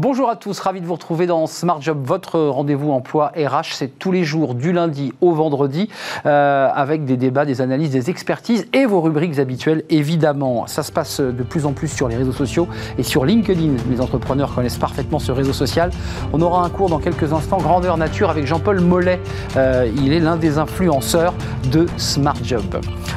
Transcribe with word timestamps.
Bonjour 0.00 0.30
à 0.30 0.36
tous, 0.36 0.60
ravi 0.60 0.80
de 0.80 0.86
vous 0.86 0.92
retrouver 0.92 1.26
dans 1.26 1.48
Smart 1.48 1.82
Job, 1.82 1.98
votre 2.04 2.38
rendez-vous 2.38 2.92
emploi 2.92 3.32
RH. 3.36 3.72
C'est 3.72 3.98
tous 3.98 4.12
les 4.12 4.22
jours 4.22 4.54
du 4.54 4.72
lundi 4.72 5.12
au 5.20 5.32
vendredi 5.32 5.88
euh, 6.24 6.68
avec 6.72 7.04
des 7.04 7.16
débats, 7.16 7.44
des 7.44 7.60
analyses, 7.60 7.90
des 7.90 8.08
expertises 8.08 8.68
et 8.72 8.86
vos 8.86 9.00
rubriques 9.00 9.40
habituelles 9.40 9.82
évidemment. 9.90 10.68
Ça 10.68 10.84
se 10.84 10.92
passe 10.92 11.20
de 11.20 11.42
plus 11.42 11.66
en 11.66 11.72
plus 11.72 11.88
sur 11.88 12.06
les 12.06 12.14
réseaux 12.14 12.30
sociaux 12.30 12.68
et 12.96 13.02
sur 13.02 13.24
LinkedIn. 13.24 13.72
Les 13.90 14.00
entrepreneurs 14.00 14.54
connaissent 14.54 14.78
parfaitement 14.78 15.18
ce 15.18 15.32
réseau 15.32 15.52
social. 15.52 15.90
On 16.32 16.40
aura 16.42 16.64
un 16.64 16.70
cours 16.70 16.90
dans 16.90 17.00
quelques 17.00 17.32
instants, 17.32 17.58
grandeur 17.58 17.96
nature 17.96 18.30
avec 18.30 18.46
Jean-Paul 18.46 18.78
Mollet. 18.78 19.18
Euh, 19.56 19.90
il 19.96 20.12
est 20.12 20.20
l'un 20.20 20.36
des 20.36 20.58
influenceurs 20.58 21.34
de 21.72 21.86
Smart 21.96 22.38
Job. 22.44 22.62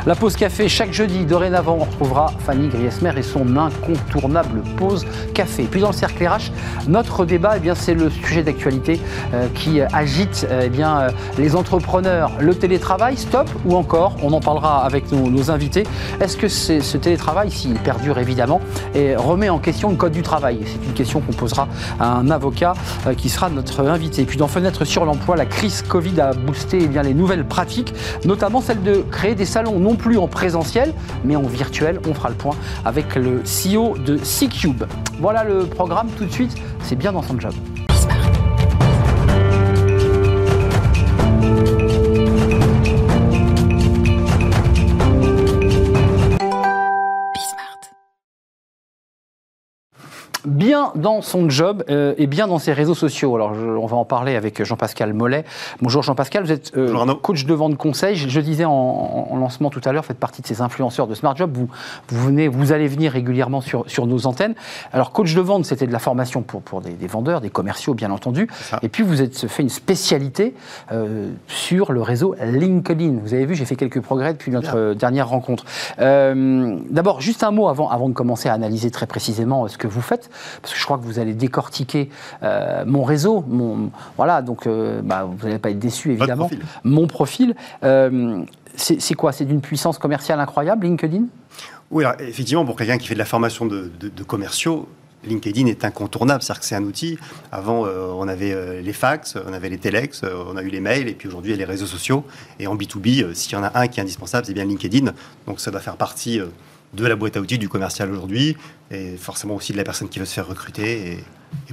La 0.07 0.15
pause 0.15 0.35
café 0.35 0.67
chaque 0.67 0.93
jeudi, 0.93 1.27
dorénavant, 1.27 1.77
on 1.79 1.83
retrouvera 1.83 2.33
Fanny 2.39 2.69
Griesmer 2.69 3.13
et 3.17 3.21
son 3.21 3.55
incontournable 3.55 4.63
pause 4.77 5.05
café. 5.35 5.67
Puis 5.69 5.79
dans 5.79 5.89
le 5.89 5.93
cercle 5.93 6.25
RH, 6.25 6.51
notre 6.87 7.25
débat, 7.25 7.53
eh 7.57 7.59
bien, 7.59 7.75
c'est 7.75 7.93
le 7.93 8.09
sujet 8.09 8.43
d'actualité 8.43 8.99
euh, 9.33 9.47
qui 9.53 9.81
agite 9.81 10.47
eh 10.63 10.69
bien, 10.69 10.99
euh, 10.99 11.09
les 11.37 11.55
entrepreneurs. 11.55 12.31
Le 12.39 12.55
télétravail, 12.55 13.17
stop 13.17 13.49
ou 13.65 13.75
encore, 13.75 14.15
on 14.23 14.33
en 14.33 14.39
parlera 14.39 14.83
avec 14.85 15.11
nos, 15.11 15.51
invités. 15.51 15.83
Est-ce 16.19 16.37
que 16.37 16.47
ce 16.47 16.97
télétravail, 16.97 17.49
s'il 17.49 17.73
perdure 17.75 18.19
évidemment, 18.19 18.61
et 18.93 19.15
remet 19.15 19.49
en 19.49 19.59
question 19.59 19.89
le 19.89 19.95
code 19.95 20.11
du 20.11 20.21
travail? 20.21 20.59
C'est 20.65 20.85
une 20.87 20.93
question 20.93 21.19
qu'on 21.21 21.33
posera 21.33 21.67
à 21.99 22.11
un 22.11 22.29
avocat 22.29 22.73
euh, 23.07 23.13
qui 23.13 23.29
sera 23.29 23.49
notre 23.49 23.87
invité. 23.87 24.21
Et 24.21 24.25
puis 24.25 24.37
dans 24.37 24.47
Fenêtre 24.47 24.85
sur 24.85 25.05
l'emploi, 25.05 25.35
la 25.35 25.45
crise 25.45 25.81
Covid 25.81 26.19
a 26.21 26.33
boosté 26.33 26.79
eh 26.81 26.87
bien, 26.87 27.01
les 27.01 27.13
nouvelles 27.13 27.45
pratiques, 27.45 27.93
notamment 28.25 28.61
celle 28.61 28.83
de 28.83 29.03
créer 29.11 29.35
des 29.35 29.45
salons 29.45 29.79
non 29.79 29.95
plus 29.95 30.17
en 30.17 30.27
présentiel, 30.27 30.93
mais 31.23 31.35
en 31.35 31.43
virtuel. 31.43 31.99
On 32.07 32.13
fera 32.13 32.29
le 32.29 32.35
point 32.35 32.55
avec 32.85 33.15
le 33.15 33.41
CEO 33.43 33.97
de 33.97 34.17
C-Cube. 34.17 34.83
Voilà 35.19 35.43
le 35.43 35.65
programme 35.65 36.07
tout 36.17 36.25
de 36.25 36.31
suite 36.31 36.55
c'est 36.83 36.95
bien 36.95 37.11
dans 37.11 37.21
son 37.21 37.39
job. 37.39 37.53
Bien 50.45 50.91
dans 50.95 51.21
son 51.21 51.49
job 51.49 51.83
euh, 51.89 52.13
et 52.17 52.27
bien 52.27 52.47
dans 52.47 52.59
ses 52.59 52.73
réseaux 52.73 52.95
sociaux. 52.95 53.35
Alors, 53.35 53.51
on 53.51 53.85
va 53.85 53.97
en 53.97 54.05
parler 54.05 54.35
avec 54.35 54.63
Jean-Pascal 54.63 55.13
Mollet. 55.13 55.45
Bonjour 55.81 56.03
Jean-Pascal, 56.03 56.43
vous 56.43 56.51
êtes 56.51 56.75
euh, 56.77 57.15
coach 57.21 57.45
de 57.45 57.53
vente 57.53 57.77
conseil. 57.77 58.15
Je, 58.15 58.39
disais 58.39 58.65
en, 58.65 59.35
lancement 59.37 59.69
tout 59.69 59.81
à 59.85 59.91
l'heure, 59.91 60.05
faites 60.05 60.17
partie 60.17 60.41
de 60.41 60.47
ces 60.47 60.61
influenceurs 60.61 61.07
de 61.07 61.15
Smart 61.15 61.35
Job. 61.35 61.51
Vous, 61.53 61.69
vous, 62.09 62.25
venez, 62.25 62.47
vous 62.47 62.71
allez 62.71 62.87
venir 62.87 63.11
régulièrement 63.11 63.61
sur, 63.61 63.89
sur 63.89 64.07
nos 64.07 64.25
antennes. 64.25 64.55
Alors, 64.93 65.11
coach 65.11 65.33
de 65.33 65.41
vente, 65.41 65.65
c'était 65.65 65.87
de 65.87 65.93
la 65.93 65.99
formation 65.99 66.41
pour, 66.41 66.61
pour 66.61 66.81
des, 66.81 66.95
vendeurs, 67.07 67.41
des 67.41 67.49
commerciaux, 67.49 67.93
bien 67.93 68.11
entendu. 68.11 68.47
Et 68.81 68.89
puis, 68.89 69.03
vous 69.03 69.21
êtes 69.21 69.47
fait 69.47 69.63
une 69.63 69.69
spécialité 69.69 70.55
euh, 70.91 71.29
sur 71.47 71.91
le 71.91 72.01
réseau 72.01 72.35
LinkedIn. 72.41 73.19
Vous 73.23 73.33
avez 73.33 73.45
vu, 73.45 73.55
j'ai 73.55 73.65
fait 73.65 73.75
quelques 73.75 74.01
progrès 74.01 74.33
depuis 74.33 74.51
notre 74.51 74.93
dernière 74.93 75.29
rencontre. 75.29 75.65
D'abord, 75.97 77.21
juste 77.21 77.43
un 77.43 77.51
mot 77.51 77.67
avant, 77.67 77.89
avant 77.89 78.09
de 78.09 78.13
commencer 78.13 78.49
à 78.49 78.53
analyser 78.53 78.91
très 78.91 79.05
précisément 79.05 79.67
ce 79.67 79.77
que 79.77 79.87
vous 79.87 80.01
faites 80.01 80.30
parce 80.61 80.73
que 80.73 80.79
je 80.79 80.85
crois 80.85 80.97
que 80.97 81.03
vous 81.03 81.19
allez 81.19 81.33
décortiquer 81.33 82.09
euh, 82.43 82.83
mon 82.85 83.03
réseau, 83.03 83.43
mon, 83.47 83.91
voilà, 84.17 84.41
donc 84.41 84.67
euh, 84.67 85.01
bah, 85.03 85.27
vous 85.29 85.47
n'allez 85.47 85.59
pas 85.59 85.69
être 85.69 85.79
déçu 85.79 86.11
évidemment. 86.11 86.49
Mon 86.83 87.07
profil, 87.07 87.55
euh, 87.83 88.43
c'est 88.75 89.13
quoi? 89.13 89.31
C'est 89.31 89.45
d'une 89.45 89.61
puissance 89.61 89.97
commerciale 89.97 90.39
incroyable, 90.39 90.85
LinkedIn? 90.85 91.23
Oui, 91.91 92.05
effectivement, 92.19 92.65
pour 92.65 92.77
quelqu'un 92.77 92.97
qui 92.97 93.07
fait 93.07 93.15
de 93.15 93.19
la 93.19 93.25
formation 93.25 93.65
de, 93.65 94.23
commerciaux, 94.25 94.87
LinkedIn 95.25 95.67
est 95.67 95.83
incontournable, 95.85 96.41
c'est-à-dire 96.41 96.61
que 96.61 96.65
c'est 96.65 96.75
un 96.75 96.83
outil. 96.83 97.19
Avant, 97.51 97.81
on 97.83 98.27
avait 98.27 98.81
les 98.81 98.93
fax, 98.93 99.37
on 99.45 99.51
avait 99.51 99.69
les 99.69 99.77
telex, 99.77 100.23
on 100.23 100.55
a 100.55 100.63
eu 100.63 100.69
les 100.69 100.79
mails, 100.79 101.09
et 101.09 101.13
puis 101.13 101.27
aujourd'hui, 101.27 101.51
il 101.51 101.55
y 101.55 101.57
a 101.61 101.65
les 101.65 101.69
réseaux 101.69 101.85
sociaux. 101.85 102.23
Et 102.59 102.67
en 102.67 102.77
B2B, 102.77 103.33
s'il 103.33 103.53
y 103.53 103.55
en 103.57 103.63
a 103.63 103.77
un 103.77 103.87
qui 103.87 103.99
est 103.99 104.03
indispensable, 104.03 104.45
c'est 104.47 104.53
bien 104.53 104.63
LinkedIn. 104.63 105.11
Donc 105.47 105.59
ça 105.59 105.69
doit 105.69 105.81
faire 105.81 105.97
partie 105.97 106.39
de 106.93 107.05
la 107.07 107.15
boîte 107.15 107.37
à 107.37 107.39
outils 107.39 107.57
du 107.57 107.69
commercial 107.69 108.11
aujourd'hui 108.11 108.57
et 108.91 109.15
forcément 109.17 109.55
aussi 109.55 109.71
de 109.71 109.77
la 109.77 109.83
personne 109.83 110.09
qui 110.09 110.19
veut 110.19 110.25
se 110.25 110.33
faire 110.33 110.47
recruter. 110.47 111.13
Et, 111.13 111.23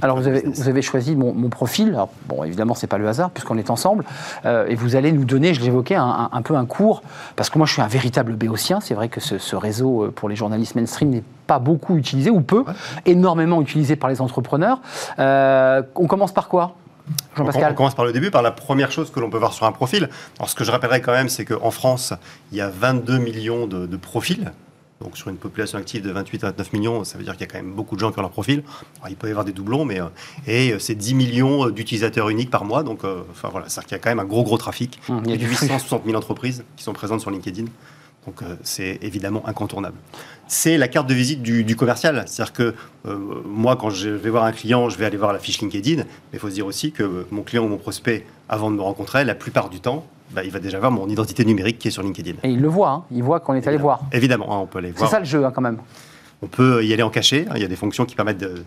alors 0.01 0.17
vous 0.17 0.27
avez, 0.27 0.41
vous 0.41 0.69
avez, 0.69 0.81
choisi 0.81 1.15
mon, 1.15 1.49
profil. 1.49 1.89
Alors, 1.89 2.09
bon, 2.27 2.43
évidemment, 2.43 2.73
c'est 2.73 2.87
pas 2.87 2.97
le 2.97 3.07
hasard 3.07 3.31
puisqu'on 3.31 3.57
est 3.57 3.69
ensemble. 3.69 4.05
Euh, 4.45 4.67
et 4.67 4.75
vous 4.75 4.95
allez 4.95 5.11
nous 5.11 5.25
donner, 5.25 5.53
je 5.53 5.61
l'évoquais, 5.61 5.95
un, 5.95 6.29
un, 6.31 6.41
peu 6.41 6.55
un 6.55 6.65
cours 6.65 7.01
parce 7.35 7.49
que 7.49 7.57
moi, 7.57 7.67
je 7.67 7.73
suis 7.73 7.81
un 7.81 7.87
véritable 7.87 8.35
béotien. 8.35 8.79
C'est 8.79 8.93
vrai 8.93 9.09
que 9.09 9.19
ce, 9.19 9.55
réseau 9.55 10.05
euh, 10.05 10.11
pour 10.11 10.29
les 10.29 10.35
journalistes 10.35 10.75
mainstream 10.75 11.09
n'est 11.09 11.23
pas 11.47 11.59
beaucoup 11.59 11.97
utilisé 11.97 12.29
ou 12.29 12.41
peu, 12.41 12.63
énormément 13.05 13.61
utilisé 13.61 13.95
par 13.95 14.09
les 14.09 14.21
entrepreneurs. 14.21 14.79
Euh, 15.17 15.81
on 15.95 16.07
commence 16.07 16.33
par 16.33 16.47
quoi 16.47 16.75
Jean-Pascal. 17.35 17.71
On, 17.71 17.75
commence 17.75 17.95
par 17.95 18.05
le 18.05 18.13
début, 18.13 18.31
par 18.31 18.43
la 18.43 18.51
première 18.51 18.91
chose 18.91 19.11
que 19.11 19.19
l'on 19.19 19.29
peut 19.29 19.39
voir 19.39 19.53
sur 19.53 19.65
un 19.65 19.71
profil. 19.71 20.09
Alors, 20.37 20.49
ce 20.49 20.55
que 20.55 20.63
je 20.63 20.71
rappellerai 20.71 21.01
quand 21.01 21.11
même, 21.11 21.27
c'est 21.27 21.43
qu'en 21.43 21.71
France, 21.71 22.13
il 22.51 22.57
y 22.57 22.61
a 22.61 22.69
22 22.69 23.17
millions 23.17 23.67
de, 23.67 23.85
de 23.85 23.97
profils 23.97 24.51
donc 25.01 25.17
sur 25.17 25.29
une 25.29 25.37
population 25.37 25.77
active 25.77 26.01
de 26.01 26.11
28 26.11 26.43
à 26.43 26.47
29 26.47 26.73
millions, 26.73 27.03
ça 27.03 27.17
veut 27.17 27.23
dire 27.23 27.33
qu'il 27.33 27.41
y 27.41 27.43
a 27.45 27.47
quand 27.47 27.57
même 27.57 27.73
beaucoup 27.73 27.95
de 27.95 28.01
gens 28.01 28.11
qui 28.11 28.19
ont 28.19 28.21
leur 28.21 28.31
profil. 28.31 28.63
il 29.09 29.15
peut 29.15 29.27
y 29.27 29.31
avoir 29.31 29.45
des 29.45 29.53
doublons, 29.53 29.85
mais 29.85 30.01
euh, 30.01 30.07
et 30.45 30.73
euh, 30.73 30.79
c'est 30.79 30.95
10 30.95 31.13
millions 31.13 31.67
euh, 31.67 31.71
d'utilisateurs 31.71 32.29
uniques 32.29 32.49
par 32.49 32.65
mois. 32.65 32.83
Donc, 32.83 33.03
enfin 33.31 33.49
voilà, 33.49 33.69
c'est-à-dire 33.69 33.87
qu'il 33.87 33.97
y 33.97 33.99
a 33.99 34.03
quand 34.03 34.09
même 34.09 34.19
un 34.19 34.25
gros 34.25 34.43
gros 34.43 34.57
trafic. 34.57 34.99
Mmh, 35.07 35.19
il 35.25 35.41
y 35.41 35.45
a, 35.45 35.47
860 35.47 36.05
000 36.05 36.17
entreprises 36.17 36.65
qui 36.75 36.83
sont 36.83 36.93
présentes 36.93 37.21
sur 37.21 37.31
LinkedIn. 37.31 37.65
Donc 38.25 38.41
c'est 38.63 38.99
évidemment 39.01 39.47
incontournable. 39.47 39.95
C'est 40.47 40.77
la 40.77 40.89
carte 40.89 41.07
de 41.07 41.13
visite 41.13 41.41
du, 41.41 41.75
commercial. 41.75 42.25
C'est-à-dire 42.27 42.53
que 42.53 42.75
moi, 43.45 43.77
quand 43.77 43.89
je 43.89 44.09
vais 44.09 44.29
voir 44.29 44.43
un 44.43 44.51
client, 44.51 44.89
je 44.89 44.97
vais 44.97 45.05
aller 45.05 45.17
voir 45.17 45.31
la 45.31 45.39
fiche 45.39 45.61
LinkedIn. 45.61 46.03
Mais 46.03 46.05
il 46.33 46.39
faut 46.39 46.49
se 46.49 46.53
dire 46.53 46.65
aussi 46.65 46.91
que 46.91 47.25
mon 47.31 47.41
client 47.41 47.63
ou 47.63 47.69
mon 47.69 47.77
prospect, 47.77 48.27
avant 48.49 48.69
de 48.69 48.75
me 48.75 48.81
rencontrer, 48.81 49.23
la 49.23 49.35
plupart 49.35 49.69
du 49.69 49.79
temps, 49.79 50.05
bah, 50.31 50.43
il 50.43 50.51
va 50.51 50.59
déjà 50.59 50.79
voir 50.79 50.91
mon 50.91 51.07
identité 51.09 51.43
numérique 51.45 51.79
qui 51.79 51.87
est 51.87 51.91
sur 51.91 52.03
LinkedIn. 52.03 52.37
Et 52.43 52.49
il 52.49 52.61
le 52.61 52.67
voit, 52.67 52.89
hein. 52.89 53.03
il 53.11 53.23
voit 53.23 53.39
qu'on 53.39 53.53
est 53.55 53.67
allé 53.67 53.77
voir. 53.77 54.01
Évidemment, 54.11 54.53
hein, 54.53 54.59
on 54.61 54.67
peut 54.67 54.79
aller 54.79 54.91
voir. 54.91 55.09
C'est 55.09 55.15
ça 55.15 55.19
le 55.19 55.25
jeu 55.25 55.45
hein, 55.45 55.51
quand 55.53 55.61
même. 55.61 55.77
On 56.41 56.47
peut 56.47 56.83
y 56.85 56.93
aller 56.93 57.03
en 57.03 57.09
cachet, 57.09 57.45
il 57.55 57.61
y 57.61 57.65
a 57.65 57.67
des 57.67 57.75
fonctions 57.75 58.05
qui 58.05 58.15
permettent 58.15 58.37
de, 58.37 58.63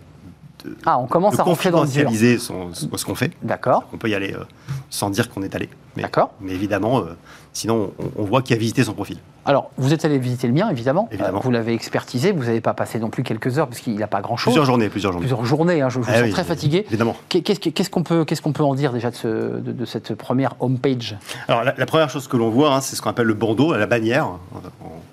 ah, 0.85 0.99
on 0.99 1.07
commence 1.07 1.39
à 1.39 1.43
rentrer 1.43 1.71
dans 1.71 1.83
le 1.83 1.87
ce 1.87 3.05
qu'on 3.05 3.15
fait. 3.15 3.31
D'accord. 3.41 3.83
On 3.93 3.97
peut 3.97 4.09
y 4.09 4.15
aller 4.15 4.33
euh, 4.33 4.43
sans 4.89 5.09
dire 5.09 5.29
qu'on 5.29 5.43
est 5.43 5.55
allé. 5.55 5.69
D'accord. 5.97 6.31
Mais 6.41 6.53
évidemment, 6.53 6.99
euh, 6.99 7.15
sinon, 7.51 7.91
on, 8.17 8.23
voit 8.23 8.41
qui 8.41 8.53
a 8.53 8.55
visité 8.55 8.83
son 8.83 8.93
profil. 8.93 9.17
Alors, 9.45 9.71
vous 9.77 9.93
êtes 9.93 10.05
allé 10.05 10.17
visiter 10.17 10.47
le 10.47 10.53
mien, 10.53 10.69
évidemment. 10.69 11.07
évidemment. 11.11 11.39
vous 11.43 11.51
l'avez 11.51 11.73
expertisé. 11.73 12.31
Vous 12.31 12.45
n'avez 12.45 12.61
pas 12.61 12.73
passé 12.73 12.97
non 12.99 13.09
plus 13.09 13.23
quelques 13.23 13.59
heures, 13.59 13.67
parce 13.67 13.79
qu'il 13.81 13.95
n'a 13.95 14.07
pas 14.07 14.21
grand-chose. 14.21 14.53
Plusieurs 14.53 14.65
journées, 14.65 14.89
plusieurs 14.89 15.11
journées. 15.11 15.27
Plusieurs 15.27 15.45
journées. 15.45 15.81
Hein, 15.81 15.89
je 15.89 15.99
ah 16.07 16.19
sens 16.21 16.29
très 16.31 16.43
fatigué. 16.43 16.85
Évidemment. 16.87 17.15
Qu'est-ce 17.29 17.89
qu'on 17.89 18.03
peut, 18.03 18.25
peut 18.25 18.63
en 18.63 18.75
dire 18.75 18.93
déjà 18.93 19.11
de, 19.11 19.15
ce, 19.15 19.27
de, 19.27 19.85
cette 19.85 20.15
première 20.15 20.55
homepage? 20.59 21.17
Alors, 21.47 21.63
la, 21.63 21.85
première 21.85 22.09
chose 22.09 22.27
que 22.27 22.37
l'on 22.37 22.49
voit, 22.49 22.73
hein, 22.73 22.81
c'est 22.81 22.95
ce 22.95 23.01
qu'on 23.01 23.09
appelle 23.09 23.27
le 23.27 23.33
bandeau, 23.33 23.75
la 23.75 23.85
bannière, 23.85 24.27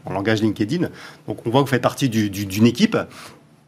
en, 0.07 0.13
langage 0.13 0.41
LinkedIn. 0.41 0.89
Donc, 1.29 1.39
on 1.47 1.51
voit 1.51 1.61
que 1.61 1.67
vous 1.67 1.71
faites 1.71 1.83
partie 1.83 2.09
d'une 2.09 2.67
équipe 2.67 2.97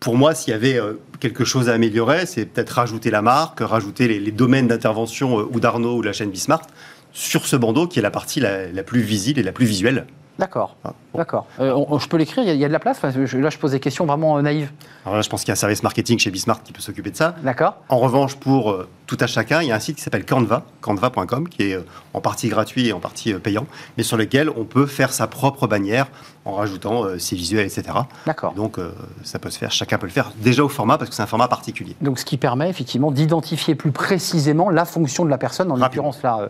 pour 0.03 0.17
moi, 0.17 0.35
s'il 0.35 0.51
y 0.51 0.55
avait 0.55 0.79
euh, 0.79 0.95
quelque 1.21 1.45
chose 1.45 1.69
à 1.71 1.75
améliorer, 1.75 2.27
c'est 2.27 2.45
peut-être 2.45 2.71
rajouter 2.71 3.11
la 3.11 3.23
marque, 3.23 3.61
rajouter 3.61 4.09
les, 4.09 4.33
domaines 4.33 4.67
d'intervention 4.67 5.39
euh, 5.39 5.49
ou 5.51 5.61
d'Arnaud 5.61 5.97
ou 5.97 6.03
la 6.03 6.13
chaîne 6.13 6.31
Bismart 6.31 6.67
sur 7.13 7.47
ce 7.47 7.57
bandeau 7.57 7.87
qui 7.87 8.01
est 8.01 8.03
la 8.03 8.11
partie 8.11 8.41
la 8.41 8.83
plus 8.83 9.03
visible 9.03 9.39
et 9.39 9.43
la 9.43 9.53
plus 9.53 9.67
visuelle 9.67 10.07
D'accord. 10.39 10.77
Ah, 10.83 10.95
D'accord. 11.15 11.47
Euh, 11.61 11.99
je 11.99 12.09
peux 12.09 12.17
l'écrire? 12.17 12.43
Il 12.45 12.57
y, 12.57 12.65
a 12.65 12.69
de 12.69 12.73
la 12.73 12.79
place? 12.79 13.03
Là, 13.03 13.11
je 13.11 13.59
pose 13.59 13.73
des 13.73 13.81
questions 13.81 14.07
vraiment 14.07 14.39
euh, 14.39 14.43
naïves. 14.43 14.71
Alors 15.05 15.17
là, 15.17 15.23
je 15.23 15.29
pense 15.29 15.43
qu'il 15.43 15.49
y 15.49 15.51
a 15.51 15.53
un 15.53 15.57
service 15.57 15.83
marketing 15.83 16.19
chez 16.19 16.31
Bismarck 16.31 16.65
qui 16.65 16.73
peut 16.73 16.81
s'occuper 16.81 17.11
de 17.11 17.17
ça. 17.17 17.37
D'accord. 17.43 17.77
En 17.91 17.99
revanche, 17.99 18.37
pour 18.37 18.71
euh, 18.71 18.89
tout 19.07 19.19
à 19.21 19.27
chacun, 19.27 19.61
il 19.61 19.69
y 19.69 19.73
a 19.73 19.75
un 19.75 19.81
site 19.81 19.97
qui 19.97 20.03
s'appelle 20.03 20.25
Canva, 20.25 20.65
canva.com, 20.81 21.49
qui 21.49 21.65
est 21.65 21.79
en 22.15 22.21
partie 22.21 22.49
gratuit 22.49 22.89
et 22.89 22.93
en 22.93 23.01
partie 23.01 23.35
payant, 23.35 23.67
mais 23.97 24.03
sur 24.03 24.17
lequel 24.17 24.49
on 24.49 24.65
peut 24.65 24.87
faire 24.87 25.13
sa 25.13 25.27
propre 25.27 25.67
bannière 25.67 26.07
en 26.45 26.55
rajoutant 26.55 27.05
ses 27.19 27.37
visuels, 27.37 27.67
etc. 27.67 27.83
D'accord. 28.27 28.53
Donc, 28.55 28.79
ça 29.23 29.39
peut 29.39 29.51
se 29.51 29.59
faire, 29.59 29.71
chacun 29.71 29.99
peut 29.99 30.07
le 30.07 30.13
faire 30.13 30.33
déjà 30.37 30.65
au 30.65 30.69
format 30.69 30.99
parce 30.99 31.09
que 31.09 31.17
c'est 31.17 31.23
un 31.23 31.27
format 31.27 31.49
particulier. 31.49 31.95
Donc, 32.01 32.19
ce 32.19 32.25
qui 32.25 32.37
permet 32.37 32.69
effectivement 32.69 33.11
d'identifier 33.11 33.75
plus 33.75 33.93
précisément 33.93 34.71
la 34.71 34.85
fonction 34.85 35.25
de 35.25 35.31
la 35.31 35.39
personne, 35.39 35.71
en 35.71 35.77
l'occurrence 35.77 36.23
là, 36.23 36.49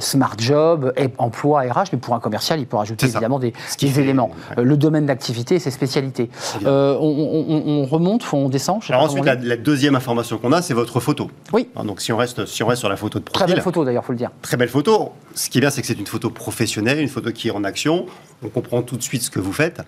Smart 0.00 0.36
Job, 0.38 0.92
emploi, 1.18 1.62
RH, 1.62 1.90
mais 1.92 1.98
pour 1.98 2.14
un 2.14 2.20
commercial, 2.20 2.60
il 2.60 2.66
peut 2.66 2.76
rajouter 2.76 3.06
évidemment 3.06 3.38
des, 3.38 3.52
des 3.78 4.00
éléments. 4.00 4.30
Euh, 4.58 4.64
le 4.64 4.76
domaine 4.76 5.06
d'activité 5.06 5.56
et 5.56 5.58
ses 5.58 5.70
spécialités. 5.70 6.30
Euh, 6.64 6.96
on, 7.00 7.84
remonte, 7.84 8.24
on 8.32 8.48
descend 8.48 8.80
Alors 8.88 9.02
ensuite, 9.02 9.24
la, 9.24 9.56
deuxième 9.56 9.94
information 9.94 10.38
qu'on 10.38 10.52
a, 10.52 10.62
c'est 10.62 10.74
votre 10.74 11.00
photo. 11.00 11.30
Oui. 11.52 11.68
Hein, 11.76 11.84
donc 11.84 12.00
si 12.00 12.12
on, 12.12 12.16
reste, 12.16 12.46
si 12.46 12.62
on 12.62 12.66
reste 12.66 12.80
sur 12.80 12.88
la 12.88 12.96
photo 12.96 13.18
de 13.18 13.24
profil. 13.24 13.46
Très 13.46 13.54
belle 13.54 13.62
photo 13.62 13.84
d'ailleurs, 13.84 14.04
faut 14.04 14.12
le 14.12 14.18
dire. 14.18 14.30
Très 14.42 14.56
belle 14.56 14.68
photo. 14.68 15.12
Ce 15.34 15.50
qui 15.50 15.58
est 15.58 15.60
bien, 15.60 15.70
c'est 15.70 15.80
que 15.80 15.86
c'est 15.86 15.98
une 15.98 16.06
photo 16.06 16.30
professionnelle, 16.30 16.98
une 17.00 17.08
photo 17.08 17.30
qui 17.32 17.48
est 17.48 17.52
en 17.52 17.64
action. 17.64 18.06
On 18.42 18.48
comprend 18.48 18.82
tout 18.82 18.96
de 18.96 19.02
suite 19.02 19.22
ce 19.22 19.29
que 19.30 19.40
vous 19.40 19.52
faites. 19.52 19.80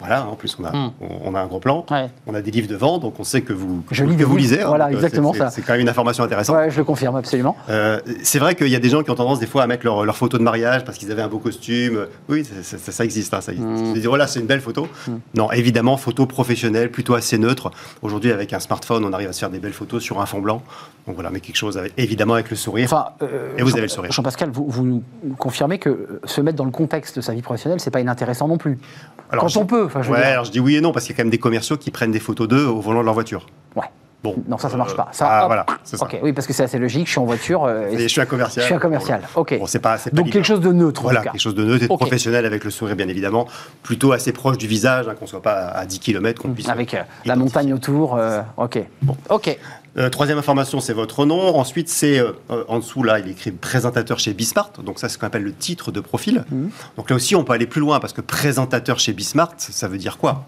Voilà, 0.00 0.28
en 0.28 0.36
plus 0.36 0.56
on 0.60 0.64
a, 0.64 0.70
Hmm. 0.70 0.90
on, 1.24 1.34
a 1.34 1.40
un 1.40 1.46
gros 1.46 1.58
plan, 1.58 1.84
Ouais. 1.90 2.08
on 2.28 2.32
a 2.32 2.40
des 2.40 2.52
livres 2.52 2.68
devant, 2.68 2.98
donc 2.98 3.18
on 3.18 3.24
sait 3.24 3.40
que 3.40 3.52
vous, 3.52 3.82
Je 3.90 4.04
lis 4.04 4.12
que 4.12 4.18
des 4.18 4.22
vous 4.22 4.36
livres. 4.36 4.50
lisez. 4.54 4.62
hein. 4.62 4.68
Voilà, 4.68 4.92
exactement 4.92 5.32
c'est- 5.32 5.40
ça. 5.40 5.50
C'est 5.50 5.60
quand 5.62 5.72
même 5.72 5.80
une 5.80 5.88
information 5.88 6.22
intéressante. 6.22 6.54
Ouais, 6.54 6.70
je 6.70 6.78
le 6.78 6.84
confirme 6.84 7.16
absolument. 7.16 7.56
Euh, 7.68 7.98
c'est 8.22 8.38
vrai 8.38 8.54
qu'il 8.54 8.68
y 8.68 8.76
a 8.76 8.78
des 8.78 8.90
gens 8.90 9.02
qui 9.02 9.10
ont 9.10 9.16
tendance 9.16 9.40
des 9.40 9.48
fois 9.48 9.64
à 9.64 9.66
mettre 9.66 9.84
leur, 9.84 10.04
leur 10.04 10.16
photo 10.16 10.38
de 10.38 10.44
mariage 10.44 10.84
parce 10.84 10.98
qu'ils 10.98 11.10
avaient 11.10 11.22
un 11.22 11.26
beau 11.28 11.40
costume. 11.40 12.06
Oui, 12.28 12.44
ça 12.44 13.02
existe. 13.02 13.34
hein, 13.34 13.40
ça 13.40 13.50
existe. 13.50 13.68
Mm. 13.68 13.92
Disent, 13.94 14.06
voilà, 14.06 14.28
c'est 14.28 14.38
une 14.38 14.46
belle 14.46 14.60
photo. 14.60 14.86
Non, 15.34 15.50
évidemment, 15.50 15.96
photo 15.96 16.26
professionnelle, 16.26 16.92
plutôt 16.92 17.14
assez 17.16 17.36
neutre. 17.36 17.72
Aujourd'hui, 18.00 18.30
avec 18.30 18.52
un 18.52 18.60
smartphone, 18.60 19.04
on 19.04 19.12
arrive 19.12 19.30
à 19.30 19.32
se 19.32 19.40
faire 19.40 19.50
des 19.50 19.58
belles 19.58 19.72
photos 19.72 20.00
sur 20.00 20.20
un 20.20 20.26
fond 20.26 20.38
blanc. 20.38 20.62
Donc 21.08 21.14
voilà, 21.16 21.30
mais 21.30 21.40
quelque 21.40 21.56
chose 21.56 21.76
avec, 21.78 21.92
évidemment 21.96 22.34
avec 22.34 22.50
le 22.50 22.54
sourire. 22.56 22.84
Enfin, 22.84 23.06
euh, 23.22 23.56
Et 23.56 23.62
vous 23.62 23.70
Jean- 23.70 23.76
avez 23.76 23.82
le 23.86 23.88
sourire. 23.88 24.12
Jean-Pascal, 24.12 24.50
vous, 24.50 24.66
vous 24.68 24.84
nous 24.84 25.02
confirmez 25.38 25.78
que 25.78 25.88
euh, 25.88 26.20
se 26.24 26.40
mettre 26.42 26.56
dans 26.58 26.66
le 26.66 26.70
contexte 26.70 27.16
de 27.16 27.20
sa 27.22 27.32
vie 27.34 27.40
professionnelle, 27.42 27.80
c'est 27.80 27.90
pas 27.90 28.00
inintéressant 28.00 28.46
non 28.46 28.58
plus. 28.58 28.78
Alors, 29.30 29.44
Quand 29.44 29.48
je- 29.48 29.58
on 29.58 29.66
peut, 29.66 29.88
je 30.02 30.10
ouais, 30.10 30.22
alors 30.22 30.44
je 30.44 30.50
dis 30.52 30.60
oui 30.60 30.76
et 30.76 30.80
non 30.80 30.92
parce 30.92 31.06
qu'il 31.06 31.14
y 31.14 31.16
a 31.16 31.16
quand 31.16 31.24
même 31.24 31.30
des 31.30 31.38
commerciaux 31.38 31.76
qui 31.78 31.90
prennent 31.90 32.12
des 32.12 32.20
photos 32.20 32.46
d'eux 32.46 32.66
au 32.66 32.80
volant 32.80 33.00
de 33.00 33.06
leur 33.06 33.14
voiture. 33.14 33.46
Ouais. 33.74 33.84
Bon. 34.22 34.34
Non, 34.48 34.58
ça, 34.58 34.68
ça 34.68 34.76
marche 34.76 34.92
Euh, 34.92 34.96
pas. 34.96 35.08
Ça, 35.12 35.28
ah, 35.30 35.40
hop. 35.42 35.46
voilà, 35.46 35.64
c'est 35.84 35.96
ça. 35.96 36.04
Ok, 36.04 36.18
oui, 36.22 36.32
parce 36.32 36.46
que 36.46 36.52
c'est 36.52 36.64
assez 36.64 36.78
logique. 36.78 37.06
Je 37.06 37.12
suis 37.12 37.20
en 37.20 37.24
voiture. 37.24 37.64
euh, 37.64 37.86
et 37.88 37.98
je 38.00 38.08
suis 38.08 38.20
un 38.20 38.26
commercial. 38.26 38.62
Je 38.62 38.66
suis 38.66 38.74
un 38.74 38.78
commercial. 38.80 39.20
Ok. 39.36 39.56
Bon, 39.58 39.66
c'est 39.66 39.78
pas, 39.78 39.96
c'est 39.96 40.10
pas 40.10 40.16
Donc 40.16 40.30
quelque 40.30 40.44
chose 40.44 40.60
de 40.60 40.72
neutre. 40.72 41.02
Voilà, 41.02 41.20
en 41.20 41.22
cas. 41.22 41.30
quelque 41.30 41.40
chose 41.40 41.54
de 41.54 41.64
neutre 41.64 41.84
et 41.84 41.88
de 41.88 41.94
professionnel 41.94 42.44
avec 42.44 42.64
le 42.64 42.70
sourire, 42.70 42.96
bien 42.96 43.06
évidemment. 43.08 43.46
Plutôt 43.84 44.10
assez 44.12 44.32
proche 44.32 44.58
du 44.58 44.66
visage, 44.66 45.06
hein, 45.08 45.14
qu'on 45.18 45.28
soit 45.28 45.40
pas 45.42 45.68
à 45.68 45.86
10 45.86 46.00
km, 46.00 46.42
qu'on 46.42 46.48
puisse. 46.52 46.68
Avec 46.68 46.94
euh, 46.94 47.02
la 47.26 47.36
montagne 47.36 47.72
autour. 47.72 48.16
euh, 48.16 48.40
ok. 48.56 48.80
Bon. 49.02 49.16
Ok. 49.30 49.56
Troisième 50.12 50.38
information, 50.38 50.78
c'est 50.78 50.92
votre 50.92 51.24
nom. 51.24 51.56
Ensuite, 51.56 51.88
c'est 51.88 52.22
en 52.68 52.78
dessous, 52.78 53.02
là, 53.02 53.18
il 53.18 53.26
est 53.26 53.32
écrit 53.32 53.50
présentateur 53.50 54.18
chez 54.20 54.32
Bismart. 54.32 54.70
Donc, 54.84 54.98
ça, 55.00 55.08
c'est 55.08 55.14
ce 55.14 55.18
qu'on 55.18 55.26
appelle 55.26 55.42
le 55.42 55.52
titre 55.52 55.90
de 55.90 55.98
profil. 56.00 56.44
Mhm. 56.52 56.70
Donc, 56.96 57.10
là 57.10 57.16
aussi, 57.16 57.34
on 57.34 57.42
peut 57.42 57.52
aller 57.52 57.66
plus 57.66 57.80
loin 57.80 57.98
parce 57.98 58.12
que 58.12 58.20
présentateur 58.20 59.00
chez 59.00 59.12
Bismart, 59.12 59.54
ça 59.58 59.88
veut 59.88 59.98
dire 59.98 60.18
quoi? 60.18 60.44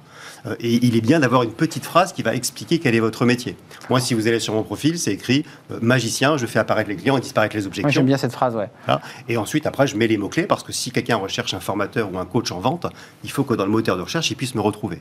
Et 0.61 0.75
il 0.75 0.97
est 0.97 1.01
bien 1.01 1.21
d'avoir 1.21 1.43
une 1.43 1.53
petite 1.53 1.85
phrase 1.85 2.13
qui 2.13 2.23
va 2.23 2.35
expliquer 2.35 2.79
quel 2.79 2.95
est 2.95 3.01
votre 3.01 3.25
métier. 3.25 3.57
Moi, 3.89 4.01
si 4.01 4.15
vous 4.15 4.27
allez 4.27 4.41
sur 4.41 4.55
mon 4.55 4.63
profil, 4.63 4.99
c'est 4.99 5.13
écrit 5.13 5.45
euh, 5.71 5.79
magicien, 5.83 6.37
je 6.37 6.47
fais 6.47 6.59
apparaître 6.59 6.89
les 6.89 6.97
clients 6.97 7.17
et 7.17 7.21
disparaître 7.21 7.57
les 7.57 7.67
objections. 7.67 7.91
j'aime 7.91 8.07
bien 8.07 8.17
cette 8.17 8.33
phrase, 8.33 8.57
ouais. 8.57 8.71
Voilà. 8.87 9.01
Et 9.29 9.37
ensuite, 9.37 9.67
après, 9.67 9.87
je 9.87 9.97
mets 9.97 10.07
les 10.07 10.17
mots-clés 10.17 10.45
parce 10.45 10.63
que 10.63 10.73
si 10.73 10.91
quelqu'un 10.91 11.17
recherche 11.17 11.55
un 11.55 11.61
formateur 11.61 12.13
ou 12.13 12.19
un 12.19 12.25
coach 12.25 12.53
en 12.53 12.61
vente, 12.61 12.87
il 13.25 13.31
faut 13.31 13.45
que 13.45 13.55
dans 13.55 13.65
le 13.65 13.71
moteur 13.71 13.97
de 13.97 14.03
recherche, 14.03 14.31
il 14.31 14.37
puisse 14.37 14.55
me 14.55 14.61
retrouver. 14.61 15.01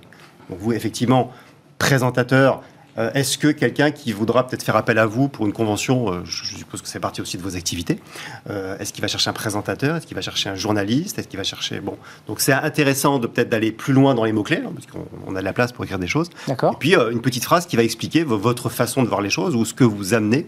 Donc, 0.50 0.60
vous, 0.60 0.74
effectivement, 0.74 1.32
présentateur, 1.78 2.62
euh, 2.98 3.12
est-ce 3.14 3.38
que 3.38 3.48
quelqu'un 3.50 3.92
qui 3.92 4.12
voudra 4.12 4.48
peut-être 4.48 4.64
faire 4.64 4.76
appel 4.76 4.98
à 4.98 5.06
vous 5.06 5.28
pour 5.30 5.46
une 5.46 5.54
convention, 5.54 6.12
euh, 6.12 6.20
je 6.26 6.44
je 6.46 6.56
suppose 6.58 6.82
que 6.82 6.88
c'est 6.88 7.00
partie 7.00 7.22
aussi 7.22 7.38
de 7.38 7.44
vos 7.44 7.56
activités, 7.56 8.00
euh, 8.50 8.78
est-ce 8.80 8.92
qu'il 8.94 9.02
va 9.02 9.08
chercher 9.08 9.30
un 9.30 9.34
présentateur 9.34 9.96
Est-ce 9.96 10.08
qu'il 10.08 10.16
va 10.16 10.22
chercher 10.22 10.50
un 10.50 10.56
journaliste 10.56 11.20
Est-ce 11.20 11.28
qu'il 11.28 11.38
va 11.38 11.44
chercher. 11.44 11.80
Bon. 11.80 11.96
Donc, 12.28 12.40
c'est 12.42 12.54
intéressant 12.54 13.20
de 13.20 13.28
peut-être 13.28 13.50
d'aller 13.50 13.72
plus 13.72 13.94
loin 13.94 14.16
dans 14.16 14.24
les 14.24 14.32
mots-clés, 14.34 14.62
hein, 14.66 14.72
parce 14.74 14.88
qu'on 14.88 15.06
on 15.28 15.36
a 15.36 15.40
de 15.40 15.46
la 15.46 15.54
place 15.54 15.72
pour 15.72 15.84
écrire 15.86 16.00
des 16.00 16.08
choses. 16.08 16.28
Et 16.48 16.50
D'accord. 16.52 16.78
puis, 16.80 16.96
euh, 16.96 17.12
une 17.12 17.22
petite 17.22 17.44
phrase 17.44 17.66
qui 17.68 17.76
va 17.76 17.84
expliquer 17.84 18.24
vo- 18.24 18.38
votre 18.38 18.70
façon 18.70 19.04
de 19.04 19.08
voir 19.08 19.22
les 19.22 19.30
choses 19.30 19.56
ou 19.56 19.64
ce 19.66 19.74
que 19.74 19.84
vous 19.84 20.14
amenez 20.14 20.48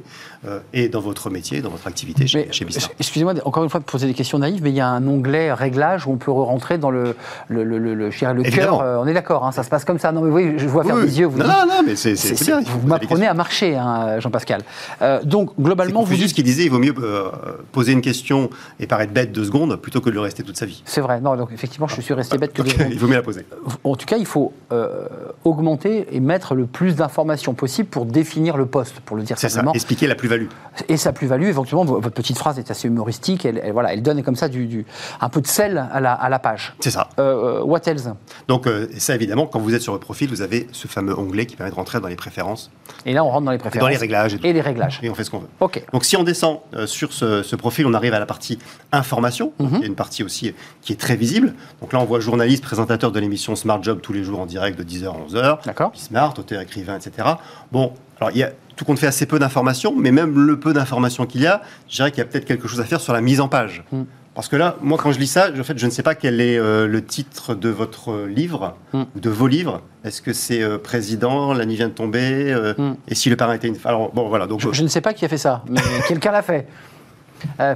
et 0.74 0.90
dans 0.90 1.02
votre 1.02 1.30
métier, 1.30 1.62
dans 1.62 1.70
votre 1.70 1.86
activité 1.86 2.26
chez, 2.26 2.48
Mais, 2.48 2.52
chez 2.52 2.66
excusez-moi 3.00 3.36
encore 3.46 3.64
une 3.64 3.70
fois 3.70 3.80
de 3.80 3.86
poser 3.86 4.08
des 4.08 4.16
questions 4.16 4.40
naïves, 4.40 4.62
mais 4.64 4.72
il 4.72 4.76
y 4.76 4.80
a 4.80 4.88
un 4.88 5.06
onglet 5.08 5.54
réglage 5.54 6.08
où 6.08 6.12
on 6.14 6.18
peut 6.18 6.32
rentrer 6.32 6.80
dans 6.80 6.90
le, 6.90 7.16
le, 7.48 7.64
le, 7.64 7.78
le, 7.78 7.94
le- 7.94 8.10
cœur. 8.50 8.80
on 8.80 9.06
est 9.06 9.14
d'accord, 9.14 9.46
hein, 9.46 9.52
ça 9.52 9.62
se 9.62 9.70
passe 9.70 9.86
comme 9.86 10.00
ça. 10.00 10.12
Non, 10.12 10.22
mais 10.22 10.32
oui, 10.32 10.54
je 10.58 10.68
vois 10.68 10.84
faire 10.84 10.96
Oui, 10.96 11.04
des 11.06 11.20
yeux. 11.20 11.28
Vous 11.28 11.38
non, 11.38 11.46
dites- 11.46 11.54
non, 11.54 11.66
non, 11.68 11.84
mais 11.86 11.96
c'est 11.96 12.16
c'est- 12.38 12.46
c'est- 12.46 12.52
c'est 12.52 12.62
bien. 12.62 12.72
vous 12.82 12.88
m'apprenez 12.88 13.28
à 13.28 13.34
marcher, 13.34 13.76
hein, 13.78 14.20
Jean-Pascal. 14.20 14.62
Euh, 15.02 15.22
donc, 15.24 15.52
C'est 15.58 15.64
globalement, 15.64 16.00
vous 16.02 16.06
Confucius 16.08 16.28
dites. 16.28 16.36
qui 16.36 16.44
disait 16.44 16.64
il 16.66 16.70
vaut 16.72 16.80
mieux 16.80 16.94
euh, 17.02 17.30
poser 17.72 17.92
une 17.94 18.02
question 18.02 18.50
et 18.80 18.88
paraître 18.88 19.14
bête 19.14 19.32
deux 19.32 19.46
secondes 19.46 19.76
plutôt 19.78 20.02
que 20.02 20.10
de 20.10 20.16
le 20.16 20.22
rester 20.22 20.44
toute 20.44 20.58
sa 20.58 20.66
vie. 20.66 20.82
C'est 20.86 21.02
vrai, 21.02 21.22
non, 21.22 21.36
donc 21.36 21.52
effectivement, 21.54 21.88
je 21.88 22.00
suis 22.02 22.14
resté 22.14 22.38
bête 22.38 22.54
que 22.54 22.62
deux 22.62 22.70
secondes. 22.72 22.88
il 22.92 23.00
vaut 23.00 23.08
mieux 23.08 23.16
la 23.16 23.22
poser. 23.22 23.46
En 23.84 23.96
tout 23.96 24.06
cas, 24.06 24.18
il 24.18 24.26
faut 24.26 24.54
euh, 24.72 25.08
augmenter 25.44 26.08
et 26.16 26.20
mettre 26.20 26.56
le 26.56 26.66
plus 26.66 26.96
d'informations 26.96 27.54
possible 27.54 27.90
pour 27.90 28.06
définir 28.06 28.58
le 28.58 28.66
poste, 28.66 29.00
pour 29.02 29.18
le 29.18 29.24
dire 29.24 29.38
C'est 29.38 29.50
ça, 29.50 29.56
simplement. 29.56 29.74
expliquer 29.74 30.08
la 30.08 30.16
plus-value. 30.16 30.48
Et 30.90 30.98
sa 30.98 31.12
plus-value, 31.14 31.46
éventuellement, 31.46 31.86
vo- 31.86 32.00
votre 32.00 32.16
petite 32.16 32.38
phrase 32.38 32.60
est 32.60 32.72
assez 32.72 32.88
humoristique. 32.88 33.46
Elle, 33.46 33.60
elle- 33.64 33.74
voilà, 33.74 33.94
elle 33.94 34.02
donne 34.02 34.22
comme 34.24 34.36
ça 34.36 34.48
du, 34.48 34.66
du- 34.68 34.86
un 35.20 35.30
peu 35.30 35.42
de 35.42 35.48
sel 35.48 35.88
à 35.92 36.00
la, 36.00 36.14
à 36.14 36.30
la 36.30 36.40
page. 36.40 36.74
C'est 36.80 36.92
ça. 36.92 37.10
What 37.18 37.80
else? 37.86 38.08
Donc, 38.48 38.68
ça, 38.98 39.16
évidemment, 39.16 39.46
quand 39.48 39.60
vous 39.60 39.74
êtes 39.76 39.82
sur 39.82 39.94
votre 39.94 40.06
profil, 40.06 40.30
vous 40.30 40.42
avez 40.42 40.68
ce 40.72 40.88
fameux 40.88 41.18
onglet 41.18 41.46
qui 41.46 41.56
permet 41.56 41.72
de 41.72 41.76
rentrer 41.76 42.00
dans 42.00 42.08
les 42.08 42.16
préférences, 42.22 42.72
Et 43.06 43.14
là, 43.14 43.24
on 43.24 43.30
rentre 43.30 43.46
dans 43.46 43.52
les 43.52 43.58
préférences. 43.58 43.84
dans 43.84 43.90
les 43.90 43.98
réglages, 43.98 44.34
et, 44.34 44.38
tout. 44.38 44.46
Et 44.46 44.54
les 44.54 44.62
réglages. 44.62 45.00
et 45.02 45.10
on 45.10 45.16
fait 45.16 45.24
ce 45.24 45.32
qu'on 45.32 45.40
veut. 45.40 45.50
Ok. 45.60 45.84
Donc, 45.92 46.06
si 46.06 46.16
on 46.16 46.24
descend 46.24 46.60
euh, 46.74 46.86
sur 46.86 47.12
ce, 47.14 47.42
ce 47.42 47.56
profil, 47.56 47.86
on 47.88 47.94
arrive 47.94 48.14
à 48.14 48.20
la 48.20 48.26
partie 48.26 48.60
information. 48.92 49.54
Mhm. 49.60 49.70
Il 49.74 49.80
y 49.80 49.84
a 49.84 49.88
une 49.88 49.96
partie 49.96 50.24
aussi 50.24 50.54
qui 50.82 50.94
est 50.94 51.00
très 51.00 51.16
visible. 51.16 51.54
Donc 51.82 51.94
là, 51.94 52.00
on 52.00 52.06
voit 52.06 52.20
journaliste, 52.20 52.64
présentateur 52.64 53.12
de 53.12 53.20
l'émission 53.20 53.56
Smart 53.56 53.82
Job 53.82 54.00
tous 54.02 54.14
les 54.14 54.24
jours 54.24 54.40
en 54.40 54.46
direct 54.46 54.78
de 54.78 54.84
10h 54.84 55.08
à 55.08 55.28
11h. 55.28 55.66
D'accord. 55.66 55.92
Smart, 55.96 56.34
auteur, 56.38 56.62
écrivain, 56.62 56.98
etc. 56.98 57.28
Bon, 57.72 57.94
alors 58.20 58.32
il 58.32 58.38
y 58.38 58.44
a 58.44 58.52
tout 58.76 58.86
compte 58.86 59.00
fait 59.00 59.08
assez 59.08 59.26
peu 59.26 59.40
d'informations, 59.40 59.94
mais 59.96 60.12
même 60.12 60.38
le 60.38 60.60
peu 60.60 60.74
d'informations 60.74 61.26
qu'il 61.26 61.42
y 61.42 61.48
a, 61.48 61.62
je 61.90 61.96
dirais 61.98 62.12
qu'il 62.12 62.20
y 62.20 62.22
a 62.22 62.26
peut-être 62.26 62.46
quelque 62.46 62.68
chose 62.68 62.80
à 62.80 62.86
faire 62.86 63.02
sur 63.02 63.14
la 63.14 63.22
mise 63.22 63.42
en 63.42 63.48
page. 63.48 63.84
Mm. 63.92 64.04
Parce 64.34 64.48
que 64.48 64.56
là, 64.56 64.78
moi, 64.82 64.98
quand 64.98 65.12
je 65.12 65.20
lis 65.20 65.28
ça, 65.28 65.50
en 65.60 65.64
fait, 65.64 65.78
je 65.78 65.86
ne 65.86 65.92
sais 65.92 66.04
pas 66.04 66.16
quel 66.16 66.40
est 66.40 66.58
euh, 66.58 66.88
le 66.88 67.04
titre 67.04 67.54
de 67.54 67.68
votre 67.70 68.12
euh, 68.12 68.28
livre 68.28 68.76
Mm. 68.94 69.02
ou 69.16 69.20
de 69.20 69.30
vos 69.30 69.48
livres. 69.48 69.82
Est-ce 70.06 70.22
que 70.22 70.32
c'est 70.32 70.62
euh, 70.64 70.78
Président, 70.78 71.54
La 71.54 71.66
nuit 71.66 71.76
vient 71.76 71.90
de 71.90 71.94
tomber, 71.94 72.52
euh, 72.54 72.74
Mm. 72.78 72.96
et 73.10 73.16
si 73.16 73.30
le 73.30 73.36
parrain 73.36 73.54
était 73.56 73.68
une 73.68 73.76
femme? 73.76 73.96
Alors, 73.96 74.12
bon, 74.14 74.30
voilà, 74.30 74.48
donc 74.48 74.62
Je, 74.62 74.72
je 74.72 74.84
ne 74.84 74.88
sais 74.88 75.02
pas 75.02 75.14
qui 75.14 75.26
a 75.26 75.28
fait 75.28 75.38
ça, 75.38 75.64
mais 75.70 75.82
quelqu'un 76.08 76.32
l'a 76.32 76.42
fait. 76.42 76.66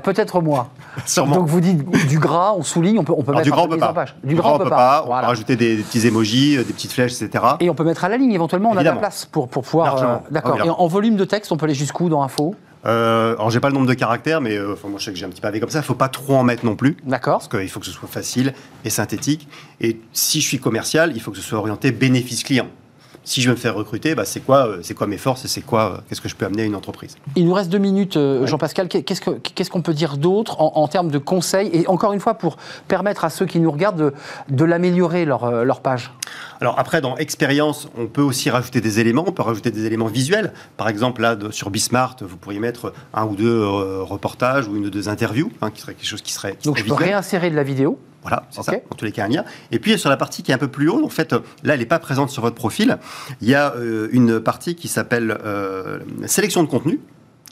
Peut-être 0.03 0.41
moi. 0.41 0.69
sûrement. 1.07 1.37
Donc 1.37 1.47
vous 1.47 1.59
dites 1.59 1.83
du 2.07 2.19
gras, 2.19 2.53
on 2.55 2.61
souligne, 2.61 2.99
on 2.99 3.03
peut, 3.03 3.13
on 3.17 3.23
peut 3.23 3.31
Alors, 3.31 3.39
mettre 3.41 3.51
du 3.55 3.59
on 3.59 3.65
de 3.65 3.73
peut 3.73 3.79
pas. 3.79 3.93
page. 3.93 4.15
Du 4.23 4.35
gras, 4.35 4.53
on 4.53 4.57
peut 4.59 4.69
pas. 4.69 5.01
On 5.03 5.07
Voilà. 5.07 5.21
peut 5.23 5.27
rajouter 5.29 5.55
des, 5.55 5.77
des 5.77 5.81
petits 5.81 6.05
emojis, 6.05 6.55
euh, 6.57 6.63
des 6.63 6.71
petites 6.71 6.91
flèches, 6.91 7.19
etc. 7.19 7.43
Et 7.59 7.69
on 7.71 7.73
peut 7.73 7.83
mettre 7.83 8.05
à 8.05 8.09
la 8.09 8.17
ligne 8.17 8.31
éventuellement, 8.31 8.69
on 8.71 8.77
a 8.77 8.81
de 8.81 8.85
la 8.85 8.93
place 8.95 9.25
pour, 9.25 9.47
pour 9.47 9.63
pouvoir. 9.63 10.21
D'accord. 10.29 10.51
Et 10.53 10.59
Évidemment. 10.59 10.79
en, 10.81 10.83
en 10.83 10.87
volume 10.87 11.15
de 11.15 11.25
texte, 11.25 11.51
on 11.51 11.57
peut 11.57 11.65
aller 11.65 11.73
jusqu'où 11.73 12.09
dans 12.09 12.21
info? 12.21 12.53
Euh, 12.85 13.33
alors, 13.35 13.49
j'ai 13.49 13.59
pas 13.59 13.69
le 13.69 13.73
nombre 13.73 13.87
de 13.87 13.93
caractères, 13.93 14.41
mais 14.41 14.55
euh, 14.57 14.73
enfin, 14.73 14.87
moi, 14.89 14.99
je 14.99 15.05
sais 15.05 15.11
que 15.11 15.17
j'ai 15.17 15.25
un 15.25 15.29
petit 15.29 15.41
pavé 15.41 15.59
comme 15.59 15.69
ça. 15.69 15.79
Il 15.79 15.83
faut 15.85 15.95
pas 15.95 16.09
trop 16.09 16.35
en 16.35 16.43
mettre 16.43 16.65
non 16.65 16.75
plus. 16.75 16.97
D'accord. 17.03 17.39
Parce 17.39 17.47
qu'il 17.47 17.69
faut 17.69 17.79
que 17.79 17.85
ce 17.85 17.91
soit 17.91 18.07
facile 18.07 18.53
et 18.83 18.89
synthétique. 18.89 19.47
Et 19.81 19.99
si 20.13 20.41
je 20.41 20.47
suis 20.47 20.59
commercial, 20.59 21.11
il 21.15 21.21
faut 21.21 21.31
que 21.31 21.37
ce 21.37 21.43
soit 21.43 21.57
orienté 21.59 21.91
bénéfice 21.91 22.43
client. 22.43 22.67
Si 23.27 23.41
je 23.41 23.49
veux 23.49 23.55
me 23.55 23.59
faire 23.59 23.73
recruter, 23.73 24.13
bah, 24.13 24.23
c'est 24.23 24.41
quoi, 24.41 24.67
euh, 24.67 24.79
c'est 24.83 24.93
quoi 24.93 25.07
mes 25.07 25.17
forces 25.17 25.45
et 25.45 25.47
c'est 25.47 25.61
quoi, 25.61 25.93
euh, 25.93 25.97
qu'est-ce 26.07 26.21
que 26.21 26.29
je 26.29 26.35
peux 26.35 26.45
amener 26.45 26.61
à 26.61 26.65
une 26.65 26.75
entreprise? 26.75 27.15
Il 27.35 27.47
nous 27.47 27.53
reste 27.55 27.71
deux 27.71 27.79
minutes, 27.79 28.17
Ouais. 28.17 28.41
Jean-Pascal. 28.45 28.87
Qu'est- 28.87 29.01
Qu'est-ce 29.01 29.21
que- 29.21 29.31
qu'est-ce 29.39 29.71
qu'on 29.71 29.81
peut 29.81 29.95
dire 29.95 30.17
d'autre 30.17 30.61
en, 30.61 30.73
en 30.75 30.87
termes 30.87 31.09
de 31.09 31.17
conseils? 31.17 31.71
Et 31.73 31.87
encore 31.87 32.13
une 32.13 32.19
fois, 32.19 32.35
pour 32.35 32.57
permettre 32.87 33.25
à 33.25 33.31
ceux 33.31 33.47
qui 33.47 33.59
nous 33.59 33.71
regardent 33.71 33.97
de, 33.97 34.13
de 34.55 34.63
l'améliorer, 34.63 35.25
leur, 35.25 35.63
leur 35.65 35.79
page. 35.81 36.11
Alors 36.65 36.79
après, 36.79 36.99
dans 36.99 37.15
expérience, 37.17 37.87
on 37.95 38.07
peut 38.07 38.23
aussi 38.23 38.49
rajouter 38.49 38.81
des 38.81 38.99
éléments. 38.99 39.23
On 39.27 39.31
peut 39.31 39.43
rajouter 39.43 39.69
des 39.69 39.85
éléments 39.85 40.07
visuels. 40.07 40.51
Par 40.77 40.89
exemple, 40.89 41.21
là, 41.21 41.35
de- 41.35 41.51
sur 41.51 41.69
Bismart, 41.69 42.15
vous 42.21 42.37
pourriez 42.37 42.57
mettre 42.59 42.91
un 43.13 43.25
ou 43.25 43.35
deux 43.35 43.45
euh, 43.61 44.01
reportages 44.01 44.67
ou 44.67 44.75
une 44.75 44.87
ou 44.87 44.89
deux 44.89 45.07
interviews, 45.07 45.51
hein, 45.61 45.69
qui 45.69 45.81
serait 45.81 45.93
quelque 45.93 46.07
chose 46.07 46.23
qui 46.23 46.33
serait, 46.33 46.55
qui 46.55 46.67
Donc 46.67 46.79
je 46.79 46.83
peux 46.83 46.89
visuel. 46.93 47.09
réinsérer 47.09 47.51
de 47.51 47.55
la 47.55 47.61
vidéo. 47.61 47.99
Voilà, 48.23 48.47
c'est 48.49 48.63
ça, 48.63 48.71
dans 48.71 48.95
tous 48.97 49.05
les 49.05 49.11
cas 49.11 49.25
un 49.25 49.27
lien. 49.27 49.45
Et 49.71 49.77
puis 49.77 49.99
sur 49.99 50.09
la 50.09 50.17
partie 50.17 50.41
qui 50.41 50.49
est 50.49 50.55
un 50.55 50.57
peu 50.57 50.67
plus 50.67 50.89
haut, 50.89 51.05
en 51.05 51.09
fait, 51.09 51.33
là, 51.33 51.75
elle 51.75 51.79
n'est 51.81 51.85
pas 51.85 51.99
présente 51.99 52.31
sur 52.31 52.41
votre 52.41 52.55
profil. 52.55 52.97
Il 53.41 53.47
y 53.47 53.53
a 53.53 53.75
euh, 53.75 54.07
une 54.11 54.39
partie 54.39 54.73
qui 54.73 54.87
s'appelle 54.87 55.37
euh, 55.45 55.99
sélection 56.25 56.63
de 56.63 56.67
contenu 56.67 56.99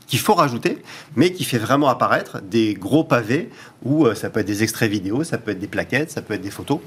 qu'il 0.08 0.18
faut 0.20 0.34
rajouter, 0.34 0.80
mais 1.16 1.32
qui 1.32 1.44
fait 1.44 1.60
vraiment 1.60 1.88
apparaître 1.88 2.42
des 2.42 2.74
gros 2.74 3.04
pavés 3.04 3.50
où 3.84 4.06
euh, 4.08 4.16
ça 4.16 4.32
peut 4.32 4.40
être 4.40 4.48
des 4.48 4.64
extraits 4.64 4.90
vidéo, 4.90 5.24
ça 5.24 5.38
peut 5.38 5.52
être 5.52 5.60
des 5.60 5.68
plaquettes, 5.68 6.10
ça 6.10 6.24
peut 6.24 6.34
être 6.34 6.42
des 6.42 6.50
photos, 6.52 6.80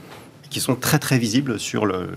qui 0.50 0.61
sont 0.61 0.75
très 0.76 0.99
très 0.99 1.19
visibles 1.19 1.59
sur 1.59 1.87
le, 1.87 2.11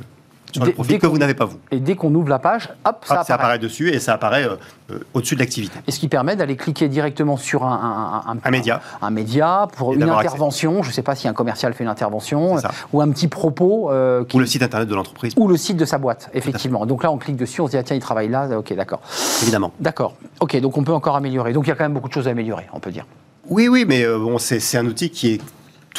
sur 0.52 0.66
le 0.66 0.72
profil 0.72 0.98
que 1.00 1.06
vous 1.08 1.18
n'avez 1.20 1.34
pas 1.36 1.46
vous. 1.46 1.58
Et 1.72 1.80
dès 1.80 1.96
qu'on 1.96 2.14
ouvre 2.16 2.30
la 2.30 2.40
page, 2.40 2.70
hop, 2.70 2.74
ça 2.84 2.90
Hop, 2.92 3.04
ça 3.06 3.14
apparaît. 3.20 3.34
apparaît 3.34 3.60
dessus 3.60 3.90
et 3.90 4.00
ça 4.00 4.14
apparaît 4.14 4.46
euh, 4.46 4.56
euh, 4.92 5.00
au-dessus 5.14 5.36
de 5.36 5.40
l'activité. 5.42 5.78
Et 5.88 5.92
ce 5.92 6.00
qui 6.00 6.08
permet 6.08 6.36
d'aller 6.36 6.56
cliquer 6.56 6.88
directement 6.88 7.38
sur 7.38 7.64
un, 7.66 8.24
un, 8.28 8.38
Un 8.44 8.50
média. 8.52 8.82
un 9.02 9.12
média 9.12 9.68
pour 9.78 9.94
Et 9.94 9.98
une 9.98 10.04
accès. 10.04 10.28
intervention. 10.28 10.82
Je 10.82 10.90
ne 10.90 10.94
sais 10.94 11.04
pas 11.04 11.14
si 11.16 11.28
un 11.28 11.34
commercial 11.34 11.74
fait 11.76 11.84
une 11.84 11.90
intervention 11.90 12.58
euh, 12.58 12.62
ou 12.94 13.02
un 13.02 13.10
petit 13.12 13.28
propos 13.28 13.92
qui- 14.28 14.36
Ou 14.38 14.40
le 14.40 14.46
site 14.48 14.64
internet 14.64 14.88
de 14.90 14.96
l'entreprise, 14.96 15.34
ou 15.38 15.48
le 15.48 15.56
site 15.58 15.78
de 15.78 15.86
sa 15.86 15.98
boîte, 16.00 16.30
effectivement. 16.34 16.86
Donc 16.88 17.04
là, 17.04 17.12
on 17.12 17.18
clique 17.18 17.36
dessus, 17.38 17.62
on 17.62 17.68
se 17.68 17.72
dit 17.72 17.78
ah, 17.78 17.84
tiens, 17.84 17.96
il 17.96 18.02
travaille 18.02 18.30
là. 18.30 18.48
Ok, 18.58 18.74
d'accord. 18.74 19.02
évidemment. 19.44 19.72
D'accord. 19.80 20.16
Ok, 20.40 20.60
donc 20.60 20.78
on 20.78 20.84
peut 20.84 20.94
encore 20.94 21.16
améliorer. 21.16 21.54
Donc 21.54 21.66
il 21.68 21.70
y 21.70 21.74
a 21.74 21.76
quand 21.76 21.84
même 21.86 21.94
beaucoup 21.94 22.10
de 22.10 22.14
choses 22.14 22.28
à 22.28 22.32
améliorer, 22.32 22.66
on 22.74 22.80
peut 22.80 22.92
dire. 22.92 23.06
Oui, 23.48 23.68
oui, 23.68 23.86
mais 23.88 24.06
bon, 24.08 24.38
c'est 24.40 24.78
un 24.78 24.86
outil 24.86 25.10
qui 25.12 25.34
est 25.34 25.42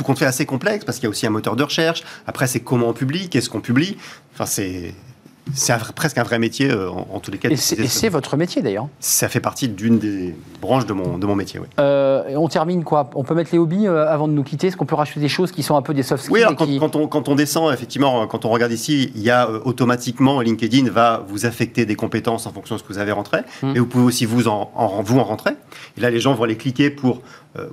tout 0.00 0.04
compte 0.04 0.19
fait 0.19 0.25
assez 0.25 0.47
complexe 0.47 0.87
parce 0.87 0.97
qu'il 0.97 1.04
y 1.04 1.07
a 1.09 1.11
aussi 1.11 1.26
un 1.26 1.30
moteur 1.30 1.57
de 1.57 1.62
recherche. 1.62 2.04
Après, 2.26 2.47
c'est 2.47 2.61
comment 2.61 2.88
on 2.88 2.95
publie, 2.95 3.28
qu'est-ce 3.28 3.50
qu'on 3.50 3.61
publie. 3.61 3.99
Enfin, 4.33 4.47
c'est 4.47 4.95
c'est 5.52 5.75
presque 5.97 6.16
un 6.16 6.23
vrai 6.23 6.38
métier 6.38 6.71
euh, 6.71 6.88
en, 6.90 7.09
en 7.12 7.19
tous 7.19 7.30
les 7.33 7.38
cas. 7.38 7.49
Et 7.50 7.57
c'est 7.57 8.09
votre 8.09 8.37
métier 8.37 8.62
d'ailleurs. 8.62 8.87
Ça 9.00 9.28
fait 9.28 9.40
partie 9.40 9.69
d'une 9.69 9.99
des 9.99 10.35
branches 10.62 10.87
de 10.87 10.92
mon, 10.92 11.19
de 11.19 11.26
mon 11.26 11.35
métier, 11.35 11.59
oui. 11.59 11.66
Euh, 11.80 12.23
on 12.37 12.47
termine 12.47 12.85
quoi? 12.85 13.11
On 13.16 13.25
peut 13.25 13.35
mettre 13.35 13.50
les 13.52 13.59
hobbies 13.59 13.88
euh, 13.88 14.07
avant 14.09 14.28
de 14.28 14.33
nous 14.33 14.45
quitter? 14.45 14.69
Est-ce 14.69 14.76
qu'on 14.76 14.87
peut 14.87 14.95
rajouter 14.95 15.19
des 15.19 15.28
choses 15.28 15.50
qui 15.50 15.62
sont 15.64 15.75
un 15.76 15.83
peu 15.83 15.92
des 15.92 16.04
soft 16.04 16.23
skills 16.25 16.33
Oui, 16.35 16.42
alors 16.42 16.54
quand, 16.54 16.66
qui- 16.66 16.78
quand 16.78 16.95
on, 16.95 17.09
quand 17.09 17.28
on 17.28 17.35
descend, 17.35 17.75
effectivement, 17.75 18.26
quand 18.28 18.45
on 18.45 18.49
regarde 18.50 18.71
ici, 18.71 19.11
il 19.16 19.23
y 19.23 19.30
a 19.30 19.50
automatiquement, 19.64 20.40
LinkedIn 20.40 20.88
va 20.90 21.25
vous 21.26 21.47
affecter 21.47 21.85
des 21.85 21.97
compétences 21.97 22.47
en 22.47 22.52
fonction 22.52 22.76
de 22.76 22.80
ce 22.80 22.85
que 22.87 22.92
vous 22.92 22.99
avez 23.00 23.12
rentré. 23.12 23.38
Mm. 23.62 23.73
Et 23.75 23.78
vous 23.80 23.87
pouvez 23.87 24.04
aussi 24.04 24.26
vous 24.26 24.47
en, 24.47 24.71
en- 24.76 25.02
vous 25.02 25.19
en 25.19 25.25
rentrer. 25.25 25.52
Et 25.97 26.00
là, 26.00 26.11
les 26.11 26.21
gens 26.21 26.33
vont 26.35 26.45
aller 26.45 26.57
cliquer 26.57 26.90
pour 26.90 27.23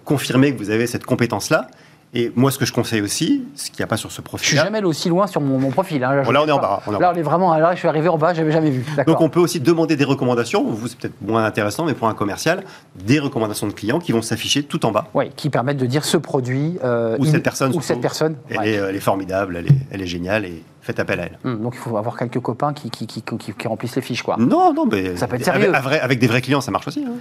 confirmer 0.03 0.51
que 0.53 0.57
vous 0.57 0.71
avez 0.71 0.87
cette 0.87 1.05
compétence-là. 1.05 1.67
Et 2.13 2.31
moi, 2.35 2.51
ce 2.51 2.57
que 2.57 2.65
je 2.65 2.71
conseille 2.71 3.01
aussi, 3.01 3.43
ce 3.55 3.69
qu'il 3.69 3.79
n'y 3.79 3.83
a 3.83 3.87
pas 3.87 3.97
sur 3.97 4.11
ce 4.11 4.21
profil. 4.21 4.45
Je 4.45 4.49
suis 4.51 4.57
jamais 4.57 4.77
allé 4.77 4.87
aussi 4.87 5.09
loin 5.09 5.27
sur 5.27 5.41
mon, 5.41 5.69
profil. 5.71 6.03
Hein, 6.03 6.23
là, 6.23 6.41
on 6.41 6.47
est 6.47 6.51
en 6.51 6.59
bas. 6.59 6.81
là, 6.99 7.11
on 7.13 7.17
est 7.17 7.21
vraiment. 7.21 7.55
Là, 7.57 7.73
je 7.73 7.79
suis 7.79 7.87
arrivé 7.87 8.07
en 8.07 8.17
bas, 8.17 8.33
j'avais 8.33 8.51
jamais 8.51 8.69
vu. 8.69 8.85
Donc, 9.05 9.19
on 9.19 9.29
peut 9.29 9.41
aussi 9.41 9.59
demander 9.59 9.95
des 9.97 10.05
recommandations. 10.05 10.63
Vous, 10.63 10.87
c'est 10.87 10.97
peut-être 10.97 11.21
moins 11.21 11.43
intéressant, 11.43 11.85
mais 11.85 11.93
pour 11.93 12.07
un 12.07 12.13
commercial, 12.13 12.63
des 12.95 13.19
recommandations 13.19 13.67
de 13.67 13.73
clients 13.73 13.99
qui 13.99 14.13
vont 14.13 14.21
s'afficher 14.21 14.63
tout 14.63 14.85
en 14.85 14.91
bas. 14.91 15.07
Oui, 15.13 15.31
qui 15.35 15.49
permettent 15.49 15.77
de 15.77 15.85
dire 15.85 16.05
ce 16.05 16.17
produit. 16.17 16.77
Euh, 16.83 17.17
ou 17.19 17.25
cette 17.25 17.43
personne. 17.43 17.75
Ou 17.75 17.81
cette 17.81 18.01
personne. 18.01 18.37
Elle, 18.49 18.67
est, 18.67 18.73
elle, 18.73 18.95
est, 18.95 19.01
formidable, 19.01 19.57
elle 19.57 19.67
est, 19.67 19.77
elle 19.91 20.01
est 20.01 20.07
géniale. 20.07 20.45
Et 20.45 20.63
faites 20.87 20.99
appel 20.99 21.19
à 21.19 21.23
elle. 21.25 21.37
Hum, 21.43 21.61
donc 21.61 21.75
il 21.75 21.79
faut 21.79 21.97
avoir 21.97 22.17
quelques 22.17 22.39
copains 22.39 22.73
qui, 22.73 22.89
qui, 22.89 23.05
qui, 23.07 23.21
qui, 23.21 23.67
remplissent 23.67 23.95
les 23.95 24.01
fiches, 24.01 24.23
quoi. 24.23 24.37
Non, 24.39 24.73
non, 24.73 24.85
mais 24.89 25.15
ça 25.17 25.27
peut 25.27 25.35
être 25.35 25.45
sérieux. 25.45 25.73
Avec, 25.73 26.01
avec 26.01 26.19
des 26.19 26.27
vrais 26.27 26.41
clients, 26.41 26.61
ça 26.61 26.71
marche 26.71 26.87
aussi. 26.87 27.03
Hein. 27.05 27.13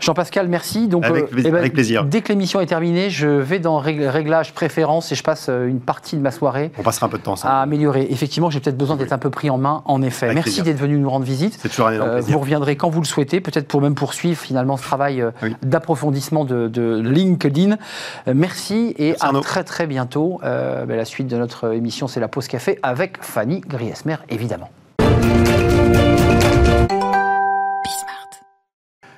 Jean-Pascal, 0.00 0.48
merci. 0.48 0.88
Donc, 0.88 1.04
avec, 1.04 1.24
euh, 1.24 1.42
eh 1.44 1.50
ben, 1.50 1.70
plaisir. 1.70 2.04
Dès 2.04 2.20
que 2.20 2.28
l'émission 2.28 2.60
est 2.60 2.66
terminée, 2.66 3.10
je 3.10 3.26
vais 3.26 3.58
dans 3.58 3.78
réglage 3.78 4.52
préférence 4.52 5.10
et 5.12 5.14
je 5.14 5.22
passe 5.22 5.46
euh, 5.48 5.66
une 5.66 5.80
partie 5.80 6.16
de 6.16 6.20
ma 6.20 6.30
soirée. 6.30 6.72
On 6.78 6.82
passera 6.82 7.06
un 7.06 7.08
peu 7.08 7.18
de 7.18 7.22
temps 7.22 7.36
ça. 7.36 7.48
À 7.48 7.62
améliorer. 7.62 8.06
Effectivement, 8.10 8.50
j'ai 8.50 8.60
peut-être 8.60 8.76
besoin 8.76 8.96
d'être 8.96 9.12
un 9.12 9.18
peu 9.18 9.30
pris 9.30 9.50
en 9.50 9.58
main, 9.58 9.82
en 9.86 10.02
effet. 10.02 10.34
merci 10.34 10.62
d'être 10.62 10.78
venu 10.78 10.98
nous 10.98 11.08
rendre 11.08 11.24
visite. 11.24 11.58
C'est 11.60 11.68
toujours 11.68 11.88
un 11.88 11.92
énorme 11.92 12.10
euh, 12.10 12.20
Vous 12.20 12.38
reviendrez 12.38 12.76
quand 12.76 12.90
vous 12.90 13.00
le 13.00 13.06
souhaitez, 13.06 13.40
peut-être 13.40 13.66
pour 13.66 13.80
même 13.80 13.94
poursuivre 13.94 14.38
finalement 14.38 14.76
ce 14.76 14.82
travail 14.82 15.24
d'approfondissement 15.62 16.44
de, 16.44 17.00
LinkedIn. 17.00 17.76
merci 18.34 18.94
et 18.98 19.14
à 19.20 19.32
très 19.40 19.64
très 19.64 19.86
bientôt. 19.86 20.40
Ben, 20.42 20.96
la 20.96 21.04
suite 21.04 21.28
de 21.28 21.36
notre 21.36 21.72
émission, 21.72 22.08
c'est 22.08 22.20
la 22.20 22.28
pause 22.28 22.48
café 22.48 22.78
avec 22.82 23.13
Fanny 23.20 23.60
Griesmer, 23.60 24.16
évidemment. 24.28 24.70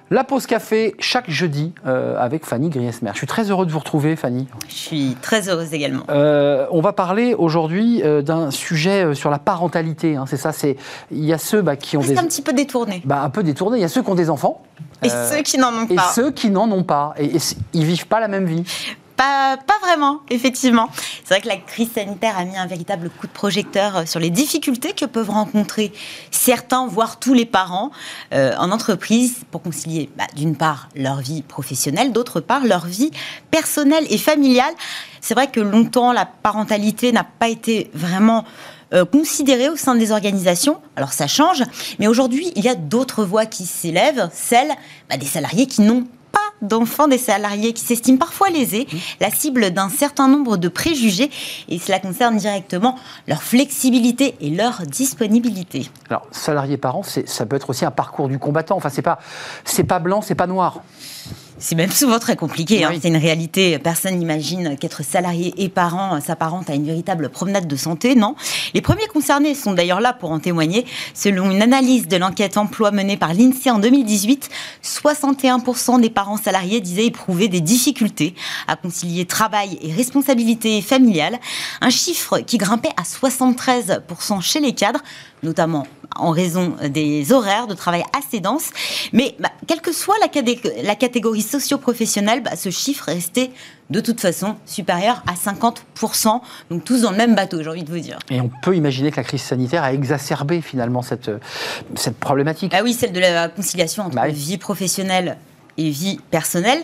La 0.09 0.23
pause 0.23 0.47
café 0.47 0.95
chaque 1.01 1.29
jeudi 1.29 1.73
euh, 1.85 2.17
avec 2.17 2.47
Fanny 2.47 2.69
Griesmer. 2.69 3.11
Je 3.13 3.19
suis 3.19 3.27
très 3.27 3.51
heureux 3.51 3.67
de 3.67 3.73
vous 3.73 3.81
retrouver, 3.81 4.15
Fanny. 4.15 4.47
Je 4.69 4.75
suis 4.75 5.17
très 5.21 5.49
heureuse 5.49 5.75
également. 5.75 6.05
Euh, 6.11 6.67
on 6.71 6.81
va 6.81 6.93
parler 6.93 7.35
aujourd'hui 7.35 8.03
euh, 8.05 8.23
d'un 8.23 8.53
sujet 8.53 9.17
sur 9.17 9.31
la 9.31 9.41
parentalité. 9.41 10.15
Hein, 10.15 10.25
c'est 10.29 10.37
ça. 10.37 10.53
C'est 10.53 10.77
il 11.11 11.25
y 11.25 11.33
a 11.33 11.39
ceux 11.39 11.61
bah, 11.61 11.75
qui 11.75 11.97
ont 11.97 12.03
des 12.03 12.17
un 12.17 12.25
petit 12.25 12.43
peu 12.43 12.53
détourné. 12.53 13.03
Bah, 13.05 13.21
un 13.23 13.31
peu 13.31 13.43
détourné. 13.43 13.79
Il 13.79 13.81
y 13.81 13.85
a 13.85 13.89
ceux 13.89 14.03
qui 14.03 14.11
ont 14.11 14.15
des 14.15 14.31
enfants. 14.31 14.63
Et 15.03 15.09
ceux 15.09 15.43
qui 15.43 15.59
n'en 15.59 15.75
ont 15.75 15.87
pas. 15.89 15.95
Et 15.95 16.15
ceux 16.15 16.31
qui 16.31 16.51
n'en 16.51 16.71
ont 16.71 16.85
pas. 16.85 17.15
Et, 17.19 17.37
et, 17.37 17.41
ils 17.73 17.85
vivent 17.85 18.07
pas 18.07 18.21
la 18.21 18.29
même 18.29 18.47
vie. 18.47 18.63
Pas, 19.17 19.59
vraiment, 19.81 20.21
effectivement. 20.31 20.91
C'est 21.25 21.35
vrai 21.35 21.41
que 21.41 21.49
la 21.49 21.57
crise 21.57 21.93
sanitaire 21.93 22.37
a 22.37 22.45
mis 22.45 22.57
un 22.57 22.67
véritable 22.67 23.09
coup 23.09 23.27
de 23.27 23.33
projecteur 23.33 23.97
euh, 23.97 24.07
sur 24.07 24.21
les 24.21 24.31
difficultés 24.31 24.93
que 24.93 25.05
peuvent 25.05 25.31
rencontrer 25.31 25.93
certains, 26.31 26.87
voire 26.87 27.19
tous 27.19 27.33
les 27.33 27.47
parents 27.47 27.91
euh, 28.35 28.55
en 28.59 28.71
entreprise 28.71 29.37
pour 29.51 29.63
concilier, 29.63 30.11
bah, 30.17 30.25
d'une 30.35 30.57
part, 30.57 30.89
leur 30.95 31.21
vie 31.21 31.43
professionnelle, 31.43 32.13
d'autre 32.13 32.41
part, 32.41 32.65
leur 32.65 32.87
vie 32.87 33.11
personnelle 33.51 34.07
et 34.11 34.19
familiale. 34.19 34.75
C'est 35.21 35.35
vrai 35.35 35.51
que 35.51 35.61
longtemps, 35.61 36.13
la 36.13 36.27
parentalité 36.27 37.13
n'a 37.13 37.25
pas 37.25 37.49
été 37.49 37.91
vraiment 37.95 38.45
euh, 38.93 39.05
considérée 39.05 39.69
au 39.69 39.77
sein 39.77 39.95
des 39.95 40.13
organisations. 40.13 40.81
Alors 40.95 41.13
ça 41.13 41.27
change, 41.27 41.65
mais 41.99 42.07
aujourd'hui, 42.07 42.53
il 42.55 42.65
y 42.65 42.69
a 42.69 42.75
d'autres 42.75 43.25
voix 43.25 43.47
qui 43.47 43.67
s'élèvent, 43.67 44.29
celles 44.33 44.73
bah, 45.09 45.17
des 45.17 45.27
salariés 45.27 45.67
qui 45.67 45.83
n'ont 45.83 46.07
d'enfants 46.63 47.09
des 47.09 47.19
salariés 47.19 47.73
qui 47.73 47.83
s'estiment 47.83 48.19
parfois 48.19 48.51
lésés, 48.51 48.87
mmh. 48.91 48.97
la 49.21 49.31
cible 49.31 49.71
d'un 49.71 49.89
certain 49.89 50.29
nombre 50.29 50.57
de 50.57 50.69
préjugés, 50.69 51.31
et 51.69 51.79
cela 51.79 51.99
concerne 51.99 52.37
directement 52.37 52.97
leur 53.29 53.43
flexibilité 53.43 54.35
et 54.41 54.51
leur 54.51 54.83
disponibilité. 54.83 55.91
Alors, 56.11 56.27
salarié 56.31 56.77
parent, 56.77 57.03
ça 57.03 57.47
peut 57.47 57.57
être 57.57 57.71
aussi 57.71 57.85
un 57.85 57.91
parcours 57.91 58.29
du 58.29 58.39
combattant. 58.39 58.77
Enfin, 58.77 58.89
c'est 58.89 59.03
pas, 59.03 59.19
c'est 59.65 59.85
pas 59.85 59.99
blanc, 59.99 60.23
c'est 60.23 60.35
pas 60.35 60.47
noir 60.47 60.83
c'est 61.59 61.75
même 61.75 61.91
souvent 61.91 62.19
très 62.19 62.37
compliqué. 62.37 62.85
Hein. 62.85 62.93
C'est 63.01 63.09
une 63.09 63.17
réalité. 63.17 63.79
Personne 63.79 64.17
n'imagine 64.19 64.77
qu'être 64.77 65.03
salarié 65.03 65.55
et 65.57 65.69
parent 65.69 66.21
s'apparente 66.21 66.69
à 66.69 66.75
une 66.75 66.85
véritable 66.85 67.29
promenade 67.29 67.67
de 67.67 67.77
santé. 67.77 68.15
Non? 68.15 68.35
Les 68.75 68.81
premiers 68.81 69.07
concernés 69.07 69.55
sont 69.55 69.73
d'ailleurs 69.73 70.01
là 70.01 70.13
pour 70.13 70.31
en 70.31 70.39
témoigner. 70.39 70.85
Selon 71.15 71.51
une 71.51 71.63
analyse 71.63 72.09
de 72.09 72.17
l'enquête 72.17 72.57
emploi 72.57 72.91
menée 72.91 73.17
par 73.17 73.33
l'INSEE 73.33 73.71
en 73.71 73.79
2018, 73.79 74.51
61% 74.85 76.01
des 76.01 76.11
parents 76.11 76.37
salariés 76.37 76.81
disaient 76.81 77.07
éprouver 77.07 77.49
des 77.49 77.61
difficultés 77.61 78.35
à 78.69 78.77
concilier 78.77 79.25
travail 79.25 79.79
et 79.81 79.93
responsabilité 79.93 80.83
familiale. 80.83 81.39
Un 81.81 81.91
chiffre 81.91 82.41
qui 82.41 82.59
grimpait 82.59 82.93
à 82.97 83.03
73% 83.03 84.43
chez 84.43 84.61
les 84.61 84.75
cadres, 84.75 85.01
notamment 85.43 85.87
en 86.15 86.31
raison 86.31 86.75
des 86.89 87.33
horaires 87.33 87.67
de 87.67 87.75
travail 87.75 88.05
assez 88.17 88.41
denses. 88.41 88.71
Mais 89.13 89.35
bah, 89.39 89.51
quelle 89.67 89.81
que 89.81 89.93
soit 89.93 90.17
la, 90.21 90.43
la 90.83 90.95
catégorie 90.95 91.43
socio-professionnelle, 91.43 92.43
bah, 92.43 92.57
ce 92.57 92.71
chiffre 92.71 93.05
restait 93.07 93.51
de 93.91 94.01
toute 94.01 94.21
façon 94.21 94.57
supérieur 94.67 95.23
à 95.27 95.35
50%. 95.35 96.41
Donc 96.71 96.85
tous 96.85 97.03
dans 97.03 97.11
le 97.11 97.17
même 97.17 97.35
bateau, 97.35 97.63
j'ai 97.63 97.71
envie 97.71 97.85
de 97.85 97.91
vous 97.91 98.01
dire. 98.01 98.19
Et 98.31 98.41
on 98.41 98.51
peut 98.63 98.75
imaginer 98.75 99.11
que 99.11 99.17
la 99.17 99.25
crise 99.25 99.43
sanitaire 99.43 99.85
a 99.85 99.93
exacerbé 99.93 100.61
finalement 100.61 101.03
cette, 101.03 101.31
cette 101.95 102.19
problématique. 102.19 102.73
Ah 102.75 102.83
oui, 102.83 102.93
celle 102.93 103.13
de 103.13 103.21
la 103.21 103.49
conciliation 103.49 104.05
entre 104.05 104.17
bah 104.17 104.29
vie 104.29 104.59
professionnelle 104.59 105.37
et 105.79 105.91
vie 105.91 106.19
personnelle. 106.31 106.83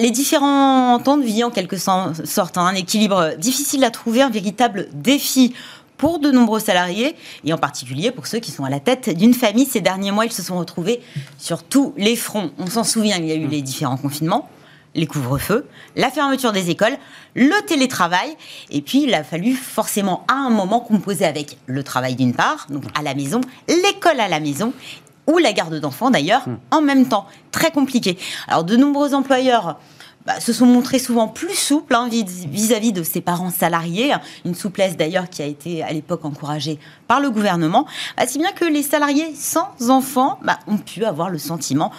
les 0.00 0.10
différents 0.10 0.98
temps 0.98 1.16
de 1.16 1.22
vie, 1.22 1.44
en 1.44 1.50
quelque 1.50 1.76
sorte, 1.76 2.58
hein, 2.58 2.66
un 2.66 2.74
équilibre 2.74 3.34
difficile 3.38 3.84
à 3.84 3.90
trouver, 3.90 4.20
un 4.22 4.30
véritable 4.30 4.88
défi 4.92 5.54
pour 5.96 6.18
de 6.18 6.30
nombreux 6.30 6.60
salariés, 6.60 7.16
et 7.44 7.52
en 7.52 7.58
particulier 7.58 8.10
pour 8.10 8.26
ceux 8.26 8.38
qui 8.38 8.50
sont 8.50 8.64
à 8.64 8.70
la 8.70 8.80
tête 8.80 9.10
d'une 9.10 9.34
famille. 9.34 9.66
Ces 9.66 9.80
derniers 9.80 10.12
mois, 10.12 10.26
ils 10.26 10.32
se 10.32 10.42
sont 10.42 10.58
retrouvés 10.58 11.00
sur 11.38 11.62
tous 11.62 11.94
les 11.96 12.16
fronts. 12.16 12.50
On 12.58 12.66
s'en 12.66 12.84
souvient, 12.84 13.16
il 13.16 13.26
y 13.26 13.32
a 13.32 13.36
eu 13.36 13.46
les 13.46 13.62
différents 13.62 13.96
confinements, 13.96 14.48
les 14.94 15.06
couvre-feux, 15.06 15.66
la 15.94 16.10
fermeture 16.10 16.52
des 16.52 16.70
écoles, 16.70 16.96
le 17.34 17.66
télétravail, 17.66 18.36
et 18.70 18.80
puis 18.80 19.04
il 19.04 19.14
a 19.14 19.22
fallu 19.22 19.54
forcément 19.54 20.24
à 20.28 20.34
un 20.34 20.50
moment 20.50 20.80
composer 20.80 21.24
avec 21.24 21.58
le 21.66 21.82
travail 21.82 22.16
d'une 22.16 22.34
part, 22.34 22.66
donc 22.70 22.84
à 22.94 23.02
la 23.02 23.14
maison, 23.14 23.40
l'école 23.68 24.20
à 24.20 24.28
la 24.28 24.40
maison, 24.40 24.72
ou 25.26 25.38
la 25.38 25.52
garde 25.52 25.78
d'enfants 25.80 26.10
d'ailleurs, 26.10 26.48
hmm. 26.48 26.58
en 26.70 26.80
même 26.80 27.08
temps. 27.08 27.26
Très 27.50 27.70
compliqué. 27.70 28.16
Alors 28.48 28.64
de 28.64 28.76
nombreux 28.76 29.14
employeurs 29.14 29.78
bah, 30.26 30.40
se 30.40 30.52
sont 30.52 30.66
montrés 30.66 30.98
souvent 30.98 31.28
plus 31.28 31.54
souples 31.54 31.94
hein, 31.94 32.08
vis-à-vis 32.10 32.92
de 32.92 33.02
ses 33.02 33.20
parents 33.20 33.50
salariés, 33.50 34.12
une 34.44 34.54
souplesse 34.54 34.96
d'ailleurs 34.96 35.30
qui 35.30 35.42
a 35.42 35.46
été 35.46 35.82
à 35.82 35.92
l'époque 35.92 36.24
encouragée 36.24 36.78
par 37.06 37.20
le 37.20 37.30
gouvernement, 37.30 37.86
bah, 38.16 38.26
si 38.26 38.38
bien 38.38 38.50
que 38.52 38.64
les 38.64 38.82
salariés 38.82 39.32
sans 39.34 39.68
enfants 39.88 40.38
bah, 40.42 40.58
ont 40.66 40.78
pu 40.78 41.04
avoir 41.04 41.30
le 41.30 41.38
sentiment 41.38 41.92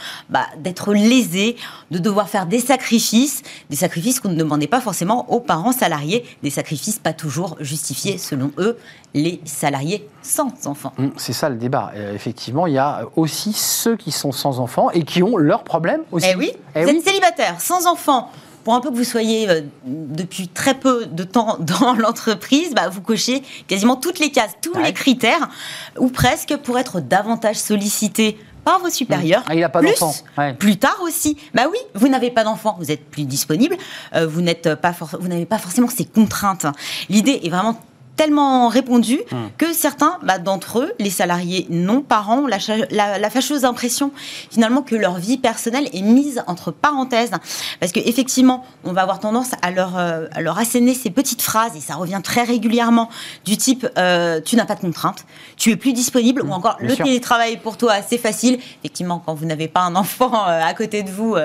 d'être 0.60 0.94
lésés, 0.94 1.56
de 1.92 2.00
devoir 2.00 2.28
faire 2.28 2.46
des 2.46 2.60
sacrifices, 2.60 3.44
des 3.70 3.78
sacrifices 3.78 4.20
qu'on 4.20 4.30
ne 4.30 4.36
demandait 4.36 4.68
pas 4.68 4.82
forcément 4.82 5.32
aux 5.32 5.40
parents 5.40 5.72
salariés, 5.72 6.26
des 6.44 6.50
sacrifices 6.50 7.00
pas 7.00 7.14
toujours 7.14 7.56
justifiés 7.62 8.18
selon 8.18 8.52
eux, 8.58 8.78
les 9.18 9.42
salariés 9.46 10.08
sans 10.22 10.52
enfants. 10.66 10.94
Hum, 11.00 11.12
c'est 11.18 11.34
ça 11.34 11.50
le 11.50 11.56
débat. 11.56 11.92
Euh, 11.96 12.14
effectivement, 12.14 12.68
il 12.68 12.74
y 12.74 12.78
a 12.78 13.04
aussi 13.16 13.52
ceux 13.54 13.98
qui 13.98 14.12
sont 14.12 14.32
sans 14.32 14.60
enfants 14.60 14.92
et 14.92 15.04
qui 15.04 15.24
ont 15.24 15.38
leurs 15.38 15.64
problèmes 15.64 16.02
aussi. 16.12 16.28
Eh 16.32 16.36
oui, 16.36 16.52
eh 16.76 16.84
vous 16.84 16.90
êtes 16.90 17.04
célibataire, 17.04 17.60
sans 17.60 17.88
enfants, 17.88 18.30
pour 18.64 18.76
un 18.76 18.82
peu 18.82 18.92
que 18.92 18.96
vous 18.96 19.04
soyez 19.04 19.50
euh, 19.50 19.62
depuis 19.86 20.48
très 20.48 20.76
peu 20.76 21.06
de 21.06 21.24
temps 21.24 21.58
dans 21.60 21.94
l'entreprise, 21.94 22.74
bah, 22.76 22.90
vous 22.90 23.02
cochez 23.02 23.42
quasiment 23.68 23.96
toutes 23.96 24.20
les 24.20 24.30
cases, 24.30 24.52
tous 24.62 24.78
les 24.78 24.94
critères, 24.94 25.50
ou 25.98 26.10
presque 26.10 26.56
pour 26.58 26.78
être 26.78 27.00
davantage 27.00 27.56
sollicité 27.56 28.38
par 28.64 28.80
vos 28.80 28.90
supérieurs. 28.90 29.44
Ah, 29.48 29.56
il 29.56 29.62
n'a 29.62 29.70
pas 29.70 29.82
d'enfant. 29.82 30.14
Plus 30.60 30.78
tard 30.78 30.98
aussi. 31.02 31.38
Bah 31.54 31.64
oui, 31.72 31.78
vous 31.96 32.10
n'avez 32.10 32.30
pas 32.30 32.44
d'enfant, 32.44 32.76
vous 32.80 32.92
êtes 32.92 33.06
plus 33.10 33.24
disponible, 33.24 33.78
euh, 34.14 34.28
vous 34.28 34.42
n'êtes 34.42 34.76
pas 34.76 34.94
vous 35.18 35.28
n'avez 35.30 35.46
pas 35.46 35.58
forcément 35.58 35.88
ces 35.88 36.04
contraintes. 36.06 36.66
L'idée 37.10 37.40
est 37.44 37.50
vraiment 37.50 37.80
tellement 38.18 38.68
répondu 38.68 39.22
hmm. 39.32 39.36
que 39.58 39.72
certains 39.72 40.18
bah, 40.24 40.40
d'entre 40.40 40.80
eux, 40.80 40.94
les 41.00 41.12
salariés 41.12 41.68
non 41.70 42.02
parents, 42.02 42.40
ont 42.40 42.48
la, 42.48 43.30
fâcheuse 43.30 43.64
impression 43.64 44.12
finalement 44.52 44.82
que 44.82 44.96
leur 44.96 45.18
vie 45.18 45.38
personnelle 45.38 45.88
est 45.94 46.02
mise 46.02 46.44
entre 46.48 46.72
parenthèses. 46.72 47.32
Parce 47.80 47.92
qu'effectivement, 47.92 48.66
on 48.84 48.92
va 48.92 49.04
avoir 49.04 49.20
tendance 49.20 49.52
à 49.62 49.72
leur, 49.72 49.98
euh, 49.98 50.26
à 50.34 50.42
leur 50.42 50.58
asséner 50.58 50.94
ces 50.94 51.12
petites 51.12 51.42
phrases, 51.42 51.76
et 51.76 51.80
ça 51.80 51.96
revient 51.96 52.20
très 52.24 52.44
régulièrement, 52.44 53.10
du 53.46 53.56
type 53.56 53.88
euh, 53.98 54.42
tu 54.42 54.56
n'as 54.56 54.66
pas 54.66 54.76
de 54.76 54.82
contraintes, 54.82 55.26
tu 55.56 55.72
es 55.72 55.76
plus 55.76 55.94
disponible, 55.94 56.42
ou 56.42 56.48
hmm, 56.48 56.54
encore 56.54 56.78
le 56.80 56.96
télétravail 56.96 57.58
pour 57.58 57.78
toi, 57.78 57.96
c'est 58.08 58.18
facile. 58.18 58.60
Effectivement, 58.84 59.22
quand 59.24 59.36
vous 59.36 59.46
n'avez 59.46 59.68
pas 59.68 59.82
un 59.82 59.96
enfant 59.96 60.48
euh, 60.48 60.62
à 60.62 60.74
côté 60.74 61.04
de 61.04 61.12
vous 61.12 61.36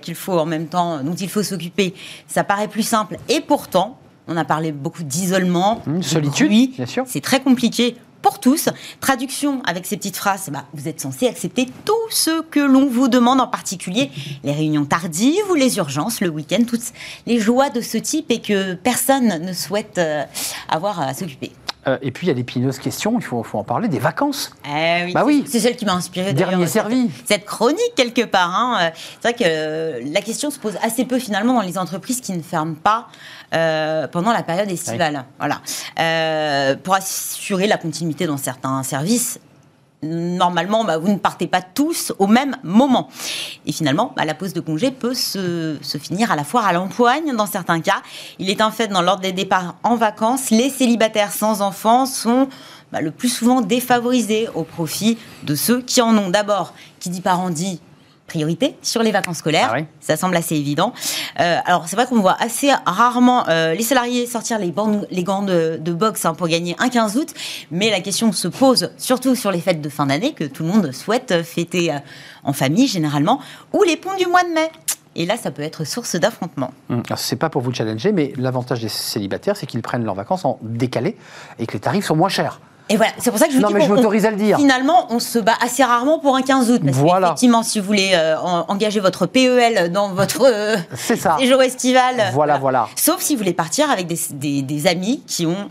qu'il 0.00 0.14
faut 0.14 0.38
en 0.38 0.46
même 0.46 0.66
temps, 0.66 1.02
dont 1.02 1.14
il 1.14 1.28
faut 1.28 1.42
s'occuper, 1.42 1.94
ça 2.26 2.42
paraît 2.42 2.68
plus 2.68 2.82
simple. 2.82 3.18
Et 3.28 3.40
pourtant, 3.40 3.98
on 4.28 4.36
a 4.36 4.44
parlé 4.44 4.72
beaucoup 4.72 5.02
d'isolement, 5.02 5.82
mmh, 5.86 5.98
de 5.98 6.02
solitude, 6.02 6.50
oui, 6.50 6.72
bien 6.76 6.86
sûr. 6.86 7.04
C'est 7.06 7.20
très 7.20 7.40
compliqué 7.40 7.96
pour 8.22 8.40
tous. 8.40 8.68
Traduction 9.00 9.62
avec 9.64 9.86
ces 9.86 9.96
petites 9.96 10.16
phrases, 10.16 10.50
bah, 10.52 10.64
vous 10.74 10.88
êtes 10.88 11.00
censé 11.00 11.28
accepter 11.28 11.66
tout 11.84 11.92
ce 12.10 12.42
que 12.42 12.58
l'on 12.58 12.86
vous 12.86 13.06
demande, 13.06 13.40
en 13.40 13.46
particulier 13.46 14.10
les 14.42 14.52
réunions 14.52 14.84
tardives 14.84 15.48
ou 15.50 15.54
les 15.54 15.76
urgences, 15.76 16.20
le 16.20 16.28
week-end, 16.28 16.64
toutes 16.66 16.92
les 17.26 17.38
joies 17.38 17.70
de 17.70 17.80
ce 17.80 17.98
type 17.98 18.30
et 18.30 18.40
que 18.40 18.74
personne 18.74 19.44
ne 19.44 19.52
souhaite 19.52 19.98
euh, 19.98 20.24
avoir 20.68 21.00
à 21.00 21.14
s'occuper. 21.14 21.52
Euh, 21.88 21.98
et 22.02 22.10
puis 22.10 22.26
il 22.26 22.28
y 22.28 22.32
a 22.32 22.34
l'épineuse 22.34 22.78
question, 22.78 23.16
il 23.18 23.24
faut, 23.24 23.42
faut, 23.42 23.58
en 23.58 23.64
parler, 23.64 23.88
des 23.88 23.98
vacances. 23.98 24.52
Eh 24.66 25.04
oui, 25.04 25.12
bah 25.12 25.22
oui. 25.24 25.44
C'est 25.46 25.60
celle 25.60 25.76
qui 25.76 25.84
m'a 25.84 25.94
inspiré. 25.94 26.32
Dernier 26.32 26.66
servi. 26.66 27.10
Cette, 27.24 27.44
chronique 27.44 27.94
quelque 27.94 28.22
part. 28.22 28.54
Hein. 28.54 28.90
C'est 29.20 29.30
vrai 29.30 29.34
que 29.34 30.12
la 30.12 30.20
question 30.20 30.50
se 30.50 30.58
pose 30.58 30.76
assez 30.82 31.04
peu 31.04 31.18
finalement 31.18 31.54
dans 31.54 31.62
les 31.62 31.78
entreprises 31.78 32.20
qui 32.20 32.32
ne 32.32 32.42
ferment 32.42 32.74
pas 32.74 33.08
euh, 33.54 34.08
pendant 34.08 34.32
la 34.32 34.42
période 34.42 34.70
estivale. 34.70 35.24
Voilà. 35.38 35.60
Euh, 36.00 36.74
pour 36.82 36.94
assurer 36.94 37.68
la 37.68 37.78
continuité 37.78 38.26
dans 38.26 38.36
certains 38.36 38.82
services, 38.82 39.38
normalement, 40.06 40.84
bah, 40.84 40.98
vous 40.98 41.12
ne 41.12 41.18
partez 41.18 41.46
pas 41.46 41.62
tous 41.62 42.12
au 42.18 42.26
même 42.26 42.56
moment. 42.62 43.08
Et 43.66 43.72
finalement, 43.72 44.12
bah, 44.16 44.24
la 44.24 44.34
pause 44.34 44.52
de 44.52 44.60
congé 44.60 44.90
peut 44.90 45.14
se, 45.14 45.76
finir 46.00 46.30
à 46.30 46.36
la 46.36 46.44
foire 46.44 46.66
à 46.66 46.72
l'empoigne 46.72 47.34
dans 47.34 47.46
certains 47.46 47.80
cas. 47.80 48.02
Il 48.38 48.50
est 48.50 48.60
un 48.60 48.70
fait 48.70 48.88
dans 48.88 49.02
l'ordre 49.02 49.22
des 49.22 49.32
départs 49.32 49.76
en 49.82 49.96
vacances, 49.96 50.50
les 50.50 50.70
célibataires 50.70 51.32
sans 51.32 51.62
enfants 51.62 52.06
sont 52.06 52.48
bah, 52.92 53.00
le 53.00 53.10
plus 53.10 53.28
souvent 53.28 53.60
défavorisés 53.60 54.48
au 54.54 54.62
profit 54.62 55.18
de 55.42 55.54
ceux 55.54 55.80
qui 55.82 56.00
en 56.00 56.16
ont. 56.16 56.30
D'abord, 56.30 56.72
qui 57.00 57.10
dit 57.10 57.20
parent 57.20 57.50
dit 57.50 57.80
priorité 58.26 58.76
sur 58.82 59.02
les 59.02 59.12
vacances 59.12 59.38
scolaires. 59.38 59.72
Ah 59.74 59.80
Ça 60.00 60.16
semble 60.16 60.36
assez 60.36 60.56
évident. 60.56 60.92
Euh, 61.40 61.58
alors, 61.64 61.88
c'est 61.88 61.96
vrai 61.96 62.06
qu'on 62.06 62.20
voit 62.20 62.36
assez 62.40 62.70
rarement 62.84 63.48
euh, 63.48 63.74
les 63.74 63.82
salariés 63.82 64.26
sortir 64.26 64.58
les, 64.58 64.70
bandes, 64.70 65.06
les 65.10 65.22
gants 65.22 65.42
de, 65.42 65.78
boxe 65.92 66.24
hein, 66.24 66.34
pour 66.34 66.48
gagner 66.48 66.76
un 66.78 66.88
15 66.88 67.16
août, 67.16 67.32
mais 67.70 67.90
la 67.90 68.00
question 68.00 68.32
se 68.32 68.48
pose 68.48 68.90
surtout 68.98 69.34
sur 69.34 69.50
les 69.50 69.60
fêtes 69.60 69.80
de 69.80 69.88
fin 69.88 70.06
d'année 70.06 70.32
que 70.32 70.44
tout 70.44 70.62
le 70.62 70.68
monde 70.68 70.92
souhaite 70.92 71.42
fêter 71.42 71.92
euh, 71.92 71.98
en 72.44 72.52
famille 72.52 72.86
généralement, 72.86 73.40
ou 73.72 73.82
les 73.82 73.96
ponts 73.96 74.16
du 74.16 74.26
mois 74.26 74.42
de 74.42 74.50
mai. 74.50 74.70
Et 75.18 75.24
là, 75.24 75.38
ça 75.38 75.50
peut 75.50 75.62
être 75.62 75.84
source 75.84 76.16
d'affrontement. 76.16 76.72
Hum, 76.90 77.02
alors, 77.06 77.18
c'est 77.18 77.36
pas 77.36 77.48
pour 77.48 77.62
vous 77.62 77.72
challenger, 77.72 78.12
mais 78.12 78.32
l'avantage 78.36 78.80
des 78.80 78.88
célibataires, 78.88 79.56
c'est 79.56 79.66
qu'ils 79.66 79.82
prennent 79.82 80.04
leurs 80.04 80.14
vacances 80.14 80.44
en 80.44 80.58
décalé 80.62 81.16
et 81.58 81.66
que 81.66 81.72
les 81.72 81.80
tarifs 81.80 82.04
sont 82.06 82.16
moins 82.16 82.28
chers. 82.28 82.60
Et 82.88 82.96
voilà, 82.96 83.12
c'est 83.18 83.30
pour 83.30 83.38
ça 83.38 83.46
que 83.46 83.52
je 83.52 83.56
vous 83.56 83.62
non, 83.62 83.68
dis 83.68 83.74
mais 83.74 83.80
je 83.80 83.92
m'autorise 83.92 84.26
à 84.26 84.30
le 84.30 84.36
dire. 84.36 84.56
Finalement, 84.58 85.06
on 85.10 85.18
se 85.18 85.38
bat 85.38 85.54
assez 85.60 85.82
rarement 85.82 86.18
pour 86.18 86.36
un 86.36 86.42
15 86.42 86.70
août. 86.70 86.82
Parce 86.84 86.96
voilà. 86.96 87.28
effectivement, 87.28 87.62
si 87.62 87.80
vous 87.80 87.86
voulez 87.86 88.12
euh, 88.14 88.36
engager 88.68 89.00
votre 89.00 89.26
PEL 89.26 89.90
dans 89.90 90.10
votre 90.10 90.44
euh, 90.44 90.76
ça. 90.94 91.36
séjour 91.38 91.62
estival. 91.62 92.30
Voilà, 92.32 92.58
voilà, 92.58 92.88
Sauf 92.94 93.20
si 93.20 93.34
vous 93.34 93.38
voulez 93.38 93.54
partir 93.54 93.90
avec 93.90 94.06
des, 94.06 94.62
des, 94.62 94.86
amis 94.86 95.22
qui 95.26 95.46
ont 95.46 95.68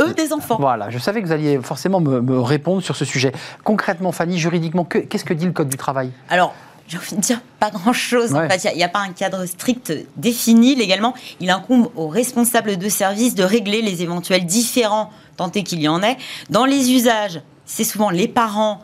eux 0.00 0.12
des 0.14 0.32
enfants. 0.32 0.56
Voilà, 0.58 0.90
je 0.90 0.98
savais 0.98 1.22
que 1.22 1.26
vous 1.26 1.32
alliez 1.32 1.58
forcément 1.62 2.00
me, 2.00 2.20
me 2.20 2.40
répondre 2.40 2.82
sur 2.82 2.96
ce 2.96 3.04
sujet. 3.04 3.32
Concrètement, 3.62 4.10
Fanny, 4.10 4.38
juridiquement, 4.38 4.84
qu'est-ce 4.84 5.24
que 5.24 5.34
dit 5.34 5.46
le 5.46 5.52
Code 5.52 5.68
du 5.68 5.76
travail? 5.76 6.10
Alors, 6.28 6.52
j'ai 6.88 6.98
envie 6.98 7.16
de 7.16 7.20
dire 7.20 7.40
pas 7.58 7.70
grand-chose. 7.70 8.34
En 8.34 8.48
fait, 8.48 8.70
il 8.72 8.76
n'y 8.76 8.84
a, 8.84 8.88
pas 8.88 9.00
un 9.00 9.12
cadre 9.12 9.44
strict 9.46 9.92
défini 10.16 10.74
légalement. 10.74 11.14
Il 11.40 11.50
incombe 11.50 11.90
aux 11.96 12.08
responsables 12.08 12.76
de 12.76 12.88
service 12.88 13.34
de 13.34 13.42
régler 13.42 13.82
les 13.82 14.02
éventuels 14.02 14.46
différents, 14.46 15.10
tant 15.36 15.50
qu'il 15.50 15.80
y 15.80 15.88
en 15.88 16.02
ait. 16.02 16.16
Dans 16.50 16.64
les 16.64 16.92
usages, 16.92 17.40
c'est 17.64 17.84
souvent 17.84 18.10
les 18.10 18.28
parents 18.28 18.80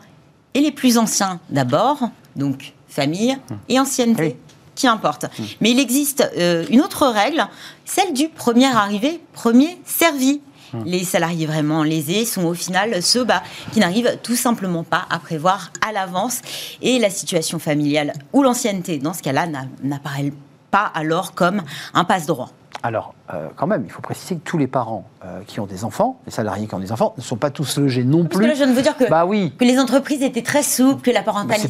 et 0.53 0.61
les 0.61 0.71
plus 0.71 0.97
anciens 0.97 1.39
d'abord, 1.49 2.09
donc 2.35 2.73
famille 2.87 3.37
hum. 3.49 3.57
et 3.69 3.79
ancienneté. 3.79 4.37
Qui 4.75 4.87
importe. 4.87 5.25
Hum. 5.25 5.45
Mais 5.61 5.69
il 5.69 5.79
existe 5.79 6.27
euh, 6.35 6.65
une 6.71 6.81
autre 6.81 7.05
règle, 7.05 7.47
celle 7.85 8.11
du 8.13 8.27
premier 8.27 8.65
arrivé, 8.65 9.21
premier 9.33 9.77
servi. 9.85 10.41
Les 10.85 11.03
salariés 11.03 11.45
vraiment 11.45 11.83
lésés 11.83 12.25
sont 12.25 12.45
au 12.45 12.53
final 12.53 13.01
ceux 13.01 13.23
bah, 13.23 13.43
qui 13.71 13.79
n'arrivent 13.79 14.17
tout 14.23 14.35
simplement 14.35 14.83
pas 14.83 15.05
à 15.09 15.19
prévoir 15.19 15.71
à 15.87 15.91
l'avance. 15.91 16.41
Et 16.81 16.99
la 16.99 17.09
situation 17.09 17.59
familiale 17.59 18.13
ou 18.33 18.43
l'ancienneté, 18.43 18.97
dans 18.97 19.13
ce 19.13 19.21
cas-là, 19.21 19.47
n'apparaît 19.83 20.33
pas 20.71 20.91
alors 20.93 21.33
comme 21.33 21.61
un 21.93 22.03
passe-droit. 22.03 22.49
Alors, 22.85 23.13
euh, 23.33 23.47
quand 23.55 23.65
même, 23.65 23.83
il 23.85 23.91
faut 23.91 24.01
préciser 24.01 24.35
que 24.35 24.41
tous 24.41 24.57
les 24.57 24.67
parents 24.67 25.05
euh, 25.23 25.39
qui 25.47 25.61
ont 25.61 25.65
des 25.65 25.85
enfants, 25.85 26.19
les 26.25 26.33
salariés 26.33 26.67
qui 26.67 26.75
ont 26.75 26.79
des 26.79 26.91
enfants, 26.91 27.13
ne 27.17 27.23
sont 27.23 27.37
pas 27.37 27.49
tous 27.49 27.77
logés 27.77 28.03
non 28.03 28.25
plus. 28.25 28.45
Parce 28.45 28.59
que 28.59 28.65
je 28.65 28.69
ne 28.69 28.73
veux 28.73 28.81
dire 28.81 28.97
que, 28.97 29.09
bah 29.09 29.25
oui. 29.25 29.53
que 29.57 29.63
les 29.63 29.79
entreprises 29.79 30.21
étaient 30.21 30.41
très 30.41 30.63
souples, 30.63 31.01
que 31.01 31.09
la 31.09 31.23
parentalité, 31.23 31.69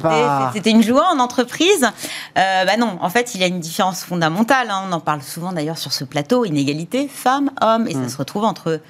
c'était 0.53 0.71
une 0.71 0.81
joie 0.81 1.05
en 1.13 1.19
entreprise. 1.19 1.83
Euh, 2.37 2.65
bah 2.65 2.77
non, 2.79 2.97
en 2.99 3.09
fait, 3.11 3.35
il 3.35 3.41
y 3.41 3.43
a 3.43 3.47
une 3.47 3.59
différence 3.59 4.03
fondamentale. 4.03 4.71
Hein. 4.71 4.85
On 4.89 4.91
en 4.91 4.99
parle 4.99 5.21
souvent 5.21 5.53
d'ailleurs 5.53 5.77
sur 5.77 5.93
ce 5.93 6.03
plateau, 6.03 6.45
inégalité 6.45 7.07
femmes-hommes, 7.07 7.87
et 7.87 7.93
ça 7.93 7.99
hmm. 7.99 8.09
se 8.09 8.17
retrouve 8.17 8.45
entre 8.45 8.81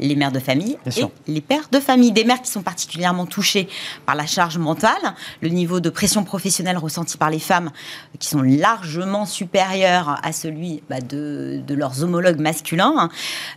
les 0.00 0.16
mères 0.16 0.32
de 0.32 0.40
famille 0.40 0.76
et 0.96 1.04
les 1.26 1.40
pères 1.40 1.68
de 1.70 1.78
famille. 1.78 2.12
Des 2.12 2.24
mères 2.24 2.42
qui 2.42 2.50
sont 2.50 2.62
particulièrement 2.62 3.26
touchées 3.26 3.68
par 4.06 4.14
la 4.14 4.26
charge 4.26 4.58
mentale, 4.58 5.14
le 5.40 5.48
niveau 5.48 5.80
de 5.80 5.90
pression 5.90 6.24
professionnelle 6.24 6.78
ressenti 6.78 7.16
par 7.16 7.30
les 7.30 7.38
femmes 7.38 7.70
qui 8.18 8.28
sont 8.28 8.42
largement 8.42 9.26
supérieurs 9.26 10.18
à 10.22 10.32
celui 10.32 10.82
bah, 10.90 11.00
de, 11.00 11.62
de 11.66 11.74
leurs 11.74 12.02
homologues 12.02 12.40
masculins. 12.40 13.08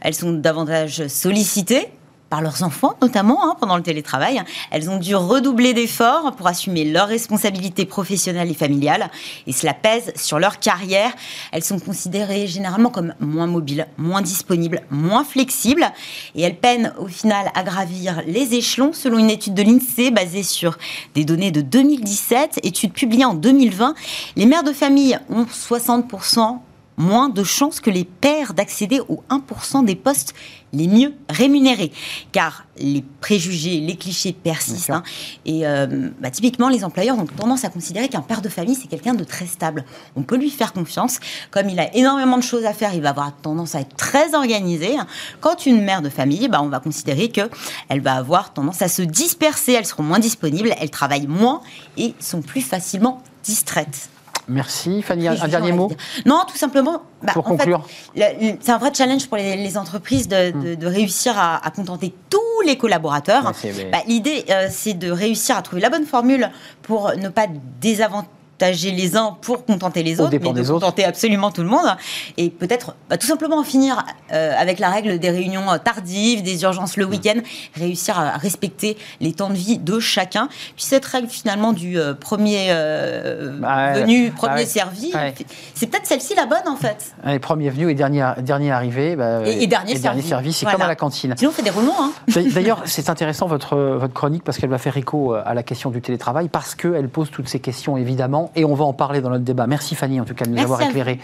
Elles 0.02 0.16
sont 0.16 0.34
davantage 0.34 1.08
sollicitées 1.08 1.90
par 2.34 2.42
leurs 2.42 2.64
enfants, 2.64 2.96
notamment 3.00 3.48
hein, 3.48 3.56
pendant 3.60 3.78
le 3.78 3.84
télétravail. 3.84 4.42
Elles 4.72 4.90
ont 4.90 4.98
dû 4.98 5.16
redoubler 5.16 5.76
d'efforts 5.76 6.36
pour 6.36 6.48
assumer 6.48 6.84
leurs 6.84 7.08
responsabilités 7.08 7.86
professionnelles 7.86 8.50
et 8.50 8.56
familiales, 8.56 9.12
et 9.46 9.52
cela 9.52 9.76
pèse 9.76 10.12
sur 10.16 10.40
leur 10.40 10.58
carrière. 10.58 11.14
Elles 11.52 11.64
sont 11.64 11.78
considérées 11.78 12.48
généralement 12.48 12.90
comme 12.90 13.14
moins 13.20 13.46
mobiles, 13.46 13.86
moins 14.00 14.24
disponibles, 14.24 14.82
moins 14.90 15.24
flexibles, 15.24 15.86
et 16.34 16.42
elles 16.42 16.58
peinent 16.58 16.92
au 16.98 17.06
final 17.06 17.52
à 17.54 17.62
gravir 17.62 18.24
les 18.26 18.56
échelons 18.56 18.94
selon 18.94 19.20
une 19.20 19.30
étude 19.30 19.54
de 19.54 19.62
l'INSEE 19.62 20.10
basée 20.10 20.42
sur 20.42 20.80
des 21.14 21.26
données 21.26 21.52
de 21.52 21.62
2017, 21.62 22.62
étude 22.64 22.94
publiée 22.94 23.26
en 23.26 23.36
2020. 23.36 23.94
Les 24.38 24.48
mères 24.48 24.64
de 24.64 24.74
famille 24.74 25.20
ont 25.30 25.44
60% 25.44 26.62
moins 26.98 27.30
de 27.30 27.44
chances 27.44 27.80
que 27.80 27.90
les 27.90 28.04
pères 28.04 28.54
d'accéder 28.54 29.00
aux 29.08 29.24
1% 29.30 29.86
des 29.86 29.96
postes 29.96 30.34
les 30.74 30.88
mieux 30.88 31.14
rémunérés. 31.30 31.92
Car 32.32 32.66
les 32.78 33.04
préjugés, 33.22 33.80
les 33.80 33.96
clichés 33.96 34.34
persistent. 34.34 34.90
Hein. 34.90 35.04
et 35.46 35.68
euh, 35.68 36.10
bah, 36.20 36.32
typiquement, 36.32 36.70
les 36.70 36.84
employeurs 36.84 37.18
ont 37.18 37.26
tendance 37.26 37.64
à 37.64 37.70
considérer 37.70 38.10
qu'un 38.10 38.22
père 38.22 38.42
de 38.42 38.50
famille, 38.50 38.76
c'est 38.76 38.88
quelqu'un 38.88 39.14
de 39.14 39.24
très 39.24 39.46
stable. 39.46 39.86
On 40.16 40.24
peut 40.24 40.36
lui 40.36 40.50
faire 40.50 40.74
confiance. 40.74 41.20
Comme 41.52 41.70
il 41.70 41.80
a 41.80 41.96
énormément 41.96 42.38
de 42.38 42.44
choses 42.44 42.66
à 42.66 42.74
faire, 42.74 42.94
il 42.96 43.02
va 43.02 43.10
avoir 43.10 43.36
tendance 43.36 43.76
à 43.76 43.82
être 43.82 43.96
très 43.96 44.34
organisé. 44.34 44.96
Quand 45.40 45.66
une 45.66 45.84
mère 45.84 46.02
de 46.02 46.10
famille, 46.10 46.48
bah, 46.48 46.62
on 46.62 46.70
va 46.70 46.80
considérer 46.80 47.30
qu'elle 47.30 48.02
va 48.02 48.16
avoir 48.16 48.54
tendance 48.54 48.82
à 48.82 48.88
se 48.88 49.04
disperser, 49.04 49.74
elles 49.74 49.86
seront 49.86 50.04
moins 50.04 50.20
disponibles, 50.20 50.74
elles 50.80 50.90
travaillent 50.90 51.28
moins 51.28 51.62
et 51.98 52.16
sont 52.20 52.42
plus 52.42 52.62
facilement 52.62 53.22
distraites. 53.44 54.10
Merci. 54.48 55.02
Fanny, 55.02 55.28
un, 55.28 55.48
dernier 55.48 55.72
mot 55.72 55.92
Non, 56.26 56.42
tout 56.48 56.58
simplement. 56.58 57.04
Bah, 57.22 57.32
pour 57.34 57.44
conclure. 57.44 57.86
C'est 58.16 58.70
un 58.70 58.78
vrai 58.78 58.92
challenge 58.94 59.28
pour 59.28 59.38
les, 59.38 59.78
entreprises 59.78 60.28
de, 60.28 60.52
hmm. 60.52 60.86
réussir 60.86 61.38
à, 61.38 61.62
contenter 61.76 62.14
tous 62.30 62.40
les 62.66 62.78
collaborateurs. 62.78 63.54
Bah, 63.92 64.00
l'idée, 64.08 64.46
euh, 64.50 64.68
c'est 64.70 64.94
de 64.94 65.10
réussir 65.10 65.58
à 65.58 65.62
trouver 65.62 65.82
la 65.82 65.90
bonne 65.90 66.06
formule 66.06 66.50
pour 66.82 67.14
ne 67.16 67.30
pas 67.30 67.48
désavantager 67.82 68.30
les 68.72 69.18
uns 69.18 69.38
pour 69.42 69.66
contenter 69.66 70.04
les 70.04 70.20
autres, 70.20 70.32
mais 70.32 70.54
de 70.54 70.68
contenter 70.68 71.04
absolument 71.04 71.52
tout 71.52 71.62
le 71.62 71.70
monde. 71.70 71.96
Et 72.38 72.50
peut-être 72.50 72.96
bah, 73.10 73.18
tout 73.18 73.28
simplement 73.28 73.60
en 73.60 73.64
finir 73.64 74.06
euh, 74.32 74.54
avec 74.58 74.80
la 74.80 74.90
règle 74.90 75.20
des 75.20 75.30
réunions 75.30 75.72
euh, 75.72 75.78
tardives, 75.78 76.44
des 76.44 76.64
urgences 76.64 76.98
le 76.98 77.06
mm. 77.06 77.10
week-end, 77.10 77.40
réussir 77.76 78.18
à 78.18 78.38
respecter 78.38 78.98
les 79.22 79.34
temps 79.34 79.50
de 79.50 79.56
vie 79.56 79.78
de 79.78 80.00
chacun. 80.00 80.48
Puis 80.76 80.86
cette 80.86 81.06
règle 81.06 81.28
finalement 81.28 81.74
du 81.74 82.00
euh, 82.00 82.14
premier 82.14 82.70
bah, 83.60 83.94
venu, 83.94 84.32
premier 84.32 84.66
servi, 84.66 85.12
c'est 85.74 85.88
peut-être 85.88 86.06
celle-ci 86.06 86.36
la 86.36 86.46
bonne 86.46 86.68
en 86.68 86.76
fait. 86.76 87.14
Les 87.26 87.40
premiers 87.40 87.70
venus 87.70 87.90
et 87.90 87.94
dernier, 87.94 88.26
dernier 88.40 88.72
arrivé. 88.72 89.16
Bah, 89.16 89.42
et, 89.46 89.68
dernier, 89.68 89.96
servi. 89.98 90.54
c'est 90.54 90.66
comme 90.66 90.82
à 90.82 90.88
la 90.88 90.96
cantine. 90.96 91.34
Sinon 91.38 91.52
on 91.52 91.54
fait 91.54 91.62
des 91.62 91.70
roulements. 91.70 91.96
Hein. 92.00 92.12
D'ailleurs, 92.54 92.82
c'est 92.86 93.10
intéressant 93.10 93.48
votre, 93.48 93.76
votre 93.76 94.14
chronique 94.14 94.44
parce 94.44 94.58
qu'elle 94.58 94.70
va 94.70 94.78
faire 94.78 94.98
écho 94.98 95.34
à 95.34 95.54
la 95.54 95.64
question 95.64 95.90
du 95.90 96.02
télétravail, 96.02 96.50
parce 96.50 96.76
qu'elle 96.76 97.10
pose 97.10 97.30
toutes 97.32 97.48
ces 97.48 97.60
questions 97.60 97.98
évidemment 97.98 98.52
et 98.56 98.66
on 98.66 98.74
va 98.74 98.86
en 98.86 98.94
parler 98.94 99.22
dans 99.22 99.30
notre 99.30 99.44
débat. 99.44 99.68
Merci 99.68 99.96
Fanny, 99.96 100.20
en 100.20 100.26
tout 100.26 100.34
cas, 100.34 100.46
de 100.46 100.52
nous 100.52 100.62
avoir 100.62 100.82
éclairé 100.82 101.20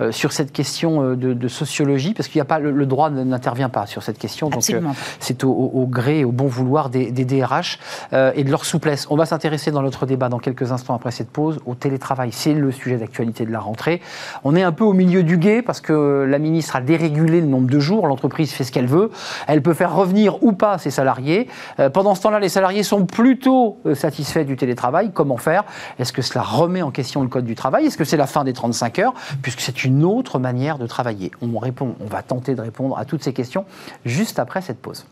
euh, 0.00 0.12
sur 0.12 0.32
cette 0.32 0.52
question 0.52 1.02
euh, 1.02 1.16
de, 1.16 1.48
sociologie, 1.48 2.14
parce 2.14 2.28
qu'il 2.28 2.38
n'y 2.38 2.42
a 2.42 2.46
pas 2.46 2.58
le, 2.58 2.86
droit 2.86 3.10
n'intervient 3.10 3.68
pas 3.68 3.86
sur 3.86 4.02
cette 4.02 4.18
question, 4.18 4.50
donc 4.50 4.62
euh, 4.70 4.80
c'est 5.20 5.44
au, 5.44 5.86
gré, 5.88 6.24
au 6.24 6.32
bon 6.32 6.46
vouloir 6.46 6.90
des, 6.90 7.10
DRH 7.10 7.78
et 8.12 8.44
de 8.44 8.50
leur 8.50 8.64
souplesse. 8.64 9.06
On 9.10 9.16
va 9.16 9.26
s'intéresser 9.26 9.70
dans 9.70 9.82
notre 9.82 10.06
débat 10.06 10.28
dans 10.28 10.38
quelques 10.38 10.72
instants 10.72 10.94
après 10.94 11.10
cette 11.10 11.30
pause 11.30 11.60
au 11.66 11.74
télétravail. 11.74 12.30
C'est 12.32 12.52
le 12.52 12.70
sujet 12.70 12.96
d'actualité 12.96 13.46
de 13.46 13.52
la 13.52 13.60
rentrée. 13.60 14.00
On 14.42 14.54
est 14.54 14.62
un 14.62 14.72
peu 14.72 14.84
au 14.84 14.92
milieu 14.92 15.22
du 15.22 15.38
guet 15.38 15.62
parce 15.62 15.80
que 15.80 16.26
la 16.28 16.38
ministre 16.38 16.76
a 16.76 16.80
dérégulé 16.80 17.40
le 17.40 17.46
nombre 17.46 17.68
de 17.68 17.78
jours. 17.78 18.06
L'entreprise 18.06 18.52
fait 18.52 18.64
ce 18.64 18.72
qu'elle 18.72 18.86
veut. 18.86 19.10
Elle 19.46 19.62
peut 19.62 19.74
faire 19.74 19.94
revenir 19.94 20.42
ou 20.42 20.52
pas 20.52 20.78
ses 20.78 20.90
salariés. 20.90 21.48
pendant 21.92 22.14
ce 22.14 22.22
temps-là, 22.22 22.40
les 22.40 22.48
salariés 22.48 22.82
sont 22.82 23.06
plutôt 23.06 23.78
satisfaits 23.94 24.44
du 24.44 24.56
télétravail. 24.56 25.10
Comment 25.12 25.36
faire? 25.36 25.64
Est-ce 25.98 26.12
que 26.12 26.22
cela 26.22 26.42
remet 26.64 26.82
en 26.82 26.90
question 26.90 27.22
le 27.22 27.28
Code 27.28 27.44
du 27.44 27.54
travail 27.54 27.86
Est-ce 27.86 27.96
que 27.98 28.04
c'est 28.04 28.16
la 28.16 28.26
fin 28.26 28.44
des 28.44 28.52
35 28.52 28.98
heures 28.98 29.14
Puisque 29.42 29.60
c'est 29.60 29.84
une 29.84 30.04
autre 30.04 30.38
manière 30.38 30.78
de 30.78 30.86
travailler? 30.86 31.30
On 31.40 31.58
répond, 31.58 31.94
on 32.00 32.06
va 32.06 32.22
tenter 32.22 32.54
de 32.54 32.60
répondre 32.60 32.98
à 32.98 33.04
toutes 33.04 33.22
ces 33.22 33.32
questions 33.32 33.64
juste 34.04 34.38
après 34.38 34.62
cette 34.62 34.80
pause. 34.80 35.06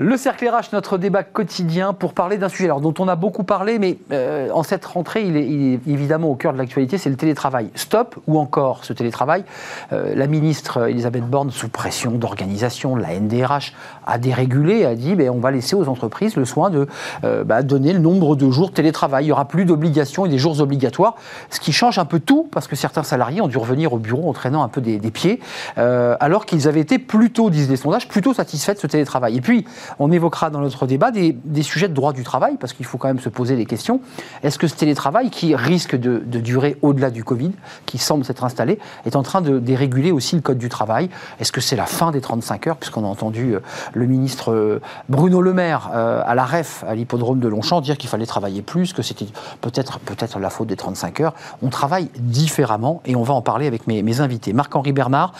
Le 0.00 0.16
cercle 0.16 0.48
RH, 0.48 0.72
notre 0.72 0.96
débat 0.96 1.24
quotidien 1.24 1.92
pour 1.92 2.12
parler 2.12 2.38
d'un 2.38 2.48
sujet 2.48 2.68
dont 2.68 2.94
on 3.00 3.08
a 3.08 3.16
beaucoup 3.16 3.42
parlé, 3.42 3.80
mais 3.80 3.98
euh, 4.12 4.48
en 4.52 4.62
cette 4.62 4.84
rentrée, 4.84 5.24
il 5.24 5.36
est, 5.36 5.80
évidemment 5.92 6.30
au 6.30 6.36
cœur 6.36 6.52
de 6.52 6.58
l'actualité, 6.58 6.98
c'est 6.98 7.10
le 7.10 7.16
télétravail. 7.16 7.70
Stop 7.74 8.14
ou 8.28 8.38
encore 8.38 8.84
ce 8.84 8.92
télétravail 8.92 9.42
euh, 9.92 10.14
La 10.14 10.28
ministre 10.28 10.88
Elisabeth 10.88 11.24
Borne, 11.28 11.50
sous 11.50 11.68
pression 11.68 12.12
d'organisation, 12.12 12.94
la 12.94 13.18
NDRH, 13.18 13.74
a 14.06 14.18
dérégulé, 14.18 14.84
a 14.84 14.94
dit 14.94 15.16
ben, 15.16 15.30
on 15.30 15.40
va 15.40 15.50
laisser 15.50 15.74
aux 15.74 15.88
entreprises 15.88 16.36
le 16.36 16.44
soin 16.44 16.70
de 16.70 16.86
euh, 17.24 17.42
bah, 17.42 17.64
donner 17.64 17.92
le 17.92 17.98
nombre 17.98 18.36
de 18.36 18.48
jours 18.52 18.68
de 18.68 18.74
télétravail. 18.74 19.24
Il 19.24 19.26
n'y 19.26 19.32
aura 19.32 19.46
plus 19.46 19.64
d'obligations 19.64 20.26
et 20.26 20.28
des 20.28 20.38
jours 20.38 20.60
obligatoires, 20.60 21.16
ce 21.50 21.58
qui 21.58 21.72
change 21.72 21.98
un 21.98 22.04
peu 22.04 22.20
tout, 22.20 22.48
parce 22.52 22.68
que 22.68 22.76
certains 22.76 23.02
salariés 23.02 23.40
ont 23.40 23.48
dû 23.48 23.58
revenir 23.58 23.92
au 23.92 23.98
bureau 23.98 24.30
en 24.30 24.32
traînant 24.32 24.62
un 24.62 24.68
peu 24.68 24.80
des, 24.80 25.00
pieds, 25.10 25.40
alors 25.76 26.46
qu'ils 26.46 26.68
avaient 26.68 26.78
été 26.78 27.00
plutôt, 27.00 27.50
disent 27.50 27.68
les 27.68 27.76
sondages, 27.76 28.06
plutôt 28.06 28.32
satisfaits 28.32 28.74
de 28.74 28.78
ce 28.78 28.86
télétravail. 28.86 29.36
Et 29.36 29.40
puis, 29.40 29.64
on 29.98 30.10
évoquera 30.10 30.50
dans 30.50 30.60
notre 30.60 30.86
débat 30.86 31.10
des, 31.10 31.36
sujets 31.62 31.88
de 31.88 31.94
droit 31.94 32.12
du 32.12 32.22
travail, 32.22 32.56
parce 32.58 32.72
qu'il 32.72 32.86
faut 32.86 32.98
quand 32.98 33.08
même 33.08 33.20
se 33.20 33.28
poser 33.28 33.56
des 33.56 33.66
questions. 33.66 34.00
Est-ce 34.42 34.58
que 34.58 34.66
ce 34.66 34.74
télétravail, 34.74 35.30
qui 35.30 35.54
risque 35.54 35.96
de, 35.96 36.18
durer 36.38 36.76
au-delà 36.82 37.10
du 37.10 37.24
Covid, 37.24 37.52
qui 37.86 37.98
semble 37.98 38.24
s'être 38.24 38.44
installé, 38.44 38.78
est 39.04 39.16
en 39.16 39.22
train 39.22 39.40
de 39.40 39.58
déréguler 39.58 40.12
aussi 40.12 40.36
le 40.36 40.42
Code 40.42 40.58
du 40.58 40.68
travail? 40.68 41.10
Est-ce 41.40 41.52
que 41.52 41.60
c'est 41.60 41.76
la 41.76 41.86
fin 41.86 42.10
des 42.10 42.20
35 42.20 42.66
heures, 42.66 42.76
puisqu'on 42.76 43.04
a 43.04 43.08
entendu 43.08 43.54
euh, 43.54 43.60
le 43.92 44.06
ministre 44.06 44.52
euh, 44.52 44.80
Bruno 45.08 45.42
Le 45.42 45.52
Maire 45.52 45.90
euh, 45.92 46.22
à 46.24 46.34
la 46.34 46.44
REF, 46.44 46.84
à 46.86 46.94
l'hippodrome 46.94 47.40
de 47.40 47.48
Longchamp, 47.48 47.80
dire 47.80 47.96
qu'il 47.98 48.08
fallait 48.08 48.26
travailler 48.26 48.62
plus, 48.62 48.92
que 48.92 49.02
c'était 49.02 49.26
peut-être 49.60 49.98
peut 50.00 50.14
la 50.40 50.50
faute 50.50 50.68
des 50.68 50.76
35 50.76 51.20
heures. 51.20 51.34
On 51.62 51.68
travaille 51.68 52.08
différemment 52.18 53.02
et 53.04 53.16
on 53.16 53.22
va 53.22 53.34
en 53.34 53.42
parler 53.42 53.66
avec 53.66 53.86
mes, 53.86 54.02
mes 54.02 54.20
invités. 54.20 54.52
Marc-Henri 54.52 54.92
Bernard, 54.92 55.32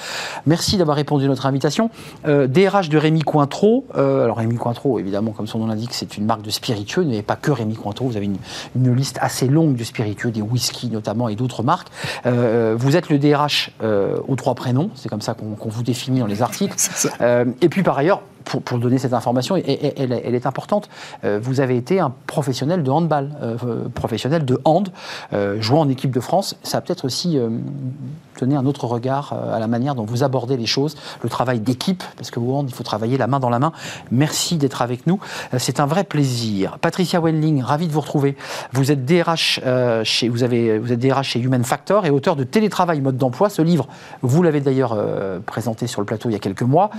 merci 0.46 0.76
d'avoir 0.76 0.96
répondu 0.96 1.24
à 1.24 1.28
notre 1.28 1.46
invitation. 1.46 1.90
DRH 2.24 2.88
de 2.88 2.98
Rémi 2.98 3.22
Cointreau, 3.22 3.86
alors 3.94 4.37
Rémi 4.38 4.56
Cointreau, 4.56 4.98
évidemment, 4.98 5.32
comme 5.32 5.46
son 5.46 5.58
nom 5.58 5.66
l'indique, 5.66 5.92
c'est 5.92 6.16
une 6.16 6.24
marque 6.24 6.42
de 6.42 6.50
spiritueux. 6.50 7.02
Vous 7.02 7.08
n'avez 7.08 7.22
pas 7.22 7.36
que 7.36 7.50
Rémi 7.50 7.74
Cointreau, 7.74 8.06
vous 8.06 8.16
avez 8.16 8.26
une, 8.26 8.94
liste 8.94 9.18
assez 9.20 9.46
longue 9.46 9.76
de 9.76 9.84
spiritueux, 9.84 10.30
des 10.30 10.40
whisky 10.40 10.88
notamment 10.88 11.28
et 11.28 11.36
d'autres 11.36 11.62
marques. 11.62 11.88
Euh, 12.26 12.74
vous 12.76 12.96
êtes 12.96 13.10
le 13.10 13.18
DRH 13.18 13.70
euh, 13.82 14.18
aux 14.26 14.36
trois 14.36 14.54
prénoms, 14.54 14.90
c'est 14.94 15.08
comme 15.08 15.20
ça 15.20 15.34
qu'on 15.34 15.68
vous 15.68 15.82
définit 15.82 16.20
dans 16.20 16.26
les 16.26 16.42
articles. 16.42 16.76
Euh, 17.20 17.46
et 17.62 17.68
puis 17.68 17.82
par 17.82 17.98
ailleurs, 17.98 18.22
pour, 18.44 18.78
donner 18.78 18.98
cette 18.98 19.12
information, 19.12 19.56
elle, 19.56 20.34
est 20.34 20.46
importante. 20.46 20.88
Euh, 21.24 21.38
vous 21.42 21.60
avez 21.60 21.76
été 21.76 22.00
un 22.00 22.12
professionnel 22.26 22.82
de 22.82 22.90
handball, 22.90 23.30
euh, 23.42 23.88
professionnel 23.94 24.44
de 24.44 24.60
hand, 24.64 24.88
euh, 25.32 25.60
jouant 25.60 25.80
en 25.80 25.88
équipe 25.88 26.10
de 26.10 26.20
France. 26.20 26.56
Ça 26.62 26.78
a 26.78 26.80
peut-être 26.80 27.04
aussi 27.04 27.38
donné 28.38 28.56
un 28.56 28.66
autre 28.66 28.86
regard 28.86 29.32
à 29.32 29.58
la 29.58 29.66
manière 29.66 29.94
dont 29.94 30.04
vous 30.04 30.22
abordez 30.22 30.56
les 30.56 30.66
choses, 30.66 30.96
le 31.22 31.28
travail 31.28 31.60
d'équipe, 31.60 32.02
parce 32.16 32.30
que 32.30 32.38
au 32.38 32.54
hand, 32.54 32.66
il 32.68 32.74
faut 32.74 32.84
travailler 32.84 33.18
la 33.18 33.26
main 33.26 33.40
dans 33.40 33.50
la 33.50 33.58
main. 33.58 33.72
Merci 34.10 34.56
d'être 34.56 34.82
avec 34.82 35.06
nous. 35.06 35.18
C'est 35.58 35.80
un 35.80 35.86
vrai 35.86 36.04
plaisir. 36.04 36.78
Patricia 36.80 37.20
Wendling, 37.20 37.62
ravi 37.62 37.88
de 37.88 37.92
vous 37.92 38.00
retrouver. 38.00 38.36
Vous 38.72 38.92
êtes 38.92 39.04
DRH 39.04 39.60
chez, 40.04 40.28
vous 40.28 40.42
avez, 40.42 40.78
vous 40.78 40.92
êtes 40.92 41.00
DRH 41.00 41.30
chez 41.30 41.40
Human 41.40 41.64
Factor 41.64 42.06
et 42.06 42.10
auteur 42.10 42.36
de 42.36 42.44
Télétravail 42.44 43.00
mode 43.00 43.16
d'emploi. 43.16 43.50
Ce 43.50 43.62
livre, 43.62 43.88
vous 44.22 44.42
l'avez 44.42 44.60
d'ailleurs 44.60 44.96
présenté 45.44 45.86
sur 45.86 46.00
le 46.00 46.06
plateau 46.06 46.28
il 46.28 46.32
y 46.32 46.36
a 46.36 46.40
quelques 46.40 46.62
mois 46.62 46.90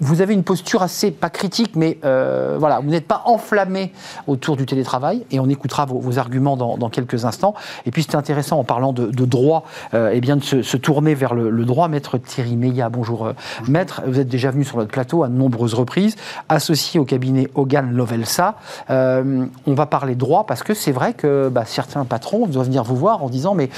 vous 0.00 0.22
avez 0.22 0.34
une 0.34 0.42
posture 0.42 0.82
assez, 0.82 1.10
pas 1.10 1.30
critique, 1.30 1.76
mais 1.76 1.98
euh, 2.04 2.56
voilà, 2.58 2.80
vous 2.80 2.88
n'êtes 2.88 3.06
pas 3.06 3.22
enflammé 3.26 3.92
autour 4.26 4.56
du 4.56 4.66
télétravail, 4.66 5.24
et 5.30 5.38
on 5.38 5.48
écoutera 5.48 5.84
vos, 5.84 6.18
arguments 6.18 6.56
dans, 6.56 6.90
quelques 6.90 7.24
instants. 7.24 7.54
Et 7.86 7.90
puis 7.90 8.02
c'est 8.02 8.16
intéressant, 8.16 8.58
en 8.58 8.64
parlant 8.64 8.92
de, 8.92 9.24
droit, 9.24 9.64
euh, 9.94 10.10
eh 10.12 10.20
bien 10.20 10.36
de 10.36 10.42
se, 10.42 10.76
tourner 10.76 11.14
vers 11.14 11.34
le, 11.34 11.64
droit. 11.64 11.88
Maître 11.88 12.18
Thierry 12.18 12.56
Meillat, 12.56 12.88
bonjour, 12.88 13.26
euh, 13.26 13.32
Maître, 13.68 14.02
vous 14.06 14.18
êtes 14.18 14.28
déjà 14.28 14.50
venu 14.50 14.64
sur 14.64 14.78
notre 14.78 14.90
plateau 14.90 15.22
à 15.22 15.28
de 15.28 15.34
nombreuses 15.34 15.74
reprises, 15.74 16.16
associé 16.48 16.98
au 16.98 17.04
cabinet 17.04 17.48
Hogan 17.54 17.92
Lovelsa. 17.92 18.56
on 18.88 19.48
va 19.66 19.86
parler 19.86 20.14
droit, 20.14 20.46
parce 20.46 20.62
que 20.62 20.74
c'est 20.74 20.92
vrai 20.92 21.12
que 21.12 21.48
bah, 21.48 21.64
certains 21.66 22.04
patrons 22.04 22.46
doivent 22.46 22.66
venir 22.66 22.84
vous 22.84 22.96
voir 22.96 23.22
en 23.22 23.28
disant, 23.28 23.54
mais 23.54 23.68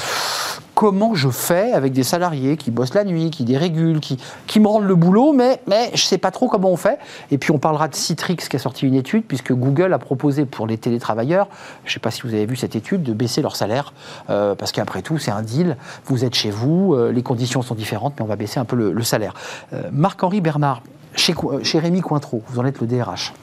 comment 0.82 1.14
je 1.14 1.28
fais 1.28 1.70
avec 1.74 1.92
des 1.92 2.02
salariés 2.02 2.56
qui 2.56 2.72
bossent 2.72 2.94
la 2.94 3.04
nuit, 3.04 3.30
qui 3.30 3.44
dérégulent, 3.44 4.00
qui, 4.00 4.58
me 4.58 4.66
rendent 4.66 4.88
le 4.88 4.96
boulot, 4.96 5.32
mais, 5.32 5.62
mais 5.68 5.86
je 5.94 6.02
ne 6.02 6.08
sais 6.08 6.18
pas 6.18 6.32
trop 6.32 6.48
comment 6.48 6.72
on 6.72 6.76
fait. 6.76 6.98
Et 7.30 7.38
puis 7.38 7.52
on 7.52 7.60
parlera 7.60 7.86
de 7.86 7.94
Citrix 7.94 8.34
qui 8.34 8.56
a 8.56 8.58
sorti 8.58 8.84
une 8.84 8.96
étude, 8.96 9.22
puisque 9.24 9.52
Google 9.52 9.92
a 9.92 10.00
proposé 10.00 10.44
pour 10.44 10.66
les 10.66 10.78
télétravailleurs, 10.78 11.46
je 11.84 11.90
ne 11.90 11.92
sais 11.92 12.00
pas 12.00 12.10
si 12.10 12.22
vous 12.22 12.34
avez 12.34 12.46
vu 12.46 12.56
cette 12.56 12.74
étude, 12.74 13.04
de 13.04 13.12
baisser 13.12 13.42
leur 13.42 13.54
salaire, 13.54 13.94
euh, 14.28 14.56
parce 14.56 14.72
qu'après 14.72 15.02
tout, 15.02 15.18
c'est 15.18 15.30
un 15.30 15.42
deal, 15.42 15.76
vous 16.06 16.24
êtes 16.24 16.34
chez 16.34 16.50
vous, 16.50 16.94
euh, 16.94 17.12
les 17.12 17.22
conditions 17.22 17.62
sont 17.62 17.76
différentes, 17.76 18.14
mais 18.18 18.24
on 18.24 18.28
va 18.28 18.34
baisser 18.34 18.58
un 18.58 18.64
peu 18.64 18.74
le, 18.74 19.02
salaire. 19.04 19.34
Euh, 19.72 19.88
Marc-Henri 19.92 20.40
Bernard, 20.40 20.82
chez, 21.14 21.32
chez 21.62 21.78
Rémi 21.78 22.00
Cointreau, 22.00 22.42
vous 22.48 22.58
en 22.58 22.64
êtes 22.64 22.80
le 22.80 22.88
DRH. 22.88 23.34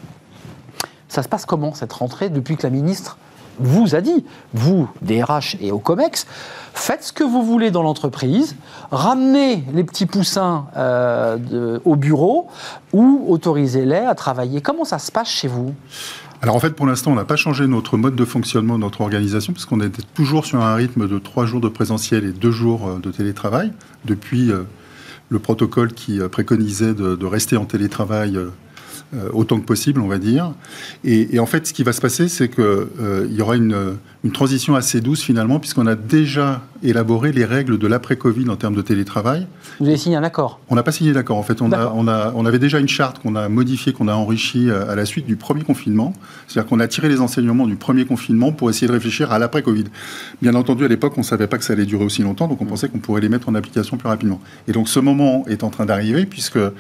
Ça 1.08 1.23
se 1.23 1.30
passe 1.30 1.45
comment 1.45 1.73
cette 1.73 1.93
rentrée 1.93 2.28
depuis 2.28 2.58
que 2.58 2.63
la 2.63 2.69
ministre 2.69 3.17
vous 3.60 3.95
a 3.95 4.02
dit, 4.02 4.26
vous, 4.54 4.89
DRH 5.02 5.58
et 5.62 5.72
au 5.72 5.80
COMEX, 5.80 6.26
faites 6.74 7.04
ce 7.04 7.13
que 7.13 7.24
vous 7.24 7.43
voulez 7.43 7.72
dans 7.72 7.84
l'entreprise, 7.84 8.56
ramenez 8.91 9.63
les 9.74 9.84
petits 9.84 10.06
poussins 10.06 10.65
euh, 10.78 11.80
au 11.86 11.95
bureau 11.95 12.48
ou 12.93 13.26
autorisez-les 13.28 13.98
à 13.98 14.15
travailler. 14.15 14.62
Comment 14.62 14.86
ça 14.86 15.00
se 15.00 15.12
passe 15.12 15.30
chez 15.30 15.48
vous? 15.48 15.74
Alors 16.41 16.56
en 16.56 16.60
fait, 16.60 16.72
pour 16.72 16.88
l'instant, 16.88 17.12
on 17.12 17.15
n'a 17.15 17.26
pas 17.26 17.36
changé 17.36 17.67
notre 17.67 17.98
mode 17.98 18.15
de 18.15 18.26
fonctionnement, 18.26 18.78
notre 18.78 19.02
organisation, 19.02 19.52
puisqu'on 19.52 19.82
était 19.82 20.04
toujours 20.13 20.45
sur 20.45 20.62
un 20.62 20.74
rythme 20.74 21.08
de 21.08 21.19
trois 21.19 21.45
jours 21.45 21.60
de 21.60 21.67
présentiel 21.67 22.24
et 22.24 22.32
deux 22.32 22.52
jours 22.52 22.88
euh, 22.88 23.00
de 23.00 23.12
télétravail, 23.12 23.74
depuis 24.06 24.52
euh, 24.52 24.63
le 25.28 25.39
protocole 25.39 25.93
qui 25.93 26.19
préconisait 26.32 26.95
de, 26.95 27.26
rester 27.26 27.56
en 27.56 27.65
télétravail 27.65 28.36
autant 29.34 29.60
que 29.60 29.65
possible, 29.65 30.02
on 30.02 30.08
va 30.08 30.17
dire. 30.17 30.54
Et, 31.04 31.39
en 31.39 31.45
fait, 31.45 31.67
ce 31.67 31.74
qui 31.74 31.84
va 31.84 31.93
se 31.93 32.02
passer, 32.02 32.28
c'est 32.28 32.50
qu'il 32.50 33.32
y 33.32 33.41
aura 33.41 33.56
une, 33.56 33.98
une 34.24 34.32
transition 34.32 34.76
assez 34.76 35.00
douce 35.00 35.22
finalement, 35.22 35.60
puisqu'on 35.60 35.88
a 35.88 35.95
déjà 35.95 36.62
élaboré 36.84 37.32
les 37.32 37.45
règles 37.45 37.78
de 37.78 37.88
l'après-Covid 37.88 38.50
en 38.50 38.56
termes 38.56 38.76
de 38.76 38.82
télétravail. 38.82 39.48
Vous 39.80 39.88
avez 39.88 39.98
signé 39.98 40.17
un 40.17 40.24
accord 40.24 40.60
On 40.69 40.76
n'a 40.76 40.84
pas 40.84 40.91
signé 40.91 41.13
d'accord. 41.13 41.38
En 41.38 41.43
fait, 41.43 41.62
on, 41.62 41.72
a, 41.72 41.91
on, 41.93 42.08
a, 42.08 42.34
on 42.36 42.45
avait 42.45 42.60
déjà 42.60 42.80
une 42.80 42.88
charte 42.88 43.19
qu'on 43.19 43.36
a 43.36 43.48
modifiée, 43.48 43.93
qu'on 43.93 44.08
a 44.08 44.13
enrichie 44.13 44.69
euh, 44.69 44.89
à 44.89 44.95
la 44.95 45.06
suite 45.06 45.26
du 45.26 45.36
premier 45.36 45.63
confinement. 45.63 46.13
C'est-à-dire 46.48 46.69
qu'on 46.69 46.80
a 46.80 46.88
tiré 46.88 47.08
les 47.08 47.22
enseignements 47.22 47.67
du 47.67 47.76
premier 47.76 48.06
confinement 48.06 48.52
pour 48.52 48.69
essayer 48.69 48.88
de 48.88 48.91
réfléchir 48.91 49.32
à 49.32 49.39
l'après-Covid. 49.39 49.86
Bien 50.41 50.56
entendu, 50.56 50.84
à 50.84 50.88
l'époque, 50.88 51.13
on 51.17 51.22
ne 51.22 51.26
savait 51.26 51.48
pas 51.48 51.58
que 51.58 51.63
ça 51.63 51.74
allait 51.74 51.86
durer 51.86 52.04
aussi 52.04 52.22
longtemps, 52.22 52.48
donc 52.48 52.62
on 52.62 52.65
pensait 52.65 52.89
qu'on 52.89 53.00
pourrait 53.00 53.22
les 53.22 53.30
mettre 53.30 53.48
en 53.50 53.56
application 53.56 53.98
plus 53.98 54.08
rapidement. 54.08 54.41
Et 54.67 54.72
donc 54.72 54.89
ce 54.89 55.00
moment 55.00 55.45
est 55.48 55.63
en 55.63 55.69
train 55.69 55.86
d'arriver, 55.86 56.26
puisque 56.26 56.58
euh, 56.58 56.72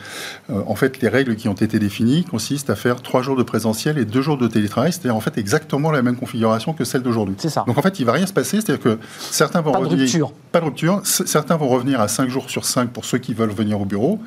en 0.49 0.75
fait, 0.75 1.01
les 1.01 1.07
règles 1.07 1.35
qui 1.35 1.47
ont 1.47 1.53
été 1.53 1.79
définies 1.79 2.18
consistent 2.23 2.69
à 2.69 2.75
faire 2.75 3.01
trois 3.01 3.21
jours 3.21 3.35
de 3.35 3.43
présentiel 3.43 3.97
et 3.97 4.05
deux 4.05 4.21
jours 4.21 4.37
de 4.37 4.47
télétravail, 4.47 4.91
c'est-à-dire 4.91 5.15
en 5.15 5.19
fait 5.19 5.37
exactement 5.37 5.91
la 5.91 6.01
même 6.01 6.15
configuration 6.15 6.73
que 6.73 6.83
celle 6.83 7.01
d'aujourd'hui. 7.01 7.35
C'est 7.37 7.49
ça. 7.49 7.63
Donc 7.67 7.77
en 7.77 7.81
fait, 7.81 7.99
il 7.99 8.05
va 8.05 8.13
rien 8.13 8.25
se 8.25 8.33
passer, 8.33 8.61
c'est-à-dire 8.61 8.83
que 8.83 8.99
certains 9.19 9.61
vont 9.61 9.71
pas 9.71 9.79
revenir, 9.79 9.97
de 9.97 10.03
rupture. 10.03 10.33
Pas 10.51 10.59
de 10.59 10.65
rupture. 10.65 11.01
Certains 11.03 11.57
vont 11.57 11.67
revenir 11.67 12.01
à 12.01 12.07
5 12.07 12.29
jours 12.29 12.49
sur 12.49 12.65
5 12.65 12.89
pour 12.89 13.05
ceux 13.05 13.17
qui 13.17 13.33
veulent 13.33 13.51
venir 13.51 13.79
au 13.81 13.85
bureau 13.85 14.19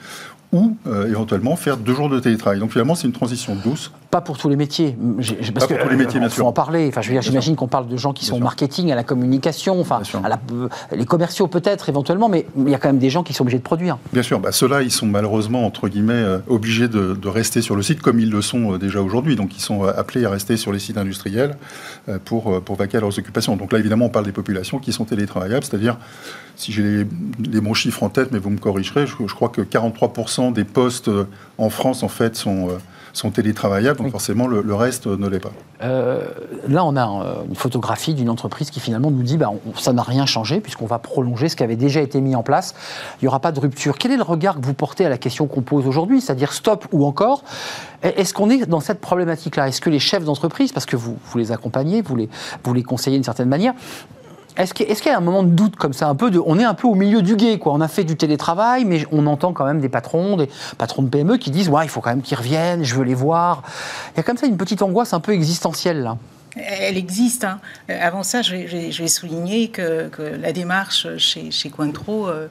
ou 0.53 0.77
euh, 0.87 1.09
éventuellement 1.09 1.57
faire 1.57 1.79
deux 1.79 1.95
jours 1.95 2.11
de 2.11 2.21
télétravail. 2.21 2.61
Donc 2.61 2.73
finalement, 2.73 2.95
c'est 2.95 3.07
une 3.07 3.13
transition 3.13 3.57
douce. 3.57 3.91
Pas 4.11 4.21
pour 4.21 4.37
tous 4.37 4.51
les 4.51 4.57
métiers. 4.57 4.95
Parce 5.17 5.67
pas 5.67 5.75
pour 5.75 5.85
tous 5.85 5.89
les 5.89 5.97
métiers, 5.97 6.21
bien 6.21 6.29
sûr. 6.29 6.45
faut 6.45 6.49
en 6.49 6.53
parler. 6.53 6.89
Enfin, 6.89 7.01
je 7.01 7.09
veux 7.09 7.15
dire, 7.15 7.23
j'imagine 7.23 7.57
qu'on 7.57 7.69
parle 7.69 7.89
de 7.89 7.97
gens 7.97 8.13
qui 8.13 8.27
sont 8.27 8.37
au 8.37 8.41
marketing, 8.41 8.93
à 8.93 8.95
la 8.95 9.05
communication, 9.05 9.81
enfin, 9.81 10.03
à 10.23 10.29
la, 10.29 10.39
euh, 10.53 10.69
les 10.95 11.07
commerciaux 11.07 11.47
peut-être 11.47 11.89
éventuellement, 11.89 12.29
mais 12.29 12.47
il 12.59 12.69
y 12.69 12.75
a 12.75 12.79
quand 12.79 12.91
même 12.91 12.99
des 12.99 13.09
gens 13.09 13.23
qui 13.23 13.33
sont 13.33 13.45
obligés 13.45 13.59
de 13.59 13.63
produire. 13.63 13.97
Bien 14.13 14.23
sûr. 14.23 14.41
Bah, 14.41 14.53
Ceux-là, 14.53 14.83
ils 14.83 14.91
sont 14.91 15.07
malheureusement 15.07 15.65
entre 15.65 15.89
guillemets 15.89 16.13
euh, 16.13 16.39
obligés 16.49 16.89
de, 16.89 17.17
rester 17.27 17.63
sur 17.63 17.77
le 17.77 17.83
site 17.83 18.03
comme 18.03 18.21
ils 18.21 18.31
le 18.31 18.43
sont 18.43 18.77
déjà 18.77 19.01
aujourd'hui. 19.01 19.37
Donc, 19.37 19.57
ils 19.57 19.63
sont 19.63 19.85
appelés 19.85 20.27
à 20.27 20.31
rester 20.31 20.59
sur 20.59 20.71
les 20.71 20.79
sites 20.79 20.99
industriels 20.99 21.57
pour 22.27 22.61
pour 22.61 22.77
vaquer 22.77 22.99
à 22.99 23.01
leurs 23.01 23.19
occupations. 23.19 23.57
Donc 23.57 23.73
là, 23.73 23.79
évidemment, 23.79 24.07
on 24.07 24.11
parle 24.11 24.27
des 24.27 24.33
populations 24.33 24.79
qui 24.79 24.93
sont 24.93 25.07
télétravaillables, 25.07 25.65
c'est-à-dire, 25.65 25.97
si 26.57 26.73
j'ai 26.73 26.83
les, 26.83 27.07
les, 27.51 27.61
bons 27.63 27.73
chiffres 27.73 28.03
en 28.03 28.11
tête, 28.11 28.33
mais 28.33 28.39
vous 28.39 28.51
me 28.51 28.59
corrigerez, 28.59 29.07
je, 29.07 29.15
je 29.27 29.35
crois 29.35 29.49
que 29.49 29.63
43% 29.63 30.42
des 30.51 30.65
postes 30.65 31.09
euh, 31.09 31.29
en 31.59 31.71
France, 31.71 32.03
en 32.03 32.09
fait, 32.09 32.37
sont 32.37 32.69
euh, 32.69 32.79
sont 33.13 33.31
télétravaillables, 33.31 33.99
donc 33.99 34.11
forcément 34.11 34.47
le, 34.47 34.75
reste 34.75 35.07
ne 35.07 35.29
l'est 35.29 35.39
pas. 35.39 35.53
Euh, 35.83 36.23
là, 36.69 36.85
on 36.85 36.97
a 36.97 37.05
une 37.49 37.55
photographie 37.55 38.15
d'une 38.15 38.31
entreprise 38.31 38.71
qui 38.71 38.81
finalement 38.81 39.11
nous 39.11 39.23
dit 39.23 39.37
bah, 39.37 39.51
ça 39.77 39.93
n'a 39.93 40.03
rien 40.03 40.25
changé 40.27 40.61
puisqu'on 40.61 40.87
va 40.87 40.99
prolonger 40.99 41.49
ce 41.49 41.57
qui 41.57 41.63
avait 41.63 41.77
déjà 41.77 42.01
été 42.01 42.21
mis 42.21 42.35
en 42.35 42.43
place. 42.43 42.75
Il 43.21 43.25
n'y 43.25 43.29
aura 43.29 43.41
pas 43.41 43.53
de 43.53 43.61
rupture. 43.61 43.99
Quel 43.99 44.13
est 44.13 44.17
le 44.17 44.23
regard 44.23 44.59
que 44.61 44.65
vous 44.65 44.75
portez 44.75 45.05
à 45.05 45.09
la 45.09 45.19
question 45.19 45.47
qu'on 45.47 45.63
pose 45.63 45.87
aujourd'hui, 45.87 46.21
c'est-à-dire 46.21 46.53
stop 46.53 46.87
ou 46.93 47.05
encore? 47.05 47.45
Est-ce 48.03 48.35
qu'on 48.35 48.51
est 48.51 48.67
dans 48.67 48.81
cette 48.81 49.01
problématique-là? 49.01 49.69
Est-ce 49.69 49.81
que 49.81 49.91
les 49.91 49.99
chefs 49.99 50.25
d'entreprise, 50.25 50.73
parce 50.73 50.87
que 50.87 50.97
vous, 50.97 51.19
vous 51.23 51.39
les 51.39 51.53
accompagnez, 51.53 52.03
vous 52.03 52.17
les, 52.17 52.29
vous 52.65 52.75
les 52.75 52.83
conseillez 52.83 53.17
d'une 53.17 53.25
certaine 53.25 53.49
manière, 53.49 53.75
est-ce 54.57 54.75
qu'il 54.75 54.87
y 54.87 55.15
a 55.15 55.17
un 55.17 55.21
moment 55.21 55.43
de 55.43 55.51
doute 55.51 55.77
comme 55.77 55.93
ça, 55.93 56.09
un 56.09 56.15
peu 56.15 56.31
de, 56.31 56.41
on 56.45 56.59
est 56.59 56.65
un 56.65 56.75
peu 56.75 56.87
au 56.87 56.95
milieu 56.95 57.23
du 57.23 57.37
guet, 57.37 57.59
quoi. 57.59 57.73
On 57.73 57.81
a 57.81 57.89
fait 57.89 58.05
du 58.05 58.17
télétravail, 58.17 58.85
mais 58.85 59.07
on 59.11 59.27
entend 59.27 59.53
quand 59.53 59.65
même 59.65 59.81
des 59.81 59.89
patrons, 59.89 60.37
des 60.37 60.49
patrons 60.79 61.03
de 61.03 61.09
PME 61.09 61.39
qui 61.39 61.51
disent, 61.51 61.69
ouais, 61.69 61.85
il 61.85 61.89
faut 61.89 62.01
quand 62.01 62.11
même 62.11 62.23
qu'ils 62.23 62.37
reviennent, 62.37 62.85
je 62.85 62.95
veux 62.95 63.05
les 63.05 63.15
voir. 63.15 63.63
Il 64.15 64.19
y 64.19 64.21
a 64.21 64.23
comme 64.23 64.37
ça 64.37 64.47
une 64.47 64.57
petite 64.57 64.83
angoisse 64.83 65.15
un 65.15 65.21
peu 65.21 65.33
existentielle 65.33 66.03
là. 66.03 66.19
Elle 66.57 66.97
existe. 66.97 67.45
Hein. 67.45 67.61
Euh, 67.91 67.99
avant 68.01 68.23
ça, 68.23 68.43
je 68.43 68.55
vais, 68.55 69.09
souligner 69.09 69.69
que, 69.69 70.11
la 70.41 70.53
démarche 70.53 71.17
chez, 71.17 71.51
chez 71.51 71.71
Cointreau, 71.71 72.29
euh, 72.29 72.49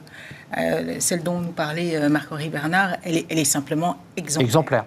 euh, 0.58 0.96
celle 0.98 1.22
dont 1.22 1.40
nous 1.40 1.52
parlait 1.52 2.08
Marc-Henri 2.08 2.48
Bernard, 2.48 2.96
elle 3.04 3.24
est, 3.28 3.44
simplement 3.44 3.96
exemplaire. 4.16 4.46
Exemplaire. 4.46 4.84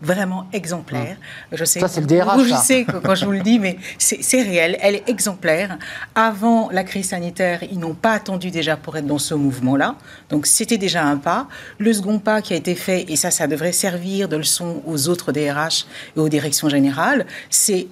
Vraiment 0.00 0.46
exemplaire. 0.52 1.16
Je 1.52 1.64
sais, 1.64 1.80
ça, 1.80 1.88
c'est 1.88 2.00
le 2.00 2.06
DRH. 2.06 2.44
Je 2.44 2.54
sais 2.54 2.84
que 2.84 2.96
quand 2.98 3.14
je 3.14 3.24
vous 3.24 3.32
le 3.32 3.40
dis, 3.40 3.58
mais 3.58 3.78
c'est 3.98 4.42
réel. 4.42 4.76
Elle 4.80 4.96
est 4.96 5.08
exemplaire. 5.08 5.78
Avant 6.14 6.68
la 6.70 6.84
crise 6.84 7.08
sanitaire, 7.08 7.62
ils 7.70 7.78
n'ont 7.78 7.94
pas 7.94 8.12
attendu 8.12 8.50
déjà 8.50 8.76
pour 8.76 8.96
être 8.96 9.06
dans 9.06 9.18
ce 9.18 9.34
mouvement-là. 9.34 9.96
Donc, 10.30 10.46
c'était 10.46 10.78
déjà 10.78 11.04
un 11.04 11.16
pas. 11.16 11.48
Le 11.78 11.92
second 11.92 12.18
pas 12.18 12.42
qui 12.42 12.52
a 12.52 12.56
été 12.56 12.74
fait, 12.74 13.06
et 13.08 13.16
ça, 13.16 13.30
ça 13.30 13.46
devrait 13.46 13.72
servir 13.72 14.28
de 14.28 14.36
leçon 14.36 14.82
aux 14.86 15.08
autres 15.08 15.32
DRH 15.32 15.86
et 16.16 16.20
aux 16.20 16.28
directions 16.28 16.68
générales, 16.68 17.26
c'est 17.50 17.86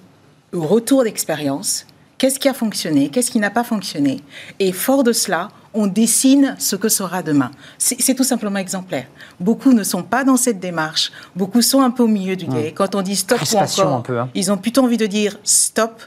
retour 0.53 1.05
d'expérience. 1.05 1.87
Qu'est-ce 2.19 2.39
qui 2.39 2.49
a 2.49 2.55
fonctionné? 2.55 3.09
Qu'est-ce 3.09 3.31
qui 3.31 3.41
n'a 3.41 3.51
pas 3.51 3.65
fonctionné? 3.65 4.23
Et 4.61 4.73
fort 4.73 5.03
de 5.03 5.13
cela, 5.13 5.49
on 5.75 5.87
dessine 5.87 6.57
ce 6.59 6.77
que 6.77 6.89
sera 6.89 7.23
demain. 7.23 7.51
C'est 7.79 8.15
tout 8.15 8.25
simplement 8.25 8.59
exemplaire. 8.59 9.07
Beaucoup 9.41 9.73
ne 9.73 9.83
sont 9.83 10.03
pas 10.03 10.25
dans 10.25 10.37
cette 10.37 10.61
démarche. 10.61 11.13
Beaucoup 11.37 11.63
sont 11.63 11.83
un 11.83 11.91
peu 11.91 12.05
au 12.05 12.09
milieu 12.09 12.37
du 12.37 12.47
guet. 12.47 12.73
Quand 12.73 12.95
on 12.95 13.03
dit 13.03 13.17
stop 13.17 13.41
ou 13.53 13.57
encore, 13.59 14.11
hein. 14.11 14.29
ils 14.35 14.53
ont 14.53 14.57
plutôt 14.57 14.83
envie 14.83 14.97
de 14.97 15.07
dire 15.07 15.39
stop. 15.43 16.01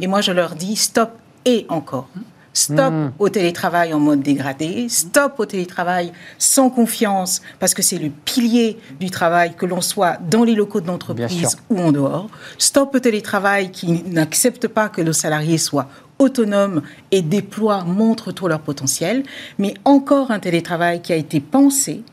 Et 0.00 0.06
moi, 0.06 0.20
je 0.20 0.32
leur 0.32 0.54
dis 0.54 0.76
stop 0.76 1.10
et 1.44 1.66
encore. 1.68 2.08
Stop 2.56 2.92
hmm. 2.92 3.10
au 3.18 3.28
télétravail 3.28 3.92
en 3.92 3.98
mode 3.98 4.22
dégradé, 4.22 4.88
stop 4.88 5.34
au 5.38 5.44
télétravail 5.44 6.12
sans 6.38 6.70
confiance, 6.70 7.42
parce 7.58 7.74
que 7.74 7.82
c'est 7.82 7.98
le 7.98 8.10
pilier 8.10 8.78
du 9.00 9.10
travail, 9.10 9.56
que 9.56 9.66
l'on 9.66 9.80
soit 9.80 10.18
dans 10.30 10.44
les 10.44 10.54
locaux 10.54 10.80
de 10.80 10.86
l'entreprise 10.86 11.56
ou 11.68 11.80
en 11.80 11.90
dehors. 11.90 12.28
Stop 12.56 12.94
au 12.94 13.00
télétravail 13.00 13.72
qui 13.72 14.04
n'accepte 14.04 14.68
pas 14.68 14.88
que 14.88 15.02
nos 15.02 15.12
salariés 15.12 15.58
soient 15.58 15.88
autonomes 16.18 16.82
et 17.10 17.22
déploient, 17.22 17.84
montrent 17.84 18.32
tout 18.32 18.48
leur 18.48 18.60
potentiel, 18.60 19.24
mais 19.58 19.74
encore 19.84 20.30
un 20.30 20.38
télétravail 20.38 21.02
qui 21.02 21.12
a 21.12 21.16
été 21.16 21.40
pensé 21.40 22.04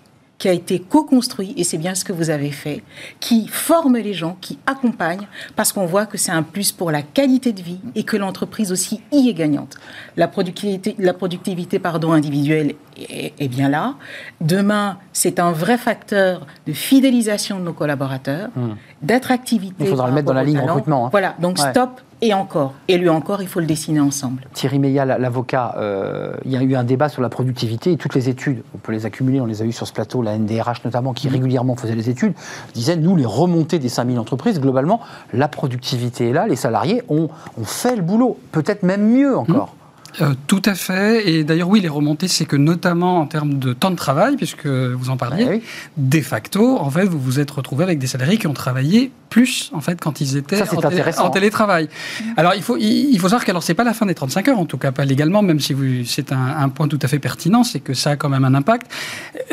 qui 0.42 0.50
a 0.50 0.54
été 0.54 0.80
co-construit, 0.80 1.54
et 1.56 1.64
c'est 1.64 1.78
bien 1.78 1.94
ce 1.94 2.04
que 2.04 2.12
vous 2.12 2.32
avez 2.32 2.50
fait, 2.50 2.82
qui 3.20 3.48
forme 3.48 3.98
les 3.98 4.16
gens, 4.16 4.38
qui 4.42 4.58
accompagne, 4.66 5.28
parce 5.56 5.72
qu'on 5.72 5.86
voit 5.86 6.08
que 6.08 6.18
c'est 6.18 6.32
un 6.32 6.42
plus 6.42 6.72
pour 6.72 6.90
la 6.90 7.04
qualité 7.04 7.54
de 7.54 7.62
vie 7.62 7.80
et 7.94 8.02
que 8.02 8.18
l'entreprise 8.18 8.72
aussi 8.72 9.02
y 9.12 9.30
est 9.30 9.36
gagnante. 9.36 9.78
La 10.18 10.28
productivité, 10.28 10.96
la 10.98 11.14
productivité 11.14 11.78
pardon, 11.78 12.12
individuelle 12.12 12.74
est, 12.98 13.48
bien 13.50 13.70
là. 13.70 13.94
Demain, 14.42 14.98
c'est 15.14 15.38
un 15.40 15.52
vrai 15.52 15.78
facteur 15.78 16.48
de 16.66 16.74
fidélisation 16.74 17.60
de 17.60 17.64
nos 17.66 17.74
collaborateurs, 17.74 18.50
hmm. 18.56 18.72
d'attractivité. 19.04 19.76
Il 19.84 19.88
faudra 19.90 20.08
le 20.08 20.14
mettre 20.14 20.26
dans 20.26 20.34
la 20.34 20.44
ligne 20.44 20.58
recrutement. 20.58 21.06
Hein. 21.06 21.10
Voilà, 21.12 21.36
donc 21.40 21.60
stop 21.60 22.02
et 22.22 22.34
encore. 22.34 22.74
Et 22.88 22.98
lui 22.98 23.10
encore, 23.10 23.42
il 23.42 23.48
faut 23.48 23.60
le 23.60 23.66
dessiner 23.66 24.00
ensemble. 24.00 24.44
Thierry 24.54 24.80
Meillat, 24.80 25.06
l'avocat, 25.06 25.76
euh, 25.78 26.34
il 26.46 26.52
y 26.52 26.58
a 26.58 26.62
eu 26.62 26.76
un 26.76 26.84
débat 26.84 27.10
sur 27.10 27.22
la 27.22 27.30
productivité 27.30 27.92
et 27.92 27.98
toutes 27.98 28.16
les 28.16 28.30
études, 28.30 28.64
on 28.76 28.78
peut 28.78 28.92
les 28.92 29.06
accumuler, 29.06 29.42
on 29.42 29.46
les 29.46 29.62
a 29.62 29.66
eues 29.66 29.72
sur 29.72 29.88
ce 29.88 29.94
plateau, 29.94 30.22
la 30.22 30.38
NDRH 30.38 30.86
notamment, 30.86 31.14
qui 31.14 31.28
mm. 31.28 31.32
régulièrement 31.32 31.76
faisait 31.76 31.96
les 31.96 32.10
études, 32.10 32.34
disait, 32.74 32.96
nous, 32.96 33.16
les 33.16 33.26
remontées 33.26 33.80
des 33.80 33.90
5000 33.90 34.20
entreprises, 34.20 34.60
globalement, 34.60 35.02
la 35.34 35.48
productivité 35.48 36.30
est 36.30 36.34
là, 36.34 36.48
les 36.48 36.56
salariés 36.56 37.02
ont, 37.10 37.30
ont 37.60 37.66
fait 37.66 37.96
le 37.96 38.02
boulot, 38.02 38.38
peut-être 38.52 38.84
même 38.84 39.10
mieux 39.10 39.38
encore. 39.38 39.76
Euh, 40.20 40.34
tout 40.48 40.62
à 40.66 40.76
fait. 40.76 41.30
Et 41.30 41.44
d'ailleurs, 41.44 41.70
oui, 41.70 41.80
les 41.80 41.88
remontées, 41.88 42.28
c'est 42.28 42.46
que 42.46 42.56
notamment 42.56 43.20
en 43.20 43.26
termes 43.26 43.60
de 43.60 43.74
temps 43.74 43.92
de 43.92 43.96
travail, 43.96 44.36
puisque 44.36 44.68
vous 44.68 45.10
en 45.10 45.18
parliez, 45.18 45.62
de 45.98 46.22
facto, 46.22 46.78
en 46.78 46.90
fait, 46.90 47.06
vous 47.06 47.20
vous 47.20 47.40
êtes 47.40 47.52
retrouvé 47.52 47.84
avec 47.84 48.00
des 48.00 48.08
salariés 48.08 48.38
qui 48.38 48.48
ont 48.48 48.54
travaillé 48.54 49.12
plus, 49.30 49.72
en 49.74 49.80
fait, 49.80 50.00
quand 50.02 50.20
ils 50.20 50.36
étaient 50.36 50.62
en, 50.62 51.30
télétravail. 51.30 51.88
Alors, 52.36 52.54
il 52.56 52.62
faut, 52.62 52.76
il, 52.78 53.18
faut 53.18 53.30
savoir 53.30 53.46
que 53.46 53.52
alors 53.52 53.64
c'est 53.64 53.74
pas 53.74 53.86
la 53.86 53.94
fin 53.94 54.06
des 54.06 54.16
35 54.16 54.50
heures, 54.50 54.60
en 54.60 54.66
tout 54.66 54.78
cas 54.78 54.92
pas 54.92 55.06
légalement, 55.06 55.42
même 55.42 55.62
si 55.62 55.74
c'est 56.06 56.34
un, 56.34 56.58
un, 56.58 56.70
point 56.70 56.90
tout 56.90 57.00
à 57.02 57.08
fait 57.08 57.20
pertinent, 57.20 57.64
c'est 57.64 57.80
que 57.80 57.94
ça 57.94 58.12
a 58.12 58.16
quand 58.18 58.30
même 58.30 58.44
un 58.44 58.54
impact. 58.54 58.92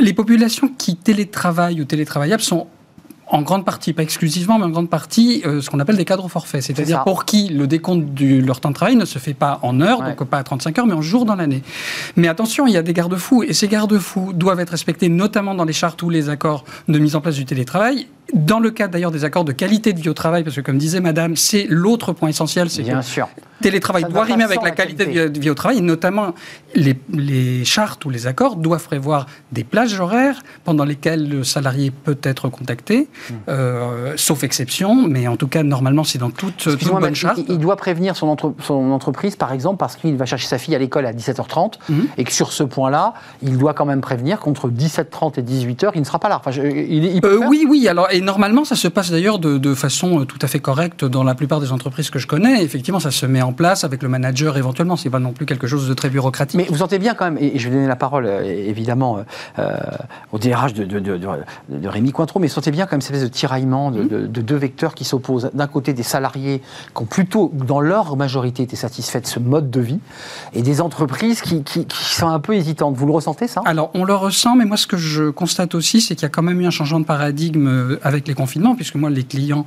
Les 0.01 0.13
populations 0.13 0.69
qui 0.77 0.97
télétravaillent 0.97 1.81
ou 1.81 1.85
télétravaillables 1.85 2.43
sont 2.43 2.67
en 3.31 3.43
grande 3.43 3.65
partie, 3.65 3.93
pas 3.93 4.03
exclusivement, 4.03 4.59
mais 4.59 4.65
en 4.65 4.71
grande 4.71 4.91
partie, 4.91 5.43
euh, 5.45 5.61
ce 5.61 5.71
qu'on 5.71 5.81
appelle 5.81 5.97
des 5.97 6.05
cadres 6.05 6.25
au 6.25 6.29
forfait. 6.29 6.61
C'est-à-dire 6.61 7.05
pour 7.05 7.25
qui 7.25 7.49
le 7.49 7.67
décompte 7.67 8.15
de 8.15 8.41
leur 8.45 8.61
temps 8.61 8.71
de 8.71 8.75
travail 8.75 8.97
ne 8.97 9.05
se 9.05 9.19
fait 9.19 9.35
pas 9.35 9.59
en 9.63 9.81
heures, 9.81 10.03
donc 10.03 10.25
pas 10.25 10.39
à 10.39 10.43
35 10.43 10.79
heures, 10.79 10.87
mais 10.87 10.95
en 10.95 11.03
jours 11.03 11.25
dans 11.25 11.37
l'année. 11.37 11.63
Mais 12.17 12.29
attention, 12.29 12.67
il 12.67 12.73
y 12.73 12.77
a 12.77 12.83
des 12.83 12.93
garde-fous, 12.93 13.43
et 13.43 13.53
ces 13.53 13.69
garde-fous 13.69 14.33
doivent 14.33 14.61
être 14.61 14.71
respectés, 14.71 15.09
notamment 15.09 15.55
dans 15.55 15.65
les 15.65 15.73
chartes 15.73 16.03
ou 16.03 16.11
les 16.11 16.29
accords 16.29 16.65
de 16.89 16.99
mise 16.99 17.17
en 17.17 17.21
place 17.21 17.35
du 17.35 17.45
télétravail, 17.45 18.07
dans 18.35 18.61
le 18.61 18.71
cadre 18.71 18.93
d'ailleurs 18.93 19.11
des 19.11 19.25
accords 19.25 19.45
de 19.45 19.53
qualité 19.53 19.93
de 19.93 20.01
vie 20.01 20.09
au 20.09 20.15
travail, 20.15 20.45
parce 20.45 20.57
que 20.57 20.61
comme 20.61 20.79
disait 20.79 21.01
Madame, 21.01 21.37
c'est 21.37 21.67
l'autre 21.69 22.13
point 22.13 22.29
essentiel, 22.29 22.71
c'est 22.71 22.83
que 22.83 23.03
sûr. 23.03 23.29
Télétravail 23.61 24.05
doit 24.05 24.25
rimer 24.25 24.45
avec 24.45 24.63
la 24.63 24.71
qualité 24.71 25.29
de 25.29 25.41
vie 25.41 25.51
au 25.51 25.55
travail, 25.55 25.79
et 25.79 25.83
notamment 25.83 26.35
les, 26.75 26.97
les, 27.13 27.65
chartes 27.65 28.05
ou 28.05 28.11
les 28.11 28.27
accords 28.27 28.57
doivent 28.57 28.85
prévoir 28.85 29.27
des 29.53 29.65
plages 29.65 29.99
horaires 29.99 30.41
pendant 30.65 30.85
lesquelles 30.85 31.29
le 31.29 31.45
salarié 31.45 31.91
peut 31.91 32.19
être 32.23 32.49
contacté, 32.49 33.09
hmm. 33.31 33.35
euh, 33.49 34.13
sauf 34.17 34.45
exception, 34.45 35.07
mais 35.09 35.29
en 35.29 35.37
tout 35.37 35.49
cas 35.49 35.63
normalement 35.63 36.05
c'est 36.05 36.19
dans 36.19 36.31
toute, 36.31 36.57
toute 36.57 36.85
bonne 36.85 37.15
charte. 37.15 37.41
Il, 37.49 37.59
doit 37.59 37.77
prévenir 37.77 38.17
son, 38.17 38.37
son, 38.61 38.91
entreprise, 38.91 39.37
par 39.37 39.53
exemple, 39.53 39.79
parce 39.79 39.97
qu'il 39.97 40.17
va 40.17 40.27
chercher 40.27 40.47
sa 40.47 40.59
fille 40.59 40.75
à 40.75 40.79
l'école 40.79 41.07
à 41.07 41.13
17h30, 41.13 41.75
hmm. 41.89 42.01
et 42.17 42.25
que 42.25 42.33
sur 42.33 42.53
ce 42.53 42.63
point-là, 42.63 43.15
il 43.43 43.59
doit 43.59 43.75
quand 43.75 43.87
même 43.87 44.01
prévenir 44.01 44.41
qu'entre 44.41 44.69
17h30 44.69 45.39
et 45.39 45.43
18h, 45.43 45.91
il 45.95 46.01
ne 46.01 46.05
sera 46.05 46.19
pas 46.19 46.29
là. 46.29 46.41
Enfin, 46.45 46.51
il, 46.63 47.21
euh, 47.25 47.41
oui, 47.49 47.67
oui, 47.69 47.89
alors 47.89 48.09
et 48.11 48.21
normalement, 48.21 48.65
ça 48.65 48.77
se 48.77 48.89
passe 48.89 49.11
d'ailleurs 49.11 49.39
de, 49.39 49.75
façon 49.75 50.25
tout 50.25 50.39
à 50.43 50.47
fait 50.47 50.61
correcte 50.61 51.05
dans 51.05 51.23
la 51.23 51.35
plupart 51.35 51.61
des 51.61 51.73
entreprises 51.73 52.11
que 52.11 52.19
je 52.19 52.27
connais. 52.27 52.63
Effectivement, 52.63 53.01
ça 53.01 53.11
se 53.11 53.27
met 53.27 53.43
en 53.43 53.48
place 53.53 53.85
avec 53.85 54.03
le 54.03 54.09
manager 54.09 54.57
éventuellement. 54.57 54.97
C'est 54.97 55.11
pas 55.11 55.19
non 55.19 55.33
plus 55.33 55.47
quelque 55.47 55.67
chose 55.67 55.89
de 55.89 55.95
très 55.95 56.11
bureaucratique. 56.11 56.59
Mais 56.59 56.67
vous 56.69 56.79
sentez 56.79 56.99
bien 56.99 57.15
quand 57.15 57.25
même, 57.25 57.39
et 57.39 57.59
je 57.59 57.69
vais 57.69 57.75
donner 57.75 57.87
la 57.87 57.97
parole 57.97 58.27
euh, 58.27 58.43
évidemment 58.43 59.25
euh, 59.59 59.77
au 60.33 60.39
DRH 60.39 60.75
de, 60.75 60.85
de, 60.85 61.89
Rémi 61.89 62.13
Cointreau, 62.13 62.41
mais 62.41 62.49
vous 62.49 62.55
sentez 62.55 62.71
bien 62.71 62.87
quand 62.87 62.93
même 62.93 63.01
cette 63.01 63.15
espèce 63.15 63.29
de 63.29 63.35
tiraillement 63.35 63.91
mmh. 63.91 64.09
de, 64.09 64.41
deux 64.41 64.57
vecteurs 64.57 64.95
qui 64.95 65.05
s'opposent. 65.05 65.51
D'un 65.55 65.67
côté, 65.67 65.93
des 65.93 66.03
salariés 66.03 66.63
qui 66.95 67.03
ont 67.03 67.07
plutôt, 67.07 67.51
dans 67.55 67.81
leur 67.81 68.17
majorité, 68.17 68.63
été 68.63 68.77
satisfaits 68.77 69.21
de 69.21 69.27
ce 69.27 69.39
mode 69.39 69.71
de 69.71 69.81
vie, 69.81 70.01
et 70.55 70.63
des 70.63 70.81
entreprises 70.81 71.41
qui, 71.41 71.63
qui 71.63 71.87
sont 71.91 72.29
un 72.29 72.41
peu 72.41 72.55
hésitantes. 72.55 72.95
Vous 72.97 73.07
le 73.07 73.13
ressentez 73.13 73.49
ça? 73.49 73.63
Alors, 73.65 73.91
on 73.95 74.05
le 74.05 74.15
ressent, 74.15 74.57
mais 74.57 74.65
moi, 74.65 74.77
ce 74.77 74.87
que 74.87 74.97
je 74.97 75.31
constate 75.31 75.75
aussi, 75.75 76.01
c'est 76.01 76.15
qu'il 76.15 76.23
y 76.23 76.27
a 76.27 76.31
quand 76.31 76.43
même 76.43 76.61
eu 76.61 76.67
un 76.67 76.71
changement 76.71 77.01
de 77.01 77.05
paradigme 77.05 77.99
avec 78.03 78.29
les 78.29 78.35
confinements, 78.35 78.75
puisque 78.75 78.95
moi, 78.95 79.11
les 79.11 79.25
clients, 79.25 79.65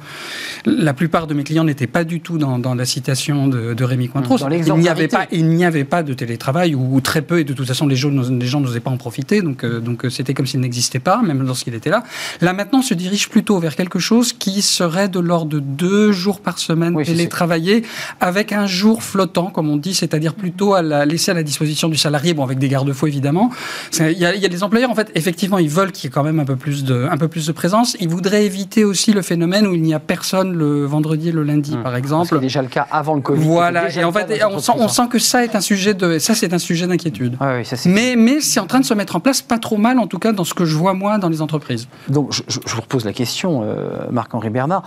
la 0.66 0.94
plupart 0.94 1.28
de 1.28 1.34
mes 1.34 1.44
clients 1.44 1.64
n'étaient 1.64 1.88
pas 1.88 2.04
du 2.04 2.22
tout 2.22 2.38
dans, 2.38 2.76
la 2.76 2.86
citation 2.86 3.48
de, 3.48 3.71
Rémi 3.80 4.10
Cointreau. 4.10 4.38
Il 4.50 4.74
n'y 4.76 4.90
avait 4.90 5.08
pas, 5.08 5.28
il 5.32 5.48
n'y 5.48 5.66
avait 5.66 5.84
pas 5.84 6.04
de 6.04 6.14
télétravail 6.14 6.76
ou, 6.76 7.00
très 7.02 7.22
peu, 7.22 7.40
et 7.40 7.44
de 7.44 7.54
toute 7.54 7.68
façon, 7.68 7.88
les 7.88 7.96
gens, 7.96 8.12
les 8.12 8.46
gens 8.46 8.60
n'osaient 8.60 8.80
pas 8.80 8.92
en 8.92 8.98
profiter, 8.98 9.42
donc 9.42 9.64
euh, 9.64 9.80
donc 9.80 10.06
euh, 10.06 10.10
c'était 10.10 10.34
comme 10.34 10.46
s'il 10.46 10.60
n'existait 10.60 11.00
pas, 11.00 11.22
même 11.22 11.44
lorsqu'il 11.46 11.74
était 11.74 11.90
là. 11.90 12.04
Là 12.42 12.54
maintenant, 12.54 12.80
on 12.80 12.84
se 12.84 12.94
dirige 12.94 13.30
plutôt 13.30 13.60
vers 13.60 13.76
quelque 13.76 14.00
chose 14.00 14.34
qui 14.34 14.62
serait 14.62 15.10
de 15.10 15.20
l'ordre 15.20 15.52
de 15.52 15.60
deux 15.60 16.12
jours 16.12 16.40
par 16.40 16.60
semaine 16.60 16.96
oui, 16.96 17.06
télétravaillé, 17.06 17.84
avec 18.20 18.52
un 18.52 18.68
jour 18.68 19.04
flottant, 19.04 19.48
comme 19.48 19.70
on 19.70 19.78
dit, 19.78 19.94
c'est-à-dire 19.94 20.34
plutôt 20.34 20.74
à 20.74 20.82
la, 20.82 21.06
laisser 21.06 21.32
à 21.32 21.34
la 21.34 21.44
disposition 21.44 21.90
du 21.90 21.98
salarié, 21.98 22.34
bon 22.34 22.44
avec 22.44 22.60
des 22.60 22.70
garde-fous 22.70 23.08
évidemment. 23.08 23.52
Il 24.00 24.18
y, 24.18 24.26
a, 24.26 24.36
il 24.36 24.42
y 24.42 24.46
a 24.46 24.50
des 24.50 24.64
employeurs 24.64 24.90
en 24.90 24.96
fait, 24.96 25.12
effectivement, 25.16 25.58
ils 25.58 25.70
veulent 25.70 25.92
qu'il 25.92 26.06
y 26.06 26.08
ait 26.08 26.14
quand 26.14 26.24
même 26.24 26.40
un 26.40 26.46
peu 26.46 26.56
plus 26.56 26.84
de, 26.84 27.08
un 27.10 27.18
peu 27.18 27.28
plus 27.28 27.48
de 27.48 27.52
présence. 27.52 27.96
Ils 28.00 28.10
voudraient 28.10 28.46
éviter 28.46 28.84
aussi 28.84 29.14
le 29.14 29.22
phénomène 29.22 29.68
où 29.68 29.74
il 29.74 29.82
n'y 29.82 29.94
a 29.94 30.00
personne 30.00 30.54
le 30.54 30.86
vendredi 30.86 31.30
et 31.30 31.32
le 31.32 31.44
lundi, 31.44 31.74
hum. 31.74 31.84
par 31.84 31.96
exemple. 31.96 32.30
C'est 32.30 32.40
déjà 32.40 32.62
le 32.62 32.68
cas 32.68 32.88
avant 32.92 33.16
le 33.16 33.22
Covid. 33.22 33.44
Voilà, 33.44 33.61
et 33.70 34.04
en 34.04 34.12
fait, 34.12 34.44
on 34.50 34.60
sent, 34.60 34.72
on 34.78 34.88
sent, 34.88 35.08
que 35.10 35.20
ça 35.20 35.44
est 35.44 35.56
un 35.56 35.62
sujet 35.62 35.94
de, 35.94 36.20
ça 36.20 36.36
c'est 36.36 36.54
un 36.54 36.60
sujet 36.60 36.88
d'inquiétude. 36.88 37.38
mais 37.86 38.16
mais 38.16 38.42
c'est 38.42 38.60
en 38.60 38.68
train 38.68 38.80
de 38.80 38.86
se 38.86 38.94
mettre 38.94 39.16
en 39.16 39.20
place, 39.20 39.42
pas 39.42 39.60
trop 39.60 39.78
mal 39.78 40.00
en 40.00 40.08
tout 40.08 40.20
cas 40.20 40.32
dans 40.32 40.44
ce 40.44 40.54
que 40.54 40.66
je 40.66 40.76
vois 40.76 40.94
moi 40.94 41.18
dans 41.18 41.30
les 41.30 41.42
entreprises. 41.42 41.88
Donc 42.08 42.32
je, 42.32 42.42
vous 42.66 42.82
repose 42.82 43.06
la 43.06 43.14
question, 43.14 43.62
euh, 43.64 44.08
Marc-Henri 44.12 44.50
Bernard. 44.50 44.84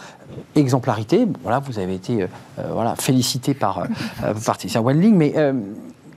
Exemplarité, 0.56 1.26
voilà, 1.42 1.60
vous 1.60 1.78
avez 1.78 1.94
été 1.94 2.22
euh, 2.22 2.26
euh, 2.58 2.62
voilà, 2.72 2.96
félicité 2.96 3.54
par, 3.54 3.87
par 4.44 4.56
One 4.76 4.84
Wenling, 4.84 5.16
mais 5.16 5.34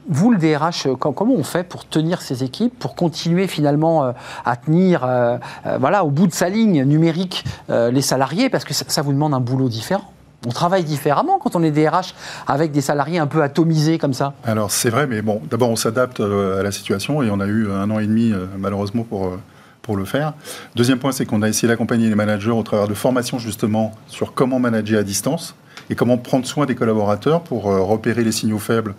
vous, 0.09 0.31
le 0.31 0.37
DRH, 0.37 0.87
euh, 0.87 0.95
comment 0.95 1.33
on 1.33 1.43
fait 1.43 1.63
pour 1.63 1.85
tenir 1.87 2.21
ces 2.21 2.43
équipes, 2.43 2.77
pour 2.79 2.95
continuer 2.95 3.47
finalement 3.47 4.05
euh, 4.05 4.11
à 4.45 4.55
tenir 4.55 5.03
euh, 5.03 5.37
voilà, 5.79 6.05
au 6.05 6.11
bout 6.11 6.27
de 6.27 6.33
sa 6.33 6.49
ligne 6.49 6.83
numérique 6.83 7.43
les 7.69 8.01
salariés? 8.01 8.49
Parce 8.49 8.63
que 8.63 8.73
ça, 8.73 9.01
vous 9.01 9.11
demande 9.11 9.33
un 9.33 9.39
boulot 9.39 9.69
différent. 9.69 10.11
On 10.45 10.51
travaille 10.51 10.83
différemment 10.83 11.39
quand 11.39 11.55
on 11.55 11.63
est 11.63 11.71
DRH 11.71 12.13
avec 12.45 12.71
des 12.71 12.81
salariés 12.81 13.19
un 13.19 13.27
peu 13.27 13.41
atomisés 13.41 13.97
comme 13.97 14.13
ça. 14.13 14.33
Alors 14.43 14.71
c'est 14.71 14.89
vrai, 14.89 15.07
mais 15.07 15.21
bon, 15.21 15.41
d'abord 15.49 15.69
on 15.69 15.75
s'adapte 15.75 16.19
à 16.19 16.63
la 16.63 16.71
situation 16.71 17.23
et 17.23 17.29
on 17.31 17.39
a 17.39 17.47
eu 17.47 17.69
un 17.71 17.89
an 17.89 17.99
et 17.99 18.05
demi 18.05 18.33
malheureusement 18.57 19.03
pour, 19.03 19.37
pour 19.81 19.97
le 19.97 20.05
faire. 20.05 20.33
Deuxième 20.75 20.99
point, 20.99 21.11
c'est 21.11 21.25
qu'on 21.25 21.41
a 21.41 21.49
essayé 21.49 21.67
d'accompagner 21.67 22.07
les 22.07 22.15
managers 22.15 22.51
au 22.51 22.63
travers 22.63 22.87
de 22.87 22.93
formations 22.93 23.39
justement 23.39 23.93
sur 24.07 24.33
comment 24.33 24.59
manager 24.59 24.99
à 24.99 25.03
distance 25.03 25.55
et 25.89 25.95
comment 25.95 26.17
prendre 26.17 26.45
soin 26.45 26.65
des 26.65 26.75
collaborateurs 26.75 27.41
pour 27.41 27.63
repérer 27.63 28.23
les 28.23 28.31
signaux 28.31 28.59
faibles 28.59 28.93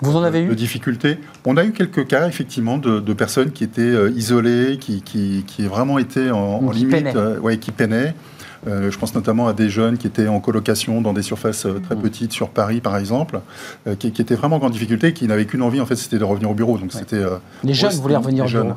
vous 0.00 0.16
en 0.16 0.22
avez 0.22 0.42
eu? 0.42 0.48
De 0.48 0.54
difficultés. 0.54 1.18
On 1.44 1.56
a 1.56 1.64
eu 1.64 1.72
quelques 1.72 2.06
cas, 2.06 2.28
effectivement, 2.28 2.78
de, 2.78 3.12
personnes 3.12 3.50
qui 3.50 3.64
étaient 3.64 3.82
euh, 3.82 4.10
isolées, 4.10 4.78
qui, 4.80 5.02
qui, 5.02 5.44
qui, 5.46 5.66
vraiment 5.66 5.98
étaient 5.98 6.30
en, 6.30 6.70
limite, 6.70 6.90
peinaient. 6.90 7.16
Euh, 7.16 7.38
ouais, 7.40 7.58
qui 7.58 7.72
peinaient. 7.72 8.14
Je 8.66 8.96
pense 8.98 9.14
notamment 9.14 9.48
à 9.48 9.52
des 9.52 9.68
jeunes 9.68 9.98
qui 9.98 10.06
étaient 10.06 10.28
en 10.28 10.40
colocation 10.40 11.00
dans 11.00 11.12
des 11.12 11.22
surfaces 11.22 11.66
très 11.84 11.94
mmh. 11.94 12.00
petites 12.00 12.32
sur 12.32 12.50
Paris, 12.50 12.80
par 12.80 12.96
exemple, 12.96 13.40
qui, 13.98 14.08
étaient 14.08 14.34
vraiment 14.34 14.56
en 14.56 14.70
difficulté, 14.70 15.12
qui 15.12 15.26
n'avaient 15.26 15.46
qu'une 15.46 15.62
envie, 15.62 15.80
en 15.80 15.86
fait, 15.86 15.96
c'était 15.96 16.18
de 16.18 16.24
revenir 16.24 16.50
au 16.50 16.54
bureau. 16.54 16.78
Donc 16.78 16.92
c'était 16.92 17.22
les 17.64 17.74
jeunes 17.74 17.92
voulaient 17.92 18.16
revenir 18.16 18.44
au 18.44 18.48
bureau. 18.48 18.74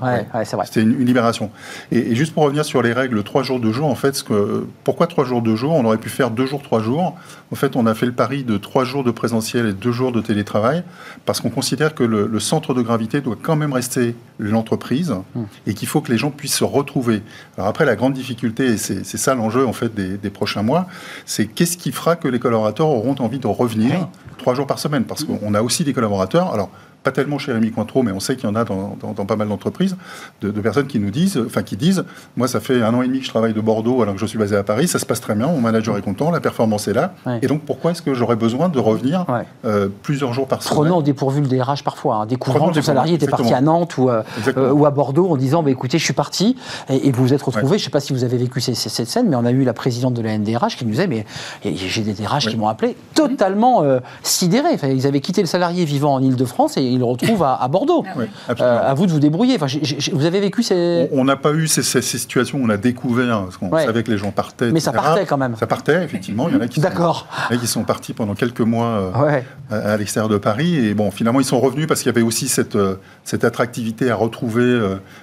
C'était 0.65 0.81
une, 0.81 1.05
libération. 1.05 1.49
Et, 1.91 2.15
juste 2.15 2.33
pour 2.33 2.43
revenir 2.43 2.65
sur 2.65 2.81
les 2.81 2.93
règles, 2.93 3.23
trois 3.23 3.43
jours 3.43 3.59
de 3.59 3.71
jour, 3.71 3.87
en 3.87 3.95
fait, 3.95 4.15
ce 4.15 4.23
que, 4.23 4.65
pourquoi 4.83 5.07
trois 5.07 5.25
jours 5.25 5.41
de 5.41 5.55
jour? 5.55 5.73
On 5.73 5.85
aurait 5.85 5.97
pu 5.97 6.09
faire 6.09 6.31
deux 6.31 6.45
jours, 6.45 6.61
trois 6.61 6.81
jours. 6.81 7.17
En 7.51 7.55
fait, 7.55 7.75
on 7.75 7.85
a 7.85 7.93
fait 7.93 8.05
le 8.05 8.11
pari 8.11 8.43
de 8.43 8.57
trois 8.57 8.85
jours 8.85 9.03
de 9.03 9.11
présentiel 9.11 9.67
et 9.67 9.73
deux 9.73 9.91
jours 9.91 10.11
de 10.11 10.21
télétravail, 10.21 10.83
parce 11.25 11.41
qu'on 11.41 11.49
considère 11.49 11.95
que 11.95 12.03
le, 12.03 12.39
centre 12.39 12.73
de 12.73 12.81
gravité 12.81 13.21
doit 13.21 13.37
quand 13.39 13.55
même 13.55 13.73
rester 13.73 14.15
l'entreprise 14.39 15.13
mmh. 15.35 15.41
et 15.67 15.73
qu'il 15.75 15.87
faut 15.87 16.01
que 16.01 16.11
les 16.11 16.17
gens 16.17 16.31
puissent 16.31 16.55
se 16.55 16.63
retrouver. 16.63 17.21
Alors 17.57 17.67
après, 17.67 17.85
la 17.85 17.95
grande 17.95 18.13
difficulté, 18.13 18.65
et 18.65 18.77
c'est 18.77 19.03
ça 19.03 19.35
l'enjeu 19.35 19.65
en 19.71 19.73
fait 19.73 19.93
des, 19.95 20.29
prochains 20.29 20.61
mois, 20.61 20.87
c'est 21.25 21.47
qu'est-ce 21.47 21.77
qui 21.77 21.91
fera 21.91 22.15
que 22.15 22.27
les 22.27 22.39
collaborateurs 22.39 22.89
auront 22.89 23.15
envie 23.19 23.39
de 23.39 23.47
revenir 23.47 24.07
trois 24.37 24.53
jours 24.53 24.67
par 24.67 24.79
semaine, 24.79 25.05
parce 25.05 25.23
qu'on 25.23 25.53
a 25.53 25.61
aussi 25.61 25.83
des 25.83 25.93
collaborateurs. 25.93 26.53
Alors 26.53 26.69
pas 27.03 27.11
tellement 27.11 27.39
chez 27.39 27.51
Rémi 27.51 27.71
Cointreau, 27.71 28.03
mais 28.03 28.11
on 28.11 28.19
sait 28.19 28.35
qu'il 28.35 28.47
y 28.47 28.51
en 28.51 28.55
a 28.55 28.63
dans, 28.63 29.25
pas 29.25 29.35
mal 29.35 29.47
d'entreprises, 29.47 29.95
de, 30.41 30.51
personnes 30.61 30.87
qui 30.87 30.99
nous 30.99 31.09
disent, 31.09 31.41
enfin 31.45 31.63
qui 31.63 31.75
disent, 31.75 32.03
moi 32.37 32.47
ça 32.47 32.59
fait 32.59 32.81
un 32.81 32.93
an 32.93 33.01
et 33.01 33.07
demi 33.07 33.19
que 33.19 33.25
je 33.25 33.29
travaille 33.29 33.53
de 33.53 33.61
Bordeaux 33.61 34.01
alors 34.01 34.13
que 34.13 34.19
je 34.19 34.25
suis 34.25 34.37
basé 34.37 34.55
à 34.55 34.63
Paris, 34.63 34.87
ça 34.87 34.99
se 34.99 35.05
passe 35.05 35.19
très 35.19 35.33
bien, 35.33 35.47
mon 35.47 35.61
manager 35.61 35.97
est 35.97 36.01
content, 36.01 36.29
la 36.29 36.39
performance 36.39 36.87
est 36.87 36.93
là, 36.93 37.13
et 37.41 37.47
donc 37.47 37.61
pourquoi 37.61 37.91
est-ce 37.91 38.01
que 38.01 38.13
j'aurais 38.13 38.35
besoin 38.35 38.69
de 38.69 38.79
revenir 38.79 39.25
euh, 39.65 39.89
plusieurs 40.03 40.33
jours 40.33 40.47
par 40.47 40.61
semaine 40.61 40.75
Prenons 40.75 40.97
au 40.97 41.01
dépourvu 41.01 41.41
le 41.41 41.47
DRH 41.47 41.83
parfois, 41.83 42.17
hein. 42.17 42.25
découvrant 42.25 42.69
que 42.69 42.75
le 42.75 42.81
salarié 42.81 43.15
était 43.15 43.27
parti 43.27 43.53
à 43.53 43.61
Nantes 43.61 43.97
ou, 43.97 44.09
euh, 44.09 44.21
euh, 44.57 44.71
ou 44.71 44.85
à 44.85 44.91
Bordeaux 44.91 45.29
en 45.29 45.37
disant, 45.37 45.63
bah, 45.63 45.71
écoutez, 45.71 45.97
je 45.97 46.03
suis 46.03 46.13
parti, 46.13 46.55
et, 46.89 47.11
vous 47.11 47.23
vous 47.23 47.33
êtes 47.33 47.41
retrouvé, 47.41 47.77
je 47.77 47.83
ne 47.83 47.85
sais 47.85 47.89
pas 47.89 47.99
si 47.99 48.13
vous 48.13 48.23
avez 48.23 48.37
vécu 48.37 48.61
cette, 48.61 49.07
scène, 49.07 49.27
mais 49.27 49.35
on 49.35 49.45
a 49.45 49.51
eu 49.51 49.63
la 49.63 49.73
présidente 49.73 50.13
de 50.13 50.21
la 50.21 50.37
NDRH 50.37 50.77
qui 50.77 50.85
nous 50.85 50.91
disait, 50.91 51.07
mais 51.07 51.25
j'ai 51.63 52.03
des 52.03 52.13
DRH 52.13 52.47
qui 52.47 52.57
m'ont 52.57 52.67
appelé 52.67 52.95
totalement 53.15 53.83
sidérés, 54.21 54.77
ils 54.83 55.07
avaient 55.07 55.19
quitté 55.19 55.41
le 55.41 55.47
salarié 55.47 55.85
vivant 55.85 56.13
en 56.13 56.21
Ile-de-France 56.21 56.77
et 56.77 56.90
ils 56.91 56.99
le 56.99 57.05
retrouvent 57.05 57.43
à 57.43 57.67
Bordeaux. 57.67 58.03
Ah 58.47 58.53
euh, 58.59 58.89
à 58.91 58.93
vous 58.93 59.05
de 59.05 59.11
vous 59.11 59.19
débrouiller. 59.19 59.55
Enfin, 59.55 59.67
vous 60.13 60.25
avez 60.25 60.39
vécu 60.39 60.63
ces... 60.63 61.09
On 61.11 61.23
n'a 61.23 61.35
pas 61.35 61.51
eu 61.51 61.67
ces, 61.67 61.83
situations 62.01 62.59
on 62.61 62.69
a 62.69 62.77
découvert, 62.77 63.43
parce 63.43 63.57
qu'on 63.57 63.71
savait 63.71 64.03
que 64.03 64.11
les 64.11 64.17
gens 64.17 64.31
partaient. 64.31 64.71
Mais 64.71 64.79
ça 64.79 64.91
partait 64.91 65.25
quand 65.25 65.37
même. 65.37 65.55
Ça 65.55 65.67
partait, 65.67 66.03
effectivement. 66.03 66.47
Il 66.49 66.55
y 66.55 66.57
en 66.57 66.61
a 66.61 66.67
qui, 66.67 66.79
D'accord. 66.79 67.27
Sont, 67.49 67.57
qui 67.57 67.67
sont 67.67 67.83
partis 67.83 68.13
pendant 68.13 68.35
quelques 68.35 68.61
mois 68.61 69.11
euh, 69.15 69.41
à, 69.69 69.97
l'extérieur 69.97 70.29
de 70.29 70.37
Paris. 70.37 70.75
Et 70.75 70.93
bon, 70.93 71.11
finalement, 71.11 71.39
ils 71.39 71.45
sont 71.45 71.59
revenus 71.59 71.87
parce 71.87 72.01
qu'il 72.01 72.07
y 72.07 72.15
avait 72.15 72.25
aussi 72.25 72.47
cette, 72.47 72.75
euh, 72.75 72.95
cette 73.23 73.43
attractivité 73.43 74.09
à 74.09 74.15
retrouver 74.15 74.61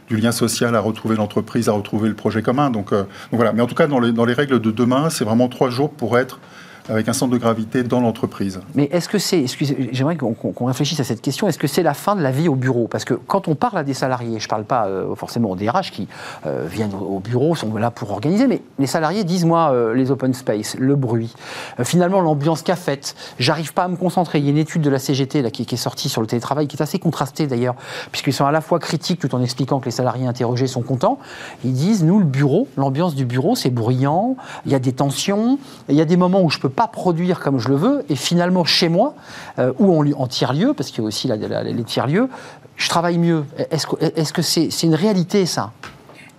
du 0.09 0.17
lien 0.17 0.33
social, 0.33 0.75
à 0.75 0.81
retrouver 0.81 1.17
l'entreprise, 1.17 1.69
à 1.69 1.73
retrouver 1.73 2.09
le 2.09 2.15
projet 2.15 2.43
commun. 2.43 2.71
Donc, 2.71 2.93
donc, 2.93 3.07
voilà. 3.33 3.53
Mais 3.53 3.63
en 3.63 3.67
tout 3.67 3.75
cas, 3.75 3.87
dans 3.87 4.01
les, 4.01 4.13
dans 4.13 4.25
les 4.25 4.35
règles 4.35 4.61
de 4.61 4.71
demain, 4.71 5.11
c'est 5.11 5.25
vraiment 5.25 5.49
trois 5.49 5.71
jours 5.71 5.91
pour 5.91 6.19
être 6.19 6.41
avec 6.89 7.09
un 7.09 7.13
centre 7.13 7.33
de 7.33 7.39
gravité 7.39 7.83
dans 7.83 8.01
l'entreprise. 8.01 8.61
Mais 8.75 8.89
est-ce 8.93 9.09
que 9.09 9.19
c'est, 9.19 9.45
j'aimerais 9.93 10.17
qu'on 10.17 10.65
réfléchisse 10.67 11.01
à 11.01 11.05
cette 11.05 11.21
question, 11.21 11.49
est-ce 11.49 11.59
que 11.59 11.67
c'est 11.67 11.83
la 11.83 11.95
fin 11.95 12.17
de 12.17 12.23
la 12.23 12.31
vie 12.31 12.49
au 12.49 12.55
bureau? 12.55 12.89
Parce 12.89 13.05
que 13.05 13.15
quand 13.15 13.49
on 13.49 13.55
parle 13.55 13.79
à 13.79 13.85
des 13.85 13.95
salariés, 13.95 14.39
je 14.39 14.45
ne 14.45 14.49
parle 14.49 14.65
pas 14.65 14.87
euh, 14.87 15.15
forcément 15.15 15.51
aux 15.51 15.57
DRH 15.57 15.91
qui 15.91 16.09
euh, 16.47 16.67
viennent 16.71 16.95
au 16.95 17.21
bureau, 17.21 17.55
sont 17.55 17.75
là 17.77 17.91
pour 17.91 18.11
organiser, 18.11 18.47
mais 18.47 18.63
les 18.79 18.87
salariés 18.87 19.25
disent, 19.25 19.45
moi, 19.45 19.73
euh, 19.73 19.95
les 19.95 20.11
open 20.11 20.33
space, 20.35 20.77
le 20.79 20.97
bruit, 20.97 21.35
finalement 21.83 22.21
l'ambiance 22.21 22.63
qu'a 22.63 22.77
faite, 22.77 23.15
j'arrive 23.39 23.73
pas 23.73 23.85
à 23.85 23.89
me 23.89 23.97
concentrer. 23.97 24.39
Il 24.39 24.45
y 24.45 24.49
a 24.49 24.51
une 24.51 24.59
étude 24.59 24.83
de 24.83 24.91
la 24.91 24.99
CGT 24.99 25.51
qui, 25.51 25.67
qui, 25.67 25.75
est 25.75 25.79
sortie 25.79 26.09
sur 26.09 26.21
le 26.21 26.27
télétravail, 26.27 26.67
qui 26.67 26.77
est 26.77 26.83
assez 26.83 26.99
contrastée 26.99 27.47
d'ailleurs, 27.47 27.75
puisqu'ils 28.11 28.33
sont 28.33 28.47
à 28.47 28.53
la 28.53 28.61
fois 28.61 28.79
critiques 28.79 29.21
tout 29.21 29.35
en 29.35 29.43
expliquant 29.43 29.81
que 29.81 29.87
les 29.87 29.91
salariés 29.91 30.27
interrogés 30.27 30.67
sont 30.67 30.83
contents. 30.83 31.19
Ils 31.65 31.73
disent, 31.73 32.03
nous, 32.05 32.19
le 32.19 32.25
bureau, 32.25 32.69
l'ambiance 32.77 33.15
du 33.15 33.25
bureau, 33.25 33.55
c'est 33.55 33.71
bruyant, 33.71 34.37
il 34.67 34.73
y 34.73 34.75
a 34.75 34.79
des 34.79 34.93
tensions, 34.93 35.59
il 35.89 35.95
y 35.95 36.01
a 36.01 36.05
des 36.05 36.17
moments 36.17 36.43
où 36.43 36.51
je 36.51 36.59
peux 36.59 36.69
pas 36.79 36.87
produire 36.87 37.41
comme 37.41 37.59
je 37.59 37.69
le 37.69 37.75
veux, 37.75 38.05
et 38.09 38.15
finalement 38.15 38.65
chez 38.65 38.89
moi, 38.89 39.15
euh, 39.59 39.73
ou 39.81 39.87
en, 39.99 40.23
en 40.23 40.27
tiers-lieu, 40.29 40.75
parce 40.75 40.91
qu'il 40.91 41.03
y 41.03 41.05
a 41.05 41.09
aussi 41.09 41.29
les 41.29 41.85
tiers-lieux, 41.85 42.29
je 42.77 42.89
travaille 42.89 43.19
mieux. 43.19 43.45
Est-ce 43.73 44.33
que 44.33 44.43
c'est 44.43 44.83
une 44.85 44.95
réalité 44.95 45.45
ça? 45.45 45.73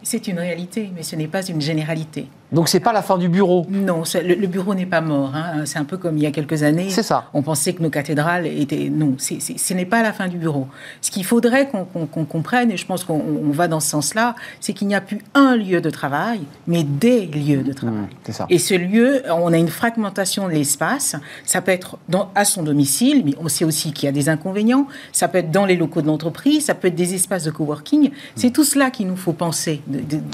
C'est 0.02 0.30
une 0.30 0.39
réalité, 0.39 0.91
mais 0.95 1.04
ce 1.04 1.17
n'est 1.17 1.28
pas 1.28 1.45
une 1.45 1.60
généralité. 1.60 2.30
Donc 2.51 2.67
c'est 2.67 2.79
pas 2.79 2.93
la 2.93 3.01
fin 3.01 3.17
du 3.17 3.29
bureau. 3.29 3.65
Non, 3.69 4.03
le, 4.23 4.47
bureau 4.47 4.73
n'est 4.73 4.88
pas 4.88 5.01
mort. 5.01 5.31
Hein. 5.35 5.65
C'est 5.65 5.77
un 5.77 5.83
peu 5.83 5.97
comme 5.97 6.17
il 6.17 6.23
y 6.23 6.25
a 6.25 6.31
quelques 6.31 6.63
années. 6.63 6.89
C'est 6.89 7.03
ça. 7.03 7.25
On 7.33 7.43
pensait 7.43 7.73
que 7.73 7.83
nos 7.83 7.89
cathédrales 7.89 8.47
étaient. 8.47 8.89
Non, 8.89 9.15
ce 9.19 9.73
n'est 9.73 9.85
pas 9.85 10.01
la 10.01 10.13
fin 10.13 10.27
du 10.27 10.38
bureau. 10.38 10.67
Ce 11.01 11.12
qu'il 11.12 11.25
faudrait 11.25 11.69
qu'on 11.69 12.25
comprenne, 12.25 12.71
et 12.71 12.77
je 12.77 12.85
pense 12.85 13.03
qu'on 13.03 13.51
va 13.51 13.67
dans 13.67 13.79
ce 13.79 13.89
sens-là, 13.89 14.35
c'est 14.59 14.73
qu'il 14.73 14.88
n'y 14.88 14.95
a 14.95 15.01
plus 15.01 15.19
un 15.35 15.55
lieu 15.55 15.79
de 15.79 15.89
travail, 15.89 16.41
mais 16.65 16.83
des 16.83 17.27
lieux 17.27 17.62
de 17.62 17.73
travail. 17.73 18.07
Mmh, 18.27 18.31
ça. 18.31 18.47
Et 18.49 18.57
ce 18.57 18.73
lieu, 18.73 19.21
on 19.29 19.53
a 19.53 19.57
une 19.57 19.67
fragmentation 19.67 20.47
de 20.47 20.53
l'espace. 20.53 21.15
Ça 21.45 21.62
peut 21.62 21.71
être 21.71 21.97
dans, 22.09 22.31
à 22.33 22.45
son 22.45 22.63
domicile, 22.63 23.23
mais 23.25 23.33
on 23.39 23.47
sait 23.47 23.65
aussi 23.65 23.93
qu'il 23.93 24.05
y 24.05 24.09
a 24.09 24.12
des 24.12 24.27
inconvénients. 24.27 24.88
Ça 25.12 25.27
peut 25.27 25.38
être 25.38 25.51
dans 25.51 25.65
les 25.65 25.75
locaux 25.75 26.01
de 26.01 26.07
l'entreprise, 26.07 26.65
ça 26.65 26.73
peut 26.73 26.88
être 26.88 26.95
des 26.95 27.13
espaces 27.13 27.43
de 27.43 27.51
coworking. 27.51 28.09
C'est 28.35 28.51
tout 28.51 28.63
cela 28.63 28.89
qu'il 28.89 29.07
nous 29.07 29.15
faut 29.15 29.33
penser. 29.33 29.81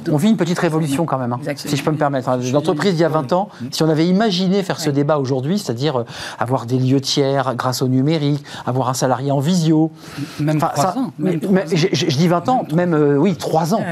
On 0.10 0.17
vit 0.17 0.30
une 0.30 0.38
petite 0.38 0.60
révolution 0.60 1.06
quand 1.06 1.17
même, 1.17 1.34
hein, 1.34 1.39
si 1.56 1.75
je 1.75 1.84
peux 1.84 1.91
me 1.91 1.97
permettre 1.97 2.05
L'entreprise, 2.10 2.94
il 2.94 3.00
y 3.00 3.04
a 3.04 3.10
20 3.10 3.34
ans, 3.34 3.50
si 3.72 3.84
on 3.84 3.89
avait 3.89 4.08
imaginé 4.08 4.63
faire 4.63 4.80
ce 4.80 4.89
débat 4.89 5.18
aujourd'hui, 5.18 5.60
c'est-à-dire 5.60 6.00
euh, 6.00 6.06
avoir 6.39 6.65
des 6.65 6.78
lieux 6.78 7.02
tiers 7.02 7.56
grâce 7.56 7.82
au 7.82 7.88
numérique, 7.88 8.44
avoir 8.65 8.89
un 8.89 8.94
salarié 8.94 9.32
en 9.32 9.39
visio. 9.39 9.91
Même 10.39 10.60
3 10.60 10.98
ans. 10.98 11.12
je, 11.20 12.18
dis 12.18 12.28
20 12.28 12.50
ans, 12.50 12.65
même, 12.74 12.94
euh, 12.94 13.18
oui, 13.18 13.36
3 13.36 13.76
ans. 13.76 13.84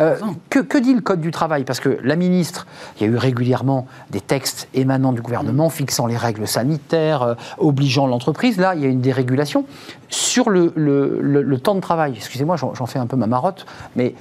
Euh, 0.00 0.16
que, 0.50 0.60
que, 0.60 0.78
dit 0.78 0.94
le 0.94 1.00
Code 1.00 1.20
du 1.20 1.30
travail? 1.30 1.64
Parce 1.64 1.80
que 1.80 1.98
la 2.02 2.16
ministre, 2.16 2.66
il 2.96 3.06
y 3.06 3.10
a 3.10 3.12
eu 3.12 3.16
régulièrement 3.16 3.86
des 4.10 4.20
textes 4.20 4.68
émanant 4.74 5.12
du 5.12 5.22
gouvernement 5.22 5.70
fixant 5.70 6.06
les 6.06 6.16
règles 6.16 6.46
sanitaires, 6.46 7.36
obligeant 7.58 8.06
l'entreprise. 8.06 8.58
Là, 8.58 8.74
il 8.74 8.82
y 8.82 8.86
a 8.86 8.88
une 8.88 9.00
dérégulation. 9.00 9.64
Sur 10.08 10.50
le, 10.50 11.56
temps 11.62 11.74
de 11.74 11.80
travail, 11.80 12.14
excusez-moi, 12.16 12.56
j'en 12.56 12.86
fais 12.86 12.98
un 12.98 13.06
peu 13.06 13.16
ma 13.16 13.26
marotte, 13.26 13.66
mais 13.96 14.14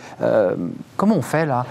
comment 0.98 1.16
on 1.16 1.22
fait 1.22 1.46
là? 1.46 1.66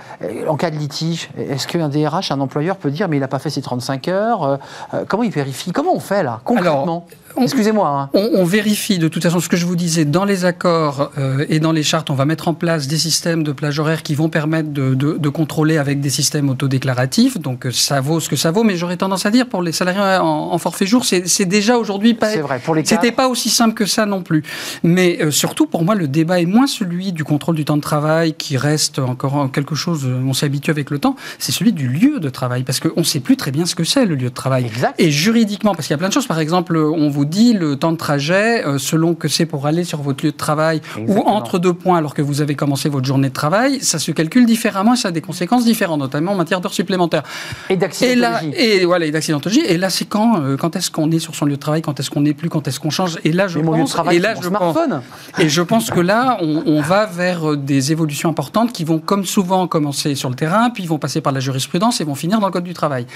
En 0.49 0.57
cas 0.57 0.71
de 0.71 0.77
litige, 0.77 1.31
est-ce 1.37 1.67
qu'un 1.67 1.89
DRH, 1.89 2.31
un 2.31 2.41
employeur 2.41 2.77
peut 2.77 2.91
dire 2.91 3.09
mais 3.09 3.17
il 3.17 3.21
n'a 3.21 3.29
pas 3.29 3.39
fait 3.39 3.51
ses 3.51 3.63
35 3.63 4.09
heures? 4.09 4.43
Euh, 4.43 4.57
euh, 4.95 5.05
Comment 5.07 5.23
il 5.23 5.31
vérifie? 5.31 5.73
Comment 5.73 5.95
on 5.95 6.01
fait 6.01 6.23
là 6.23 6.41
concrètement? 6.45 7.07
Excusez-moi. 7.41 8.11
Hein. 8.15 8.19
On, 8.35 8.45
vérifie 8.45 8.99
de 8.99 9.09
toute 9.09 9.23
façon 9.23 9.41
ce 9.41 9.49
que 9.49 9.57
je 9.57 9.67
vous 9.67 9.77
disais 9.77 10.05
dans 10.05 10.25
les 10.25 10.45
accords 10.45 11.11
euh, 11.19 11.45
et 11.49 11.61
dans 11.61 11.73
les 11.73 11.83
chartes. 11.83 12.11
On 12.11 12.15
va 12.15 12.25
mettre 12.25 12.49
en 12.49 12.55
place 12.55 12.87
des 12.87 12.97
systèmes 12.97 13.43
de 13.43 13.53
plage 13.53 13.79
horaire 13.79 14.03
qui 14.03 14.15
vont 14.15 14.29
permettre 14.29 14.71
de, 14.71 15.29
contrôler 15.29 15.77
avec 15.77 16.01
des 16.01 16.11
systèmes 16.11 16.49
autodéclaratifs. 16.49 17.39
Donc 17.39 17.67
ça 17.73 18.01
vaut 18.01 18.21
ce 18.21 18.29
que 18.29 18.37
ça 18.37 18.51
vaut. 18.51 18.63
Mais 18.63 18.77
j'aurais 18.77 18.97
tendance 18.97 19.27
à 19.27 19.31
dire 19.31 19.49
pour 19.49 19.63
les 19.63 19.73
salariés 19.73 20.19
en, 20.21 20.57
forfait 20.59 20.87
jour, 20.87 21.05
c'est 21.05 21.45
déjà 21.45 21.77
aujourd'hui 21.77 22.15
pas. 22.15 22.31
C'est 22.31 22.41
vrai. 22.41 22.61
Pour 22.65 22.75
les 22.75 22.85
C'était 22.85 23.13
pas 23.13 23.29
aussi 23.29 23.51
simple 23.51 23.75
que 23.75 23.87
ça 23.87 24.07
non 24.07 24.23
plus. 24.23 24.43
Mais 24.83 25.31
surtout 25.31 25.67
pour 25.67 25.85
moi, 25.85 25.95
le 25.95 26.09
débat 26.09 26.41
est 26.41 26.47
moins 26.47 26.67
celui 26.67 27.13
du 27.13 27.25
contrôle 27.25 27.57
du 27.57 27.65
temps 27.65 27.77
de 27.77 27.83
travail 27.83 28.35
qui 28.35 28.57
reste 28.57 28.99
encore 28.99 29.51
quelque 29.53 29.75
chose. 29.75 30.09
On 30.27 30.33
s'est 30.33 30.47
habitué 30.47 30.71
avec 30.71 30.91
le 30.91 30.99
temps. 30.99 31.17
C'est 31.39 31.53
celui 31.53 31.73
du 31.73 31.89
lieu 31.89 32.21
de 32.21 32.29
travail 32.31 32.63
parce 32.63 32.81
qu'on 32.81 33.01
ne 33.01 33.05
sait 33.05 33.21
plus 33.21 33.37
très 33.37 33.51
bien 33.51 33.67
ce 33.67 33.75
que 33.75 33.85
c'est 33.85 34.07
le 34.07 34.15
lieu 34.15 34.29
de 34.29 34.35
travail. 34.35 34.65
Exact. 34.65 34.95
Et 34.99 35.11
juridiquement, 35.11 35.75
parce 35.75 35.87
qu'il 35.87 35.95
y 35.95 35.97
a 35.97 35.99
plein 35.99 36.09
de 36.09 36.13
choses. 36.13 36.27
Par 36.27 36.39
exemple, 36.39 36.77
on 36.77 37.09
vous 37.09 37.26
dit 37.27 37.53
le 37.53 37.77
temps 37.77 37.93
de 37.93 37.97
trajet 37.97 38.65
euh, 38.65 38.79
selon 38.79 39.15
que 39.15 39.29
c'est 39.29 39.47
pour 39.47 39.67
aller 39.67 39.85
sur 39.85 40.01
votre 40.03 40.25
lieu 40.25 40.33
de 40.33 40.37
travail 40.37 40.81
ou 41.07 41.19
entre 41.21 41.59
deux 41.59 41.73
points 41.73 41.99
alors 41.99 42.15
que 42.15 42.23
vous 42.23 42.41
avez 42.41 42.55
commencé 42.55 42.89
votre 42.89 43.07
journée 43.07 43.29
de 43.29 43.35
travail. 43.35 43.81
Ça 43.81 43.99
se 43.99 44.13
calcule 44.13 44.47
différemment 44.47 44.95
et 44.95 44.97
ça 44.97 45.09
a 45.09 45.11
des 45.11 45.21
conséquences 45.21 45.65
différentes, 45.65 46.01
notamment 46.01 46.33
en 46.33 46.37
matière 46.37 46.61
d'heures 46.61 46.75
supplémentaires. 46.75 47.23
Et 47.71 47.77
d'accidentologie. 47.77 48.55
Et, 48.57 48.85
voilà, 48.85 49.07
et 49.07 49.11
d'accidentologie. 49.11 49.63
Et 49.67 49.77
là, 49.77 49.91
c'est 49.91 50.05
quand, 50.05 50.41
euh, 50.41 50.57
quand 50.57 50.77
est-ce 50.77 50.91
qu'on 50.91 51.11
est 51.11 51.19
sur 51.19 51.35
son 51.35 51.47
lieu 51.47 51.57
de 51.57 51.61
travail, 51.61 51.83
quand 51.83 51.99
est-ce 52.01 52.11
qu'on 52.11 52.23
n'est 52.23 52.35
plus, 52.35 52.49
quand 52.49 52.67
est-ce 52.69 52.81
qu'on 52.81 52.91
change. 52.91 53.19
Et 53.25 53.33
là, 53.33 53.49
je 53.49 53.59
pense, 53.59 53.91
travail, 53.91 54.17
et 54.17 54.21
là, 54.21 54.35
je 54.41 54.49
smartphone. 54.49 55.03
et 55.39 55.49
je 55.49 55.63
pense 55.63 55.91
que 55.91 56.01
là, 56.01 56.39
on, 56.41 56.81
va 56.81 57.07
vers 57.07 57.53
euh, 57.53 57.57
des 57.57 57.93
évolutions 57.93 58.31
importantes 58.31 58.73
qui 58.73 58.85
vont, 58.85 58.99
comme 58.99 59.25
souvent, 59.25 59.67
commencer 59.67 60.15
sur 60.15 60.29
le 60.29 60.35
terrain, 60.35 60.71
puis 60.71 60.87
vont 60.87 60.99
passer 60.99 61.21
par 61.21 61.33
la 61.33 61.41
jurisprudence 61.41 62.01
et 62.01 62.05
vont 62.05 62.15
finir 62.15 62.41
dans 62.41 62.47
le 62.47 62.53
code 62.53 62.65
du 62.65 62.75
travail. 62.75 63.07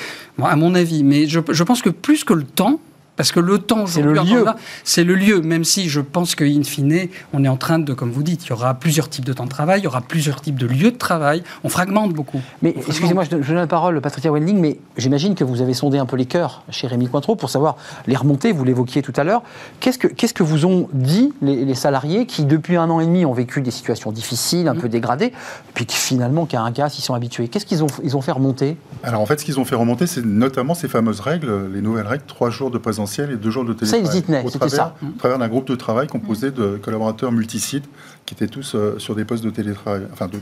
à 0.42 0.56
mon 0.56 0.74
avis. 0.74 1.04
Mais 1.04 1.26
je, 1.26 1.40
je 1.50 1.62
pense 1.62 1.82
que 1.82 1.90
plus 1.90 2.24
que 2.24 2.34
le 2.34 2.44
temps, 2.44 2.80
parce 3.16 3.32
que 3.32 3.40
le 3.40 3.58
temps, 3.58 3.86
c'est 3.86 4.02
le 4.02 4.14
lieu. 4.14 4.46
C'est 4.84 5.04
le 5.04 5.14
lieu, 5.14 5.40
même 5.42 5.64
si 5.64 5.88
je 5.88 6.00
pense 6.00 6.34
qu'in 6.34 6.62
fine, 6.62 7.08
on 7.32 7.44
est 7.44 7.48
en 7.48 7.56
train 7.56 7.78
de, 7.78 7.92
comme 7.92 8.10
vous 8.10 8.22
dites, 8.22 8.46
il 8.46 8.50
y 8.50 8.52
aura 8.52 8.74
plusieurs 8.74 9.08
types 9.08 9.24
de 9.24 9.32
temps 9.32 9.44
de 9.44 9.50
travail, 9.50 9.80
il 9.80 9.84
y 9.84 9.86
aura 9.86 10.00
plusieurs 10.00 10.40
types 10.40 10.58
de 10.58 10.66
lieux 10.66 10.90
de 10.90 10.96
travail. 10.96 11.42
On 11.64 11.68
fragmente 11.68 12.12
beaucoup. 12.14 12.40
Mais 12.62 12.74
excusez-moi, 12.76 13.24
je, 13.24 13.36
donne 13.36 13.56
la 13.56 13.66
parole 13.66 13.96
à 13.96 14.00
Patricia 14.00 14.32
Wendling, 14.32 14.58
mais 14.58 14.78
j'imagine 14.96 15.34
que 15.34 15.44
vous 15.44 15.60
avez 15.60 15.74
sondé 15.74 15.98
un 15.98 16.06
peu 16.06 16.16
les 16.16 16.24
cœurs 16.24 16.62
chez 16.70 16.86
Rémi 16.86 17.08
Cointreau 17.08 17.36
pour 17.36 17.50
savoir 17.50 17.76
les 18.06 18.16
remontées, 18.16 18.52
vous 18.52 18.64
l'évoquiez 18.64 19.02
tout 19.02 19.12
à 19.16 19.24
l'heure. 19.24 19.42
Qu'est-ce 19.80 19.98
que, 19.98 20.06
qu'est-ce 20.06 20.34
que 20.34 20.42
vous 20.42 20.64
ont 20.64 20.88
dit 20.92 21.32
les, 21.42 21.74
salariés 21.74 22.26
qui, 22.26 22.44
depuis 22.44 22.76
un 22.76 22.88
an 22.90 23.00
et 23.00 23.06
demi, 23.06 23.24
ont 23.24 23.32
vécu 23.32 23.60
des 23.60 23.70
situations 23.70 24.12
difficiles, 24.12 24.66
un 24.68 24.74
mmh. 24.74 24.78
peu 24.78 24.88
dégradées, 24.88 25.32
puis 25.74 25.86
qui 25.86 25.96
finalement, 25.96 26.46
qu'à 26.46 26.62
un 26.62 26.72
cas, 26.72 26.88
s'y 26.88 27.02
sont 27.02 27.14
habitués? 27.14 27.48
Qu'est-ce 27.48 27.66
qu'ils 27.66 27.84
ont, 27.84 27.88
ils 28.02 28.16
ont 28.16 28.22
fait 28.22 28.32
remonter? 28.32 28.76
Alors 29.02 29.20
en 29.20 29.26
fait, 29.26 29.40
ce 29.40 29.44
qu'ils 29.44 29.60
ont 29.60 29.64
fait 29.64 29.76
remonter, 29.76 30.06
c'est 30.06 30.24
notamment 30.24 30.74
ces 30.74 30.88
fameuses 30.88 31.20
règles, 31.20 31.70
les 31.72 31.82
nouvelles 31.82 32.06
règles, 32.06 32.24
trois 32.26 32.50
jours 32.50 32.70
de 32.70 32.78
présence 32.78 33.09
présentiel 33.10 33.30
et 33.32 33.36
deux 33.36 33.50
jours 33.50 33.64
de 33.64 33.72
télétravail. 33.72 34.06
Ça, 34.06 34.12
ils 34.14 34.18
y 34.18 34.22
tenaient, 34.22 34.44
c'était 34.48 34.68
ça. 34.68 34.94
Au 35.02 35.18
travers 35.18 35.38
d'un 35.38 35.48
groupe 35.48 35.66
de 35.66 35.74
travail 35.74 36.06
composé 36.06 36.50
de 36.50 36.78
collaborateurs 36.82 37.32
multisites 37.32 37.88
qui 38.26 38.34
étaient 38.34 38.46
tous 38.46 38.74
euh, 38.74 38.98
sur 38.98 39.14
des 39.14 39.24
postes 39.24 39.42
de 39.42 39.50
télétravail, 39.50 40.02
enfin 40.12 40.28
de 40.28 40.38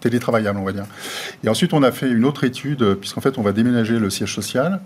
télétravaillables, 0.00 0.58
on 0.58 0.64
va 0.64 0.72
dire. 0.72 0.84
Et 1.42 1.48
ensuite, 1.48 1.72
on 1.72 1.82
a 1.82 1.92
fait 1.92 2.10
une 2.10 2.24
autre 2.24 2.44
étude, 2.44 2.82
euh, 2.82 2.94
puisqu'en 2.94 3.20
fait, 3.20 3.38
on 3.38 3.42
va 3.42 3.52
déménager 3.52 3.98
le 3.98 4.10
siège 4.10 4.34
social, 4.34 4.80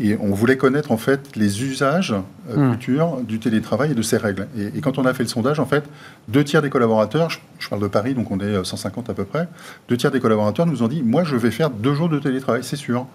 et 0.00 0.16
on 0.20 0.34
voulait 0.34 0.56
connaître 0.56 0.92
en 0.92 0.96
fait 0.96 1.36
les 1.36 1.62
usages 1.62 2.14
euh, 2.50 2.72
futurs 2.72 3.18
du 3.22 3.38
télétravail 3.38 3.92
et 3.92 3.94
de 3.94 4.02
ses 4.02 4.16
règles. 4.16 4.48
Et, 4.58 4.80
quand 4.80 4.98
on 4.98 5.06
a 5.06 5.14
fait 5.14 5.22
le 5.22 5.28
sondage, 5.28 5.60
en 5.60 5.66
fait, 5.66 5.84
deux 6.28 6.44
tiers 6.44 6.62
des 6.62 6.70
collaborateurs, 6.70 7.30
je, 7.30 7.38
je, 7.58 7.68
parle 7.68 7.80
de 7.80 7.88
Paris, 7.88 8.14
donc 8.14 8.30
on 8.30 8.40
est 8.40 8.64
150 8.64 9.08
à 9.08 9.14
peu 9.14 9.24
près, 9.24 9.48
deux 9.88 9.96
tiers 9.96 10.10
des 10.10 10.20
collaborateurs 10.20 10.66
nous 10.66 10.82
ont 10.82 10.88
dit, 10.88 11.02
moi, 11.02 11.24
je 11.24 11.36
vais 11.36 11.50
faire 11.50 11.70
deux 11.70 11.94
jours 11.94 12.08
de 12.08 12.18
télétravail, 12.18 12.62
c'est 12.64 12.76
sûr. 12.76 13.06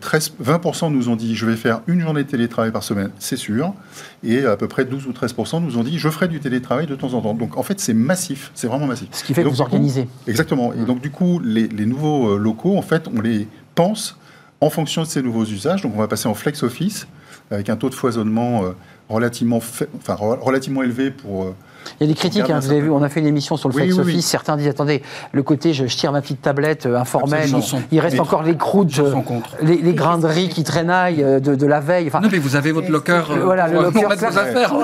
13, 0.00 0.32
euh, 0.40 0.58
20% 0.58 0.92
nous 0.92 1.08
ont 1.08 1.16
dit 1.16 1.34
je 1.34 1.44
vais 1.46 1.56
faire 1.56 1.80
une 1.86 2.00
journée 2.00 2.22
de 2.22 2.28
télétravail 2.28 2.70
par 2.70 2.82
semaine, 2.82 3.10
c'est 3.18 3.36
sûr. 3.36 3.74
Et 4.22 4.44
à 4.44 4.56
peu 4.56 4.68
près 4.68 4.84
12 4.84 5.06
ou 5.06 5.12
13% 5.12 5.62
nous 5.62 5.78
ont 5.78 5.82
dit 5.82 5.98
je 5.98 6.08
ferai 6.08 6.28
du 6.28 6.40
télétravail 6.40 6.86
de 6.86 6.94
temps 6.94 7.14
en 7.14 7.20
temps. 7.20 7.34
Donc 7.34 7.56
en 7.56 7.62
fait, 7.62 7.80
c'est 7.80 7.94
massif, 7.94 8.52
c'est 8.54 8.68
vraiment 8.68 8.86
massif. 8.86 9.08
Ce 9.12 9.24
qui 9.24 9.34
fait 9.34 9.42
que 9.42 9.48
vous 9.48 9.60
organisez. 9.60 10.08
exactement. 10.26 10.72
Et 10.72 10.84
donc 10.84 11.00
du 11.00 11.10
coup, 11.10 11.40
les, 11.40 11.66
les, 11.68 11.86
nouveaux 11.86 12.34
euh, 12.34 12.38
locaux, 12.38 12.76
en 12.76 12.82
fait, 12.82 13.08
on 13.14 13.20
les 13.20 13.48
pense 13.74 14.18
en 14.60 14.70
fonction 14.70 15.02
de 15.02 15.06
ces 15.08 15.22
nouveaux 15.22 15.44
usages. 15.44 15.82
Donc 15.82 15.92
on 15.94 15.98
va 15.98 16.08
passer 16.08 16.28
en 16.28 16.34
flex 16.34 16.62
office 16.62 17.06
avec 17.50 17.68
un 17.68 17.76
taux 17.76 17.90
de 17.90 17.94
foisonnement 17.94 18.64
euh, 18.64 18.70
relativement, 19.08 19.60
enfin, 19.96 20.14
relativement 20.14 20.82
élevé 20.82 21.10
pour 21.10 21.54
il 22.00 22.06
y 22.06 22.10
a 22.10 22.12
des 22.12 22.18
critiques, 22.18 22.50
hein, 22.50 22.60
vous 22.60 22.70
avez 22.70 22.80
vu, 22.80 22.90
on 22.90 23.02
a 23.02 23.08
fait 23.08 23.20
une 23.20 23.26
émission 23.26 23.56
sur 23.56 23.68
le 23.68 23.74
flex 23.74 23.98
office. 23.98 24.26
Certains 24.26 24.56
disent 24.56 24.68
attendez, 24.68 25.02
le 25.32 25.42
côté 25.42 25.72
je, 25.72 25.84
tire 25.84 26.12
ma 26.12 26.20
petite 26.20 26.42
tablette 26.42 26.86
euh, 26.86 26.98
informelle, 26.98 27.50
il, 27.90 28.00
reste 28.00 28.20
encore 28.20 28.42
les 28.42 28.56
croûtes, 28.56 28.98
euh, 28.98 29.14
les, 29.62 29.76
les 29.76 29.94
grains 29.94 30.18
de 30.18 30.26
riz 30.26 30.48
qui 30.48 30.64
traînaillent 30.64 31.22
euh, 31.22 31.40
de, 31.40 31.66
la 31.66 31.80
veille. 31.80 32.08
Enfin, 32.08 32.20
non, 32.20 32.28
mais 32.30 32.38
vous 32.38 32.56
avez 32.56 32.72
votre 32.72 32.90
locker. 32.90 33.22
voilà, 33.42 33.68
le 33.68 33.82
locker. 33.82 34.04
Vos 34.04 34.12
affaires. 34.12 34.74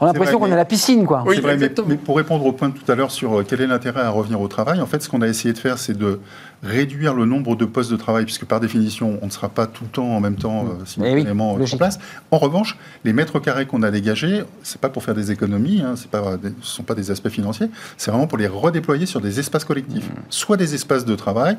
On 0.00 0.04
a 0.04 0.06
l'impression 0.06 0.38
qu'on 0.38 0.48
est 0.48 0.52
à 0.52 0.56
la 0.56 0.64
piscine, 0.64 1.04
quoi. 1.04 1.22
Oui, 1.26 1.40
vrai, 1.40 1.56
mais, 1.56 1.68
pour 1.96 2.16
répondre 2.16 2.44
au 2.46 2.52
point 2.52 2.68
de 2.68 2.74
tout 2.74 2.90
à 2.90 2.94
l'heure 2.94 3.10
sur 3.10 3.44
quel 3.46 3.60
est 3.60 3.66
l'intérêt 3.66 4.00
à 4.00 4.10
revenir 4.10 4.40
au 4.40 4.48
travail, 4.48 4.80
en 4.80 4.86
fait, 4.86 5.02
ce 5.02 5.08
qu'on 5.08 5.22
a 5.22 5.28
essayé 5.28 5.52
de 5.52 5.58
faire, 5.58 5.78
c'est 5.78 5.96
de 5.96 6.20
réduire 6.62 7.14
le 7.14 7.24
nombre 7.24 7.56
de 7.56 7.64
postes 7.64 7.90
de 7.90 7.96
travail, 7.96 8.24
puisque 8.24 8.44
par 8.44 8.60
définition, 8.60 9.18
on 9.22 9.26
ne 9.26 9.30
sera 9.30 9.48
pas 9.48 9.66
tout 9.66 9.84
le 9.84 9.90
temps 9.90 10.16
en 10.16 10.20
même 10.20 10.36
temps 10.36 10.66
euh, 10.66 10.84
simultanément 10.84 11.52
en 11.52 11.76
place. 11.76 11.98
En 12.30 12.38
revanche, 12.38 12.76
les 13.04 13.12
mètres 13.12 13.38
carrés 13.38 13.66
qu'on 13.66 13.82
a 13.82 13.90
dégagés, 13.90 14.42
c'est 14.62 14.80
pas 14.80 14.88
pour 14.88 15.02
faire 15.02 15.14
des 15.14 15.30
économies, 15.30 15.82
hein, 15.82 15.94
ce 15.96 16.06
ne 16.16 16.52
sont 16.62 16.82
pas 16.82 16.94
des 16.94 17.10
aspects 17.10 17.28
financiers, 17.28 17.68
c'est 17.96 18.10
vraiment 18.10 18.26
pour 18.26 18.38
les 18.38 18.48
redéployer 18.48 19.06
sur 19.06 19.20
des 19.20 19.38
espaces 19.38 19.64
collectifs, 19.64 20.08
mmh. 20.08 20.22
soit 20.30 20.56
des 20.56 20.74
espaces 20.74 21.04
de 21.04 21.14
travail, 21.14 21.56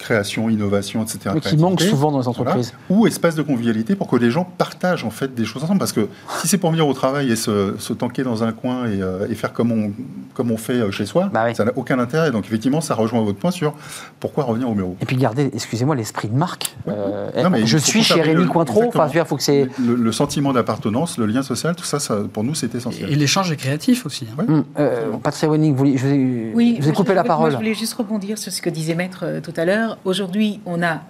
création, 0.00 0.48
innovation, 0.48 1.02
etc. 1.02 1.18
Mais 1.34 1.40
qui 1.40 1.56
manque 1.56 1.80
souvent 1.80 2.10
dans 2.10 2.18
les 2.18 2.28
entreprises. 2.28 2.72
Ou 2.88 3.06
espace 3.06 3.34
de 3.34 3.42
convivialité 3.42 3.94
pour 3.94 4.08
que 4.08 4.16
les 4.16 4.30
gens 4.30 4.44
partagent 4.44 5.04
en 5.04 5.10
fait 5.10 5.34
des 5.34 5.44
choses 5.44 5.62
ensemble. 5.62 5.78
Parce 5.78 5.92
que 5.92 6.08
si 6.40 6.48
c'est 6.48 6.58
pour 6.58 6.70
venir 6.70 6.88
au 6.88 6.94
travail 6.94 7.30
et 7.30 7.36
se, 7.36 7.74
se 7.78 7.92
tanker 7.92 8.24
dans 8.24 8.42
un 8.42 8.52
coin 8.52 8.86
et, 8.86 9.02
euh, 9.02 9.28
et, 9.30 9.34
faire 9.34 9.52
comme 9.52 9.70
on, 9.70 9.92
comme 10.34 10.50
on 10.50 10.56
fait 10.56 10.72
euh, 10.72 10.90
chez 10.90 11.06
soi, 11.06 11.30
bah 11.32 11.52
ça 11.54 11.64
n'a 11.64 11.72
aucun 11.76 11.98
intérêt. 11.98 12.30
Donc 12.30 12.46
effectivement, 12.46 12.80
ça 12.80 12.94
rejoint 12.94 13.22
votre 13.22 13.38
point 13.38 13.50
sur 13.50 13.74
pourquoi 14.18 14.44
revenir 14.44 14.68
au 14.68 14.74
bureau. 14.74 14.96
Et 15.00 15.04
puis 15.04 15.16
garder, 15.16 15.50
excusez-moi, 15.54 15.94
l'esprit 15.94 16.28
de 16.28 16.36
marque. 16.36 16.74
Euh, 16.88 17.30
je 17.64 17.78
suis 17.78 18.02
chez 18.02 18.20
Rémi 18.20 18.46
Cointreau. 18.46 18.84
Enfin, 18.88 19.08
faut 19.24 19.36
que 19.36 19.42
c'est 19.42 19.68
le, 19.78 20.12
sentiment 20.12 20.52
d'appartenance, 20.52 21.18
le 21.18 21.26
lien 21.26 21.42
social, 21.42 21.76
tout 21.76 21.84
ça, 21.84 22.00
ça 22.00 22.16
pour 22.32 22.42
nous, 22.42 22.54
c'est 22.54 22.74
essentiel. 22.74 23.10
Et, 23.12 23.16
l'échange 23.16 23.52
est 23.52 23.56
créatif 23.56 24.06
aussi. 24.06 24.26
Hein. 24.38 24.44
Hum, 24.48 25.20
Patrick 25.22 25.50
Wenning, 25.50 25.74
vous, 25.74 25.86
je 25.96 26.80
vous 26.80 26.88
ai 26.88 26.92
coupé 26.92 27.14
la 27.14 27.22
parole. 27.22 27.52
je 27.52 27.56
voulais 27.56 27.74
juste 27.74 27.92
rebondir 27.94 28.38
sur 28.38 28.50
ce 28.50 28.62
que 28.62 28.70
disait 28.70 28.94
Maître 28.94 29.40
tout 29.42 29.52
à 29.56 29.64
l'heure. 29.66 29.89
Aujourd'hui, 30.04 30.60
on 30.66 30.82
a 30.82 31.02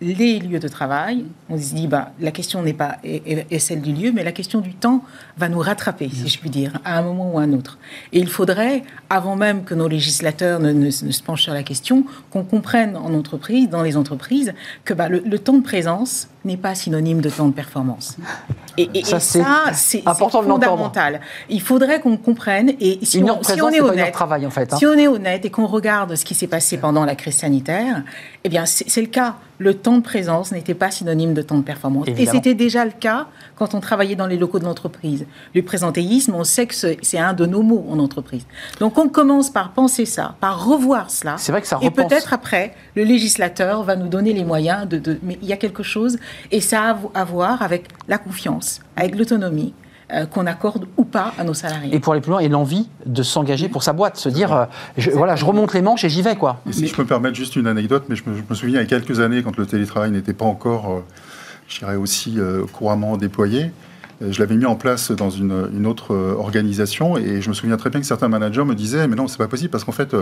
les 0.00 0.38
lieux 0.38 0.58
de 0.58 0.68
travail. 0.68 1.24
On 1.48 1.58
se 1.58 1.74
dit, 1.74 1.86
bah, 1.86 2.12
la 2.20 2.30
question 2.30 2.62
n'est 2.62 2.74
pas 2.74 2.98
est, 3.04 3.58
celle 3.58 3.80
du 3.80 3.92
lieu, 3.92 4.12
mais 4.12 4.24
la 4.24 4.32
question 4.32 4.60
du 4.60 4.74
temps 4.74 5.02
va 5.36 5.48
nous 5.48 5.60
rattraper, 5.60 6.08
si 6.12 6.28
je 6.28 6.38
puis 6.38 6.50
dire, 6.50 6.78
à 6.84 6.98
un 6.98 7.02
moment 7.02 7.32
ou 7.32 7.38
à 7.38 7.42
un 7.42 7.52
autre. 7.52 7.78
Et 8.12 8.18
il 8.18 8.28
faudrait, 8.28 8.82
avant 9.08 9.36
même 9.36 9.64
que 9.64 9.74
nos 9.74 9.88
législateurs 9.88 10.60
ne, 10.60 10.90
se 10.90 11.22
penchent 11.22 11.44
sur 11.44 11.54
la 11.54 11.62
question, 11.62 12.04
qu'on 12.30 12.44
comprenne 12.44 12.96
en 12.96 13.14
entreprise, 13.14 13.68
dans 13.68 13.82
les 13.82 13.96
entreprises, 13.96 14.52
que 14.84 14.94
bah, 14.94 15.08
le, 15.08 15.38
temps 15.38 15.54
de 15.54 15.62
présence 15.62 16.28
n'est 16.44 16.56
pas 16.56 16.74
synonyme 16.74 17.20
de 17.20 17.30
temps 17.30 17.48
de 17.48 17.54
performance. 17.54 18.16
Et, 18.76 19.04
ça, 19.04 19.20
c'est 19.72 20.02
fondamental. 20.02 21.20
Il 21.48 21.60
faudrait 21.60 22.00
qu'on 22.00 22.16
comprenne, 22.16 22.72
et 22.80 22.98
si, 23.02 23.22
on, 23.22 23.42
si 23.42 23.62
on, 23.62 23.70
est 23.70 23.80
honnête, 23.80 24.12
travail, 24.12 24.46
en 24.46 24.50
fait, 24.50 24.72
hein. 24.72 24.76
si 24.76 24.86
on 24.86 24.94
est 24.94 25.08
honnête 25.08 25.44
et 25.44 25.50
qu'on 25.50 25.66
regarde 25.66 26.16
ce 26.16 26.24
qui 26.24 26.34
s'est 26.34 26.46
passé 26.46 26.76
pendant 26.76 27.04
la 27.04 27.14
crise 27.14 27.36
sanitaire, 27.36 28.02
eh 28.42 28.48
bien, 28.48 28.66
c'est 28.66 29.00
le 29.00 29.06
cas 29.06 29.36
le 29.58 29.74
temps 29.74 29.98
de 29.98 30.02
présence 30.02 30.52
n'était 30.52 30.74
pas 30.74 30.90
synonyme 30.90 31.34
de 31.34 31.42
temps 31.42 31.58
de 31.58 31.62
performance. 31.62 32.06
Et 32.08 32.26
c'était 32.26 32.54
déjà 32.54 32.84
le 32.84 32.90
cas 32.90 33.26
quand 33.56 33.74
on 33.74 33.80
travaillait 33.80 34.16
dans 34.16 34.26
les 34.26 34.36
locaux 34.36 34.58
de 34.58 34.64
l'entreprise. 34.64 35.26
Le 35.54 35.62
présentéisme, 35.62 36.34
on 36.34 36.44
sait 36.44 36.66
que 36.66 36.74
c'est 36.74 37.18
un 37.18 37.32
de 37.32 37.46
nos 37.46 37.62
mots 37.62 37.86
en 37.88 37.98
entreprise. 37.98 38.46
Donc 38.80 38.98
on 38.98 39.08
commence 39.08 39.50
par 39.50 39.72
penser 39.72 40.06
ça, 40.06 40.36
par 40.40 40.66
revoir 40.66 41.10
cela. 41.10 41.36
C'est 41.38 41.52
vrai 41.52 41.60
que 41.60 41.68
ça 41.68 41.78
Et 41.82 41.90
peut-être 41.90 42.32
après, 42.32 42.74
le 42.96 43.04
législateur 43.04 43.84
va 43.84 43.96
nous 43.96 44.08
donner 44.08 44.32
les 44.32 44.44
moyens 44.44 44.88
de, 44.88 45.18
Mais 45.22 45.38
il 45.40 45.48
y 45.48 45.52
a 45.52 45.56
quelque 45.56 45.82
chose, 45.82 46.18
et 46.50 46.60
ça 46.60 46.90
a 46.90 46.98
à 47.14 47.24
voir 47.24 47.62
avec 47.62 47.88
la 48.08 48.18
confiance, 48.18 48.80
avec 48.96 49.16
l'autonomie, 49.16 49.74
euh, 50.12 50.26
qu'on 50.26 50.44
accorde 50.46 50.86
ou 50.98 51.04
pas 51.04 51.32
à 51.38 51.44
nos 51.44 51.54
salariés. 51.54 51.94
Et 51.94 51.98
pour 51.98 52.12
aller 52.12 52.20
plus 52.20 52.30
loin, 52.30 52.40
et 52.40 52.48
l'envie 52.48 52.90
de 53.06 53.22
s'engager 53.22 53.70
pour 53.70 53.82
sa 53.82 53.94
boîte, 53.94 54.18
se 54.18 54.28
dire, 54.28 54.52
euh, 54.52 54.64
je, 54.98 55.10
voilà, 55.10 55.34
je 55.34 55.46
remonte 55.46 55.72
les 55.72 55.80
manches 55.80 56.04
et 56.04 56.10
j'y 56.10 56.20
vais. 56.20 56.36
Quoi. 56.36 56.60
si 56.70 56.86
je 56.86 56.94
peux 56.94 57.04
me 57.04 57.08
permettre 57.08 57.34
juste 57.34 57.56
une 57.56 57.66
anecdote, 57.66 58.04
mais 58.10 58.14
je 58.14 58.22
me, 58.26 58.54
souviens 58.54 58.80
il 58.80 58.82
y 58.82 58.84
a 58.84 58.86
quelques 58.86 59.20
années, 59.20 59.42
quand 59.42 59.56
le 59.56 59.64
télétravail 59.64 60.10
n'était 60.10 60.34
pas 60.34 60.44
encore, 60.44 60.92
euh, 60.92 61.04
je 61.68 61.78
dirais 61.78 61.96
aussi, 61.96 62.38
couramment 62.74 63.16
déployé, 63.16 63.70
je 64.20 64.38
l'avais 64.38 64.56
mis 64.56 64.66
en 64.66 64.76
place 64.76 65.10
dans 65.10 65.30
une, 65.30 65.70
une, 65.74 65.86
autre 65.86 66.14
organisation 66.14 67.16
et 67.16 67.40
je 67.40 67.48
me 67.48 67.54
souviens 67.54 67.78
très 67.78 67.88
bien 67.88 68.00
que 68.00 68.06
certains 68.06 68.28
managers 68.28 68.64
me 68.64 68.74
disaient 68.74 69.08
mais 69.08 69.16
non 69.16 69.26
c'est 69.26 69.38
pas 69.38 69.48
possible 69.48 69.70
parce 69.70 69.82
qu'en 69.82 69.92
fait 69.92 70.14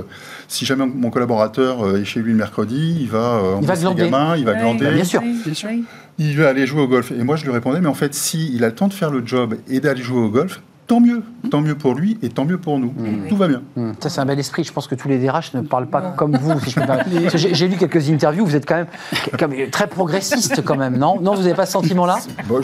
si 0.49 0.65
jamais 0.65 0.87
mon 0.87 1.11
collaborateur 1.11 1.97
est 1.97 2.05
chez 2.05 2.21
lui 2.21 2.33
le 2.33 2.39
mercredi 2.39 2.97
il 3.01 3.09
va 3.09 3.43
il 3.61 3.67
va 3.67 3.77
glander. 3.77 4.05
Gamins, 4.05 4.37
il 4.37 4.45
va 4.45 4.55
glander 4.55 4.93
bien 4.93 5.05
sûr, 5.05 5.21
bien 5.21 5.55
sûr 5.55 5.69
il 6.19 6.37
veut 6.37 6.47
aller 6.47 6.67
jouer 6.67 6.83
au 6.83 6.89
golf. 6.89 7.11
Et 7.13 7.23
moi, 7.23 7.37
je 7.37 7.45
lui 7.45 7.53
répondais, 7.53 7.81
mais 7.81 7.89
en 7.89 7.95
fait, 7.95 8.15
s'il 8.15 8.55
il 8.55 8.65
a 8.65 8.69
le 8.69 8.75
temps 8.75 8.89
de 8.89 8.95
faire 8.95 9.11
le 9.11 9.27
job 9.27 9.57
et 9.69 9.81
d'aller 9.81 10.03
jouer 10.03 10.21
au 10.21 10.29
golf, 10.29 10.63
tant 10.87 11.01
mieux. 11.01 11.23
Tant 11.51 11.61
mieux 11.61 11.75
pour 11.75 11.95
lui 11.95 12.19
et 12.23 12.29
tant 12.29 12.45
mieux 12.45 12.59
pour 12.59 12.79
nous. 12.79 12.89
Mmh. 12.89 13.29
Tout 13.29 13.37
va 13.37 13.49
bien. 13.49 13.63
Mmh. 13.77 13.93
Ça, 14.01 14.09
c'est 14.09 14.21
un 14.21 14.27
bel 14.27 14.39
esprit. 14.39 14.65
Je 14.65 14.73
pense 14.73 14.87
que 14.87 14.95
tous 14.95 15.09
les 15.09 15.19
DRH 15.19 15.55
ne 15.55 15.61
parlent 15.63 15.87
pas 15.87 16.01
comme 16.17 16.37
vous. 16.37 16.53
J'ai 17.35 17.69
lu 17.69 17.77
quelques 17.77 18.09
interviews. 18.11 18.45
Vous 18.45 18.57
êtes 18.57 18.69
quand 18.69 18.77
même, 18.77 19.71
très 19.71 19.87
progressiste, 19.87 20.63
quand 20.65 20.77
même, 20.77 20.97
non? 20.97 21.21
Non, 21.21 21.35
vous 21.35 21.43
n'avez 21.43 21.55
pas 21.55 21.67
ce 21.67 21.73
sentiment-là? 21.73 22.19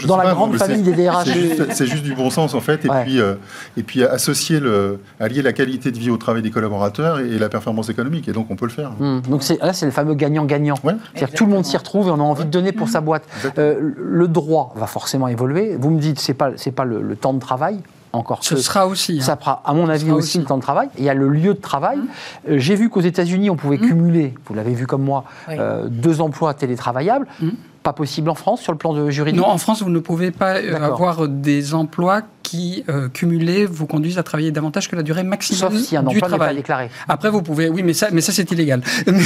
Dans 0.06 0.16
la 0.16 0.32
grande 0.32 0.56
famille 0.56 0.82
des 0.82 0.92
DRH 0.92 1.28
C'est 1.70 1.86
juste, 1.86 2.04
du 2.04 2.14
bon 2.14 2.30
sens, 2.30 2.54
en 2.54 2.60
fait. 2.60 2.84
Et, 2.84 2.88
puis, 2.88 3.20
euh, 3.20 3.34
et 3.76 3.82
puis, 3.82 4.04
associer 4.04 4.60
le, 4.60 5.00
allier 5.20 5.42
la 5.42 5.52
qualité 5.52 5.90
de 5.90 5.98
vie 5.98 6.10
au 6.10 6.16
travail 6.16 6.42
des 6.42 6.50
collaborateurs 6.50 7.20
et, 7.20 7.38
la 7.38 7.48
performance 7.48 7.88
économique. 7.88 8.28
Et 8.28 8.32
donc, 8.32 8.50
on 8.50 8.56
peut 8.56 8.66
le 8.66 8.72
faire. 8.72 8.92
Mmh. 8.98 9.20
Donc, 9.22 9.42
là, 9.60 9.72
c'est 9.72 9.86
le 9.86 9.92
fameux 9.92 10.14
gagnant-gagnant. 10.14 10.76
C'est-à-dire 11.14 11.34
tout 11.34 11.46
le 11.46 11.52
monde 11.52 11.64
s'y 11.64 11.76
retrouve 11.76 12.08
et 12.08 12.10
on 12.10 12.20
a 12.20 12.22
envie 12.22 12.44
de 12.44 12.50
donner 12.50 12.72
pour 12.72 12.88
sa 12.88 13.00
boîte. 13.00 13.24
Euh, 13.58 13.92
le 13.96 14.28
droit 14.28 14.74
va 14.76 14.86
forcément 14.86 15.28
évoluer. 15.28 15.76
Vous 15.78 15.90
me 15.90 16.00
dites, 16.00 16.20
ce 16.20 16.32
n'est 16.32 16.36
pas, 16.36 16.50
pas 16.74 16.84
le 16.84 17.16
temps 17.16 17.32
de 17.32 17.40
travail 17.40 17.80
encore. 18.12 18.42
Ce 18.42 18.56
sera 18.56 18.86
aussi. 18.86 19.18
Hein. 19.20 19.24
Ça 19.24 19.36
fera, 19.36 19.62
à 19.64 19.72
mon 19.74 19.88
avis, 19.88 20.10
aussi, 20.10 20.38
le 20.38 20.44
temps 20.44 20.56
de 20.56 20.62
travail. 20.62 20.88
Il 20.98 21.04
y 21.04 21.08
a 21.08 21.14
le 21.14 21.28
lieu 21.28 21.54
de 21.54 21.60
travail. 21.60 21.98
Mmh. 21.98 22.08
Euh, 22.50 22.58
j'ai 22.58 22.74
vu 22.74 22.88
qu'aux 22.90 23.00
États-Unis, 23.00 23.50
on 23.50 23.56
pouvait 23.56 23.76
mmh. 23.76 23.88
cumuler, 23.88 24.34
vous 24.46 24.54
l'avez 24.54 24.74
vu 24.74 24.86
comme 24.86 25.02
moi, 25.02 25.24
euh, 25.48 25.88
deux 25.88 26.20
emplois 26.20 26.54
télétravaillables. 26.54 27.26
Mmh 27.40 27.48
pas 27.88 27.94
possible 27.94 28.28
en 28.28 28.34
France 28.34 28.60
sur 28.60 28.72
le 28.72 28.78
plan 28.78 28.92
de 28.92 29.08
juridique 29.08 29.40
Non, 29.40 29.48
en 29.48 29.56
France, 29.56 29.82
vous 29.82 29.88
ne 29.88 29.98
pouvez 29.98 30.30
pas 30.30 30.56
euh, 30.56 30.76
avoir 30.76 31.26
des 31.26 31.72
emplois 31.72 32.20
qui, 32.42 32.84
euh, 32.88 33.08
cumulés, 33.08 33.64
vous 33.64 33.86
conduisent 33.86 34.18
à 34.18 34.22
travailler 34.22 34.50
davantage 34.50 34.90
que 34.90 34.96
la 34.96 35.02
durée 35.02 35.22
maximum 35.22 35.72
Sauf 35.72 35.80
si 35.80 35.96
un 35.96 36.06
emploi 36.06 36.28
n'est 36.28 36.38
pas 36.38 36.54
déclaré. 36.54 36.90
Après, 37.08 37.30
vous 37.30 37.40
pouvez... 37.42 37.70
Oui, 37.70 37.82
mais 37.82 37.94
ça, 37.94 38.08
mais 38.12 38.20
ça 38.20 38.32
c'est 38.32 38.50
illégal. 38.52 38.82
alors 39.06 39.16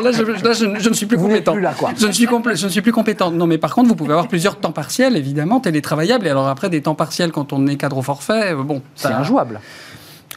là, 0.00 0.12
je, 0.12 0.22
je, 0.24 0.88
ne 0.88 0.94
suis 0.94 1.06
plus 1.06 1.18
compétent. 1.18 1.54
Je, 1.96 2.06
ne 2.06 2.12
suis 2.12 2.26
je 2.26 2.66
ne 2.66 2.70
suis 2.70 2.82
plus 2.82 2.92
compétent. 2.92 3.30
Non, 3.30 3.46
mais 3.46 3.58
par 3.58 3.74
contre, 3.74 3.88
vous 3.88 3.96
pouvez 3.96 4.12
avoir 4.12 4.28
plusieurs 4.28 4.58
temps 4.58 4.72
partiels, 4.72 5.16
évidemment, 5.16 5.60
télétravaillables. 5.60 6.26
Et 6.26 6.30
alors 6.30 6.46
après, 6.48 6.70
des 6.70 6.82
temps 6.82 6.94
partiels, 6.94 7.32
quand 7.32 7.52
on 7.52 7.66
est 7.66 7.76
cadre 7.76 7.98
au 7.98 8.02
forfait, 8.02 8.52
euh, 8.52 8.62
bon... 8.62 8.82
C'est 8.94 9.08
injouable 9.08 9.60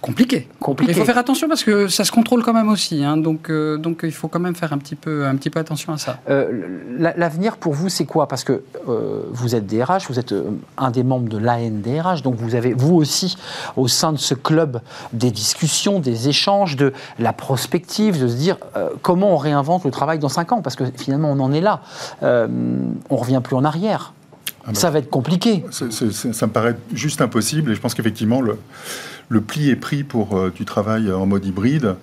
compliqué. 0.10 0.47
compliqué. 0.60 0.91
Il 0.91 0.97
faut 0.97 1.05
faire 1.05 1.18
attention 1.18 1.47
parce 1.47 1.64
que 1.64 1.88
ça 1.88 2.03
se 2.03 2.12
contrôle 2.12 2.43
quand 2.43 2.53
même 2.53 2.70
aussi. 2.70 3.03
Hein. 3.03 3.18
donc, 3.18 3.49
euh, 3.49 3.78
donc 3.78 4.01
il 4.03 4.12
faut 4.12 4.28
quand 4.28 4.39
même 4.39 4.55
faire 4.55 4.74
un 4.74 4.78
petit 4.78 4.95
peu, 4.95 5.26
un 5.26 5.36
petit 5.36 5.49
peu 5.49 5.60
attention 5.60 5.93
à 5.93 5.97
ça. 5.97 6.20
Euh, 6.30 6.80
l'avenir 6.97 7.57
pour 7.57 7.74
vous, 7.74 7.89
c'est 7.89 8.05
quoi? 8.05 8.28
Parce 8.28 8.43
que 8.43 8.64
euh, 8.88 9.24
vous 9.32 9.55
êtes 9.55 9.68
DRH, 9.68 10.07
vous 10.10 10.20
êtes 10.20 10.34
un 10.78 10.91
des 10.91 11.03
membres 11.03 11.30
de 11.30 11.38
l'ANDRH, 11.38 12.22
donc 12.24 12.36
vous 12.36 12.55
avez 12.55 12.74
vous 12.74 12.95
aussi 12.95 13.38
au 13.78 13.88
sein 13.88 14.12
de 14.12 14.18
ce 14.18 14.34
club 14.34 14.82
des 15.14 15.32
discussions, 15.32 15.99
des 15.99 16.30
échanges, 16.30 16.76
de 16.76 16.93
la 17.20 17.34
prospective, 17.34 18.22
de 18.22 18.28
se 18.28 18.36
dire 18.36 18.57
comment 19.01 19.34
on 19.34 19.38
réinvente 19.38 19.86
le 19.86 19.91
travail 19.91 20.20
dans 20.20 20.30
5 20.30 20.51
ans? 20.51 20.62
Parce 20.62 20.76
que 20.76 20.84
finalement, 20.97 21.32
on 21.32 21.39
en 21.39 21.53
est 21.53 21.62
là. 21.62 21.82
on 22.22 23.16
revient 23.16 23.41
plus 23.43 23.55
en 23.55 23.64
arrière. 23.64 24.14
Ah 24.64 24.72
bah. 24.74 24.80
ça 24.80 24.89
va 24.89 24.99
être 24.99 25.10
compliqué. 25.10 25.64
ça 25.72 26.47
me 26.47 26.51
paraît 26.51 26.76
juste 26.93 27.22
impossible 27.22 27.72
et 27.72 27.76
je 27.76 27.80
pense 27.82 27.93
qu'effectivement, 27.93 28.41
le, 28.41 28.57
le 29.30 29.41
pli 29.41 29.69
est 29.69 29.75
pris 29.75 30.03
pour 30.03 30.38
euh, 30.38 30.51
du 30.53 30.65
travail 30.65 31.11
en 31.11 31.25
mode 31.25 31.45
hybride. 31.45 31.95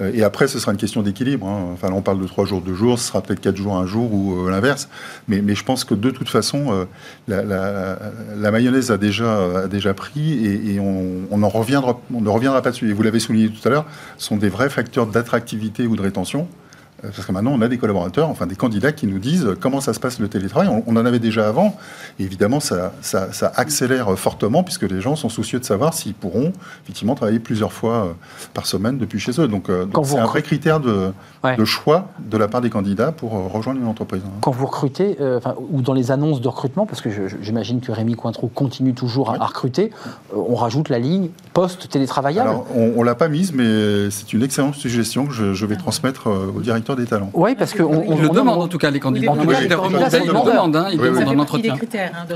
Euh, 0.00 0.10
et 0.12 0.22
après, 0.22 0.48
ce 0.48 0.58
sera 0.58 0.72
une 0.72 0.78
question 0.78 1.02
d'équilibre. 1.02 1.46
Hein. 1.46 1.70
Enfin, 1.72 1.90
on 1.92 2.02
parle 2.02 2.20
de 2.20 2.26
trois 2.26 2.44
jours, 2.44 2.60
deux 2.60 2.74
jours, 2.74 2.98
ce 2.98 3.08
sera 3.08 3.22
peut-être 3.22 3.40
quatre 3.40 3.56
jours, 3.56 3.76
un 3.76 3.86
jour 3.86 4.12
ou 4.12 4.48
l'inverse. 4.48 4.88
Mais, 5.28 5.42
je 5.54 5.64
pense 5.64 5.84
que 5.84 5.94
de 5.94 6.10
toute 6.10 6.28
façon, 6.28 6.86
la, 7.28 8.50
mayonnaise 8.50 8.90
a 8.90 8.98
déjà, 8.98 9.94
pris 9.94 10.46
et, 10.46 10.80
on 10.80 11.38
ne 11.38 11.46
reviendra 11.46 12.62
pas 12.62 12.70
dessus. 12.70 12.90
Et 12.90 12.92
vous 12.92 13.02
l'avez 13.02 13.20
souligné 13.20 13.48
tout 13.48 13.66
à 13.66 13.70
l'heure, 13.70 13.86
sont 14.18 14.36
des 14.36 14.48
vrais 14.48 14.68
facteurs 14.68 15.06
d'attractivité 15.06 15.86
ou 15.86 15.96
de 15.96 16.02
rétention. 16.02 16.48
Euh, 17.04 17.08
parce 17.14 17.26
que 17.26 17.32
maintenant, 17.32 17.52
on 17.52 17.60
a 17.60 17.68
des 17.68 17.78
collaborateurs, 17.78 18.28
enfin 18.28 18.46
des 18.46 18.56
candidats 18.56 18.92
qui 18.92 19.06
nous 19.06 19.18
disent 19.18 19.48
comment 19.60 19.80
ça 19.80 19.92
se 19.92 20.00
passe 20.00 20.18
le 20.18 20.28
télétravail. 20.28 20.82
On, 20.86 20.94
en 20.94 21.06
avait 21.06 21.18
déjà 21.18 21.48
avant. 21.48 21.76
Et 22.18 22.24
évidemment, 22.24 22.60
ça, 22.60 22.92
ça, 23.00 23.52
accélère 23.56 24.16
fortement 24.18 24.62
puisque 24.62 24.82
les 24.82 25.00
gens 25.00 25.16
sont 25.16 25.28
soucieux 25.28 25.58
de 25.58 25.64
savoir 25.64 25.92
s'ils 25.92 26.14
pourront 26.14 26.52
effectivement 26.84 27.14
travailler 27.14 27.40
plusieurs 27.40 27.72
fois 27.72 27.92
euh, 27.92 28.12
par 28.54 28.66
semaine 28.66 28.98
depuis 28.98 29.18
chez 29.18 29.32
eux. 29.40 29.48
Donc, 29.48 29.68
euh, 29.68 29.86
c'est 30.04 30.18
un 30.18 30.26
vrai 30.26 30.42
critère 30.42 30.80
de, 30.80 31.12
de, 31.44 31.64
choix 31.64 32.08
de 32.20 32.36
la 32.36 32.48
part 32.48 32.60
des 32.60 32.70
candidats 32.70 33.12
pour 33.12 33.32
rejoindre 33.52 33.80
une 33.80 33.86
entreprise. 33.86 34.22
Hein. 34.24 34.30
Quand 34.40 34.52
vous 34.52 34.66
recrutez, 34.66 35.16
ou 35.70 35.82
dans 35.82 35.92
les 35.92 36.10
annonces 36.10 36.40
de 36.40 36.48
recrutement, 36.48 36.86
parce 36.86 37.00
que 37.00 37.10
j'imagine 37.40 37.80
que 37.80 37.92
Rémi 37.92 38.14
Cointreau 38.14 38.48
continue 38.48 38.94
toujours 38.94 39.30
à, 39.30 39.46
recruter, 39.46 39.90
on 40.34 40.54
rajoute 40.54 40.88
la 40.88 40.98
ligne 40.98 41.28
post-télétravaillable 41.52 42.48
Alors, 42.48 42.66
on 42.74 43.00
ne 43.00 43.04
l'a 43.04 43.14
pas 43.14 43.28
mise, 43.28 43.52
mais 43.52 44.10
c'est 44.10 44.32
une 44.32 44.42
excellente 44.42 44.74
suggestion 44.74 45.26
que 45.26 45.32
je, 45.32 45.54
je 45.54 45.66
vais 45.66 45.76
transmettre 45.76 46.28
au 46.28 46.60
directeur 46.60 46.93
des 46.96 47.06
talents. 47.06 47.30
Oui, 47.34 47.54
parce 47.54 47.74
qu'on 47.74 47.84
on, 47.84 48.18
le 48.18 48.28
demande 48.28 48.62
en 48.62 48.68
tout 48.68 48.78
cas, 48.78 48.90
les 48.90 49.00
candidats. 49.00 49.30
En 49.30 49.36
tout 49.36 49.46
cas, 49.46 49.60
ils 49.60 49.68
le 49.68 50.26
demandent, 50.26 50.76
hein, 50.76 50.88
ils 50.92 50.98
demandent 50.98 51.28
un 51.28 51.38
entretien. 51.38 51.76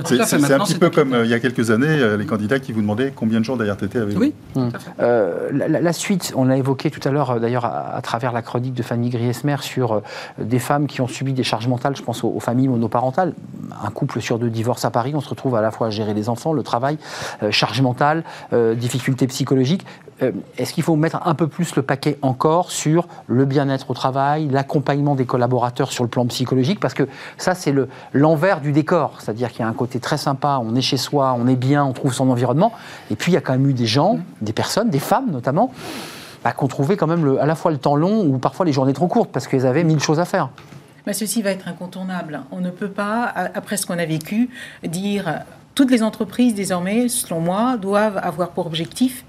C'est 0.04 0.52
un 0.52 0.58
petit 0.60 0.74
peu 0.74 0.90
comme 0.90 1.12
euh, 1.12 1.24
il 1.24 1.30
y 1.30 1.34
a 1.34 1.40
quelques 1.40 1.70
années, 1.70 1.86
euh, 1.88 2.16
les 2.16 2.26
candidats 2.26 2.58
qui 2.58 2.72
vous 2.72 2.80
demandaient 2.80 3.12
combien 3.14 3.40
de 3.40 3.44
jours 3.44 3.56
d'IRTT 3.56 3.96
avez-vous 3.96 4.20
Oui. 4.20 4.34
Euh, 5.00 5.50
la, 5.52 5.92
suite, 5.92 6.32
on 6.36 6.44
l'a 6.44 6.56
évoqué 6.56 6.90
tout 6.90 7.06
à 7.06 7.10
l'heure, 7.10 7.40
d'ailleurs, 7.40 7.64
à, 7.64 8.00
travers 8.02 8.32
la 8.32 8.42
chronique 8.42 8.74
de 8.74 8.82
Fanny 8.82 9.10
Griesmer 9.10 9.56
sur 9.60 10.02
des 10.38 10.58
femmes 10.58 10.86
qui 10.86 11.00
ont 11.00 11.08
subi 11.08 11.32
des 11.32 11.44
charges 11.44 11.68
mentales, 11.68 11.96
je 11.96 12.02
pense 12.02 12.24
aux, 12.24 12.40
familles 12.40 12.68
monoparentales. 12.68 13.34
Un 13.82 13.90
couple 13.90 14.20
sur 14.20 14.38
deux 14.38 14.50
divorce 14.50 14.84
à 14.84 14.90
Paris, 14.90 15.12
on 15.14 15.20
se 15.20 15.28
retrouve 15.28 15.56
à 15.56 15.60
la 15.60 15.70
fois 15.70 15.88
à 15.88 15.90
gérer 15.90 16.14
les 16.14 16.28
enfants, 16.28 16.52
le 16.52 16.62
travail, 16.62 16.98
charge 17.50 17.80
mentale, 17.80 18.24
difficultés 18.76 19.26
psychologiques. 19.26 19.84
Est-ce 20.56 20.72
qu'il 20.72 20.82
faut 20.82 20.96
mettre 20.96 21.20
un 21.26 21.34
peu 21.34 21.46
plus 21.46 21.76
le 21.76 21.82
paquet 21.82 22.18
encore 22.22 22.72
sur 22.72 23.06
le 23.28 23.44
bien-être 23.44 23.90
au 23.90 23.94
travail, 23.94 24.48
l'accompagnement 24.48 25.14
des 25.14 25.26
collaborateurs 25.26 25.92
sur 25.92 26.02
le 26.02 26.10
plan 26.10 26.26
psychologique, 26.26 26.80
parce 26.80 26.94
que 26.94 27.08
ça, 27.36 27.54
c'est 27.54 27.72
l'envers 28.12 28.60
du 28.60 28.72
décor. 28.72 29.14
C'est-à-dire 29.20 29.50
qu'il 29.50 29.60
y 29.60 29.62
a 29.62 29.68
un 29.68 29.72
côté 29.72 30.00
très 30.00 30.18
sympa, 30.18 30.60
on 30.62 30.74
est 30.74 30.80
chez 30.80 30.96
soi, 30.96 31.36
on 31.38 31.46
est 31.46 31.56
bien, 31.56 31.84
on 31.84 31.92
trouve 31.92 32.12
son 32.12 32.30
environnement. 32.30 32.72
Et 33.10 33.16
puis, 33.16 33.30
il 33.30 33.34
y 33.34 33.38
a 33.38 33.40
quand 33.40 33.52
même 33.52 33.68
eu 33.68 33.74
des 33.74 33.86
gens, 33.86 34.18
des 34.40 34.52
personnes, 34.52 34.90
des 34.90 34.98
femmes 34.98 35.30
notamment, 35.30 35.72
bah, 36.42 36.52
qui 36.52 36.64
ont 36.64 36.68
trouvé 36.68 36.96
quand 36.96 37.06
même 37.06 37.24
le, 37.24 37.40
à 37.40 37.46
la 37.46 37.54
fois 37.54 37.70
le 37.70 37.78
temps 37.78 37.96
long 37.96 38.24
ou 38.24 38.38
parfois 38.38 38.66
les 38.66 38.72
journées 38.72 38.94
trop 38.94 39.06
courtes, 39.06 39.30
parce 39.32 39.46
qu'elles 39.46 39.66
avaient 39.66 39.84
mille 39.84 40.00
choses 40.00 40.18
à 40.18 40.24
faire. 40.24 40.50
Mais 41.06 41.12
ceci 41.12 41.42
va 41.42 41.50
être 41.50 41.68
incontournable. 41.68 42.40
On 42.50 42.60
ne 42.60 42.70
peut 42.70 42.90
pas, 42.90 43.32
après 43.54 43.76
ce 43.76 43.86
qu'on 43.86 43.98
a 43.98 44.04
vécu, 44.04 44.50
dire 44.82 45.42
toutes 45.74 45.90
les 45.90 46.02
entreprises 46.02 46.54
désormais, 46.54 47.08
selon 47.08 47.40
moi, 47.40 47.76
doivent 47.76 48.20
avoir 48.20 48.50
pour 48.50 48.66
objectif 48.66 49.24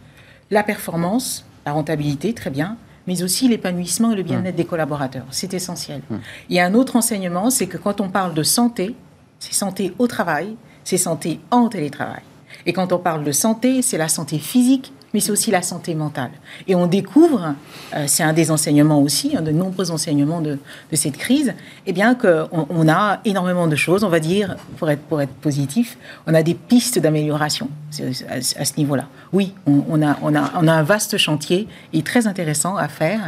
la 0.52 0.64
performance, 0.64 1.45
la 1.66 1.74
rentabilité, 1.74 2.34
très 2.34 2.50
bien, 2.50 2.78
mais 3.08 3.24
aussi 3.24 3.47
l'épanouissement 3.47 4.12
et 4.12 4.16
le 4.16 4.24
bien-être 4.24 4.54
mmh. 4.54 4.58
des 4.58 4.66
collaborateurs. 4.66 5.26
C'est 5.32 5.54
essentiel. 5.54 6.02
Mmh. 6.10 6.16
Il 6.50 6.56
y 6.56 6.60
a 6.60 6.66
un 6.66 6.74
autre 6.74 6.95
enseignement, 6.95 7.50
c'est 7.50 7.68
que 7.68 7.78
quand 7.78 8.02
on 8.02 8.10
parle 8.10 8.34
de 8.34 8.43
santé, 8.43 8.95
c'est 9.39 9.54
santé 9.54 9.93
au 10.00 10.08
travail, 10.08 10.56
c'est 10.84 10.97
santé 10.97 11.39
en 11.52 11.70
télétravail. 11.70 12.22
Et 12.66 12.74
quand 12.74 12.91
on 12.93 13.00
parle 13.00 13.24
de 13.24 13.32
santé, 13.32 13.82
c'est 13.82 13.97
la 13.97 14.10
santé 14.10 14.38
physique, 14.38 14.91
mais 15.14 15.20
c'est 15.20 15.32
aussi 15.32 15.51
la 15.51 15.62
santé 15.62 15.95
mentale. 15.95 16.32
Et 16.68 16.76
on 16.76 16.88
découvre, 16.88 17.55
euh, 17.95 18.05
c'est 18.07 18.24
un 18.24 18.34
des 18.34 18.51
enseignements 18.51 19.01
aussi, 19.01 19.36
un 19.36 19.41
de 19.41 19.51
nombreux 19.51 19.91
enseignements 19.91 20.41
de, 20.41 20.57
de 20.91 20.95
cette 20.95 21.18
crise, 21.18 21.53
eh 21.86 21.93
bien 21.93 22.16
qu'on 22.16 22.68
on 22.70 22.89
a 22.89 23.20
énormément 23.26 23.68
de 23.68 23.76
choses, 23.76 24.03
on 24.03 24.10
va 24.10 24.20
dire, 24.20 24.55
pour 24.78 24.89
être, 24.89 25.01
pour 25.01 25.22
être 25.22 25.34
positif, 25.34 25.97
on 26.28 26.34
a 26.34 26.43
des 26.43 26.53
pistes 26.53 26.99
d'amélioration 26.99 27.70
à, 28.30 28.41
ce 28.66 28.74
niveau-là. 28.78 29.05
Oui, 29.34 29.53
on, 29.66 30.01
a, 30.01 30.18
on, 30.22 30.36
a, 30.36 30.51
on 30.55 30.68
a 30.68 30.74
un 30.74 30.84
vaste 30.84 31.18
chantier 31.18 31.68
et 31.93 32.01
très 32.01 32.28
intéressant 32.28 32.78
à 32.78 32.88
faire. 32.88 33.20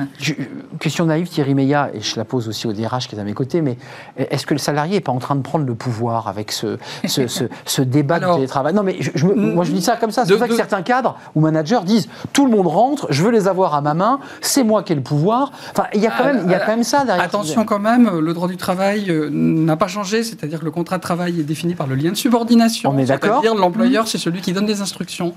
question 0.79 1.05
naïve, 1.05 1.27
Thierry 1.27 1.55
Meillat, 1.55 1.91
et 1.93 2.01
je 2.01 2.15
la 2.15 2.25
pose 2.25 2.47
aussi 2.47 2.67
au 2.67 2.73
DRH 2.73 3.07
qui 3.07 3.15
est 3.15 3.19
à 3.19 3.23
mes 3.23 3.33
côtés, 3.33 3.61
mais 3.61 3.77
est-ce 4.17 4.45
que 4.45 4.53
le 4.53 4.59
salarié 4.59 4.95
n'est 4.95 5.01
pas 5.01 5.11
en 5.11 5.19
train 5.19 5.35
de 5.35 5.41
prendre 5.41 5.65
le 5.65 5.75
pouvoir 5.75 6.27
avec 6.27 6.51
ce, 6.51 6.77
ce, 7.05 7.27
ce, 7.27 7.81
débat 7.81 8.19
du 8.19 8.25
télétravail? 8.25 8.73
Non, 8.73 8.83
mais 8.83 8.97
je, 8.99 9.25
moi 9.25 9.65
je 9.65 9.71
dis 9.71 9.81
ça 9.81 9.97
comme 9.97 10.11
ça, 10.11 10.25
c'est 10.25 10.31
pour 10.31 10.41
ça 10.41 10.47
que 10.47 10.55
certains 10.55 10.81
cadres 10.81 11.17
ou 11.35 11.41
managers 11.41 11.70
disent 11.79 12.09
tout 12.33 12.45
le 12.45 12.51
monde 12.51 12.67
rentre, 12.67 13.07
je 13.09 13.23
veux 13.23 13.31
les 13.31 13.47
avoir 13.47 13.73
à 13.73 13.81
ma 13.81 13.93
main, 13.93 14.19
c'est 14.41 14.63
moi 14.63 14.83
qui 14.83 14.93
ai 14.93 14.95
le 14.95 15.01
pouvoir. 15.01 15.51
Enfin, 15.71 15.87
il 15.93 16.01
y 16.01 16.07
a 16.07 16.11
quand 16.11 16.25
même, 16.25 16.43
il 16.45 16.51
y 16.51 16.55
a 16.55 16.59
quand 16.59 16.71
même 16.71 16.83
ça 16.83 17.05
derrière. 17.05 17.23
Attention 17.23 17.65
quand 17.65 17.79
même, 17.79 18.19
le 18.19 18.33
droit 18.33 18.47
du 18.47 18.57
travail 18.57 19.09
euh, 19.09 19.29
n'a 19.31 19.77
pas 19.77 19.87
changé, 19.87 20.23
c'est-à-dire 20.23 20.59
que 20.59 20.65
le 20.65 20.71
contrat 20.71 20.97
de 20.97 21.01
travail 21.01 21.39
est 21.39 21.43
défini 21.43 21.75
par 21.75 21.87
le 21.87 21.95
lien 21.95 22.11
de 22.11 22.15
subordination. 22.15 22.91
On 22.93 22.97
est 22.97 23.05
d'accord. 23.05 23.41
C'est-à-dire 23.41 23.59
l'employeur, 23.59 24.07
c'est 24.07 24.17
celui 24.17 24.41
qui 24.41 24.53
donne 24.53 24.65
des 24.65 24.81
instructions. 24.81 25.33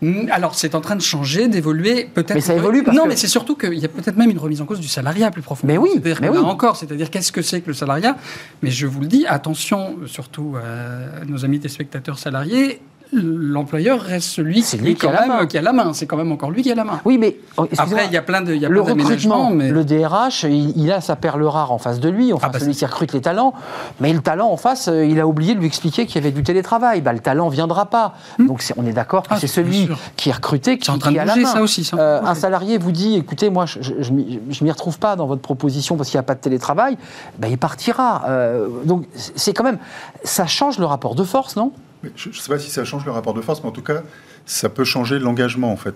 Mm, 0.00 0.28
alors, 0.30 0.54
c'est 0.54 0.74
en 0.74 0.80
train 0.80 0.96
de 0.96 1.02
changer, 1.02 1.48
d'évoluer, 1.48 2.08
peut-être. 2.12 2.34
Mais 2.34 2.40
ça 2.40 2.54
évolue 2.54 2.82
parce 2.82 2.96
Non, 2.96 3.06
mais 3.06 3.16
c'est 3.16 3.28
surtout 3.28 3.56
qu'il 3.56 3.78
y 3.78 3.84
a 3.84 3.88
peut-être 3.88 4.16
même 4.16 4.30
une 4.30 4.38
remise 4.38 4.60
en 4.60 4.66
cause 4.66 4.80
du 4.80 4.88
salariat 4.88 5.30
plus 5.30 5.42
profondément. 5.42 5.82
Mais 5.82 5.90
oui, 5.90 6.00
mais 6.20 6.28
oui. 6.28 6.38
encore, 6.38 6.76
c'est-à-dire 6.76 7.10
qu'est-ce 7.10 7.32
que 7.32 7.42
c'est 7.42 7.60
que 7.60 7.68
le 7.68 7.74
salariat? 7.74 8.16
Mais 8.62 8.70
je 8.70 8.86
vous 8.86 9.00
le 9.00 9.06
dis, 9.06 9.26
attention, 9.26 9.96
surtout 10.06 10.56
à 10.56 11.24
nos 11.24 11.44
amis 11.44 11.58
téléspectateurs 11.58 12.18
salariés, 12.18 12.80
l'employeur 13.12 14.00
reste 14.00 14.28
celui, 14.28 14.62
qui, 14.62 14.76
a 15.06 15.26
même, 15.26 15.46
qui, 15.46 15.58
a 15.58 15.62
la 15.62 15.72
main. 15.72 15.92
C'est 15.92 16.06
quand 16.06 16.16
même 16.16 16.32
encore 16.32 16.50
lui 16.50 16.62
qui 16.62 16.72
a 16.72 16.74
la 16.74 16.84
main. 16.84 17.00
Oui, 17.04 17.18
mais 17.18 17.36
oh, 17.56 17.66
après 17.76 18.06
il 18.06 18.12
y 18.12 18.16
a 18.16 18.22
plein 18.22 18.40
de, 18.40 18.54
il 18.54 18.60
y 18.60 18.66
a 18.66 18.68
le 18.68 18.80
recrutement, 18.80 19.50
mais... 19.50 19.70
le 19.70 19.84
DRH, 19.84 20.44
il, 20.44 20.90
a 20.90 21.00
sa 21.00 21.16
perle 21.16 21.44
rare 21.44 21.72
en 21.72 21.78
face 21.78 22.00
de 22.00 22.08
lui, 22.08 22.32
enfin 22.32 22.48
ah 22.48 22.52
bah 22.52 22.58
celui 22.58 22.74
qui 22.74 22.86
recrute 22.86 23.12
les 23.12 23.20
talents. 23.20 23.52
Mais 24.00 24.12
le 24.12 24.20
talent 24.20 24.50
en 24.50 24.56
face, 24.56 24.88
euh, 24.88 25.04
il 25.04 25.20
a 25.20 25.26
oublié 25.26 25.54
de 25.54 25.60
lui 25.60 25.66
expliquer 25.66 26.06
qu'il 26.06 26.16
y 26.16 26.18
avait 26.18 26.32
du 26.32 26.42
télétravail. 26.42 27.02
Bah, 27.02 27.12
le 27.12 27.18
talent 27.18 27.48
viendra 27.48 27.86
pas. 27.86 28.14
Hmm. 28.38 28.46
Donc 28.46 28.64
on 28.76 28.86
est 28.86 28.92
d'accord 28.92 29.24
que 29.24 29.34
ah, 29.34 29.38
c'est 29.38 29.46
celui 29.46 29.88
qui 30.16 30.30
est 30.30 30.32
recruté 30.32 30.78
qui, 30.78 30.90
en 30.90 30.98
train 30.98 31.12
de 31.12 31.18
a 31.18 31.24
la 31.24 31.36
main. 31.36 31.44
Ça 31.44 31.60
aussi, 31.60 31.90
euh, 31.94 32.20
un 32.24 32.34
salarié 32.34 32.78
vous 32.78 32.92
dit, 32.92 33.16
écoutez, 33.16 33.50
moi 33.50 33.66
je, 33.66 33.80
je, 33.82 34.12
m'y 34.12 34.70
retrouve 34.70 34.98
pas 34.98 35.16
dans 35.16 35.26
votre 35.26 35.42
proposition 35.42 35.96
parce 35.96 36.08
qu'il 36.08 36.16
n'y 36.16 36.24
a 36.24 36.24
pas 36.24 36.34
de 36.34 36.40
télétravail. 36.40 36.96
Bah, 37.38 37.48
il 37.48 37.58
partira. 37.58 38.24
Euh, 38.28 38.68
donc 38.84 39.04
c'est 39.14 39.52
quand 39.52 39.64
même, 39.64 39.78
ça 40.24 40.46
change 40.46 40.78
le 40.78 40.86
rapport 40.86 41.14
de 41.14 41.24
force, 41.24 41.56
non? 41.56 41.72
Je 42.16 42.28
ne 42.28 42.34
sais 42.34 42.48
pas 42.48 42.58
si 42.58 42.70
ça 42.70 42.84
change 42.84 43.04
le 43.04 43.12
rapport 43.12 43.34
de 43.34 43.40
force, 43.40 43.62
mais 43.62 43.68
en 43.68 43.72
tout 43.72 43.82
cas, 43.82 44.02
ça 44.46 44.68
peut 44.68 44.84
changer 44.84 45.18
l'engagement, 45.18 45.72
en 45.72 45.76
fait. 45.76 45.94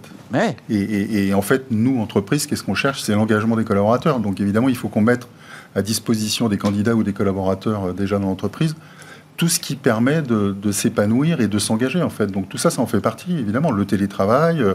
Et, 0.70 1.34
en 1.34 1.42
fait, 1.42 1.64
nous, 1.70 2.00
entreprises, 2.00 2.46
qu'est-ce 2.46 2.62
qu'on 2.62 2.74
cherche? 2.74 3.02
C'est 3.02 3.14
l'engagement 3.14 3.56
des 3.56 3.64
collaborateurs. 3.64 4.20
Donc, 4.20 4.40
évidemment, 4.40 4.68
il 4.68 4.76
faut 4.76 4.88
qu'on 4.88 5.00
mette 5.00 5.26
à 5.74 5.82
disposition 5.82 6.48
des 6.48 6.58
candidats 6.58 6.94
ou 6.94 7.02
des 7.02 7.12
collaborateurs 7.12 7.86
euh, 7.86 7.92
déjà 7.92 8.18
dans 8.18 8.28
l'entreprise 8.28 8.76
tout 9.36 9.48
ce 9.48 9.60
qui 9.60 9.76
permet 9.76 10.22
de, 10.22 10.72
s'épanouir 10.72 11.40
et 11.40 11.48
de 11.48 11.58
s'engager 11.58 12.02
en 12.02 12.10
fait. 12.10 12.26
Donc 12.26 12.48
tout 12.48 12.58
ça, 12.58 12.70
ça 12.70 12.82
en 12.82 12.86
fait 12.86 13.00
partie 13.00 13.32
évidemment. 13.32 13.70
Le 13.70 13.84
télétravail, 13.84 14.60
euh, 14.60 14.74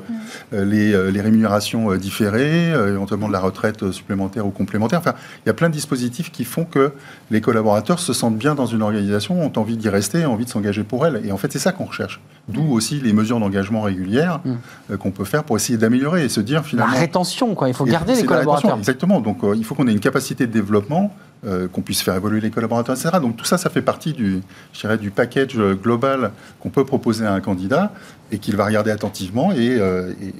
euh, 0.53 0.65
les, 0.65 1.11
les, 1.11 1.21
rémunérations 1.21 1.95
différées, 1.95 2.69
éventuellement 2.69 3.27
de 3.27 3.33
la 3.33 3.39
retraite 3.39 3.91
supplémentaire 3.91 4.45
ou 4.45 4.51
complémentaire. 4.51 4.99
Enfin, 4.99 5.13
il 5.45 5.49
y 5.49 5.51
a 5.51 5.53
plein 5.53 5.69
de 5.69 5.73
dispositifs 5.73 6.31
qui 6.31 6.43
font 6.43 6.65
que 6.65 6.93
les 7.29 7.41
collaborateurs 7.41 7.99
se 7.99 8.13
sentent 8.13 8.37
bien 8.37 8.55
dans 8.55 8.65
une 8.65 8.81
organisation, 8.81 9.41
ont 9.41 9.53
envie 9.57 9.77
d'y 9.77 9.89
rester, 9.89 10.25
ont 10.25 10.33
envie 10.33 10.45
de 10.45 10.49
s'engager 10.49 10.83
pour 10.83 11.05
elle. 11.05 11.21
Et 11.25 11.31
en 11.31 11.37
fait, 11.37 11.51
c'est 11.51 11.59
ça 11.59 11.71
qu'on 11.71 11.85
recherche. 11.85 12.19
D'où 12.47 12.71
aussi 12.71 12.99
les 12.99 13.13
mesures 13.13 13.39
d'engagement 13.39 13.81
régulières 13.81 14.39
mm. 14.43 14.51
euh, 14.91 14.97
qu'on 14.97 15.11
peut 15.11 15.25
faire 15.25 15.43
pour 15.43 15.55
essayer 15.55 15.77
d'améliorer 15.77 16.25
et 16.25 16.29
se 16.29 16.41
dire 16.41 16.65
finalement. 16.65 16.93
La 16.93 16.99
rétention, 16.99 17.55
quoi. 17.55 17.67
Il 17.67 17.73
faut 17.73 17.85
garder 17.85 18.15
les 18.15 18.25
collaborateurs. 18.25 18.77
exactement. 18.77 19.21
Donc, 19.21 19.43
euh, 19.43 19.55
il 19.55 19.63
faut 19.63 19.75
qu'on 19.75 19.87
ait 19.87 19.91
une 19.91 19.99
capacité 19.99 20.47
de 20.47 20.51
développement 20.51 21.13
euh, 21.45 21.67
qu'on 21.67 21.81
puisse 21.81 22.01
faire 22.01 22.15
évoluer 22.15 22.39
les 22.39 22.51
collaborateurs, 22.51 22.95
etc. 22.95 23.17
Donc 23.21 23.37
tout 23.37 23.45
ça, 23.45 23.57
ça 23.57 23.69
fait 23.69 23.81
partie 23.81 24.13
du, 24.13 24.41
je 24.73 24.79
dirais, 24.79 24.97
du 24.97 25.11
package 25.11 25.57
global 25.81 26.31
qu'on 26.59 26.69
peut 26.69 26.85
proposer 26.85 27.25
à 27.25 27.33
un 27.33 27.41
candidat 27.41 27.91
et 28.31 28.37
qu'il 28.37 28.55
va 28.55 28.65
regarder 28.65 28.91
attentivement 28.91 29.51
et, 29.51 29.79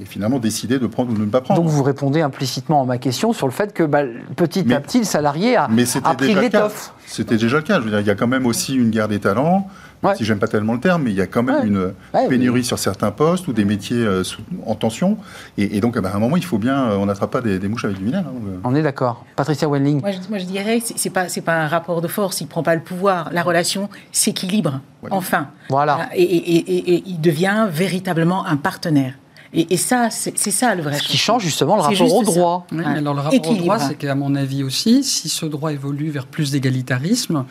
finalement 0.06 0.39
décider 0.39 0.80
de 0.80 0.88
prendre 0.88 1.12
ou 1.12 1.16
de 1.16 1.26
ne 1.26 1.30
pas 1.30 1.41
prendre. 1.41 1.62
Donc 1.62 1.70
vous 1.70 1.84
répondez 1.84 2.22
implicitement 2.22 2.84
à 2.84 2.86
ma 2.86 2.97
question 2.97 3.34
sur 3.34 3.47
le 3.47 3.52
fait 3.52 3.74
que 3.74 3.84
bah, 3.84 4.04
petit 4.36 4.74
à 4.74 4.80
petit, 4.80 4.99
le 4.99 5.06
salarié 5.06 5.56
a, 5.56 5.68
a 6.04 6.14
pris 6.14 6.36
l'étoffe. 6.36 6.93
C'était 7.06 7.38
déjà 7.38 7.58
le 7.58 7.64
cas. 7.64 7.80
Je 7.80 7.86
veux 7.86 7.89
dire, 7.89 7.99
il 7.99 8.08
y 8.08 8.12
a 8.12 8.16
quand 8.16 8.28
même 8.28 8.45
aussi 8.45 8.76
une 8.76 8.89
guerre 8.89 9.08
des 9.08 9.20
talents. 9.20 9.68
Si 10.16 10.26
j'aime 10.26 10.39
pas 10.39 10.47
tellement 10.47 10.74
le 10.74 10.80
terme, 10.80 11.04
mais 11.04 11.12
il 11.12 11.16
y 11.16 11.22
a 11.22 11.28
quand 11.28 11.43
même 11.43 11.66
une 11.66 11.93
pénurie 12.30 12.64
sur 12.64 12.80
certains 12.80 13.12
postes 13.12 13.47
ou 13.47 13.54
des 13.54 13.66
métiers 13.66 14.04
euh, 14.04 14.24
en 14.66 14.76
tension. 14.76 15.18
Et, 15.58 15.80
donc, 15.80 15.97
bah, 15.99 16.12
à 16.14 16.18
un 16.18 16.20
moment, 16.20 16.38
il 16.38 16.45
faut 16.45 16.58
bien, 16.58 16.91
euh, 16.91 16.95
on 16.97 17.06
n'attrape 17.06 17.32
pas 17.32 17.41
des, 17.41 17.60
mouches 17.68 17.86
avec 17.86 17.97
du 17.97 18.06
vinaigre. 18.06 18.28
Hein, 18.28 18.41
euh. 18.47 18.58
On 18.64 18.76
est 18.76 18.82
d'accord. 18.82 19.26
Patricia 19.36 19.70
Welling. 19.70 20.02
Moi, 20.02 20.38
je, 20.39 20.45
dirais, 20.45 20.80
c'est 20.84 21.10
pas, 21.10 21.30
c'est 21.30 21.41
pas 21.41 21.56
un 21.56 21.68
rapport 21.68 22.02
de 22.02 22.08
force. 22.08 22.41
Il 22.41 22.47
prend 22.47 22.64
pas 22.64 22.76
le 22.76 22.82
pouvoir. 22.82 23.30
La 23.32 23.43
relation 23.43 23.89
s'équilibre. 24.12 24.82
Enfin. 25.10 25.47
Voilà. 25.70 26.10
Et, 26.16 26.24
et, 26.24 27.04
il 27.06 27.22
devient 27.22 27.68
véritablement 27.70 28.45
un 28.45 28.58
partenaire. 28.58 29.14
Et, 29.54 29.76
ça, 29.78 30.10
c'est 30.10 30.52
ça 30.52 30.76
le 30.76 30.84
vrai. 30.84 30.97
Ce 30.97 31.04
qui 31.04 31.18
change 31.18 31.43
justement 31.43 31.76
le 31.76 31.82
rapport 31.82 32.14
au 32.14 32.24
droit. 32.24 32.68
alors 32.86 33.14
le 33.14 33.22
rapport 33.22 33.52
au 33.52 33.56
droit, 33.56 33.80
c'est 33.80 33.95
qu'à 33.95 34.16
mon 34.16 34.36
avis 34.36 34.64
aussi, 34.64 35.04
si 35.04 35.30
ce 35.30 35.45
droit 35.45 35.74
évolue 35.74 36.10
vers 36.10 36.26
plus 36.26 36.52
d'égalitarisme, 36.52 37.45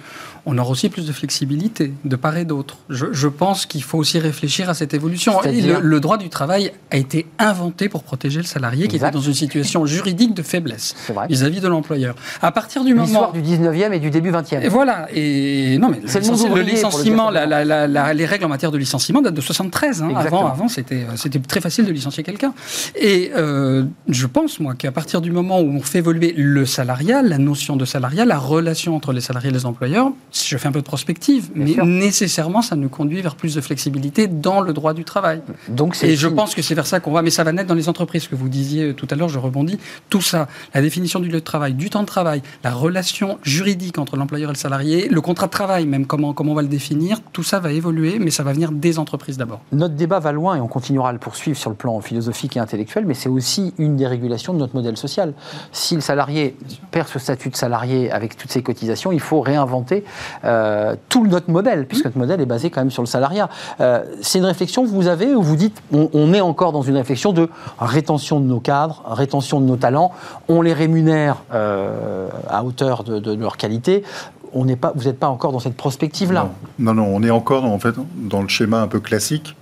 on 0.47 0.57
aura 0.57 0.71
aussi 0.71 0.89
plus 0.89 1.07
de 1.07 1.13
flexibilité 1.13 1.93
de 2.05 2.17
part 2.17 2.37
et 2.37 2.45
d'autre. 2.45 2.79
Je, 2.89 3.29
pense 3.29 3.67
qu'il 3.67 3.83
faut 3.83 3.99
aussi 3.99 4.19
réfléchir 4.19 4.69
à 4.69 4.75
cette 4.75 4.95
évolution. 4.95 5.41
le, 5.45 6.01
droit 6.01 6.17
du 6.17 6.29
travail 6.29 6.73
a 6.91 6.97
été 6.97 7.27
inventé 7.39 7.89
pour 7.89 8.03
protéger 8.03 8.39
le 8.39 8.47
salarié 8.47 8.89
qui 8.89 8.97
était 8.97 9.11
dans 9.11 9.21
une 9.21 9.35
situation 9.35 9.87
juridique 9.87 10.35
de 10.35 10.43
faiblesse 10.43 10.95
vis-à-vis 11.29 11.61
de 11.61 11.69
l'employeur. 11.69 12.15
À 12.41 12.53
partir 12.53 12.85
du 12.85 12.95
moment 12.95 13.05
l'histoire 13.05 13.33
du 13.33 13.43
19e 13.43 13.93
et 13.93 13.99
du 13.99 14.11
début 14.11 14.31
20e. 14.31 14.63
Et 14.63 14.69
voilà. 14.69 15.09
Et 15.13 15.79
non, 15.79 15.89
mais 15.89 16.01
c'est 16.07 16.21
le, 16.21 16.63
licenciement, 16.63 17.31
les 17.31 18.27
règles 18.27 18.45
en 18.45 18.49
matière 18.49 18.71
de 18.71 18.79
licenciement 18.79 19.21
datent 19.21 19.35
de 19.35 19.41
73. 19.41 20.03
Hein. 20.03 20.13
Avant, 20.17 20.47
avant 20.47 20.69
c'était 20.69 21.07
c'était 21.17 21.39
très 21.39 21.61
facile 21.61 21.85
de 21.85 21.90
licencier 21.93 22.23
quelqu'un. 22.23 22.53
Et 22.97 23.31
euh, 23.37 23.85
je 24.09 24.27
pense 24.27 24.61
moi 24.61 24.75
qu'à 24.75 24.93
partir 24.93 25.21
du 25.21 25.31
moment 25.31 25.61
où 25.61 25.69
on 25.69 25.81
fait 25.81 25.99
évoluer 25.99 26.33
le 26.37 26.67
salariat, 26.67 27.23
la 27.23 27.39
notion 27.39 27.77
de 27.77 27.85
salariat, 27.85 28.25
la 28.25 28.39
relation 28.39 28.97
entre 28.97 29.13
les 29.13 29.21
salariés 29.21 29.51
et 29.51 29.53
les 29.53 29.67
employeurs, 29.67 30.13
je 30.33 30.57
fais 30.57 30.69
un 30.69 30.73
peu 30.73 30.81
de 30.81 30.85
prospective, 30.85 31.51
mais 31.55 31.77
nécessairement, 31.85 32.63
ça 32.63 32.77
nous 32.77 32.89
conduit 32.89 33.21
vers 33.21 33.37
plus 33.37 33.55
de 33.55 33.61
flexibilité 33.61 34.27
dans 34.27 34.61
le 34.61 34.73
droit 34.73 34.95
du 34.95 35.05
travail. 35.05 35.41
Donc 35.69 35.97
Et 36.03 36.17
je 36.17 36.29
pense 36.29 36.55
que 36.55 36.63
c'est 36.63 36.75
vers 36.75 36.87
ça 36.87 37.01
qu'on 37.01 37.13
va, 37.13 37.23
mais 37.23 37.31
ça 37.31 37.45
va 37.45 37.53
naître 37.53 37.69
dans 37.69 37.75
les 37.75 37.89
entreprises, 37.89 38.29
que 38.29 38.35
vous 38.35 38.49
disiez 38.49 38.95
tout 38.95 39.07
à 39.11 39.15
l'heure, 39.15 39.29
je 39.29 39.39
rebondis. 39.39 39.79
Tout 40.09 40.21
ça, 40.21 40.49
la 40.75 40.83
définition 40.83 41.21
du 41.21 41.29
lieu 41.29 41.35
de 41.35 41.45
travail, 41.45 41.75
du 41.75 41.91
temps 41.91 42.03
de 42.03 42.07
travail, 42.07 42.43
la 42.65 42.73
relation 42.73 43.39
juridique 43.43 43.99
entre 43.99 44.17
l'employeur 44.17 44.51
et 44.51 44.55
le 44.55 44.59
salarié, 44.59 45.09
le 45.09 45.21
contrat 45.21 45.47
de 45.47 45.53
travail, 45.53 45.87
même 45.87 46.07
comment, 46.07 46.33
comment 46.33 46.53
on 46.53 46.57
va 46.57 46.63
le 46.63 46.69
définir, 46.69 47.21
tout 47.33 47.43
ça 47.43 47.61
va 47.61 47.73
évoluer, 47.73 48.19
mais 48.19 48.31
ça 48.31 48.43
va 48.43 48.53
venir 48.53 48.73
des 48.73 48.99
entreprises 48.99 49.37
d'abord. 49.37 49.61
Notre 49.73 49.95
débat 49.95 50.19
va 50.19 50.33
loin 50.33 50.57
et 50.57 50.61
on 50.61 50.69
continuera 50.69 51.11
à 51.11 51.13
le 51.13 51.19
poursuivre 51.19 51.59
sur 51.59 51.71
le 51.71 51.77
plan 51.81 52.01
philosophique 52.01 52.59
et 52.59 52.61
intellectuel, 52.61 53.07
mais 53.07 53.15
c'est 53.15 53.31
aussi 53.31 53.73
une 53.79 53.97
des 53.97 54.07
régulations 54.07 54.53
de 54.53 54.59
notre 54.59 54.77
modèle 54.77 54.99
social. 54.99 55.33
Si 55.73 55.95
le 55.95 56.03
salarié 56.03 56.55
perd 56.91 57.09
ce 57.09 57.19
statut 57.19 57.49
de 57.49 57.57
salarié 57.57 58.11
avec 58.13 58.37
toutes 58.37 58.51
ses 58.53 58.63
cotisations, 58.63 59.13
il 59.13 59.21
faut 59.21 59.41
réinventer 59.41 60.05
euh, 60.45 60.95
tout 61.09 61.27
notre 61.27 61.51
modèle, 61.51 61.87
puisque 61.87 62.05
notre 62.05 62.19
modèle 62.19 62.41
est 62.43 62.47
basé 62.47 62.69
quand 62.69 62.83
même 62.83 62.91
sur 62.91 63.03
le 63.03 63.07
salariat. 63.09 63.49
Euh, 63.81 64.05
c'est 64.21 64.39
une 64.39 64.45
réflexion 64.45 64.85
que 64.85 64.91
vous 64.91 65.07
avez 65.07 65.35
où 65.35 65.43
vous 65.43 65.57
dites 65.57 65.83
on, 65.91 66.35
est 66.35 66.43
encore 66.43 66.73
dans 66.73 66.83
une 66.83 66.97
réflexion 66.97 67.33
de 67.33 67.49
rétention 67.79 68.41
de 68.41 68.45
nos 68.45 68.61
cadres, 68.61 69.03
rétention 69.07 69.61
de 69.61 69.65
nos 69.65 69.77
talents, 69.77 70.13
on 70.49 70.61
les 70.61 70.75
rémunère 70.75 71.37
euh, 71.55 72.29
à 72.49 72.63
hauteur 72.63 73.05
de, 73.05 73.35
leur 73.35 73.57
qualité. 73.57 74.05
On 74.53 74.67
pas, 74.75 74.93
vous 74.95 75.05
n'êtes 75.05 75.19
pas 75.19 75.29
encore 75.29 75.53
dans 75.53 75.61
cette 75.61 75.77
prospective-là. 75.77 76.51
Non. 76.79 76.93
non, 76.93 77.07
on 77.07 77.23
est 77.23 77.31
encore 77.31 77.65
en 77.65 77.79
fait 77.79 77.95
dans 78.17 78.43
le 78.43 78.49
schéma 78.49 78.81
un 78.83 78.89
peu 78.89 79.01
classique 79.01 79.55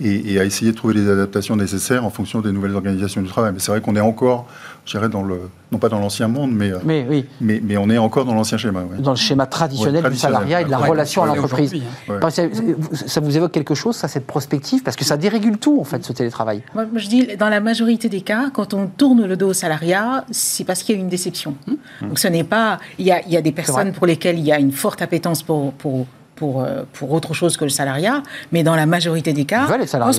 et, 0.00 0.38
à 0.38 0.44
essayer 0.44 0.72
de 0.72 0.76
trouver 0.76 0.94
les 0.94 1.08
adaptations 1.08 1.56
nécessaires 1.56 2.04
en 2.04 2.10
fonction 2.10 2.40
des 2.40 2.52
nouvelles 2.52 2.74
organisations 2.74 3.22
du 3.22 3.28
travail. 3.28 3.52
Mais 3.52 3.58
c'est 3.58 3.70
vrai 3.70 3.80
qu'on 3.80 3.96
est 3.96 4.00
encore, 4.00 4.46
je 4.84 4.92
dirais, 4.92 5.08
dans 5.08 5.22
le, 5.22 5.50
non 5.72 5.78
pas 5.78 5.88
dans 5.88 5.98
l'ancien 5.98 6.28
monde, 6.28 6.52
mais, 6.52 6.72
euh, 6.72 6.78
mais, 6.84 7.06
oui. 7.08 7.26
mais, 7.40 7.60
mais, 7.62 7.76
on 7.76 7.90
est 7.90 7.98
encore 7.98 8.24
dans 8.24 8.34
l'ancien 8.34 8.58
schéma. 8.58 8.82
Dans 8.98 9.10
le 9.10 9.16
schéma 9.16 9.46
traditionnel, 9.46 10.08
du 10.08 10.16
salariat 10.16 10.60
et 10.62 10.64
de 10.64 10.70
la 10.70 10.78
relation 10.78 11.22
à 11.22 11.26
l'entreprise. 11.26 11.74
Ça, 13.06 13.20
vous 13.20 13.36
évoque 13.36 13.52
quelque 13.52 13.74
chose, 13.74 13.96
ça, 13.96 14.08
cette 14.08 14.26
prospective? 14.26 14.82
Parce 14.82 14.96
que 14.96 15.04
ça 15.04 15.16
dérégule 15.16 15.58
tout, 15.58 15.80
en 15.80 15.84
fait, 15.84 16.04
ce 16.04 16.12
télétravail. 16.12 16.62
Moi, 16.74 16.86
je 16.94 17.08
dis, 17.08 17.36
dans 17.36 17.48
la 17.48 17.60
majorité 17.60 18.08
des 18.08 18.20
cas, 18.20 18.50
quand 18.52 18.74
on 18.74 18.86
tourne 18.86 19.26
le 19.26 19.36
dos 19.36 19.48
au 19.48 19.54
salariat, 19.54 20.24
c'est 20.30 20.64
parce 20.64 20.82
qu'il 20.82 20.94
y 20.94 20.98
a 20.98 21.00
une 21.00 21.08
déception. 21.08 21.54
Hum. 21.66 21.76
Donc 22.08 22.18
ce 22.18 22.28
n'est 22.28 22.44
pas... 22.44 22.78
Il 22.98 23.06
y 23.06 23.12
a, 23.12 23.20
il 23.26 23.32
y 23.32 23.36
a 23.36 23.42
des 23.42 23.52
personnes 23.52 23.92
pour 23.92 24.06
lesquelles 24.06 24.38
il 24.38 24.44
y 24.44 24.52
a 24.52 24.58
une 24.58 24.72
forte 24.72 25.02
appétence 25.02 25.42
pour, 25.42 25.72
pour 25.72 26.06
pour, 26.38 26.62
euh, 26.62 26.82
pour 26.92 27.12
autre 27.12 27.34
chose 27.34 27.56
que 27.56 27.64
le 27.64 27.70
salariat, 27.70 28.22
mais 28.52 28.62
dans 28.62 28.76
la 28.76 28.86
majorité 28.86 29.32
des 29.32 29.44
cas, 29.44 29.66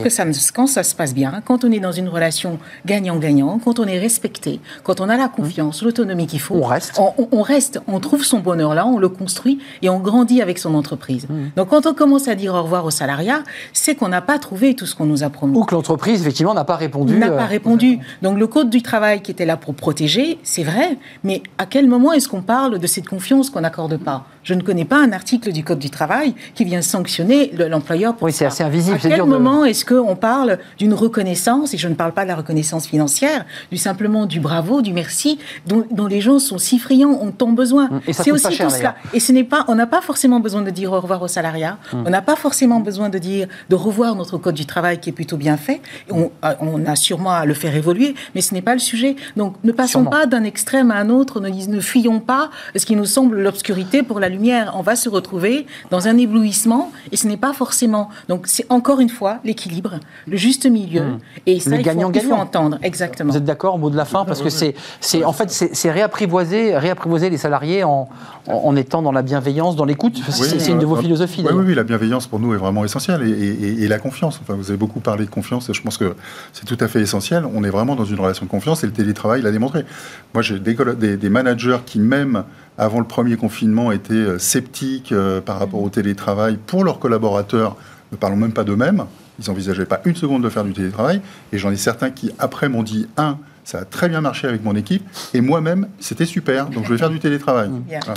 que 0.01 0.09
ça, 0.09 0.25
quand 0.53 0.67
ça 0.67 0.83
se 0.83 0.93
passe 0.93 1.13
bien, 1.13 1.41
quand 1.45 1.63
on 1.63 1.71
est 1.71 1.79
dans 1.79 1.93
une 1.93 2.09
relation 2.09 2.59
gagnant-gagnant, 2.85 3.59
quand 3.63 3.79
on 3.79 3.85
est 3.85 3.99
respecté, 3.99 4.59
quand 4.83 4.99
on 4.99 5.07
a 5.07 5.15
la 5.15 5.29
confiance, 5.29 5.81
l'autonomie 5.81 6.27
qu'il 6.27 6.41
faut, 6.41 6.55
on 6.55 6.63
reste. 6.63 6.99
On, 7.31 7.41
reste, 7.41 7.79
on 7.87 7.99
trouve 7.99 8.23
son 8.25 8.39
bonheur 8.39 8.73
là, 8.73 8.85
on 8.85 8.97
le 8.97 9.07
construit 9.07 9.59
et 9.81 9.89
on 9.89 9.99
grandit 9.99 10.41
avec 10.41 10.59
son 10.59 10.75
entreprise. 10.75 11.27
Mmh. 11.29 11.51
Donc 11.55 11.69
quand 11.69 11.85
on 11.85 11.93
commence 11.93 12.27
à 12.27 12.35
dire 12.35 12.53
au 12.53 12.63
revoir 12.63 12.83
au 12.85 12.91
salariat, 12.91 13.43
c'est 13.71 13.95
qu'on 13.95 14.09
n'a 14.09 14.21
pas 14.21 14.39
trouvé 14.39 14.75
tout 14.75 14.85
ce 14.85 14.95
qu'on 14.95 15.05
nous 15.05 15.23
a 15.23 15.29
promis. 15.29 15.57
Ou 15.57 15.63
que 15.63 15.73
l'entreprise, 15.73 16.21
effectivement, 16.21 16.53
n'a 16.53 16.65
pas 16.65 16.75
répondu. 16.75 17.17
N'a 17.17 17.29
pas 17.29 17.43
euh, 17.43 17.45
répondu. 17.45 17.99
Donc 18.21 18.37
le 18.37 18.47
code 18.47 18.69
du 18.69 18.81
travail 18.81 19.21
qui 19.21 19.31
était 19.31 19.45
là 19.45 19.55
pour 19.55 19.73
protéger, 19.73 20.39
c'est 20.43 20.63
vrai, 20.63 20.97
mais 21.23 21.43
à 21.57 21.65
quel 21.65 21.87
moment 21.87 22.11
est-ce 22.11 22.27
qu'on 22.27 22.41
parle 22.41 22.77
de 22.77 22.87
cette 22.87 23.07
confiance 23.07 23.49
qu'on 23.49 23.61
n'accorde 23.61 23.97
pas? 23.97 24.25
Je 24.43 24.53
ne 24.53 24.61
connais 24.61 24.85
pas 24.85 24.97
un 24.97 25.11
article 25.11 25.51
du 25.51 25.63
code 25.63 25.79
du 25.79 25.89
travail 25.89 26.33
qui 26.55 26.65
vient 26.65 26.81
sanctionner 26.81 27.51
l'employeur 27.69 28.15
pour 28.15 28.25
Oui, 28.25 28.33
c'est 28.33 28.45
assez 28.45 28.63
invisible. 28.63 28.97
À 29.03 29.09
quel 29.09 29.23
moment 29.23 29.65
est-ce 29.65 29.85
qu'on 29.85 30.15
parle 30.15 30.59
d'une 30.77 30.93
reconnaissance, 30.93 31.73
et 31.73 31.77
je 31.77 31.87
ne 31.87 31.95
parle 31.95 32.13
pas 32.13 32.23
de 32.23 32.29
la 32.29 32.35
reconnaissance 32.35 32.87
financière, 32.87 33.45
du 33.71 33.77
simplement 33.77 34.25
du 34.25 34.39
bravo, 34.39 34.81
du 34.81 34.93
merci, 34.93 35.39
dont, 35.67 36.07
les 36.07 36.21
gens 36.21 36.39
sont 36.39 36.57
si 36.57 36.79
friands, 36.79 37.19
ont 37.21 37.31
tant 37.31 37.51
besoin. 37.51 37.89
Et 38.07 38.13
c'est 38.13 38.31
aussi 38.31 38.57
tout 38.57 38.69
cela. 38.69 38.95
Et 39.13 39.19
ce 39.19 39.31
n'est 39.31 39.43
pas, 39.43 39.65
on 39.67 39.75
n'a 39.75 39.87
pas 39.87 40.01
forcément 40.01 40.39
besoin 40.39 40.61
de 40.61 40.69
dire 40.69 40.91
au 40.91 40.99
revoir 40.99 41.21
au 41.21 41.27
salariat, 41.27 41.77
hum. 41.93 42.03
on 42.07 42.09
n'a 42.09 42.21
pas 42.21 42.35
forcément 42.35 42.79
besoin 42.79 43.09
de 43.09 43.17
dire, 43.17 43.47
de 43.69 43.75
revoir 43.75 44.15
notre 44.15 44.37
code 44.37 44.55
du 44.55 44.65
travail 44.65 44.99
qui 44.99 45.09
est 45.09 45.13
plutôt 45.13 45.37
bien 45.37 45.57
fait. 45.57 45.81
On, 46.09 46.31
euh, 46.45 46.53
on 46.61 46.85
a 46.85 46.95
sûrement 46.95 47.31
à 47.31 47.45
le 47.45 47.53
faire 47.53 47.75
évoluer, 47.75 48.15
mais 48.35 48.41
ce 48.41 48.53
n'est 48.53 48.61
pas 48.61 48.73
le 48.73 48.79
sujet. 48.79 49.15
Donc 49.35 49.55
ne 49.63 49.71
passons 49.71 50.05
pas 50.05 50.25
d'un 50.25 50.43
extrême 50.43 50.91
à 50.91 50.95
un 50.95 51.09
autre, 51.09 51.39
ne, 51.39 51.49
ne 51.49 51.79
fuyons 51.79 52.19
pas 52.19 52.49
ce 52.75 52.85
qui 52.85 52.95
nous 52.95 53.05
semble 53.05 53.41
l'obscurité 53.41 54.03
pour 54.03 54.19
la 54.19 54.28
lumière. 54.29 54.73
On 54.75 54.81
va 54.81 54.95
se 54.95 55.09
retrouver 55.09 55.65
dans 55.91 56.07
un 56.07 56.17
éblouissement 56.17 56.91
et 57.11 57.17
ce 57.17 57.27
n'est 57.27 57.37
pas 57.37 57.53
forcément. 57.53 58.09
Donc 58.27 58.45
c'est 58.47 58.65
encore 58.69 58.99
une 58.99 59.09
fois 59.09 59.39
l'équilibre, 59.43 59.99
le 60.27 60.37
juste 60.37 60.65
milieu 60.65 61.01
hmm. 61.01 61.19
et 61.45 61.59
ça 61.59 61.71
le 61.71 61.77
il, 61.77 61.83
gagnant, 61.83 62.07
faut, 62.07 62.19
il 62.19 62.21
faut 62.21 62.33
entendre 62.33 62.77
exactement. 62.81 63.31
Vous 63.31 63.37
êtes 63.37 63.45
d'accord 63.45 63.75
au 63.75 63.77
mot 63.77 63.89
de 63.89 63.97
la 63.97 64.05
fin? 64.05 64.25
Parce 64.25 64.41
que 64.41 64.49
c'est 64.49 64.75
c'est 64.99 65.23
en 65.23 65.33
fait 65.33 65.49
c'est 65.49 65.91
réapprivoiser 65.91 66.77
réapprivoiser 66.77 67.29
les 67.29 67.37
salariés 67.37 67.83
en, 67.83 68.09
en, 68.47 68.75
étant 68.75 69.01
dans 69.01 69.11
la 69.11 69.21
bienveillance, 69.21 69.75
dans 69.75 69.85
l'écoute. 69.85 70.21
c'est 70.29 70.71
une 70.71 70.79
de 70.79 70.85
vos 70.85 70.95
philosophies. 70.95 71.43
Oui, 71.45 71.63
oui, 71.65 71.75
la 71.75 71.83
bienveillance 71.83 72.27
pour 72.27 72.39
nous 72.39 72.53
est 72.53 72.57
vraiment 72.57 72.85
essentielle 72.85 73.21
et, 73.23 73.83
et, 73.83 73.87
la 73.87 73.99
confiance. 73.99 74.39
Enfin, 74.41 74.55
vous 74.55 74.69
avez 74.69 74.77
beaucoup 74.77 74.99
parlé 74.99 75.25
de 75.25 75.29
confiance 75.29 75.69
et 75.69 75.73
je 75.73 75.81
pense 75.81 75.97
que 75.97 76.15
c'est 76.53 76.65
tout 76.65 76.77
à 76.79 76.87
fait 76.87 77.01
essentiel. 77.01 77.45
On 77.53 77.63
est 77.63 77.69
vraiment 77.69 77.95
dans 77.95 78.05
une 78.05 78.19
relation 78.19 78.45
de 78.45 78.51
confiance 78.51 78.83
et 78.83 78.87
le 78.87 78.93
télétravail 78.93 79.41
l'a 79.41 79.51
démontré. 79.51 79.85
Moi, 80.33 80.43
j'ai 80.43 80.59
des, 80.59 80.75
des, 80.97 81.17
des 81.17 81.29
managers 81.29 81.79
qui 81.85 81.99
même 81.99 82.43
avant 82.79 82.99
le 82.99 83.05
premier 83.05 83.35
confinement, 83.35 83.91
étaient 83.91 84.13
euh, 84.13 84.39
sceptiques 84.39 85.11
euh, 85.11 85.41
par 85.41 85.59
rapport 85.59 85.83
au 85.83 85.89
télétravail 85.89 86.57
pour 86.65 86.83
leurs 86.83 86.99
collaborateurs, 86.99 87.75
ne 88.11 88.17
parlons 88.17 88.37
même 88.37 88.53
pas 88.53 88.63
d'eux-mêmes. 88.63 89.05
Ils 89.39 89.49
n'envisageaient 89.49 89.85
pas 89.85 90.01
une 90.05 90.15
seconde 90.15 90.43
de 90.43 90.49
faire 90.49 90.63
du 90.63 90.73
télétravail. 90.73 91.21
Et 91.51 91.57
j'en 91.57 91.71
ai 91.71 91.75
certains 91.75 92.09
qui, 92.09 92.31
après, 92.39 92.69
m'ont 92.69 92.83
dit, 92.83 93.07
un, 93.17 93.37
ça 93.69 93.79
a 93.79 93.85
très 93.85 94.09
bien 94.09 94.19
marché 94.19 94.47
avec 94.47 94.63
mon 94.63 94.75
équipe. 94.75 95.07
Et 95.35 95.41
moi-même, 95.41 95.89
c'était 95.99 96.25
super. 96.25 96.69
Donc, 96.69 96.85
je 96.85 96.91
vais 96.91 96.97
faire 96.97 97.11
du 97.11 97.19
télétravail. 97.19 97.69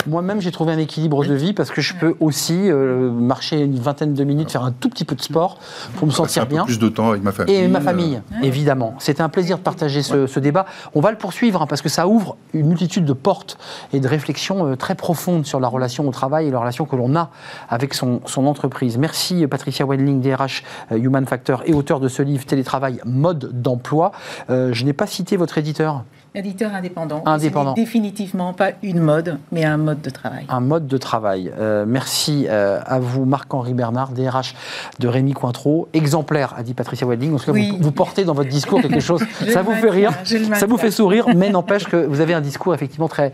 Moi-même, 0.07 0.41
j'ai 0.41 0.49
trouvé 0.49 0.73
un 0.73 0.79
équilibre 0.79 1.23
de 1.23 1.35
vie 1.35 1.53
parce 1.53 1.69
que 1.69 1.79
je 1.79 1.93
peux 1.93 2.15
aussi 2.19 2.71
euh, 2.71 3.11
marcher 3.11 3.61
une 3.61 3.77
vingtaine 3.79 4.15
de 4.15 4.23
minutes, 4.23 4.51
faire 4.51 4.63
un 4.63 4.71
tout 4.71 4.89
petit 4.89 5.05
peu 5.05 5.13
de 5.13 5.21
sport 5.21 5.59
pour 5.97 6.07
me 6.07 6.11
sentir 6.11 6.47
bien. 6.47 6.65
plus 6.65 6.79
de 6.79 6.89
temps 6.89 7.11
avec 7.11 7.21
ma 7.21 7.31
famille. 7.31 7.55
Et 7.55 7.67
ma 7.67 7.81
famille, 7.81 8.19
évidemment. 8.41 8.95
C'était 8.97 9.21
un 9.21 9.29
plaisir 9.29 9.59
de 9.59 9.63
partager 9.63 10.01
ce, 10.01 10.39
débat. 10.39 10.65
On 10.95 11.01
va 11.01 11.11
le 11.11 11.17
poursuivre 11.17 11.61
hein, 11.61 11.67
parce 11.67 11.83
que 11.83 11.89
ça 11.89 12.07
ouvre 12.07 12.35
une 12.53 12.67
multitude 12.67 13.05
de 13.05 13.13
portes 13.13 13.59
et 13.93 13.99
de 13.99 14.07
réflexions 14.07 14.65
euh, 14.65 14.75
très 14.75 14.95
profondes 14.95 15.45
sur 15.45 15.59
la 15.59 15.67
relation 15.67 16.07
au 16.07 16.11
travail 16.11 16.47
et 16.47 16.51
la 16.51 16.59
relation 16.59 16.85
que 16.85 16.95
l'on 16.95 17.15
a 17.15 17.29
avec 17.69 17.93
son, 17.93 18.21
son, 18.25 18.47
entreprise. 18.47 18.97
Merci 18.97 19.45
Patricia 19.45 19.85
Wendling, 19.85 20.19
DRH 20.19 20.63
euh, 20.91 20.97
Human 20.97 21.27
Factor 21.27 21.61
et 21.67 21.73
auteur 21.73 21.99
de 21.99 22.07
ce 22.07 22.23
livre 22.23 22.43
Télétravail, 22.45 22.99
mode 23.05 23.61
d'emploi. 23.61 24.11
je 24.49 24.83
n'ai 24.83 24.93
pas 24.93 25.05
cité 25.05 25.37
votre 25.43 25.57
éditeur? 25.57 26.05
Éditeur 26.35 26.73
indépendant. 26.73 27.21
Indépendant. 27.27 27.73
définitivement 27.73 28.53
pas 28.53 28.71
une 28.81 28.99
mode, 28.99 29.37
mais 29.51 29.65
un 29.65 29.77
mode 29.77 30.01
de 30.01 30.09
travail. 30.09 30.45
Un 30.49 30.61
mode 30.61 30.87
de 30.87 30.97
travail. 30.97 31.53
Euh, 31.59 31.85
merci 31.87 32.47
euh, 32.49 32.79
à 32.87 32.97
vous, 32.99 33.25
Marc-Henri 33.25 33.75
Bernard, 33.75 34.13
DRH 34.13 34.55
de 34.97 35.07
Rémi 35.07 35.33
Cointreau. 35.33 35.87
Exemplaire, 35.93 36.55
a 36.57 36.63
dit 36.63 36.73
Patricia 36.73 37.05
Wedding. 37.05 37.35
En 37.35 37.37
tout 37.37 37.53
cas, 37.53 37.59
vous, 37.79 37.91
portez 37.91 38.25
dans 38.25 38.33
votre 38.33 38.49
discours 38.49 38.81
quelque 38.81 38.99
chose. 38.99 39.21
ça 39.47 39.61
vous 39.61 39.73
fait 39.73 39.91
rire, 39.91 40.11
ça 40.55 40.65
vous 40.65 40.77
fait 40.77 40.89
sourire, 40.89 41.27
mais 41.35 41.51
n'empêche 41.51 41.83
que 41.83 41.97
vous 41.97 42.19
avez 42.19 42.33
un 42.33 42.41
discours 42.41 42.73
effectivement 42.73 43.07
très, 43.07 43.31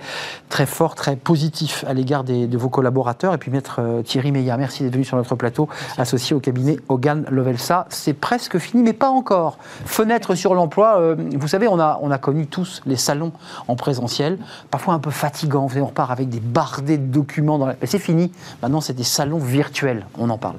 très 0.50 0.66
fort, 0.66 0.96
très 0.96 1.16
positif 1.16 1.86
à 1.88 1.94
l'égard 1.94 2.26
de 2.26 2.58
vos 2.58 2.70
collaborateurs. 2.70 3.34
Et 3.34 3.38
puis, 3.38 3.50
maître 3.50 3.78
euh, 3.80 4.02
Thierry 4.02 4.34
Meillat, 4.34 4.58
merci 4.58 4.84
d'être 4.84 4.94
venu 4.94 5.06
sur 5.06 5.16
notre 5.16 5.36
plateau, 5.36 5.70
associé 5.98 6.36
au 6.36 6.42
cabinet 6.42 6.76
Hogan 6.90 7.24
Lovelsa. 7.30 7.86
C'est 7.88 8.14
presque 8.14 8.58
fini, 8.58 8.84
mais 8.84 8.94
pas 8.94 9.10
encore. 9.10 9.58
Fenêtre 9.86 10.36
sur 10.36 10.54
l'emploi. 10.54 11.16
vous 11.16 11.48
savez, 11.48 11.70
on 11.70 11.80
a, 11.80 11.98
on 12.02 12.12
a 12.12 12.18
connu 12.18 12.48
tous 12.48 12.82
les 12.90 12.98
salons 12.98 13.32
en 13.68 13.76
présentiel, 13.76 14.38
parfois 14.72 14.94
un 14.94 15.00
peu 15.00 15.12
fatigants. 15.12 15.68
On 15.76 15.86
repart 15.86 16.12
avec 16.12 16.30
des 16.30 16.40
bardés 16.40 16.98
de 16.98 17.06
documents. 17.06 17.58
Dans 17.58 17.74
C'est 17.84 18.00
fini. 18.00 18.32
Maintenant, 18.62 18.82
c'est 18.82 18.94
des 18.94 19.04
salons 19.04 19.40
virtuels. 19.40 20.06
On 20.18 20.30
en 20.30 20.38
parle. 20.38 20.58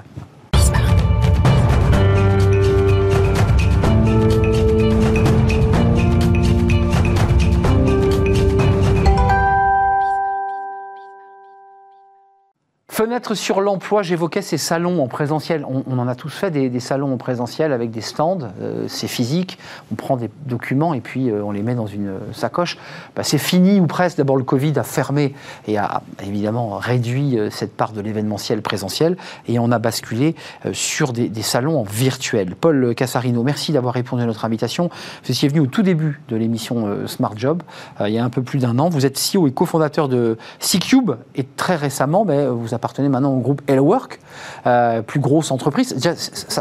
Fenêtre 12.90 13.36
sur 13.36 13.60
l'emploi, 13.60 14.02
j'évoquais 14.02 14.42
ces 14.42 14.58
salons 14.58 15.00
en 15.00 15.06
présentiel. 15.06 15.64
On, 15.64 15.96
en 15.96 16.08
a 16.08 16.16
tous 16.16 16.28
fait 16.28 16.50
des, 16.50 16.80
salons 16.80 17.14
en 17.14 17.18
présentiel 17.18 17.72
avec 17.72 17.92
des 17.92 18.00
stands, 18.00 18.40
euh, 18.60 18.86
c'est 18.88 19.06
physique, 19.06 19.58
on 19.92 19.94
prend 19.94 20.16
des 20.16 20.28
documents 20.46 20.92
et 20.92 21.00
puis 21.00 21.30
euh, 21.30 21.40
on 21.44 21.52
les 21.52 21.62
met 21.62 21.76
dans 21.76 21.86
une 21.86 22.14
sacoche. 22.32 22.78
Bah, 23.14 23.22
c'est 23.22 23.38
fini 23.38 23.78
ou 23.78 23.86
presque. 23.86 24.16
D'abord, 24.16 24.36
le 24.36 24.42
Covid 24.42 24.72
a 24.76 24.82
fermé 24.82 25.34
et 25.68 25.78
a 25.78 26.02
évidemment 26.26 26.78
réduit 26.78 27.38
euh, 27.38 27.48
cette 27.48 27.76
part 27.76 27.92
de 27.92 28.00
l'événementiel 28.00 28.60
présentiel 28.60 29.16
et 29.46 29.60
on 29.60 29.70
a 29.70 29.78
basculé 29.78 30.34
sur 30.72 31.12
des, 31.12 31.30
salons 31.42 31.78
en 31.78 31.84
virtuel. 31.84 32.56
Paul 32.56 32.96
Cassarino, 32.96 33.44
merci 33.44 33.70
d'avoir 33.70 33.94
répondu 33.94 34.24
à 34.24 34.26
notre 34.26 34.44
invitation. 34.44 34.90
Vous 35.24 35.30
étiez 35.30 35.48
venu 35.48 35.60
au 35.60 35.66
tout 35.66 35.82
début 35.82 36.20
de 36.28 36.34
l'émission 36.34 37.06
Smart 37.06 37.34
Job, 37.36 37.62
il 38.00 38.12
y 38.12 38.18
a 38.18 38.24
un 38.24 38.30
peu 38.30 38.42
plus 38.42 38.58
d'un 38.58 38.80
an. 38.80 38.88
Vous 38.88 39.06
êtes 39.06 39.16
CEO 39.16 39.46
et 39.46 39.52
cofondateur 39.52 40.08
de 40.08 40.38
C-Cube 40.58 41.12
et 41.36 41.44
très 41.44 41.76
récemment, 41.76 42.24
ben, 42.24 42.48
vous 42.48 42.74
appartenez 42.80 43.10
maintenant 43.10 43.34
au 43.34 43.40
groupe 43.40 43.60
Hellwork, 43.66 44.18
euh, 44.66 45.02
plus 45.02 45.20
grosse 45.20 45.50
entreprise. 45.50 45.94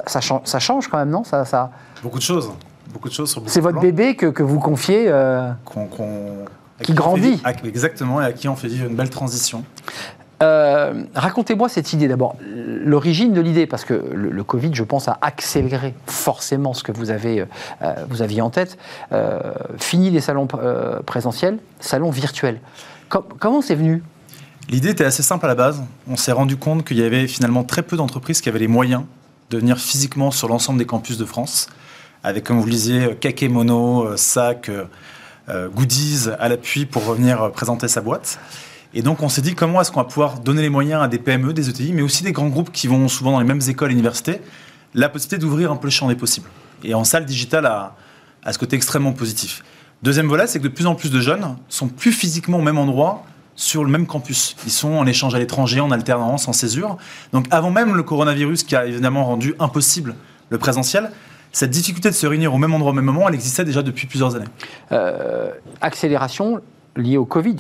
Ça, 0.06 0.60
change, 0.60 0.88
quand 0.90 0.98
même, 0.98 1.10
non? 1.10 1.24
Ça, 1.24 1.46
ça... 1.46 1.72
Beaucoup 2.04 2.18
de 2.18 2.24
choses. 2.24 2.52
Beaucoup 2.92 3.08
de 3.08 3.14
choses 3.14 3.40
C'est 3.46 3.62
votre 3.62 3.80
bébé 3.80 4.16
que, 4.16 4.26
que, 4.26 4.44
vous 4.44 4.60
confiez 4.60 5.06
euh, 5.08 5.52
qui, 6.82 6.94
grandit. 6.94 7.42
exactement, 7.64 8.22
et 8.22 8.26
à 8.26 8.34
qui 8.34 8.50
on 8.50 8.56
fait 8.56 8.68
vivre 8.68 8.90
une 8.90 8.96
belle 8.96 9.10
transition. 9.10 9.64
Euh, 10.42 11.04
racontez-moi 11.16 11.70
cette 11.70 11.92
idée 11.94 12.08
d'abord, 12.08 12.36
l'origine 12.42 13.34
de 13.34 13.42
l'idée, 13.42 13.68
parce 13.68 13.86
que 13.86 13.94
le, 13.94 14.44
Covid, 14.44 14.74
je 14.74 14.84
pense, 14.84 15.08
a 15.08 15.18
accéléré 15.22 15.94
forcément 16.08 16.74
ce 16.74 16.84
que 16.84 16.92
vous, 16.92 17.12
avez, 17.12 17.46
vous 18.10 18.22
aviez 18.22 18.42
en 18.42 18.50
tête. 18.50 18.78
fini 19.78 20.10
les 20.10 20.22
salons 20.22 20.48
présentiels, 21.06 21.60
salons 21.80 22.10
virtuels. 22.10 22.60
comment 23.08 23.62
c'est 23.62 23.76
venu? 23.76 24.02
L'idée 24.70 24.90
était 24.90 25.04
assez 25.04 25.24
simple 25.24 25.46
à 25.46 25.48
la 25.48 25.56
base. 25.56 25.84
On 26.08 26.16
s'est 26.16 26.32
rendu 26.32 26.56
compte 26.56 26.86
qu'il 26.86 26.98
y 26.98 27.04
avait 27.04 27.28
finalement 27.28 27.64
très 27.64 27.82
peu 27.82 27.98
d'entreprises 27.98 28.40
qui 28.40 28.50
avaient 28.50 28.60
les 28.60 28.68
moyens 28.68 29.02
de 29.50 29.58
venir 29.58 29.80
physiquement 29.80 30.30
sur 30.30 30.48
l'ensemble 30.48 30.78
des 30.78 30.86
campus 30.86 31.18
de 31.18 31.26
France, 31.26 31.70
avec, 32.24 32.44
comme 32.44 32.60
vous 32.60 32.66
le 32.66 32.72
disiez, 32.72 33.16
kakémono, 33.20 34.04
euh, 34.04 34.16
sac, 34.16 34.70
euh, 34.70 34.84
euh, 35.50 35.70
goodies 35.70 36.28
à 36.38 36.50
l'appui 36.50 36.86
pour 36.86 37.04
revenir 37.04 37.52
présenter 37.52 37.88
sa 37.88 38.02
boîte. 38.02 38.40
Et 38.94 39.02
donc 39.02 39.24
on 39.24 39.30
s'est 39.30 39.42
dit 39.42 39.56
comment 39.56 39.82
est-ce 39.82 39.92
qu'on 39.92 40.02
va 40.02 40.06
pouvoir 40.08 40.40
donner 40.40 40.62
les 40.62 40.70
moyens 40.70 41.02
à 41.02 41.08
des 41.08 41.18
PME, 41.18 41.52
des 41.52 41.68
ETI, 41.72 41.92
mais 41.92 42.04
aussi 42.04 42.24
des 42.24 42.32
grands 42.32 42.50
groupes 42.50 42.72
qui 42.72 42.86
vont 42.86 43.08
souvent 43.08 43.32
dans 43.32 43.40
les 43.40 43.48
mêmes 43.48 43.62
écoles 43.68 43.90
et 43.90 43.94
universités, 43.94 44.40
la 44.94 45.10
possibilité 45.10 45.42
d'ouvrir 45.42 45.72
un 45.72 45.78
peu 45.78 45.88
le 45.88 45.92
champ 45.92 46.08
des 46.08 46.16
possibles. 46.16 46.50
Et 46.84 46.94
en 46.94 47.04
salle 47.04 47.26
digitale 47.26 47.66
à, 47.66 47.96
à 48.44 48.54
ce 48.54 48.60
côté 48.60 48.76
extrêmement 48.76 49.14
positif. 49.14 49.64
Deuxième 50.04 50.28
volet, 50.28 50.46
c'est 50.46 50.60
que 50.60 50.64
de 50.66 50.70
plus 50.70 50.86
en 50.86 50.94
plus 50.94 51.10
de 51.10 51.20
jeunes 51.20 51.56
sont 51.70 51.88
plus 51.88 52.12
physiquement 52.12 52.60
au 52.60 52.62
même 52.62 52.78
endroit 52.78 53.26
sur 53.60 53.84
le 53.84 53.91
même 53.91 54.07
campus. 54.07 54.55
Ils 54.66 54.72
sont 54.72 54.93
en 54.93 55.05
échange 55.05 55.36
à 55.36 55.38
l'étranger, 55.38 55.82
en 55.82 55.91
alternance, 55.91 56.47
en 56.47 56.53
césure. 56.53 56.95
Donc 57.34 57.45
avant 57.51 57.72
même 57.72 57.93
le 57.93 58.03
coronavirus 58.03 58.64
qui 58.64 58.74
a 58.74 58.86
évidemment 58.86 59.26
rendu 59.26 59.53
impossible 59.60 60.16
le 60.49 60.57
présentiel, 60.57 61.12
cette 61.51 61.70
difficulté 61.70 62.10
de 62.10 62.16
se 62.16 62.26
réunir 62.26 62.53
au 62.53 62.57
même 62.57 62.74
endroit 62.74 62.91
au 62.91 62.95
même 62.95 63.03
moment, 63.03 63.28
elle 63.28 63.36
existait 63.36 63.66
déjà 63.66 63.82
depuis 63.82 64.07
plusieurs 64.07 64.38
années. 64.38 64.45
Euh, 64.93 65.51
accélération 65.82 66.62
liée 66.95 67.18
au 67.18 67.26
Covid. 67.26 67.57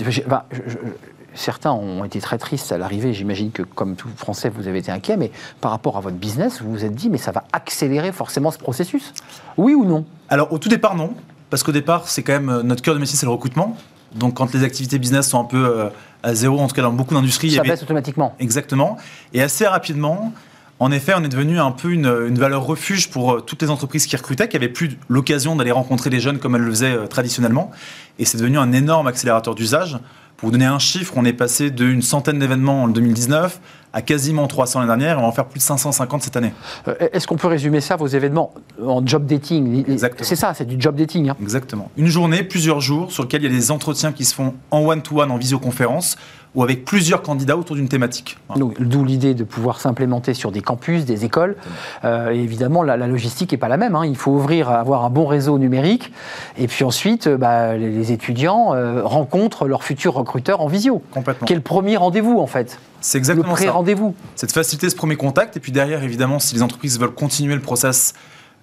certains 1.33 1.73
ont 1.73 2.05
été 2.05 2.21
très 2.21 2.37
tristes 2.37 2.71
à 2.71 2.77
l'arrivée. 2.77 3.11
J'imagine 3.11 3.51
que, 3.51 3.63
comme 3.63 3.97
tout 3.97 4.07
Français, 4.15 4.49
vous 4.49 4.69
avez 4.69 4.79
été 4.79 4.93
inquiet. 4.93 5.17
Mais 5.17 5.31
par 5.59 5.71
rapport 5.71 5.97
à 5.97 5.99
votre 5.99 6.15
business, 6.15 6.61
vous 6.61 6.71
vous 6.71 6.85
êtes 6.85 6.95
dit, 6.95 7.09
mais 7.09 7.17
ça 7.17 7.33
va 7.33 7.43
accélérer 7.51 8.13
forcément 8.13 8.51
ce 8.51 8.57
processus? 8.57 9.13
Oui 9.57 9.73
ou 9.73 9.83
non? 9.83 10.05
Alors, 10.29 10.53
au 10.53 10.59
tout 10.59 10.69
départ, 10.69 10.95
non. 10.95 11.13
Parce 11.49 11.63
qu'au 11.63 11.73
départ, 11.73 12.07
c'est 12.07 12.23
quand 12.23 12.33
même 12.33 12.49
euh, 12.49 12.63
notre 12.63 12.81
cœur 12.81 12.95
de 12.95 12.99
métier, 13.01 13.17
c'est 13.17 13.25
le 13.25 13.33
recrutement. 13.33 13.75
Donc 14.15 14.35
quand 14.35 14.53
les 14.53 14.63
activités 14.63 14.99
business 14.99 15.29
sont 15.29 15.39
un 15.39 15.45
peu 15.45 15.65
euh, 15.65 15.89
à 16.23 16.33
zéro, 16.35 16.59
en 16.59 16.67
tout 16.67 16.75
cas 16.75 16.81
dans 16.81 16.91
beaucoup 16.91 17.13
d'industries... 17.13 17.51
Ça 17.51 17.63
baisse 17.63 17.83
automatiquement. 17.83 18.35
Exactement. 18.39 18.97
Et 19.33 19.41
assez 19.41 19.67
rapidement, 19.67 20.33
en 20.79 20.91
effet, 20.91 21.13
on 21.15 21.23
est 21.23 21.29
devenu 21.29 21.59
un 21.59 21.71
peu 21.71 21.91
une, 21.91 22.37
valeur 22.37 22.63
refuge 22.63 23.09
pour 23.09 23.33
euh, 23.33 23.39
toutes 23.41 23.61
les 23.61 23.69
entreprises 23.69 24.05
qui 24.05 24.15
recrutaient, 24.15 24.47
qui 24.47 24.55
n'avaient 24.55 24.69
plus 24.69 24.97
l'occasion 25.09 25.55
d'aller 25.55 25.71
rencontrer 25.71 26.09
les 26.09 26.21
jeunes 26.21 26.39
comme 26.39 26.55
elles 26.55 26.61
le 26.61 26.71
faisaient 26.71 26.93
euh, 26.93 27.07
traditionnellement. 27.07 27.71
Et 28.17 28.25
c'est 28.25 28.37
devenu 28.37 28.57
un 28.57 28.71
énorme 28.71 29.07
accélérateur 29.07 29.55
d'usage. 29.55 29.99
Pour 30.37 30.47
vous 30.47 30.51
donner 30.53 30.65
un 30.65 30.79
chiffre, 30.79 31.13
on 31.17 31.25
est 31.25 31.33
passé 31.33 31.69
d'une 31.69 32.01
centaine 32.01 32.39
d'événements 32.39 32.83
en 32.83 32.87
2019 32.87 33.59
à 33.93 34.01
quasiment 34.01 34.47
300 34.47 34.81
l'année 34.81 34.89
dernière 34.89 35.17
on 35.17 35.21
va 35.21 35.27
en 35.27 35.31
faire 35.31 35.45
plus 35.45 35.59
de 35.59 35.63
550 35.63 36.23
cette 36.23 36.37
année. 36.37 36.53
Euh, 36.87 36.95
est-ce 37.11 37.27
qu'on 37.27 37.37
peut 37.37 37.47
résumer 37.47 37.81
ça, 37.81 37.95
vos 37.95 38.07
événements, 38.07 38.53
en 38.83 39.05
job 39.05 39.25
dating? 39.25 39.85
C'est 40.21 40.35
ça, 40.35 40.53
c'est 40.53 40.65
du 40.65 40.75
job 40.79 40.95
dating. 40.95 41.29
Hein. 41.29 41.35
Exactement. 41.41 41.89
Une 41.97 42.07
journée, 42.07 42.43
plusieurs 42.43 42.81
jours, 42.81 43.11
sur 43.11 43.23
lesquels 43.23 43.43
il 43.43 43.51
y 43.51 43.55
a 43.55 43.57
des 43.57 43.71
entretiens 43.71 44.11
qui 44.11 44.25
se 44.25 44.35
font 44.35 44.53
en 44.71 44.81
one-to-one, 44.81 45.31
en 45.31 45.37
visioconférence, 45.37 46.17
ou 46.55 46.63
avec 46.63 46.83
plusieurs 46.83 47.21
candidats 47.21 47.57
autour 47.57 47.75
d'une 47.75 47.89
thématique. 47.89 48.37
D'où 48.55 49.05
l'idée 49.05 49.35
de 49.35 49.43
pouvoir 49.43 49.79
s'implémenter 49.79 50.33
sur 50.33 50.51
des 50.51 50.61
campus, 50.61 51.05
des 51.05 51.23
écoles. 51.23 51.55
Euh, 52.03 52.31
évidemment, 52.31 52.81
la, 52.81 52.97
logistique 52.97 53.51
n'est 53.51 53.57
pas 53.57 53.67
la 53.67 53.77
même. 53.77 53.95
Hein. 53.95 54.05
Il 54.05 54.15
faut 54.17 54.31
ouvrir, 54.31 54.69
avoir 54.69 55.05
un 55.05 55.11
bon 55.11 55.27
réseau 55.27 55.59
numérique. 55.59 56.11
Et 56.57 56.67
puis 56.67 56.83
ensuite, 56.83 57.27
euh, 57.27 57.37
bah, 57.37 57.77
les, 57.77 58.11
étudiants 58.11 58.73
rencontrent 59.03 59.67
leurs 59.67 59.83
futurs 59.83 60.15
recruteurs 60.15 60.61
en 60.61 60.67
visio. 60.67 61.03
Complètement. 61.11 61.45
Quel 61.45 61.61
premier 61.61 61.97
rendez-vous, 61.97 62.39
en 62.39 62.47
fait? 62.47 62.79
C'est 63.01 63.17
exactement 63.17 63.49
le 63.49 63.53
pré-rendez-vous. 63.53 64.15
C'est 64.35 64.47
de 64.47 64.51
faciliter 64.51 64.89
ce 64.89 64.95
premier 64.95 65.15
contact. 65.15 65.57
Et 65.57 65.59
puis 65.59 65.71
derrière, 65.71 66.03
évidemment, 66.03 66.39
si 66.39 66.55
les 66.55 66.63
entreprises 66.63 66.99
veulent 66.99 67.13
continuer 67.13 67.55
le 67.55 67.61
process 67.61 68.13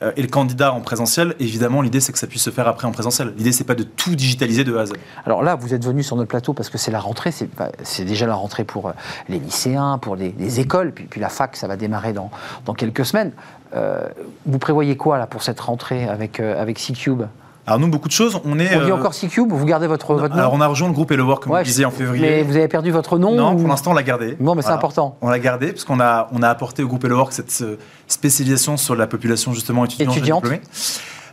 euh, 0.03 0.13
et 0.17 0.23
le 0.23 0.29
candidat 0.29 0.73
en 0.73 0.81
présentiel, 0.81 1.35
évidemment, 1.41 1.81
l'idée 1.81 2.01
c'est 2.01 2.13
que 2.13 2.19
ça 2.19 2.27
puisse 2.27 2.43
se 2.43 2.51
faire 2.51 2.69
après 2.69 2.87
en 2.87 2.93
présentiel. 2.93 3.33
L'idée 3.37 3.53
c'est 3.53 3.65
pas 3.65 3.75
de 3.75 3.83
tout 3.83 4.15
digitaliser 4.15 4.63
de 4.65 4.77
A 4.77 4.83
à 4.83 4.87
Z. 4.87 4.93
Alors 5.25 5.43
là, 5.43 5.55
vous 5.55 5.73
êtes 5.73 5.85
venu 5.85 6.03
sur 6.03 6.17
notre 6.17 6.29
plateau 6.29 6.53
parce 6.53 6.69
que 6.69 6.77
c'est 6.77 6.91
la 6.91 7.01
rentrée, 7.01 7.33
c'est 7.33 8.05
déjà 8.05 8.27
la 8.27 8.35
rentrée 8.35 8.65
pour 8.65 8.89
euh, 8.89 8.93
les 9.29 9.39
lycéens, 9.39 9.99
pour 9.99 10.17
les, 10.17 10.61
écoles, 10.61 10.93
puis, 10.93 11.05
puis, 11.05 11.21
la 11.21 11.29
fac, 11.29 11.57
ça 11.57 11.67
va 11.67 11.77
démarrer 11.77 12.13
dans, 12.13 12.31
dans 12.67 12.75
quelques 12.75 13.07
semaines. 13.07 13.33
Euh, 13.75 14.07
vous 14.45 14.59
prévoyez 14.59 14.97
quoi 14.97 15.19
là 15.19 15.27
pour 15.27 15.43
cette 15.43 15.61
rentrée 15.61 16.07
avec, 16.09 16.41
avec 16.41 16.79
C-Cube 16.79 17.23
alors 17.67 17.81
nous, 17.81 17.89
beaucoup 17.89 18.07
de 18.07 18.13
choses. 18.13 18.41
On 18.45 18.61
est. 18.61 18.77
On 18.77 18.85
dit 18.85 18.91
euh, 18.91 18.95
encore 18.95 19.13
C-Cube, 19.13 19.51
vous 19.51 19.65
gardez 19.65 19.89
votre, 19.89 20.15
votre 20.15 20.35
nom 20.35 20.39
Alors 20.41 20.53
on 20.55 20.61
a 20.61 20.67
rejoint 20.69 20.87
le 20.87 20.95
groupe 20.95 21.11
Hello 21.11 21.27
Work, 21.27 21.43
comme 21.45 21.57
vous 21.57 21.65
disiez, 21.65 21.85
en 21.85 21.91
février. 21.91 22.21
Mais 22.21 22.43
vous 22.45 22.57
avez 22.57 22.69
perdu 22.69 22.93
votre 22.93 23.19
nom 23.19 23.35
Non, 23.35 23.57
pour 23.57 23.69
l'instant, 23.69 23.91
on 23.91 23.95
l'a 23.95 24.05
gardé. 24.05 24.37
Bon, 24.39 24.55
mais 24.55 24.63
c'est 24.63 24.71
important. 24.71 25.17
On 25.21 25.29
l'a 25.29 25.41
gardé, 25.41 25.73
parce 25.73 25.85
qu'on 25.85 26.01
a, 26.01 26.29
on 26.33 26.43
a 26.43 26.49
apporté 26.49 26.83
au 26.85 26.89
groupe 26.89 27.05
Hello 27.05 27.17
Work 27.17 27.33
cette 27.33 27.65
spécialisation 28.07 28.77
sur 28.77 28.95
la 28.95 29.07
population 29.07 29.53
justement 29.53 29.85
étudiante. 29.85 30.17
étudiante. 30.17 30.45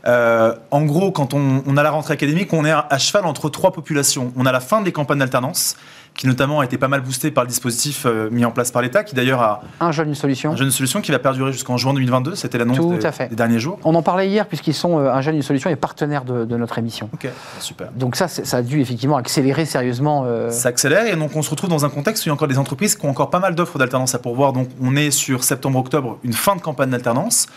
Euh, 0.06 0.56
en 0.72 0.82
gros, 0.82 1.12
quand 1.12 1.34
on, 1.34 1.64
on, 1.66 1.78
a 1.78 1.84
la 1.84 1.92
rentrée 1.92 2.14
académique, 2.14 2.52
on 2.52 2.66
est 2.66 2.72
à 2.72 2.98
cheval 2.98 3.26
entre 3.26 3.50
trois 3.50 3.72
populations. 3.72 4.34
On 4.36 4.46
a 4.46 4.52
la 4.52 4.60
fin 4.60 4.82
des 4.82 4.92
campagnes 4.92 5.20
d'alternance, 5.20 5.78
qui 6.16 6.28
notamment 6.28 6.60
a 6.60 6.66
été 6.66 6.78
pas 6.78 6.88
mal 6.88 7.02
boosté 7.02 7.32
par 7.32 7.44
le 7.44 7.48
dispositif 7.48 8.06
euh, 8.06 8.30
mis 8.30 8.46
en 8.46 8.52
place 8.52 8.72
par 8.72 8.82
l'État, 8.82 9.04
qui 9.04 9.16
d'ailleurs 9.16 9.42
a... 9.42 9.62
Un 9.80 9.92
jeune, 9.92 10.10
une 10.10 10.16
solution. 10.16 10.52
Un 10.52 10.56
jeune, 10.56 10.68
une 10.68 10.74
solution 10.74 11.02
qui 11.02 11.12
va 11.12 11.20
perdurer 11.20 11.52
jusqu'en 11.52 11.78
juin 11.78 11.94
2022, 11.94 12.36
c'était 12.36 12.58
l'annonce 12.58 12.78
des, 12.80 13.28
des, 13.30 13.36
derniers 13.36 13.60
jours. 13.60 13.80
On 13.84 13.96
en 13.96 14.04
parlait 14.04 14.28
hier, 14.28 14.48
puisqu'ils 14.48 14.76
sont, 14.76 15.00
euh, 15.00 15.12
un 15.12 15.22
jeune, 15.22 15.36
une 15.36 15.42
solution, 15.42 15.70
et 15.70 15.76
partenaire 15.76 16.24
de, 16.24 16.46
notre 16.56 16.78
émission. 16.78 17.10
Ok, 17.14 17.28
super. 17.60 17.92
Donc 17.96 18.16
ça, 18.16 18.28
ça 18.28 18.58
a 18.58 18.62
dû 18.62 18.80
effectivement 18.80 19.18
accélérer 19.18 19.66
sérieusement. 19.66 20.24
Euh, 20.26 20.52
ça 20.52 20.70
accélère, 20.70 21.08
et 21.08 21.16
donc 21.16 21.36
on 21.36 21.42
se 21.42 21.50
retrouve 21.50 21.70
dans 21.70 21.84
un 21.84 21.90
contexte 21.90 22.24
où 22.24 22.28
il 22.28 22.30
y 22.30 22.32
a 22.32 22.34
encore 22.34 22.48
des 22.48 22.60
entreprises 22.60 22.96
qui 22.96 23.06
ont 23.06 23.10
encore 23.10 23.32
pas 23.32 23.40
mal 23.40 23.56
d'offres 23.56 23.80
d'alternance 23.80 24.14
à 24.14 24.20
pourvoir. 24.20 24.54
Donc 24.54 24.70
on 24.82 24.96
est 24.96 25.10
sur 25.10 25.44
septembre-octobre, 25.44 26.20
une 26.24 26.34
fin 26.34 26.56
de 26.56 26.62
campagne 26.62 26.92
d'alternance. 26.92 27.48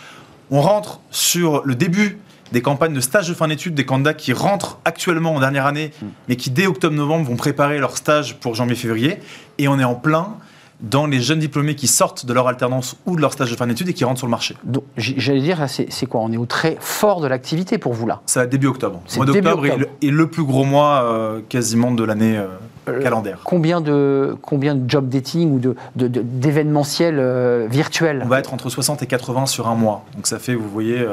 On 0.50 0.60
rentre 0.60 1.00
sur 1.10 1.62
le 1.64 1.74
début 1.74 2.18
des 2.52 2.62
campagnes 2.62 2.94
de 2.94 3.00
stage 3.00 3.28
de 3.28 3.34
fin 3.34 3.48
d'études, 3.48 3.74
des 3.74 3.84
candidats 3.84 4.14
qui 4.14 4.32
rentrent 4.32 4.78
actuellement 4.84 5.34
en 5.34 5.40
dernière 5.40 5.66
année, 5.66 5.92
hmm. 6.00 6.06
mais 6.28 6.36
qui 6.36 6.50
dès 6.50 6.66
octobre-novembre 6.66 7.28
vont 7.28 7.36
préparer 7.36 7.78
leur 7.78 7.96
stage 7.96 8.38
pour 8.38 8.54
janvier-février. 8.54 9.18
Et 9.58 9.68
on 9.68 9.78
est 9.78 9.84
en 9.84 9.94
plein 9.94 10.36
dans 10.80 11.06
les 11.06 11.20
jeunes 11.20 11.38
diplômés 11.38 11.74
qui 11.74 11.86
sortent 11.86 12.26
de 12.26 12.32
leur 12.32 12.48
alternance 12.48 12.96
ou 13.06 13.16
de 13.16 13.20
leur 13.20 13.32
stage 13.32 13.50
de 13.50 13.56
fin 13.56 13.66
d'études 13.66 13.88
et 13.88 13.94
qui 13.94 14.04
rentrent 14.04 14.18
sur 14.18 14.26
le 14.26 14.30
marché. 14.30 14.56
J'allais 14.96 15.40
dire, 15.40 15.64
c'est 15.68 16.06
quoi? 16.06 16.20
On 16.20 16.32
est 16.32 16.36
au 16.36 16.46
très 16.46 16.76
fort 16.80 17.20
de 17.20 17.26
l'activité 17.26 17.78
pour 17.78 17.94
vous 17.94 18.06
là? 18.06 18.20
Ça 18.26 18.40
va 18.40 18.46
début 18.46 18.66
octobre. 18.66 19.00
Le 19.10 19.16
mois 19.16 19.26
d'octobre 19.26 19.66
est, 20.02 20.10
le 20.10 20.26
plus 20.26 20.44
gros 20.44 20.64
mois 20.64 21.02
euh, 21.02 21.40
quasiment 21.48 21.92
de 21.92 22.04
l'année 22.04 22.36
euh, 22.36 22.46
euh, 22.88 23.02
calendaire. 23.02 23.40
Combien 23.44 23.80
de, 23.80 24.36
combien 24.42 24.74
de 24.74 24.88
job 24.88 25.08
dating 25.08 25.52
ou 25.52 25.74
d'événementiels 25.96 27.16
de, 27.16 27.66
virtuels 27.70 28.22
On 28.24 28.28
va 28.28 28.38
être 28.38 28.52
entre 28.52 28.68
60 28.68 29.02
et 29.02 29.06
80 29.06 29.46
sur 29.46 29.68
un 29.68 29.74
mois. 29.74 30.04
Donc 30.14 30.26
ça 30.26 30.38
fait, 30.38 30.54
vous 30.54 30.68
voyez 30.68 31.04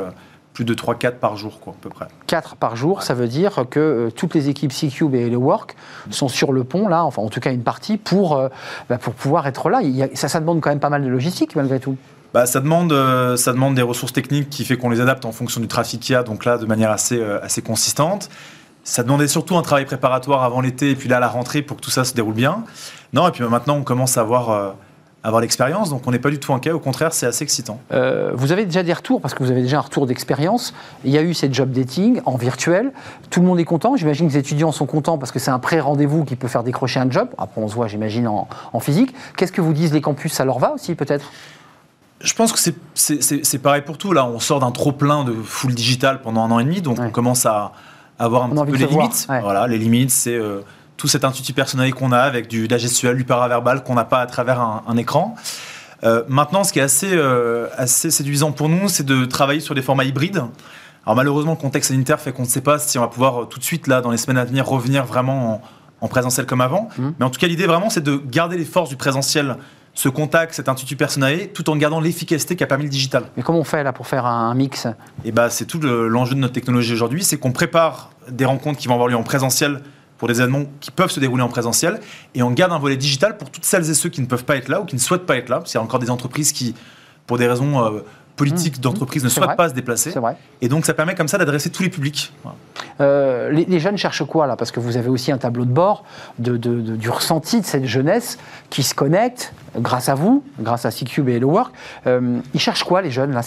plus 0.54 0.66
de 0.66 0.74
3-4 0.74 1.14
par 1.14 1.36
jour, 1.36 1.60
quoi, 1.60 1.74
à 1.74 1.82
peu 1.82 1.90
près. 1.90 2.06
4 2.28 2.56
par 2.56 2.76
jour, 2.76 3.02
ça 3.02 3.14
veut 3.14 3.28
dire 3.28 3.66
que 3.70 3.80
euh, 3.80 4.12
toutes 4.12 4.36
les 4.36 4.50
équipes 4.50 4.72
C-Cube 4.72 5.16
et 5.16 5.28
Hello 5.28 5.40
Work 5.40 5.76
sont 6.12 6.28
sur 6.28 6.54
le 6.54 6.64
pont, 6.64 6.88
là, 6.88 7.04
enfin 7.04 7.22
en 7.22 7.30
tout 7.30 7.40
cas 7.40 7.52
une 7.52 7.64
partie, 7.64 7.98
pour, 7.98 8.38
euh, 8.38 8.50
bah, 8.90 8.98
pour 8.98 9.14
pouvoir 9.14 9.48
être 9.48 9.70
là. 9.70 9.82
Il 9.82 10.10
ça, 10.14 10.28
ça 10.28 10.40
demande 10.40 10.62
quand 10.62 10.70
même 10.70 10.80
pas 10.80 10.90
mal 10.90 11.04
de 11.04 11.10
logistique, 11.10 11.56
malgré 11.56 11.80
tout. 11.80 11.98
Bah, 12.34 12.46
ça, 12.46 12.60
demande, 12.60 12.94
euh, 12.94 13.36
ça 13.36 13.52
demande 13.52 13.76
des 13.76 13.82
ressources 13.82 14.14
techniques 14.14 14.50
qui 14.50 14.64
fait 14.64 14.78
qu'on 14.78 14.90
les 14.90 15.02
adapte 15.02 15.26
en 15.26 15.32
fonction 15.32 15.60
du 15.60 15.68
trafic 15.68 16.00
qu'il 16.00 16.14
y 16.14 16.16
a, 16.16 16.24
donc 16.24 16.46
là, 16.46 16.58
de 16.58 16.66
manière 16.66 16.92
assez, 16.92 17.22
assez 17.42 17.62
consistante. 17.62 18.30
Ça 18.84 19.02
demandait 19.02 19.28
surtout 19.28 19.56
un 19.58 19.62
travail 19.62 19.86
préparatoire 19.86 20.44
avant 20.44 20.60
l'été 20.60 20.92
et 20.92 20.96
puis 20.96 21.08
là, 21.10 21.20
la 21.20 21.30
rentrée 21.30 21.62
pour 21.62 21.78
que 21.78 21.82
tout 21.82 21.92
ça 21.92 22.04
se 22.04 22.14
déroule 22.14 22.34
bien. 22.34 22.64
Non, 23.14 23.28
et 23.28 23.32
puis 23.32 23.44
maintenant, 23.44 23.78
on 23.78 23.84
commence 23.84 24.18
à 24.18 24.22
avoir 24.22 24.76
avoir 25.24 25.42
l'expérience. 25.42 25.90
Donc 25.90 26.06
on 26.06 26.12
n'est 26.12 26.20
pas 26.20 26.30
du 26.30 26.40
tout 26.40 26.54
inquiet, 26.54 26.72
au 26.72 26.80
contraire, 26.80 27.14
c'est 27.14 27.26
assez 27.26 27.44
excitant. 27.44 27.80
Euh, 27.94 28.32
vous 28.36 28.52
avez 28.52 28.66
déjà 28.66 28.84
des 28.84 28.94
retours, 28.94 29.22
parce 29.22 29.34
que 29.34 29.44
vous 29.44 29.52
avez 29.52 29.62
déjà 29.62 29.78
un 29.78 29.82
retour 29.82 30.06
d'expérience. 30.06 30.74
Il 31.06 31.12
y 31.12 31.18
a 31.18 31.22
eu 31.22 31.34
cette 31.34 31.54
job 31.54 31.72
dating 31.72 32.22
en 32.26 32.36
virtuel. 32.36 32.92
Tout 33.30 33.40
le 33.40 33.48
monde 33.48 33.60
est 33.60 33.66
content. 33.66 33.96
J'imagine 33.96 34.28
que 34.28 34.34
les 34.34 34.40
étudiants 34.40 34.72
sont 34.72 34.86
contents 34.86 35.18
parce 35.18 35.32
que 35.32 35.40
c'est 35.40 35.52
un 35.52 35.60
pré-rendez-vous 35.60 36.26
qui 36.26 36.36
peut 36.36 36.50
faire 36.50 36.64
décrocher 36.64 37.00
un 37.00 37.10
job. 37.10 37.30
Après, 37.38 37.62
on 37.62 37.68
se 37.68 37.76
voit, 37.76 37.88
j'imagine, 37.88 38.28
en, 38.28 38.80
physique. 38.80 39.14
Qu'est-ce 39.38 39.54
que 39.54 39.62
vous 39.62 39.74
disent 39.74 39.94
les 39.94 40.02
campus 40.02 40.34
Ça 40.34 40.44
leur 40.44 40.60
va 40.60 40.74
aussi, 40.74 40.96
peut-être? 40.96 41.32
Je 42.20 42.34
pense 42.34 42.52
que 42.52 42.60
c'est 42.94 43.58
pareil 43.60 43.82
pour 43.82 43.98
tout. 43.98 44.12
Là, 44.12 44.26
on 44.26 44.40
sort 44.40 44.60
d'un 44.60 44.72
trop-plein 44.72 45.24
de 45.24 45.34
full 45.34 45.74
digital 45.74 46.22
pendant 46.22 46.44
un 46.44 46.52
an 46.52 46.60
et 46.60 46.64
demi, 46.64 46.82
donc 46.82 47.00
on 47.00 47.10
commence 47.10 47.46
à 47.46 47.72
avoir 48.20 48.44
un 48.44 48.50
petit 48.50 48.72
peu 48.72 48.78
les 48.78 48.88
limites. 48.88 49.28
Voilà, 49.28 49.68
les 49.68 49.78
limites, 49.78 50.12
c'est 50.12 50.36
euh, 50.36 50.62
tout 50.98 51.08
cet 51.08 51.24
intuitif 51.24 51.56
personnel 51.56 51.94
qu'on 51.94 52.12
a 52.12 52.20
avec 52.20 52.48
du, 52.48 52.68
de 52.68 52.72
la 52.74 52.78
gestuelle, 52.78 53.18
du 53.18 53.24
paraverbal 53.24 53.84
qu'on 53.84 53.96
n'a 53.96 54.06
pas 54.06 54.20
à 54.20 54.26
travers 54.26 54.62
un, 54.62 54.98
écran. 54.98 55.36
Euh, 56.04 56.24
maintenant, 56.28 56.64
ce 56.64 56.74
qui 56.74 56.80
est 56.80 56.84
assez, 56.84 57.12
euh, 57.14 57.68
assez 57.78 58.12
séduisant 58.12 58.52
pour 58.52 58.70
nous, 58.70 58.90
c'est 58.90 59.06
de 59.06 59.26
travailler 59.26 59.60
sur 59.60 59.76
des 59.76 59.82
formats 59.82 60.04
hybrides. 60.04 60.44
Alors 61.06 61.16
malheureusement, 61.16 61.52
le 61.52 61.58
contexte 61.58 61.92
sanitaire 61.92 62.20
fait 62.20 62.32
qu'on 62.32 62.44
ne 62.44 62.48
sait 62.48 62.62
pas 62.62 62.80
si 62.80 62.98
on 62.98 63.02
va 63.02 63.08
pouvoir 63.08 63.48
tout 63.50 63.60
de 63.60 63.64
suite, 63.64 63.88
là, 63.88 64.02
dans 64.02 64.12
les 64.12 64.18
semaines 64.18 64.38
à 64.38 64.46
venir, 64.46 64.66
revenir 64.68 65.06
vraiment 65.06 65.62
en, 66.00 66.08
présentiel 66.08 66.46
comme 66.46 66.62
avant. 66.62 66.90
Mmh. 66.98 67.10
Mais 67.20 67.26
en 67.26 67.30
tout 67.30 67.40
cas, 67.40 67.48
l'idée 67.48 67.66
vraiment, 67.66 67.90
c'est 67.90 68.04
de 68.04 68.22
garder 68.26 68.58
les 68.58 68.66
forces 68.66 68.90
du 68.90 68.98
présentiel 68.98 69.58
ce 69.94 70.10
contact, 70.10 70.54
cet 70.56 70.70
intuitu 70.70 70.96
personnel, 70.96 71.52
tout 71.54 71.70
en 71.70 71.76
gardant 71.76 72.00
l'efficacité 72.00 72.56
qu'a 72.56 72.66
permis 72.66 72.86
le 72.86 72.90
digital. 72.90 73.26
Mais 73.38 73.44
comment 73.44 73.60
on 73.60 73.64
fait 73.64 73.84
là 73.84 73.94
pour 73.94 74.08
faire 74.08 74.26
un, 74.26 74.54
mix? 74.56 74.86
Et 74.86 74.90
eh 75.26 75.32
bah, 75.32 75.50
c'est 75.50 75.66
tout 75.66 75.80
l'enjeu 75.80 76.36
de 76.36 76.40
notre 76.40 76.54
technologie 76.54 76.94
aujourd'hui, 76.94 77.24
c'est 77.24 77.38
qu'on 77.38 77.52
prépare 77.52 78.12
des 78.30 78.46
rencontres 78.46 78.80
qui 78.80 78.88
vont 78.88 78.96
avoir 78.96 79.08
lieu 79.08 79.16
en 79.16 79.24
présentiel 79.24 79.82
pour 80.24 80.30
des 80.30 80.40
événements 80.40 80.64
qui 80.80 80.90
peuvent 80.90 81.12
se 81.12 81.20
dérouler 81.20 81.44
en 81.44 81.50
présentiel, 81.50 82.00
et 82.34 82.44
on 82.44 82.52
garde 82.52 82.72
un 82.72 82.80
volet 82.80 82.96
digital 82.96 83.36
pour 83.36 83.50
toutes 83.50 83.66
celles 83.66 83.90
et 83.90 83.94
ceux 83.94 84.08
qui 84.08 84.22
ne 84.22 84.26
peuvent 84.26 84.46
pas 84.46 84.56
être 84.56 84.70
là 84.70 84.80
ou 84.80 84.86
qui 84.86 84.96
ne 84.96 85.02
souhaitent 85.02 85.26
pas 85.26 85.36
être 85.36 85.50
là, 85.50 85.58
parce 85.58 85.72
qu'il 85.72 85.78
y 85.78 85.82
a 85.82 85.84
encore 85.84 86.00
des 86.00 86.10
entreprises 86.10 86.54
qui, 86.54 86.76
pour 87.28 87.38
des 87.38 87.46
raisons 87.46 87.84
euh, 87.84 88.00
politiques 88.38 88.78
mmh. 88.78 88.82
d'entreprise, 88.84 89.22
ne 89.26 89.28
souhaitent 89.28 89.58
pas 89.58 89.68
se 89.68 89.74
déplacer. 89.74 90.14
Et 90.62 90.70
donc 90.70 90.86
ça 90.86 90.94
permet 90.94 91.14
comme 91.14 91.28
ça 91.28 91.38
d'adresser 91.38 91.72
tous 91.72 91.84
les 91.84 91.90
publics. 91.90 92.32
Euh, 93.02 93.50
les, 93.52 93.80
jeunes 93.82 93.98
cherchent 93.98 94.24
quoi 94.24 94.48
là? 94.48 94.56
Parce 94.56 94.72
que 94.72 94.80
vous 94.80 94.96
avez 94.96 95.10
aussi 95.10 95.30
un 95.30 95.38
tableau 95.38 95.66
de 95.66 95.72
bord 95.74 96.06
de, 96.40 96.56
du 96.56 97.10
ressenti 97.10 97.60
de 97.60 97.66
cette 97.66 97.86
jeunesse 97.86 98.38
qui 98.70 98.82
se 98.82 98.96
connecte 98.96 99.54
grâce 99.76 100.08
à 100.08 100.16
vous, 100.16 100.42
grâce 100.58 100.86
à 100.86 100.92
C-Cube 100.92 101.28
et 101.28 101.34
Hello 101.34 101.50
Work. 101.50 101.74
Euh, 102.08 102.40
ils 102.54 102.62
cherchent 102.62 102.86
quoi 102.86 103.02
les 103.02 103.12
jeunes 103.12 103.34
là? 103.34 103.42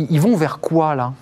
Ils 0.00 0.20
vont 0.20 0.34
vers 0.34 0.58
quoi 0.58 0.96
là? 0.96 1.12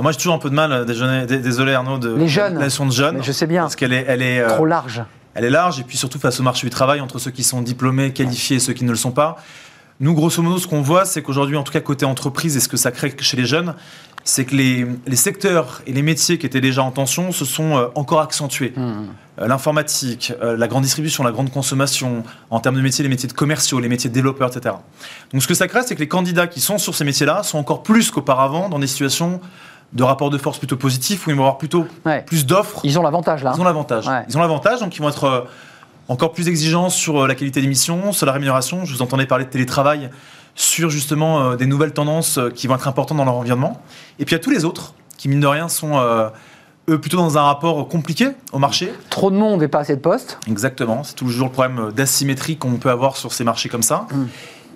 Ah, 0.00 0.02
moi, 0.02 0.12
j'ai 0.12 0.18
toujours 0.18 0.34
un 0.34 0.38
peu 0.38 0.48
de 0.48 0.54
mal, 0.54 0.86
désolé 0.86 1.74
Arnaud, 1.74 1.98
de 1.98 2.14
les 2.14 2.26
jeunes. 2.26 2.58
de 2.58 2.90
jeunes. 2.90 3.22
je 3.22 3.32
sais 3.32 3.46
bien. 3.46 3.62
Parce 3.62 3.76
qu'elle 3.76 3.92
est, 3.92 4.06
elle 4.08 4.22
est 4.22 4.42
trop 4.48 4.64
large. 4.64 5.02
Elle 5.34 5.44
est 5.44 5.50
large, 5.50 5.78
et 5.78 5.84
puis 5.84 5.98
surtout 5.98 6.18
face 6.18 6.40
au 6.40 6.42
marché 6.42 6.66
du 6.66 6.70
travail, 6.70 7.00
entre 7.00 7.18
ceux 7.18 7.30
qui 7.30 7.44
sont 7.44 7.60
diplômés, 7.60 8.12
qualifiés 8.12 8.56
et 8.56 8.60
ceux 8.60 8.72
qui 8.72 8.84
ne 8.84 8.90
le 8.90 8.96
sont 8.96 9.12
pas. 9.12 9.36
Nous, 10.00 10.14
grosso 10.14 10.42
modo, 10.42 10.58
ce 10.58 10.66
qu'on 10.66 10.80
voit, 10.80 11.04
c'est 11.04 11.20
qu'aujourd'hui, 11.20 11.56
en 11.56 11.62
tout 11.62 11.72
cas 11.72 11.80
côté 11.80 12.06
entreprise, 12.06 12.56
et 12.56 12.60
ce 12.60 12.68
que 12.68 12.78
ça 12.78 12.90
crée 12.90 13.14
chez 13.20 13.36
les 13.36 13.44
jeunes, 13.44 13.74
c'est 14.24 14.46
que 14.46 14.56
les, 14.56 14.86
secteurs 15.16 15.82
et 15.86 15.92
les 15.92 16.02
métiers 16.02 16.38
qui 16.38 16.46
étaient 16.46 16.60
déjà 16.60 16.82
en 16.82 16.90
tension 16.90 17.32
se 17.32 17.44
sont 17.44 17.76
euh, 17.76 17.86
encore 17.94 18.20
accentués. 18.20 18.72
Mmh. 18.76 18.80
Euh, 19.40 19.46
l'informatique, 19.46 20.32
euh, 20.42 20.56
la 20.56 20.68
grande 20.68 20.82
distribution, 20.82 21.24
la 21.24 21.32
grande 21.32 21.50
consommation, 21.50 22.22
en 22.50 22.60
termes 22.60 22.76
de 22.76 22.80
métiers, 22.80 23.02
les 23.02 23.08
métiers 23.08 23.28
de 23.28 23.32
commerciaux, 23.34 23.80
les 23.80 23.88
métiers 23.88 24.10
de 24.10 24.14
développeurs, 24.14 24.54
etc. 24.54 24.74
Donc 25.32 25.42
ce 25.42 25.48
que 25.48 25.54
ça 25.54 25.68
crée, 25.68 25.80
c'est 25.86 25.94
que 25.94 26.00
les 26.00 26.08
candidats 26.08 26.46
qui 26.46 26.60
sont 26.60 26.78
sur 26.78 26.94
ces 26.94 27.04
métiers-là 27.04 27.42
sont 27.42 27.58
encore 27.58 27.82
plus 27.82 28.10
qu'auparavant 28.10 28.68
dans 28.68 28.78
des 28.78 28.86
situations 28.86 29.40
de 29.92 30.02
rapport 30.02 30.30
de 30.30 30.38
force 30.38 30.58
plutôt 30.58 30.76
positifs 30.76 31.26
où 31.26 31.30
ils 31.30 31.36
vont 31.36 31.42
avoir 31.42 31.58
plutôt 31.58 31.86
plus 32.26 32.46
d'offres. 32.46 32.80
Ils 32.84 32.98
ont 32.98 33.02
l'avantage 33.02 33.42
là. 33.42 33.52
Ils 33.54 33.60
ont 33.60 33.64
l'avantage. 33.64 34.08
Ils 34.28 34.36
ont 34.36 34.40
l'avantage, 34.40 34.80
donc 34.80 34.96
ils 34.96 35.02
vont 35.02 35.08
être 35.08 35.46
encore 36.10 36.32
plus 36.32 36.48
exigeants 36.48 36.90
sur 36.90 37.22
euh, 37.22 37.28
la 37.28 37.36
qualité 37.36 37.60
d'émission, 37.60 38.12
sur 38.12 38.26
la 38.26 38.32
rémunération. 38.32 38.84
Je 38.84 38.92
vous 38.92 39.00
entendais 39.00 39.26
parler 39.26 39.44
de 39.44 39.50
télétravail, 39.50 40.10
sur 40.56 40.90
justement 40.90 41.40
euh, 41.40 41.56
des 41.56 41.66
nouvelles 41.66 41.92
tendances 41.92 42.36
euh, 42.36 42.50
qui 42.50 42.66
vont 42.66 42.74
être 42.74 42.88
importantes 42.88 43.16
dans 43.16 43.24
leur 43.24 43.36
environnement. 43.36 43.80
Et 44.18 44.24
puis 44.24 44.34
il 44.34 44.38
y 44.38 44.40
a 44.40 44.42
tous 44.42 44.50
les 44.50 44.64
autres 44.64 44.94
qui, 45.16 45.28
mine 45.28 45.38
de 45.40 45.46
rien, 45.46 45.68
sont 45.68 46.00
eux 46.88 46.98
plutôt 46.98 47.18
dans 47.18 47.36
un 47.36 47.42
rapport 47.42 47.86
compliqué 47.88 48.30
au 48.52 48.58
marché. 48.58 48.92
Trop 49.10 49.30
de 49.30 49.36
monde 49.36 49.62
et 49.62 49.68
pas 49.68 49.80
assez 49.80 49.94
de 49.94 50.00
postes. 50.00 50.38
Exactement, 50.48 51.04
c'est 51.04 51.14
toujours 51.14 51.48
le 51.48 51.52
problème 51.52 51.92
d'asymétrie 51.92 52.56
qu'on 52.56 52.76
peut 52.76 52.88
avoir 52.88 53.18
sur 53.18 53.32
ces 53.32 53.44
marchés 53.44 53.68
comme 53.68 53.82
ça. 53.82 54.06
Mm. 54.10 54.24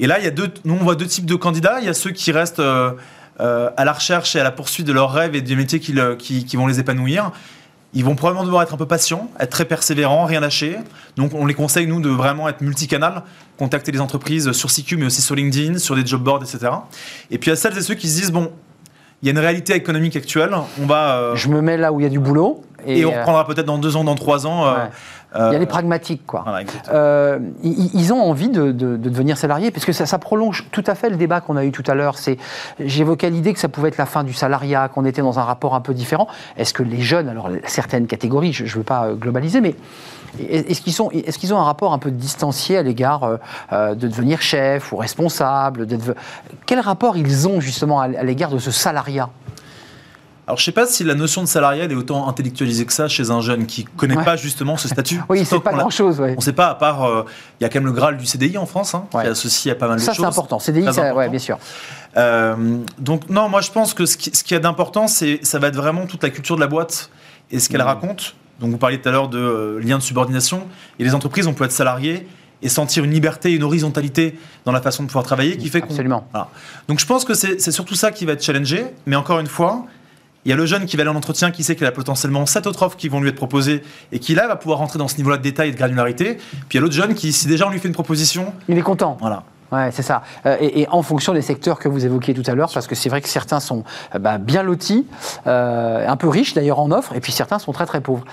Et 0.00 0.06
là, 0.06 0.18
il 0.18 0.24
y 0.24 0.28
a 0.28 0.30
deux, 0.30 0.52
nous 0.66 0.74
on 0.74 0.84
voit 0.84 0.96
deux 0.96 1.06
types 1.06 1.24
de 1.24 1.34
candidats. 1.34 1.78
Il 1.80 1.86
y 1.86 1.88
a 1.88 1.94
ceux 1.94 2.10
qui 2.10 2.30
restent 2.30 2.62
à 3.38 3.84
la 3.84 3.92
recherche 3.92 4.36
et 4.36 4.40
à 4.40 4.44
la 4.44 4.50
poursuite 4.50 4.86
de 4.86 4.92
leurs 4.92 5.12
rêves 5.12 5.34
et 5.34 5.40
des 5.40 5.56
métiers 5.56 5.80
qui, 5.80 5.94
qui 6.18 6.56
vont 6.56 6.66
les 6.66 6.80
épanouir. 6.80 7.32
Ils 7.94 8.04
vont 8.04 8.16
probablement 8.16 8.44
devoir 8.44 8.62
être 8.64 8.74
un 8.74 8.76
peu 8.76 8.86
patients, 8.86 9.30
être 9.38 9.50
très 9.50 9.64
persévérants, 9.64 10.24
rien 10.24 10.40
lâcher. 10.40 10.78
Donc 11.16 11.32
on 11.32 11.46
les 11.46 11.54
conseille, 11.54 11.86
nous, 11.86 12.00
de 12.00 12.10
vraiment 12.10 12.48
être 12.48 12.60
multicanal, 12.60 13.22
contacter 13.56 13.92
les 13.92 14.00
entreprises 14.00 14.50
sur 14.50 14.68
CQ, 14.70 14.96
mais 14.96 15.06
aussi 15.06 15.22
sur 15.22 15.36
LinkedIn, 15.36 15.78
sur 15.78 15.94
des 15.94 16.04
job 16.04 16.22
boards, 16.22 16.42
etc. 16.42 16.72
Et 17.30 17.38
puis 17.38 17.52
à 17.52 17.56
celles 17.56 17.78
et 17.78 17.82
ceux 17.82 17.94
qui 17.94 18.08
se 18.08 18.20
disent, 18.20 18.32
bon, 18.32 18.50
il 19.22 19.26
y 19.26 19.28
a 19.28 19.32
une 19.32 19.38
réalité 19.38 19.74
économique 19.74 20.16
actuelle, 20.16 20.50
on 20.82 20.86
va... 20.86 21.16
Euh, 21.16 21.36
Je 21.36 21.48
me 21.48 21.62
mets 21.62 21.76
là 21.76 21.92
où 21.92 22.00
il 22.00 22.02
y 22.02 22.06
a 22.06 22.10
du 22.10 22.18
boulot. 22.18 22.64
Et, 22.84 23.04
on 23.04 23.12
euh, 23.12 23.18
reprendra 23.18 23.46
peut-être 23.46 23.64
dans 23.64 23.78
deux 23.78 23.96
ans, 23.96 24.04
dans 24.04 24.16
trois 24.16 24.46
ans. 24.46 24.66
Euh, 24.66 24.86
il 25.36 25.52
y 25.52 25.56
a 25.56 25.58
les 25.58 25.66
pragmatiques, 25.66 26.26
quoi. 26.26 26.44
ils, 27.62 28.12
ont 28.12 28.22
envie 28.22 28.48
de, 28.48 28.72
devenir 28.72 29.36
salariés, 29.36 29.70
parce 29.70 29.84
que 29.84 29.92
ça, 29.92 30.06
ça, 30.06 30.18
prolonge 30.18 30.66
tout 30.70 30.84
à 30.86 30.94
fait 30.94 31.10
le 31.10 31.16
débat 31.16 31.40
qu'on 31.40 31.56
a 31.56 31.64
eu 31.64 31.72
tout 31.72 31.82
à 31.86 31.94
l'heure. 31.94 32.18
C'est, 32.18 32.38
j'évoquais 32.78 33.30
l'idée 33.30 33.52
que 33.52 33.58
ça 33.58 33.68
pouvait 33.68 33.88
être 33.88 33.98
la 33.98 34.06
fin 34.06 34.24
du 34.24 34.32
salariat, 34.32 34.88
qu'on 34.88 35.04
était 35.04 35.22
dans 35.22 35.38
un 35.38 35.42
rapport 35.42 35.74
un 35.74 35.80
peu 35.80 35.94
différent. 35.94 36.28
Est-ce 36.56 36.72
que 36.72 36.82
les 36.82 37.00
jeunes, 37.00 37.28
alors 37.28 37.48
certaines 37.66 38.06
catégories, 38.06 38.52
je 38.52 38.64
ne 38.64 38.68
veux 38.68 38.82
pas 38.82 39.12
globaliser, 39.12 39.60
mais 39.60 39.74
est-ce 40.38 40.80
qu'ils, 40.80 40.92
sont, 40.92 41.10
est-ce 41.10 41.38
qu'ils 41.38 41.54
ont 41.54 41.58
un 41.58 41.64
rapport 41.64 41.92
un 41.92 41.98
peu 41.98 42.10
distancié 42.10 42.76
à 42.76 42.82
l'égard 42.82 43.38
de 43.72 43.94
devenir 43.94 44.42
chef 44.42 44.92
ou 44.92 44.96
responsable 44.96 45.86
Quel 46.66 46.80
rapport 46.80 47.16
ils 47.16 47.46
ont 47.48 47.60
justement 47.60 48.00
à 48.00 48.08
l'égard 48.08 48.50
de 48.50 48.58
ce 48.58 48.70
salariat? 48.70 49.30
Alors, 50.46 50.58
je 50.58 50.62
ne 50.62 50.64
sais 50.66 50.72
pas 50.72 50.86
si 50.86 51.04
la 51.04 51.14
notion 51.14 51.42
de 51.42 51.48
salarial 51.48 51.90
est 51.90 51.94
autant 51.94 52.28
intellectualisée 52.28 52.84
que 52.84 52.92
ça 52.92 53.08
chez 53.08 53.30
un 53.30 53.40
jeune 53.40 53.64
qui 53.64 53.84
ne 53.84 53.98
connaît 53.98 54.22
pas 54.22 54.36
justement 54.36 54.76
ce 54.76 54.88
statut. 54.88 55.18
oui, 55.30 55.42
c'est 55.46 55.58
pas 55.60 55.72
grand-chose. 55.72 56.20
On 56.20 56.34
ne 56.36 56.40
sait 56.40 56.52
pas, 56.52 56.68
à 56.68 56.74
part, 56.74 57.04
euh, 57.04 57.24
il 57.58 57.62
y 57.62 57.66
a 57.66 57.70
quand 57.70 57.78
même 57.78 57.86
le 57.86 57.92
Graal 57.92 58.18
du 58.18 58.26
CDI 58.26 58.58
en 58.58 58.66
France, 58.66 58.94
hein, 58.94 59.06
qui 59.10 59.16
est 59.16 59.30
associé 59.30 59.72
à 59.72 59.74
pas 59.74 59.88
mal 59.88 59.96
de 59.96 60.04
choses. 60.04 60.14
Ça, 60.14 60.20
c'est 60.20 60.26
important. 60.26 60.58
CDI, 60.58 60.92
ça, 60.92 61.28
bien 61.28 61.38
sûr. 61.38 61.58
Euh, 62.18 62.78
donc, 62.98 63.30
non, 63.30 63.48
moi, 63.48 63.62
je 63.62 63.70
pense 63.70 63.94
que 63.94 64.04
ce 64.04 64.18
qui, 64.18 64.36
ce 64.36 64.44
qui 64.44 64.54
a 64.54 64.58
d'important, 64.58 65.08
c'est, 65.08 65.40
ça 65.42 65.58
va 65.58 65.68
être 65.68 65.76
vraiment 65.76 66.06
toute 66.06 66.22
la 66.22 66.28
culture 66.28 66.56
de 66.56 66.60
la 66.60 66.66
boîte 66.66 67.10
et 67.50 67.58
ce 67.58 67.70
qu'elle 67.70 67.80
mmh. 67.80 67.84
raconte. 67.84 68.34
Donc, 68.60 68.70
vous 68.70 68.78
parliez 68.78 69.00
tout 69.00 69.08
à 69.08 69.12
l'heure 69.12 69.28
de 69.28 69.38
euh, 69.38 69.80
lien 69.80 69.96
de 69.96 70.02
subordination. 70.02 70.66
Et 70.98 71.04
les 71.04 71.14
entreprises, 71.14 71.46
on 71.46 71.54
peut 71.54 71.64
être 71.64 71.72
salarié 71.72 72.28
et 72.60 72.68
sentir 72.68 73.02
une 73.02 73.12
liberté, 73.12 73.50
une 73.52 73.62
horizontalité 73.62 74.38
dans 74.66 74.72
la 74.72 74.82
façon 74.82 75.02
de 75.04 75.08
pouvoir 75.08 75.24
travailler 75.24 75.56
qui 75.56 75.68
fait 75.68 75.80
qu'on. 75.80 75.88
Absolument. 75.88 76.28
Donc, 76.86 76.98
je 76.98 77.06
pense 77.06 77.24
que 77.24 77.32
c'est, 77.32 77.62
c'est 77.62 77.72
surtout 77.72 77.94
ça 77.94 78.12
qui 78.12 78.26
va 78.26 78.32
être 78.32 78.44
challengé. 78.44 78.84
Mais 79.06 79.16
encore 79.16 79.40
une 79.40 79.46
fois, 79.46 79.86
il 80.44 80.50
y 80.50 80.52
a 80.52 80.56
le 80.56 80.66
jeune 80.66 80.86
qui 80.86 80.96
va 80.96 81.02
aller 81.02 81.10
en 81.10 81.16
entretien, 81.16 81.50
qui 81.50 81.62
sait 81.62 81.74
qu'il 81.74 81.86
a 81.86 81.92
potentiellement 81.92 82.44
sept 82.46 82.66
autres 82.66 82.82
offres 82.82 82.96
qui 82.96 83.08
vont 83.08 83.20
lui 83.20 83.28
être 83.28 83.36
proposées 83.36 83.82
et 84.12 84.18
qui 84.18 84.34
là 84.34 84.46
va 84.46 84.56
pouvoir 84.56 84.78
rentrer 84.78 84.98
dans 84.98 85.08
ce 85.08 85.16
niveau-là 85.16 85.38
de 85.38 85.42
détail 85.42 85.70
et 85.70 85.72
de 85.72 85.76
granularité. 85.76 86.34
Puis 86.34 86.66
il 86.72 86.74
y 86.76 86.78
a 86.78 86.80
l'autre 86.82 86.94
jeune 86.94 87.14
qui, 87.14 87.32
si 87.32 87.46
déjà 87.46 87.66
on 87.66 87.70
lui 87.70 87.78
fait 87.78 87.88
une 87.88 87.94
proposition, 87.94 88.52
il 88.68 88.76
est 88.76 88.82
content. 88.82 89.16
Voilà. 89.20 89.44
Ouais, 89.74 89.90
c'est 89.90 90.02
ça. 90.02 90.22
Euh, 90.46 90.56
et, 90.60 90.86
en 90.90 91.02
fonction 91.02 91.32
des 91.32 91.42
secteurs 91.42 91.80
que 91.80 91.88
vous 91.88 92.06
évoquiez 92.06 92.32
tout 92.32 92.48
à 92.48 92.54
l'heure, 92.54 92.70
parce 92.72 92.86
que 92.86 92.94
c'est 92.94 93.08
vrai 93.08 93.20
que 93.20 93.28
certains 93.28 93.58
sont 93.58 93.82
euh, 94.14 94.20
bah, 94.20 94.38
bien 94.38 94.62
lotis, 94.62 95.06
euh, 95.48 96.06
un 96.06 96.16
peu 96.16 96.28
riches 96.28 96.54
d'ailleurs 96.54 96.78
en 96.78 96.92
offres, 96.92 97.14
et 97.16 97.20
puis 97.20 97.32
certains 97.32 97.58
sont 97.58 97.72
très 97.72 97.86
très 97.86 98.00
pauvres. 98.00 98.24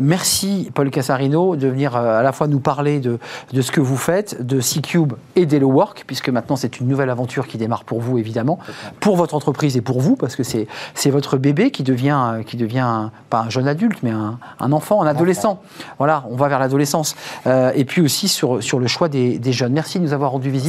merci 0.00 0.70
Paul 0.74 0.90
Casarino 0.90 1.56
de 1.56 1.66
venir 1.66 1.96
à 1.96 2.22
la 2.22 2.32
fois 2.32 2.46
nous 2.46 2.60
parler 2.60 3.00
de, 3.00 3.18
de 3.52 3.62
ce 3.62 3.72
que 3.72 3.80
vous 3.80 3.96
faites, 3.96 4.46
de 4.46 4.60
C-Cube 4.60 5.14
et 5.34 5.46
d'Hello 5.46 5.68
Work, 5.68 6.04
puisque 6.06 6.28
maintenant 6.28 6.56
c'est 6.56 6.78
une 6.78 6.86
nouvelle 6.86 7.10
aventure 7.10 7.48
qui 7.48 7.58
démarre 7.58 7.84
pour 7.84 8.00
vous 8.00 8.18
évidemment, 8.18 8.58
pour 9.00 9.16
votre 9.16 9.34
entreprise 9.34 9.76
et 9.76 9.80
pour 9.80 10.00
vous, 10.00 10.14
parce 10.14 10.36
que 10.36 10.42
c'est 10.44 11.10
votre 11.10 11.36
bébé 11.36 11.70
qui 11.70 11.82
devient, 11.82 12.42
qui 12.46 12.56
devient 12.56 13.08
pas 13.28 13.40
un 13.40 13.50
jeune 13.50 13.66
adulte, 13.66 13.98
mais 14.02 14.10
un, 14.10 14.38
un 14.60 14.72
enfant, 14.72 15.02
un 15.02 15.06
adolescent. 15.06 15.60
Voilà, 15.98 16.24
on 16.30 16.36
va 16.36 16.48
vers 16.48 16.60
l'adolescence. 16.60 17.16
et 17.46 17.84
puis 17.84 18.02
aussi 18.02 18.28
sur, 18.28 18.62
sur 18.62 18.78
le 18.78 18.86
choix 18.86 19.08
des, 19.08 19.38
des 19.38 19.52
jeunes. 19.52 19.72
Merci 19.72 19.98
de 19.98 20.04
nous 20.04 20.12
avoir 20.12 20.30
rendu 20.30 20.50
visite. 20.50 20.59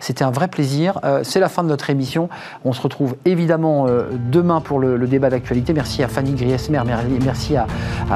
C'était 0.00 0.24
un 0.24 0.30
vrai 0.30 0.48
plaisir. 0.48 1.00
Euh, 1.04 1.20
c'est 1.22 1.40
la 1.40 1.48
fin 1.48 1.62
de 1.62 1.68
notre 1.68 1.90
émission. 1.90 2.28
On 2.64 2.72
se 2.72 2.80
retrouve 2.80 3.16
évidemment 3.24 3.86
euh, 3.86 4.10
demain 4.30 4.60
pour 4.60 4.78
le, 4.78 5.06
débat 5.06 5.30
d'actualité. 5.30 5.72
Merci 5.72 6.02
à 6.02 6.08
Fanny 6.08 6.32
Griesmer, 6.32 6.82
merci 7.22 7.56
à, 7.56 7.66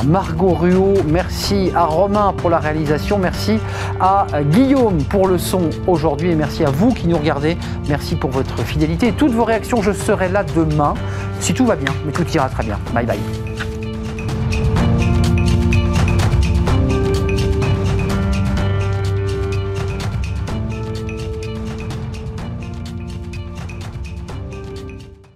Margot 0.04 0.54
Ruot, 0.54 0.94
merci 1.06 1.70
à 1.74 1.84
Romain 1.84 2.34
pour 2.36 2.50
la 2.50 2.58
réalisation, 2.58 3.16
merci 3.16 3.58
à 4.00 4.26
Guillaume 4.50 4.98
pour 5.04 5.28
le 5.28 5.38
son 5.38 5.70
aujourd'hui 5.86 6.30
et 6.30 6.34
merci 6.34 6.64
à 6.64 6.70
vous 6.70 6.92
qui 6.92 7.06
nous 7.06 7.16
regardez. 7.16 7.56
Merci 7.88 8.16
pour 8.16 8.30
votre 8.30 8.58
fidélité 8.64 9.08
et 9.08 9.12
toutes 9.12 9.32
vos 9.32 9.44
réactions. 9.44 9.82
Je 9.82 9.92
serai 9.92 10.28
là 10.28 10.44
demain 10.56 10.94
si 11.38 11.54
tout 11.54 11.66
va 11.66 11.76
bien, 11.76 11.92
mais 12.04 12.12
tout 12.12 12.28
ira 12.32 12.48
très 12.48 12.64
bien. 12.64 12.78
Bye 12.92 13.06
bye. 13.06 13.69